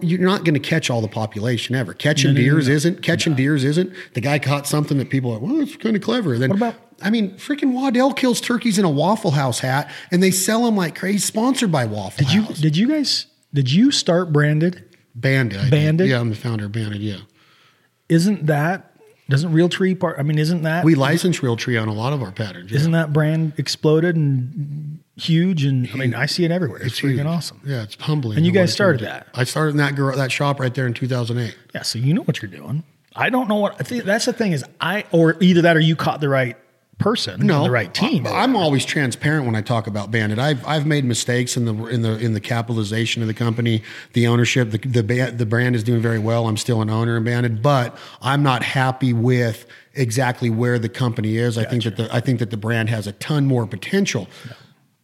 [0.00, 1.92] You're not going to catch all the population ever.
[1.92, 3.02] Catching no, no, deers no, isn't.
[3.02, 3.92] Catching deers isn't.
[4.14, 5.34] The guy caught something that people are.
[5.34, 6.38] Like, well, it's kind of clever.
[6.38, 6.74] Then what about?
[7.02, 10.74] I mean, freaking Waddell kills turkeys in a Waffle House hat, and they sell them
[10.74, 11.18] like crazy.
[11.18, 12.56] Sponsored by Waffle did House.
[12.56, 12.62] you?
[12.62, 13.26] Did you guys?
[13.52, 14.87] Did you start branded?
[15.14, 15.70] Banded.
[15.70, 16.08] Banded.
[16.08, 17.00] Yeah, I'm the founder of Banded.
[17.00, 17.18] Yeah.
[18.08, 18.88] Isn't that
[19.28, 20.18] doesn't Realtree part?
[20.18, 22.70] I mean, isn't that we license Realtree on a lot of our patterns?
[22.70, 22.78] Yeah.
[22.78, 25.64] Isn't that brand exploded and huge?
[25.64, 26.78] And I mean, I see it everywhere.
[26.78, 27.26] It's, it's freaking huge.
[27.26, 27.60] awesome.
[27.64, 28.38] Yeah, it's humbling.
[28.38, 29.28] And you guys started that.
[29.34, 31.54] I started in that girl, that shop right there in 2008.
[31.74, 32.84] Yeah, so you know what you're doing.
[33.14, 34.04] I don't know what I think.
[34.04, 36.56] That's the thing is I or either that or you caught the right
[36.98, 38.26] person, no, the right team.
[38.26, 40.38] I, am always transparent when I talk about Banded.
[40.38, 44.26] I've I've made mistakes in the in the in the capitalization of the company, the
[44.26, 44.70] ownership.
[44.70, 46.48] The the, the brand is doing very well.
[46.48, 51.36] I'm still an owner in Banded, but I'm not happy with exactly where the company
[51.36, 51.56] is.
[51.56, 51.68] Gotcha.
[51.68, 54.28] I think that the I think that the brand has a ton more potential.
[54.46, 54.52] Yeah.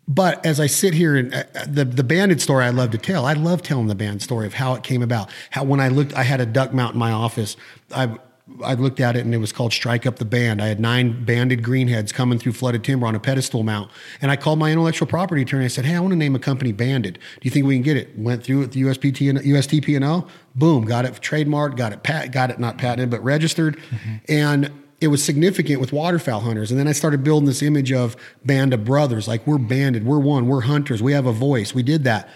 [0.06, 3.24] But as I sit here and uh, the the banded story I love to tell.
[3.24, 5.30] I love telling the band story of how it came about.
[5.50, 7.56] How when I looked, I had a duck mount in my office.
[7.94, 8.18] I
[8.62, 10.60] I looked at it and it was called Strike Up the Band.
[10.60, 13.90] I had nine banded greenheads coming through flooded timber on a pedestal mount.
[14.20, 15.64] And I called my intellectual property attorney.
[15.64, 17.14] I said, Hey, I want to name a company Banded.
[17.14, 18.18] Do you think we can get it?
[18.18, 20.26] Went through with the USPT and USTP and O.
[20.54, 23.78] Boom, got it trademarked, got it pat, got it not patented, but registered.
[23.78, 24.16] Mm-hmm.
[24.28, 26.70] And it was significant with waterfowl hunters.
[26.70, 28.14] And then I started building this image of
[28.44, 31.74] band of brothers, like we're banded, we're one, we're hunters, we have a voice.
[31.74, 32.28] We did that.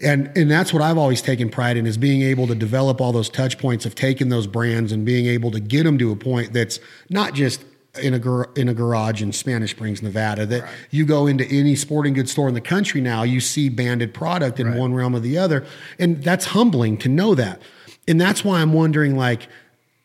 [0.00, 3.12] And and that's what I've always taken pride in is being able to develop all
[3.12, 6.16] those touch points of taking those brands and being able to get them to a
[6.16, 6.78] point that's
[7.10, 7.64] not just
[8.00, 10.46] in a gar- in a garage in Spanish Springs, Nevada.
[10.46, 10.72] That right.
[10.90, 14.60] you go into any sporting goods store in the country now, you see banded product
[14.60, 14.78] in right.
[14.78, 15.66] one realm or the other,
[15.98, 17.60] and that's humbling to know that.
[18.06, 19.48] And that's why I'm wondering, like,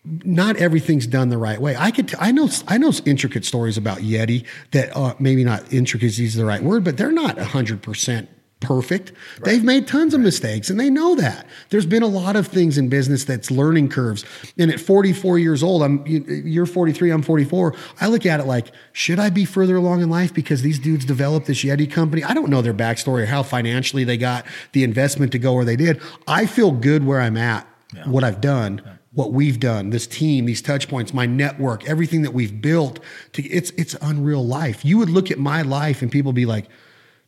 [0.03, 1.75] not everything's done the right way.
[1.77, 5.71] I could, t- I know, I know intricate stories about Yeti that uh, maybe not
[5.71, 8.27] intricacies is the right word, but they're not hundred percent
[8.63, 9.11] perfect.
[9.11, 9.45] Right.
[9.45, 11.47] They've made tons of mistakes and they know that.
[11.69, 14.25] There's been a lot of things in business that's learning curves.
[14.57, 17.75] And at 44 years old, I'm you're 43, I'm 44.
[18.01, 21.05] I look at it like, should I be further along in life because these dudes
[21.05, 22.23] developed this Yeti company?
[22.23, 25.65] I don't know their backstory or how financially they got the investment to go where
[25.65, 26.01] they did.
[26.27, 28.07] I feel good where I'm at, yeah.
[28.07, 28.81] what I've done.
[28.85, 32.99] Yeah what we've done, this team, these touch points, my network, everything that we've built
[33.33, 34.83] to it's it's unreal life.
[34.83, 36.67] You would look at my life and people be like,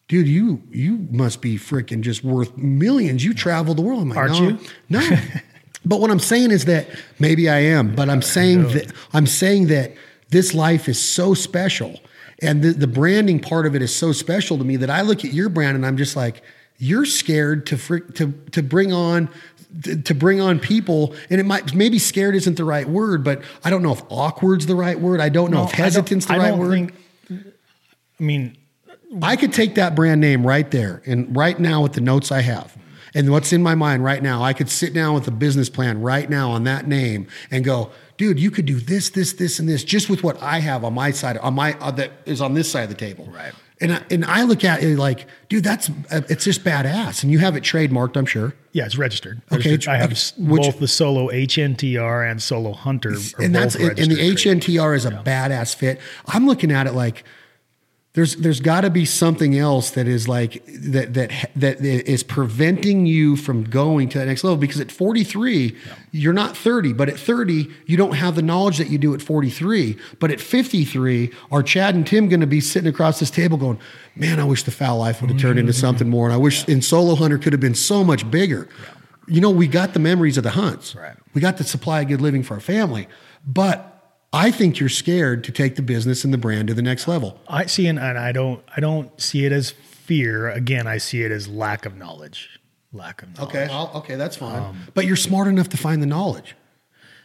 [0.07, 3.23] dude, you you must be freaking just worth millions.
[3.23, 4.01] You travel the world.
[4.01, 4.59] I'm like, Aren't no, you?
[4.89, 5.17] No.
[5.85, 6.87] but what I'm saying is that
[7.19, 9.93] maybe I am, but I'm saying that I'm saying that
[10.29, 11.99] this life is so special.
[12.41, 15.23] And the, the branding part of it is so special to me that I look
[15.23, 16.43] at your brand and I'm just like,
[16.77, 19.29] you're scared to fr- to to bring on
[20.03, 23.69] to bring on people and it might maybe scared isn't the right word but i
[23.69, 26.55] don't know if awkward's the right word i don't know no, if hesitant's the right
[26.55, 26.93] word
[27.29, 27.45] think,
[28.19, 28.55] i mean
[29.21, 32.41] I could take that brand name right there and right now with the notes I
[32.41, 32.75] have
[33.15, 36.01] and what's in my mind right now, I could sit down with a business plan
[36.01, 39.69] right now on that name and go, dude, you could do this, this, this, and
[39.69, 42.55] this just with what I have on my side, on my uh, that is on
[42.55, 43.25] this side of the table.
[43.31, 43.53] Right.
[43.79, 47.31] And I, and I look at it like, dude, that's uh, it's just badass, and
[47.31, 48.53] you have it trademarked, I'm sure.
[48.71, 49.41] Yeah, it's registered.
[49.51, 49.81] registered.
[49.81, 54.15] Okay, I have which, both the solo HNTR and solo Hunter, and that's and the
[54.15, 55.23] HNTR is a yeah.
[55.23, 55.99] badass fit.
[56.25, 57.25] I'm looking at it like
[58.15, 63.05] there's there's got to be something else that is like that that that is preventing
[63.05, 65.95] you from going to that next level because at 43 yeah.
[66.11, 69.21] you're not 30 but at 30 you don't have the knowledge that you do at
[69.21, 73.57] 43 but at 53 are Chad and Tim going to be sitting across this table
[73.57, 73.79] going
[74.15, 75.79] man I wish the Fowl Life would have turned into mm-hmm.
[75.79, 78.93] something more and I wish in solo hunter could have been so much bigger yeah.
[79.27, 81.17] you know we got the memories of the hunts right.
[81.33, 83.09] we got the supply of good living for our family
[83.45, 83.94] but
[84.33, 87.39] I think you're scared to take the business and the brand to the next level.
[87.47, 90.49] I see, and I don't, I don't see it as fear.
[90.49, 92.59] Again, I see it as lack of knowledge.
[92.91, 93.55] Lack of knowledge.
[93.55, 94.61] Okay, I'll, okay, that's fine.
[94.61, 96.55] Um, but you're smart enough to find the knowledge.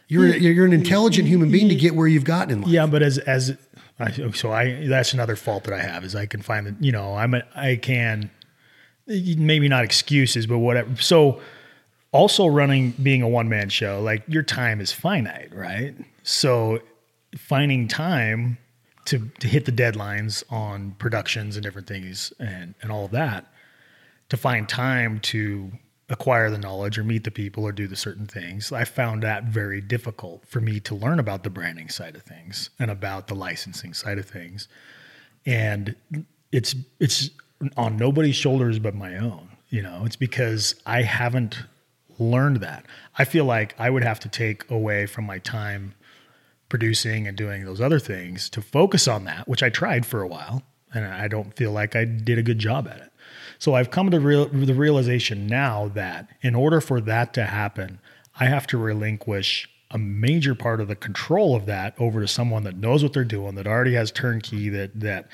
[0.07, 2.69] You're yeah, you're an intelligent human being to get where you've gotten in life.
[2.69, 3.57] Yeah, but as as
[3.97, 6.91] I, so I that's another fault that I have is I can find that you
[6.91, 8.29] know I'm a, I can
[9.07, 10.97] maybe not excuses but whatever.
[10.97, 11.39] So
[12.11, 15.95] also running being a one man show like your time is finite, right?
[16.23, 16.81] So
[17.37, 18.57] finding time
[19.05, 23.51] to to hit the deadlines on productions and different things and and all of that
[24.29, 25.71] to find time to
[26.09, 29.45] acquire the knowledge or meet the people or do the certain things i found that
[29.45, 33.35] very difficult for me to learn about the branding side of things and about the
[33.35, 34.67] licensing side of things.
[35.45, 35.95] And
[36.51, 37.29] it's it's
[37.77, 40.03] on nobody's shoulders but my own you know?
[40.05, 41.63] It's because i haven't
[42.19, 42.85] learned that.
[43.17, 45.95] I feel like i would have to take away from my time
[46.71, 50.27] producing and doing those other things to focus on that, which I tried for a
[50.27, 53.11] while, and I don't feel like I did a good job at it.
[53.59, 57.99] So I've come to real, the realization now that in order for that to happen,
[58.39, 62.63] I have to relinquish a major part of the control of that over to someone
[62.63, 65.27] that knows what they're doing, that already has turnkey, that that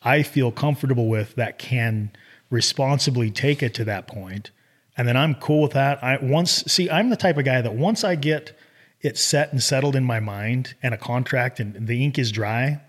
[0.00, 2.12] I feel comfortable with, that can
[2.50, 4.52] responsibly take it to that point,
[4.96, 6.02] and then I'm cool with that.
[6.04, 8.56] I once see I'm the type of guy that once I get
[9.04, 12.80] it's set and settled in my mind and a contract and the ink is dry,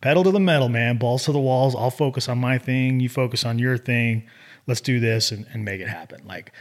[0.00, 1.76] pedal to the metal, man, balls to the walls.
[1.76, 3.00] I'll focus on my thing.
[3.00, 4.26] You focus on your thing.
[4.66, 6.26] Let's do this and, and make it happen.
[6.26, 6.52] Like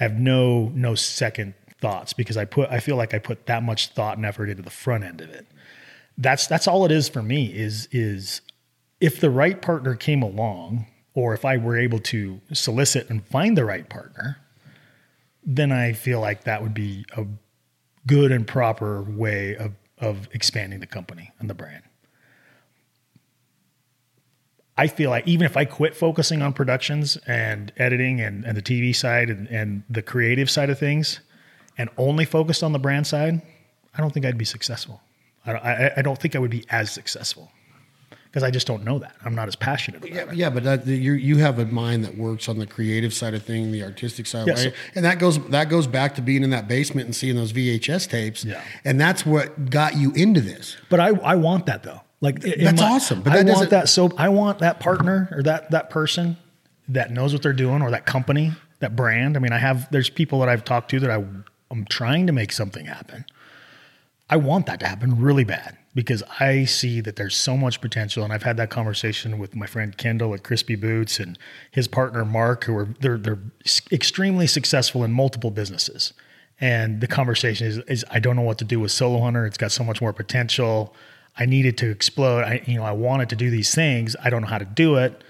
[0.00, 3.62] I have no, no second thoughts because I put, I feel like I put that
[3.62, 5.46] much thought and effort into the front end of it.
[6.16, 8.40] That's, that's all it is for me is, is
[8.98, 13.58] if the right partner came along or if I were able to solicit and find
[13.58, 14.38] the right partner,
[15.44, 17.26] then I feel like that would be a
[18.06, 21.82] good and proper way of, of expanding the company and the brand.
[24.76, 28.62] I feel like even if I quit focusing on productions and editing and, and the
[28.62, 31.20] TV side and, and the creative side of things
[31.78, 33.40] and only focused on the brand side,
[33.96, 35.00] I don't think I'd be successful.
[35.46, 37.52] I I, I don't think I would be as successful
[38.34, 39.14] because I just don't know that.
[39.24, 40.34] I'm not as passionate about Yeah, it.
[40.34, 43.44] yeah, but that, you you have a mind that works on the creative side of
[43.44, 44.64] thing, the artistic side, Yes.
[44.64, 44.74] right?
[44.96, 48.08] And that goes that goes back to being in that basement and seeing those VHS
[48.08, 48.44] tapes.
[48.44, 48.60] Yeah.
[48.84, 50.76] and that's what got you into this.
[50.90, 52.00] But I, I want that though.
[52.20, 53.88] Like That's awesome, but I want that.
[53.88, 56.36] So I want that partner or that that person
[56.88, 59.36] that knows what they're doing, or that company, that brand.
[59.36, 61.24] I mean, I have there's people that I've talked to that I
[61.70, 63.24] I'm trying to make something happen.
[64.28, 68.24] I want that to happen really bad because I see that there's so much potential,
[68.24, 71.38] and I've had that conversation with my friend Kendall at Crispi Boots and
[71.70, 73.38] his partner Mark, who are they're they're
[73.92, 76.12] extremely successful in multiple businesses.
[76.60, 79.46] And the conversation is, is I don't know what to do with Solo Hunter.
[79.46, 80.94] It's got so much more potential.
[81.36, 82.44] I need it to explode.
[82.44, 84.16] I you know I wanted to do these things.
[84.22, 85.22] I don't know how to do it.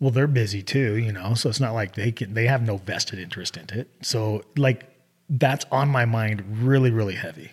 [0.00, 2.76] Well, they're busy too, you know, so it's not like they can they have no
[2.76, 3.90] vested interest in it.
[4.02, 4.86] So like
[5.30, 7.52] that's on my mind really, really heavy.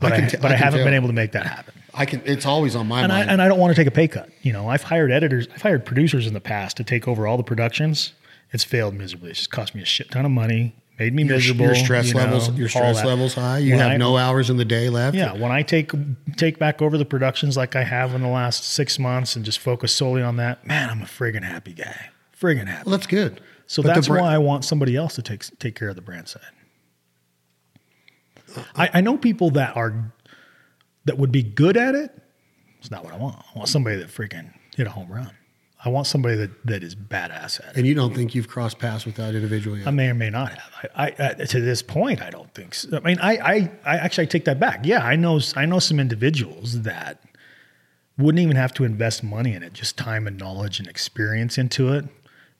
[0.00, 0.86] But I, t- but I I, haven't tell.
[0.86, 1.74] been able to make that happen.
[1.94, 2.20] I can.
[2.24, 3.30] It's always on my And I mind.
[3.30, 4.28] and I don't want to take a pay cut.
[4.42, 7.36] You know, I've hired editors, I've hired producers in the past to take over all
[7.36, 8.12] the productions.
[8.52, 9.30] It's failed miserably.
[9.30, 11.64] It's just cost me a shit ton of money, made me miserable.
[11.66, 13.58] your stress you know, levels, your stress levels high.
[13.58, 15.16] You When have I- no hours in the day left.
[15.16, 15.92] Yeah, when I take
[16.36, 19.58] take back over the productions like I have in the last six months and just
[19.60, 22.10] focus solely on that, man, I'm a friggin' happy guy.
[22.38, 22.82] Friggin' happy.
[22.90, 23.40] well, that's good.
[23.66, 26.02] So But that's bra- why I want somebody else to take take care of the
[26.02, 26.42] brand side.
[28.76, 30.12] I, I know people that are
[31.04, 32.10] that would be good at it.
[32.78, 33.36] It's not what I want.
[33.36, 35.30] I want somebody that freaking hit a home run.
[35.84, 37.76] I want somebody that, that is badass at it.
[37.76, 39.86] And you don't think you've crossed paths with that individual yet?
[39.86, 40.90] I may or may not have.
[40.94, 42.96] I, I, I to this point, I don't think so.
[42.96, 44.80] I mean, I, I, I actually take that back.
[44.84, 47.22] Yeah, I know, I know some individuals that
[48.16, 51.92] wouldn't even have to invest money in it, just time and knowledge and experience into
[51.92, 52.06] it,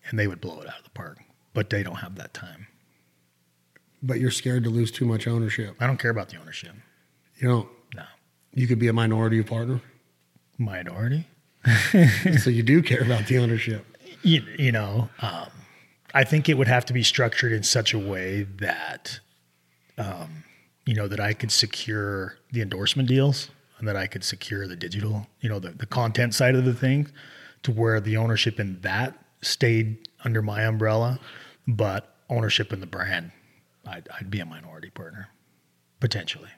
[0.09, 1.19] and they would blow it out of the park.
[1.55, 2.67] But they don't have that time.
[4.05, 5.77] But you're scared to lose too much ownership.
[5.81, 6.73] I don't care about the ownership.
[7.37, 8.05] You know, No,
[8.53, 9.81] you could be a minority partner,
[10.59, 11.27] minority.
[12.39, 13.87] so you do care about the ownership.
[14.23, 15.49] You, you know, um,
[16.13, 19.21] I think it would have to be structured in such a way that,
[19.99, 20.45] um,
[20.85, 24.77] you know, that I could secure the endorsement deals and that I could secure the
[24.77, 27.09] digital, you know, the, the content side of the thing
[27.63, 31.19] to where the ownership in that stayed under my umbrella,
[31.67, 33.33] but ownership in the brand,
[33.87, 35.29] I'd, I'd be a minority partner
[36.01, 36.51] potentially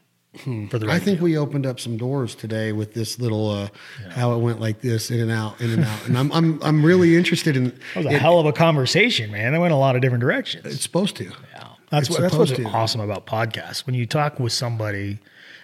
[0.68, 0.90] for the Hmm.
[0.90, 3.68] I think we opened up some doors today with this little uh,
[4.10, 6.84] how it went like this in and out, in and out, and I'm I'm I'm
[6.84, 7.66] really interested in.
[7.94, 9.52] That was a it- hell of a conversation, man.
[9.52, 10.66] They went a lot of different directions.
[10.66, 11.24] It's supposed to.
[11.24, 11.68] Yeah.
[11.90, 12.76] That's It's what, that's what's supposed to.
[12.76, 13.86] awesome about podcasts.
[13.86, 15.20] When you talk with somebody,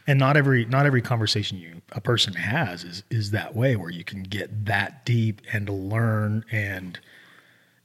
[0.07, 3.91] and not every not every conversation you a person has is is that way where
[3.91, 6.99] you can get that deep and learn and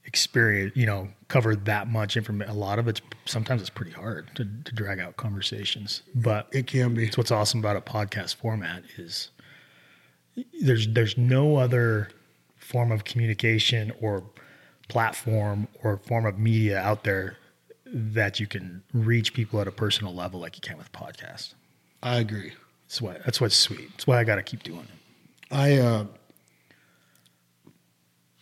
[0.05, 0.73] experience.
[0.77, 2.51] You know, cover that much information.
[2.53, 6.67] A lot of it's sometimes it's pretty hard to, to drag out conversations, but It
[6.67, 7.05] can be.
[7.05, 9.29] it's what's awesome about a podcast format is
[10.61, 12.09] there's there's no other
[12.57, 14.23] form of communication or
[14.87, 17.37] platform or form of media out there
[17.85, 21.53] that you can reach people at a personal level like you can with podcasts.
[22.03, 22.53] I agree.
[22.87, 23.89] That's why that's what's sweet.
[23.91, 25.53] That's why I got to keep doing it.
[25.53, 26.05] I uh,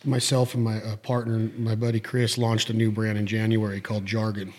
[0.06, 4.06] myself and my uh, partner, my buddy Chris, launched a new brand in January called
[4.06, 4.52] Jargon.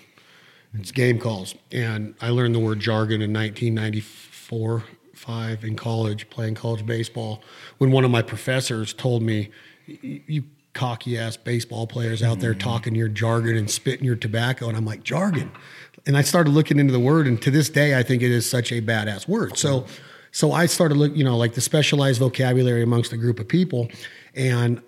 [0.73, 6.55] It's game calls, and I learned the word jargon in 1994, five in college, playing
[6.55, 7.41] college baseball.
[7.77, 9.49] When one of my professors told me,
[9.85, 10.43] "You you
[10.73, 14.85] cocky ass baseball players out there talking your jargon and spitting your tobacco," and I'm
[14.85, 15.51] like, jargon.
[16.05, 18.47] And I started looking into the word, and to this day, I think it is
[18.47, 19.57] such a badass word.
[19.57, 19.85] So,
[20.31, 23.89] so I started look, you know, like the specialized vocabulary amongst a group of people,
[24.35, 24.81] and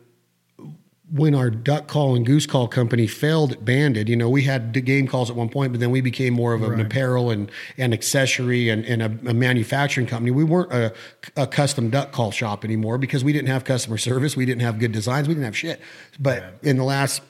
[1.12, 4.74] when our duck call and goose call company failed at Banded, you know, we had
[4.86, 7.94] game calls at one point, but then we became more of an apparel and, and
[7.94, 10.32] accessory and, and a, a manufacturing company.
[10.32, 10.94] We weren't a,
[11.36, 14.36] a custom duck call shop anymore because we didn't have customer service.
[14.36, 15.28] We didn't have good designs.
[15.28, 15.82] We didn't have shit.
[16.20, 17.22] But in the last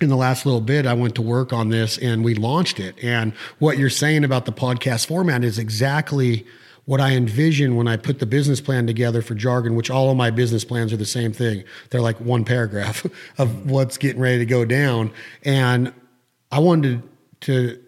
[0.00, 2.94] in the last little bit, I went to work on this and we launched it.
[3.02, 6.46] And what you're saying about the podcast format is exactly
[6.88, 10.16] what I envision when I put the business plan together for jargon, which all of
[10.16, 11.64] my business plans are the same thing.
[11.90, 13.04] They're like one paragraph
[13.38, 15.12] of what's getting ready to go down.
[15.44, 15.92] And
[16.50, 17.02] I wanted
[17.42, 17.78] to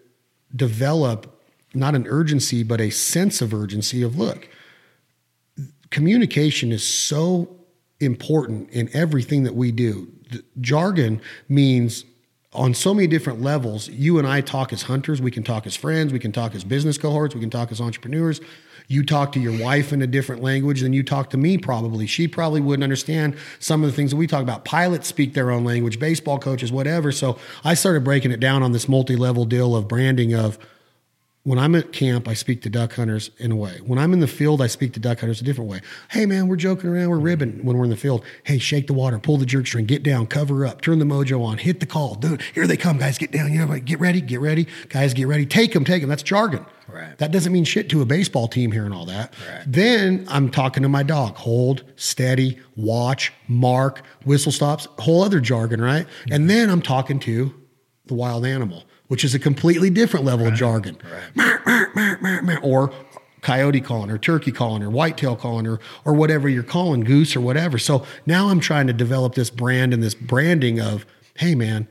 [0.55, 1.41] develop
[1.73, 4.47] not an urgency, but a sense of urgency of look,
[5.89, 7.49] communication is so
[7.99, 10.09] important in everything that we do.
[10.29, 12.05] The jargon means
[12.53, 13.89] on so many different levels.
[13.89, 16.63] You and I talk as hunters, we can talk as friends, we can talk as
[16.63, 18.41] business cohorts, we can talk as entrepreneurs.
[18.91, 22.05] You talk to your wife in a different language than you talk to me, probably.
[22.07, 24.65] She probably wouldn't understand some of the things that we talk about.
[24.65, 27.13] Pilots speak their own language, baseball coaches, whatever.
[27.13, 30.59] So I started breaking it down on this multi level deal of branding of
[31.43, 33.79] when I'm at camp, I speak to duck hunters in a way.
[33.83, 35.81] When I'm in the field, I speak to duck hunters a different way.
[36.09, 38.23] Hey, man, we're joking around, we're ribbing when we're in the field.
[38.43, 41.43] Hey, shake the water, pull the jerk string, get down, cover up, turn the mojo
[41.43, 42.13] on, hit the call.
[42.13, 43.51] Dude, here they come, guys, get down.
[43.51, 45.47] You know, like, get ready, get ready, guys, get ready.
[45.47, 46.09] Take them, take them.
[46.09, 46.63] That's jargon.
[46.87, 47.17] Right.
[47.17, 49.33] That doesn't mean shit to a baseball team here and all that.
[49.49, 49.63] Right.
[49.65, 51.37] Then I'm talking to my dog.
[51.37, 56.05] Hold, steady, watch, mark, whistle stops, whole other jargon, right?
[56.29, 57.53] And then I'm talking to
[58.07, 60.97] the wild animal, which is a completely different level of jargon.
[61.35, 62.93] Meow, Or
[63.41, 67.41] coyote calling or turkey calling or whitetail calling or or whatever you're calling, goose or
[67.41, 67.77] whatever.
[67.77, 71.89] So now I'm trying to develop this brand and this branding of, hey man,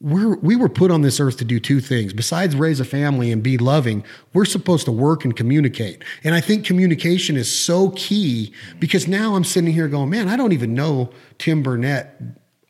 [0.00, 3.32] we're we were put on this earth to do two things besides raise a family
[3.32, 4.04] and be loving
[4.34, 9.34] we're supposed to work and communicate and i think communication is so key because now
[9.34, 12.20] i'm sitting here going man i don't even know tim burnett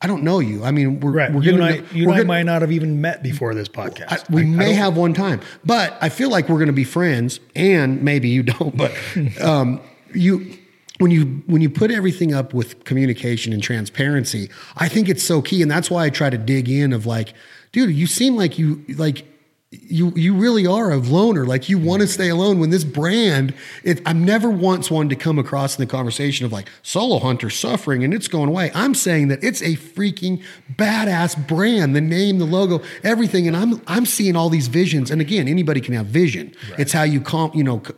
[0.02, 1.33] i don't know you i mean we're, Right.
[1.33, 3.55] we're you and gonna I, you and I gonna- might not have even met before
[3.55, 4.12] this podcast.
[4.12, 6.84] I- we I- may have one time, but I feel like we're going to be
[6.84, 8.76] friends, and maybe you don't.
[8.76, 8.92] But
[9.41, 9.81] um,
[10.15, 10.57] you,
[10.99, 15.41] when you when you put everything up with communication and transparency, I think it's so
[15.42, 16.92] key, and that's why I try to dig in.
[16.92, 17.33] Of like,
[17.73, 19.25] dude, you seem like you like.
[19.73, 21.45] You you really are a loner.
[21.45, 22.61] Like you want to stay alone.
[22.61, 26.53] When this brand, it, I've never once wanted to come across in the conversation of
[26.53, 28.70] like solo hunter suffering and it's going away.
[28.75, 30.45] I'm saying that it's a freaking
[30.77, 31.97] badass brand.
[31.97, 33.49] The name, the logo, everything.
[33.49, 35.11] And I'm I'm seeing all these visions.
[35.11, 36.55] And again, anybody can have vision.
[36.78, 37.95] It's how you comp, you know, c-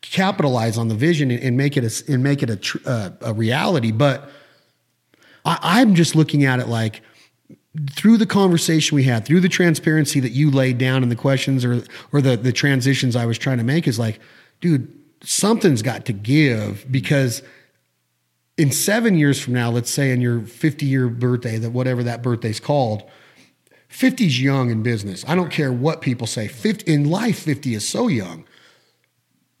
[0.00, 3.10] capitalize on the vision and, and make it a, and make it a tr- uh,
[3.20, 3.92] a reality.
[3.92, 4.30] But
[5.44, 7.02] I, I'm just looking at it like
[7.92, 11.64] through the conversation we had, through the transparency that you laid down in the questions
[11.64, 14.20] or or the the transitions I was trying to make is like,
[14.60, 14.92] dude,
[15.22, 17.42] something's got to give because
[18.58, 22.22] in seven years from now, let's say in your 50 year birthday, that whatever that
[22.22, 23.02] birthday's called,
[23.88, 25.24] 50's young in business.
[25.26, 26.48] I don't care what people say.
[26.48, 28.44] 50 in life, 50 is so young.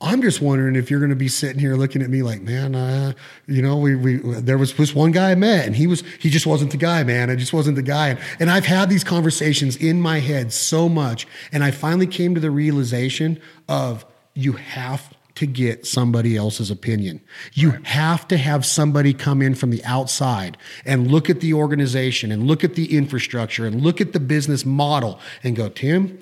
[0.02, 2.74] I'm just wondering if you're going to be sitting here looking at me like, man,
[2.74, 3.12] uh,
[3.46, 6.28] you know, we, we there was this one guy I met, and he was he
[6.28, 7.30] just wasn't the guy, man.
[7.30, 8.08] I just wasn't the guy.
[8.08, 12.34] And, and I've had these conversations in my head so much, and I finally came
[12.34, 17.20] to the realization of you have to get somebody else's opinion.
[17.52, 22.32] You have to have somebody come in from the outside and look at the organization
[22.32, 26.18] and look at the infrastructure and look at the business model and go, Tim,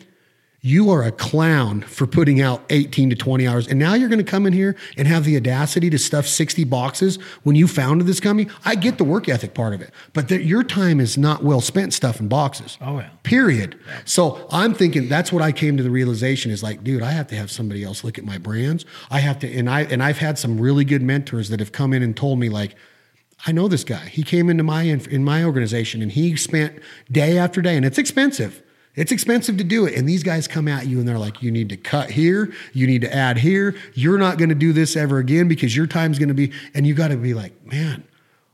[0.62, 3.66] you are a clown for putting out 18 to 20 hours.
[3.66, 6.64] And now you're going to come in here and have the audacity to stuff 60
[6.64, 8.50] boxes when you founded this company.
[8.64, 11.62] I get the work ethic part of it, but that your time is not well
[11.62, 12.76] spent stuffing boxes.
[12.80, 13.08] Oh, yeah.
[13.22, 13.78] Period.
[14.04, 17.28] So I'm thinking that's what I came to the realization is like, dude, I have
[17.28, 18.84] to have somebody else look at my brands.
[19.10, 21.94] I have to, and I, and I've had some really good mentors that have come
[21.94, 22.74] in and told me like,
[23.46, 24.06] I know this guy.
[24.06, 26.78] He came into my in my organization and he spent
[27.10, 28.62] day after day, and it's expensive.
[29.00, 29.94] It's expensive to do it.
[29.94, 32.86] And these guys come at you and they're like, you need to cut here, you
[32.86, 33.74] need to add here.
[33.94, 36.86] You're not going to do this ever again because your time's going to be, and
[36.86, 38.04] you got to be like, man,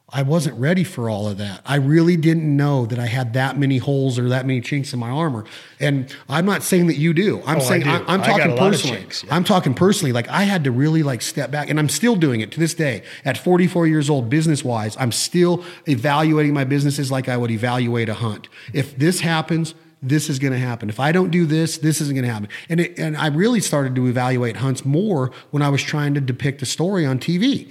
[0.09, 1.63] I wasn't ready for all of that.
[1.67, 5.01] I really didn't know that I had that many holes or that many chinks in
[5.01, 5.45] my armor.
[5.81, 7.43] And I'm not saying that you do.
[7.45, 7.83] I'm Oh, saying.
[7.83, 8.99] I, am talking a lot of personally.
[8.99, 9.35] chinks, yeah.
[9.35, 10.13] I'm talking personally.
[10.13, 12.73] Like I had to really like step back, and I'm still doing it to this
[12.73, 13.03] day.
[13.25, 18.09] At 44 years old, business wise, I'm still evaluating my businesses like I would evaluate
[18.09, 18.49] a hunt.
[18.73, 19.75] If this happens,
[20.09, 20.89] this is going to happen.
[20.89, 22.49] If I don't do this, this isn't going to happen.
[22.69, 26.21] And it, and I really started to evaluate hunts more when I was trying to
[26.21, 27.71] depict a story on TV.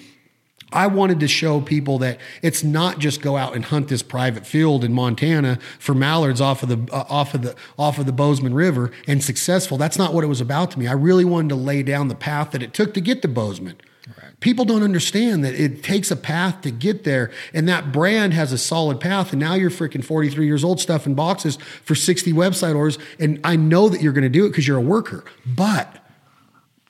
[0.71, 4.45] I wanted to show people that it's not just go out and hunt this private
[4.45, 8.11] field in Montana for mallards off of the uh, off of the off of the
[8.11, 9.77] Bozeman River and successful.
[9.77, 10.87] That's not what it was about to me.
[10.87, 13.77] I really wanted to lay down the path that it took to get to Bozeman.
[14.39, 18.51] People don't understand that it takes a path to get there, and that brand has
[18.51, 19.31] a solid path.
[19.31, 22.99] And now you're freaking 43 years old, stuffing boxes for 60 website orders.
[23.19, 26.03] And I know that you're going to do it because you're a worker, but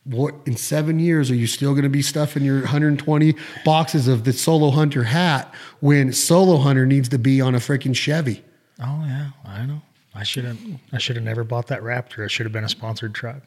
[0.03, 4.23] what in seven years are you still going to be stuffing your 120 boxes of
[4.23, 8.43] the solo hunter hat when solo hunter needs to be on a freaking chevy
[8.79, 9.81] Oh yeah, I know.
[10.13, 10.57] I should have.
[10.91, 12.25] I should have never bought that Raptor.
[12.25, 13.41] It should have been a sponsored truck.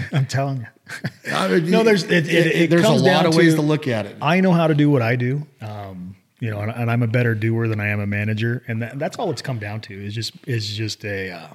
[0.12, 1.60] I'm telling you.
[1.60, 4.40] no, there's it, it, it there's a lot of ways to look at it I
[4.40, 5.46] know how to do what I do.
[5.60, 8.82] Um, you know, and, and I'm a better doer than I am a manager, and
[8.82, 9.94] that, that's all it's come down to.
[9.94, 11.48] Is just is just a uh,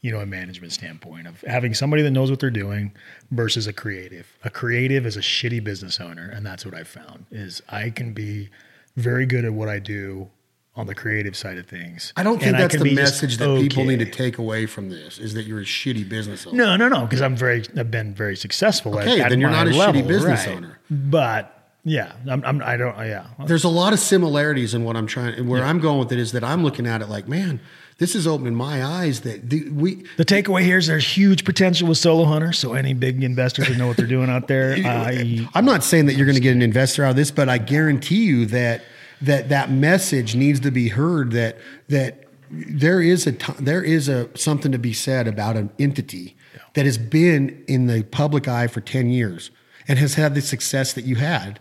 [0.00, 2.92] you know a management standpoint of having somebody that knows what they're doing
[3.30, 4.26] versus a creative.
[4.42, 7.26] A creative is a shitty business owner, and that's what I found.
[7.30, 8.50] Is I can be
[8.96, 10.28] very good at what I do
[10.74, 12.12] on the creative side of things.
[12.16, 15.18] i don't think and that's the message that people need to take away from this
[15.18, 18.14] is that you're a shitty business owner No, no, no, because I'm very, I've been
[18.14, 18.98] very successful.
[18.98, 20.56] Okay, at, at then you're not a shitty business right.
[20.56, 20.78] owner.
[20.90, 23.26] But yeah, I'm, I'm I don't, yeah.
[23.46, 26.32] there's a lot of similarities in what I'm trying where I'm going with it is
[26.32, 27.60] that I'm looking at it like, man,
[27.98, 31.88] this is opening my eyes that the, we The takeaway here is there's huge potential
[31.88, 32.58] with solo hunters.
[32.58, 36.06] So any big investors that know what they're doing out there, I, I'm not saying
[36.06, 38.82] that you're going to get an investor out of this, but I guarantee you that
[39.22, 41.32] that that message needs to be heard.
[41.32, 45.70] That that there is a t- there is a something to be said about an
[45.78, 46.36] entity
[46.74, 49.50] that has been in the public eye for ten years
[49.88, 51.58] and has had the success that you had.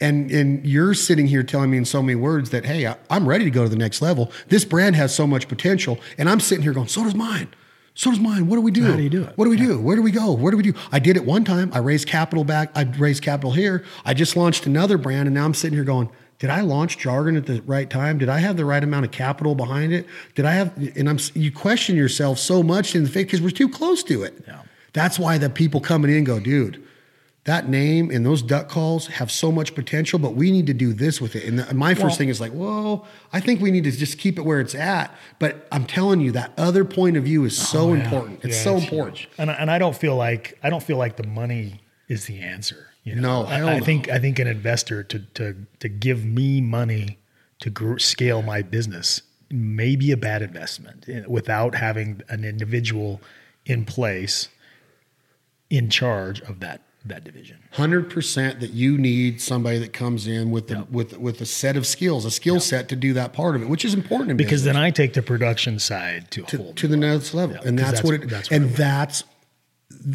[0.00, 3.28] And, and you're sitting here telling me in so many words that hey I, I'm
[3.28, 4.32] ready to go to the next level.
[4.48, 7.48] This brand has so much potential, and I'm sitting here going, so does mine.
[7.94, 8.46] So does mine.
[8.46, 8.84] What do we do?
[8.84, 9.36] How do you do it?
[9.36, 9.78] What do we do?
[9.78, 10.32] Where do we go?
[10.32, 10.74] Where do we do?
[10.90, 11.70] I did it one time.
[11.74, 12.72] I raised capital back.
[12.74, 13.84] I raised capital here.
[14.04, 16.10] I just launched another brand, and now I'm sitting here going,
[16.42, 18.18] did I launch Jargon at the right time?
[18.18, 20.08] Did I have the right amount of capital behind it?
[20.34, 20.76] Did I have?
[20.96, 24.24] And I'm you question yourself so much in the faith because we're too close to
[24.24, 24.42] it.
[24.48, 24.62] Yeah.
[24.92, 26.82] That's why the people coming in go, dude.
[27.44, 30.92] That name and those duck calls have so much potential, but we need to do
[30.92, 31.44] this with it.
[31.44, 34.18] And the- my first Well- thing is like, whoa, I think we need to just
[34.18, 35.14] keep it where it's at.
[35.38, 38.02] But I'm telling you, that other point of view is so Oh, yeah.
[38.02, 38.40] important.
[38.42, 39.18] It's Yeah, so it's important.
[39.18, 39.28] huge.
[39.38, 42.40] And I- and I don't feel like I don't feel like the money is the
[42.40, 42.88] answer.
[43.04, 46.60] You know, No, I, I think I think an investor to to to give me
[46.60, 47.18] money
[47.60, 53.20] to gr- scale my business may be a bad investment eh, without having an individual
[53.66, 54.48] in place
[55.70, 57.58] in charge of that that division.
[57.72, 61.76] Hundred percent that you need somebody that comes in with the, with with a set
[61.76, 64.60] of skills, a skill set to do that part of it, which is important Because
[64.60, 67.76] business, then I take the production side to, a whole to the next level, and
[67.76, 68.28] that's, that's- what it.
[68.30, 69.24] that's what and that's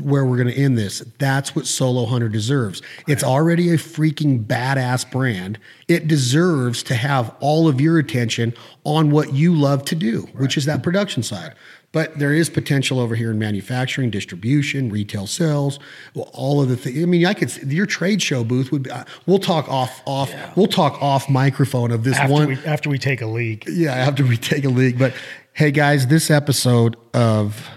[0.01, 0.99] where we're going to end this.
[1.19, 2.81] That's what Solo Hunter deserves.
[3.07, 5.59] It's already a freaking badass brand.
[5.87, 10.57] It deserves to have all of your attention on what you love to do, which
[10.57, 11.53] is that production side.
[11.93, 15.79] But there is potential over here in manufacturing, distribution, retail sales,
[16.13, 17.01] well, all of the things.
[17.01, 18.83] I mean, I could your trade show booth would.
[18.83, 20.31] Be, uh, we'll talk off off.
[20.57, 22.47] We'll talk off microphone of this after one.
[22.49, 23.63] we after we take a leak.
[23.67, 24.97] Yeah, after we take a leak.
[24.97, 25.13] But
[25.53, 27.67] hey, guys, this episode of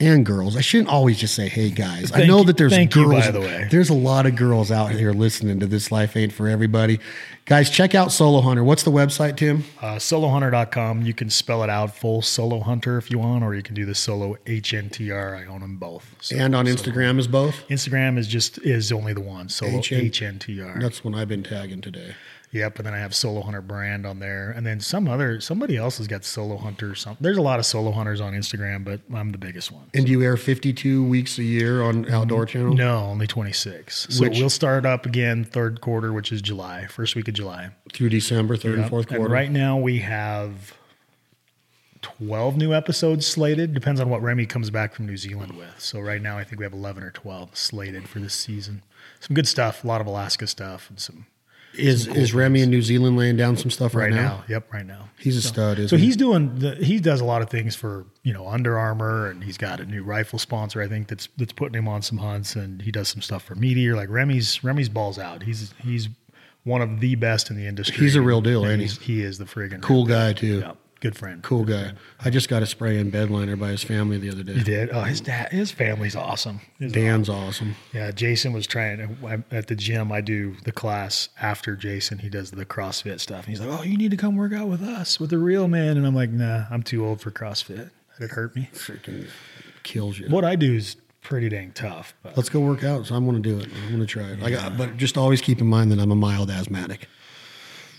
[0.00, 2.12] and girls, I shouldn't always just say hey guys.
[2.12, 3.26] I know that there's thank you, girls.
[3.26, 3.68] by the way.
[3.70, 7.00] There's a lot of girls out here listening to this life ain't for everybody.
[7.46, 8.64] Guys, check out Solo Hunter.
[8.64, 9.64] What's the website, Tim?
[9.80, 11.02] Uh, solohunter.com.
[11.02, 13.84] You can spell it out full solo hunter if you want, or you can do
[13.84, 15.36] the solo HNTR.
[15.36, 16.14] I own them both.
[16.20, 17.54] So And on Instagram is both.
[17.68, 20.80] Instagram is just is only the one solo HN HNTR.
[20.80, 22.14] That's when I've been tagging today.
[22.54, 25.76] Yep, and then I have Solo Hunter brand on there, and then some other somebody
[25.76, 26.92] else has got Solo Hunter.
[26.92, 27.20] or Something.
[27.20, 29.86] There's a lot of Solo Hunters on Instagram, but I'm the biggest one.
[29.92, 32.74] And do you air 52 weeks a year on Outdoor Channel?
[32.74, 34.06] No, only 26.
[34.08, 37.70] So Which- we'll start up again third quarter, which is July, first week of July.
[37.92, 39.24] Through December, third and fourth quarter.
[39.24, 40.74] And right now we have
[42.02, 43.74] 12 new episodes slated.
[43.74, 45.80] Depends on what Remi comes back from New Zealand with.
[45.80, 48.84] So right now I think we have 11 or 12 slated for this season.
[49.18, 51.26] Some good stuff, a lot of Alaska stuff, and some
[51.78, 54.22] Is is Remi in New Zealand laying down some stuff right, right now?
[54.38, 54.44] now.
[54.48, 55.08] Yep, right now.
[55.18, 56.04] He's a stud, isn't So he?
[56.06, 59.42] he's doing the, he does a lot of things for you know Under Armour, and
[59.42, 62.54] he's got a new rifle sponsor I think that's that's putting him on some hunts,
[62.56, 63.96] and he does some stuff for MeatEater.
[63.96, 65.42] Like Remi's Remi's balls out.
[65.42, 66.08] He's he's
[66.64, 67.96] one of the best in the industry.
[68.04, 68.86] He's a real deal, And ain't he?
[68.86, 70.34] he's- He is the friggin' Cool guy deal.
[70.34, 70.58] too.
[70.60, 70.72] Yeah,
[71.04, 71.42] good friend.
[71.42, 71.92] Cool guy.
[72.24, 74.54] I just got a spray in bed liner by his family the other day.
[74.54, 74.88] He did.
[74.90, 76.60] Oh, his dad, his family's awesome.
[76.78, 77.76] His- Dan's awesome.
[77.92, 79.16] Yeah, Jason was trying
[79.50, 80.10] at the gym.
[80.10, 82.18] I do the class after Jason.
[82.20, 83.46] He does the CrossFit stuff.
[83.46, 85.68] And he's like, "Oh, you need to come work out with us, with the real
[85.68, 87.90] man." And I'm like, "Nah, I'm too old for CrossFit.
[88.18, 89.28] That'd hurt me." Freaking
[89.82, 90.28] kills you.
[90.28, 92.14] What I do is pretty dang tough.
[92.22, 93.06] But Let's go work out.
[93.06, 93.68] So I'm going to do it.
[93.82, 94.42] I'm going to try it.
[94.42, 97.08] I got, but just always keep in mind that I'm a mild asthmatic.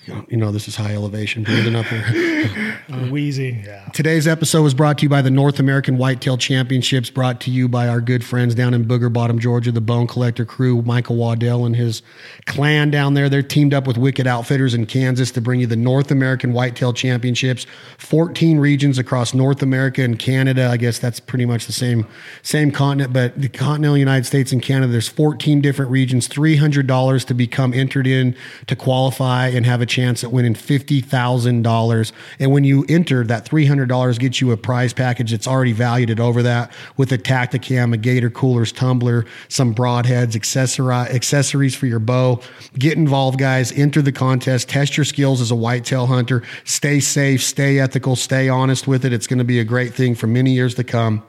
[0.08, 2.80] You know, this is high elevation breathing up here.
[2.90, 3.64] I'm uh, wheezy.
[3.66, 3.86] Yeah.
[3.94, 7.68] Today's episode was brought to you by the North American Whitetail Championships, brought to you
[7.68, 11.66] by our good friends down in Booger Bottom, Georgia, the Bone Collector crew, Michael Waddell
[11.66, 12.04] and his
[12.46, 13.30] clan down there.
[13.30, 16.94] They're teamed up with Wicked Outfitters in Kansas to bring you the North American Whitetail
[16.94, 17.66] Championships.
[17.98, 20.70] 14 regions across North America and Canada.
[20.70, 22.06] I guess that's pretty much the same
[22.44, 27.34] same continent, but the continental United States and Canada, there's 14 different regions, $300 to
[27.34, 28.36] become entered in
[28.68, 32.12] to qualify and have a chance at winning $50,000.
[32.40, 36.20] And when you enter, that $300 gets you a prize package that's already valued at
[36.20, 42.00] over that with a Tactacam, a Gator coolers, tumbler, some broadheads, accessori- accessories for your
[42.00, 42.42] bow.
[42.78, 43.72] Get involved, guys.
[43.72, 44.70] Enter the contest.
[44.70, 46.44] Test your skills as a whitetail hunter.
[46.66, 49.14] Stay safe, stay ethical, stay honest with it.
[49.14, 51.24] It's going to be a great thing for many years to come.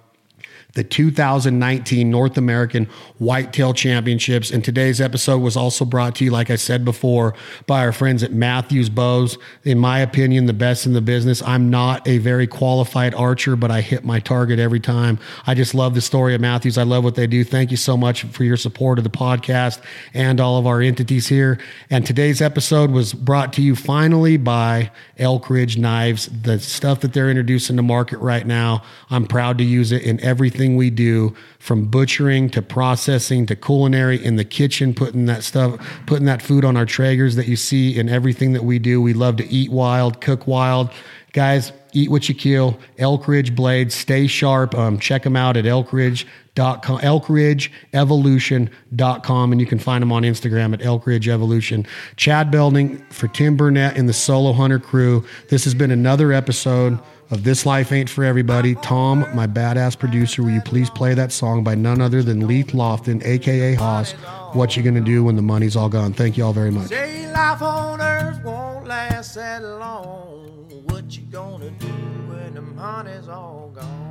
[0.76, 2.84] The 2019 North American
[3.16, 4.50] Whitetail Championships.
[4.50, 7.32] And today's episode was also brought to you, like I said before,
[7.66, 9.38] by our friends at Mathews Bows.
[9.64, 11.40] In my opinion, the best in the business.
[11.40, 15.18] I'm not a very qualified archer, but I hit my target every time.
[15.46, 16.76] I just love the story of Mathews.
[16.76, 17.42] I love what they do.
[17.42, 19.80] Thank you so much for your support of the podcast
[20.12, 21.58] and all of our entities here.
[21.88, 26.26] And today's episode was brought to you finally by Elk Ridge Knives.
[26.26, 30.20] The stuff that they're introducing to market right now, I'm proud to use it in
[30.20, 35.78] everything we do from butchering to processing to culinary in the kitchen, putting that stuff,
[36.06, 39.00] putting that food on our Traegers that you see in everything that we do.
[39.00, 40.90] We love to eat wild, cook wild.
[41.32, 42.76] Guys, eat what you kill.
[42.98, 44.74] Elk Ridge Blades, stay sharp.
[44.74, 50.82] Um, check them out at elkridge.com, elkridgeevolution.com, and you can find them on Instagram at
[50.82, 51.86] Elk Ridge Evolution.
[52.16, 55.22] Chad Belding for Tim Burnett and the Solo Hunter crew.
[55.50, 56.98] This has been another episode
[57.30, 58.74] of This Life Ain't For Everybody.
[58.76, 62.68] Tom, my badass producer, will you please play that song by none other than Leith
[62.68, 64.12] Lofton, aka Haas?
[64.52, 66.12] What you gonna do when the money's all gone?
[66.12, 66.88] Thank you all very much.
[66.88, 70.68] Say life on earth won't last that long.
[70.86, 74.06] What you gonna do when the money's all gone?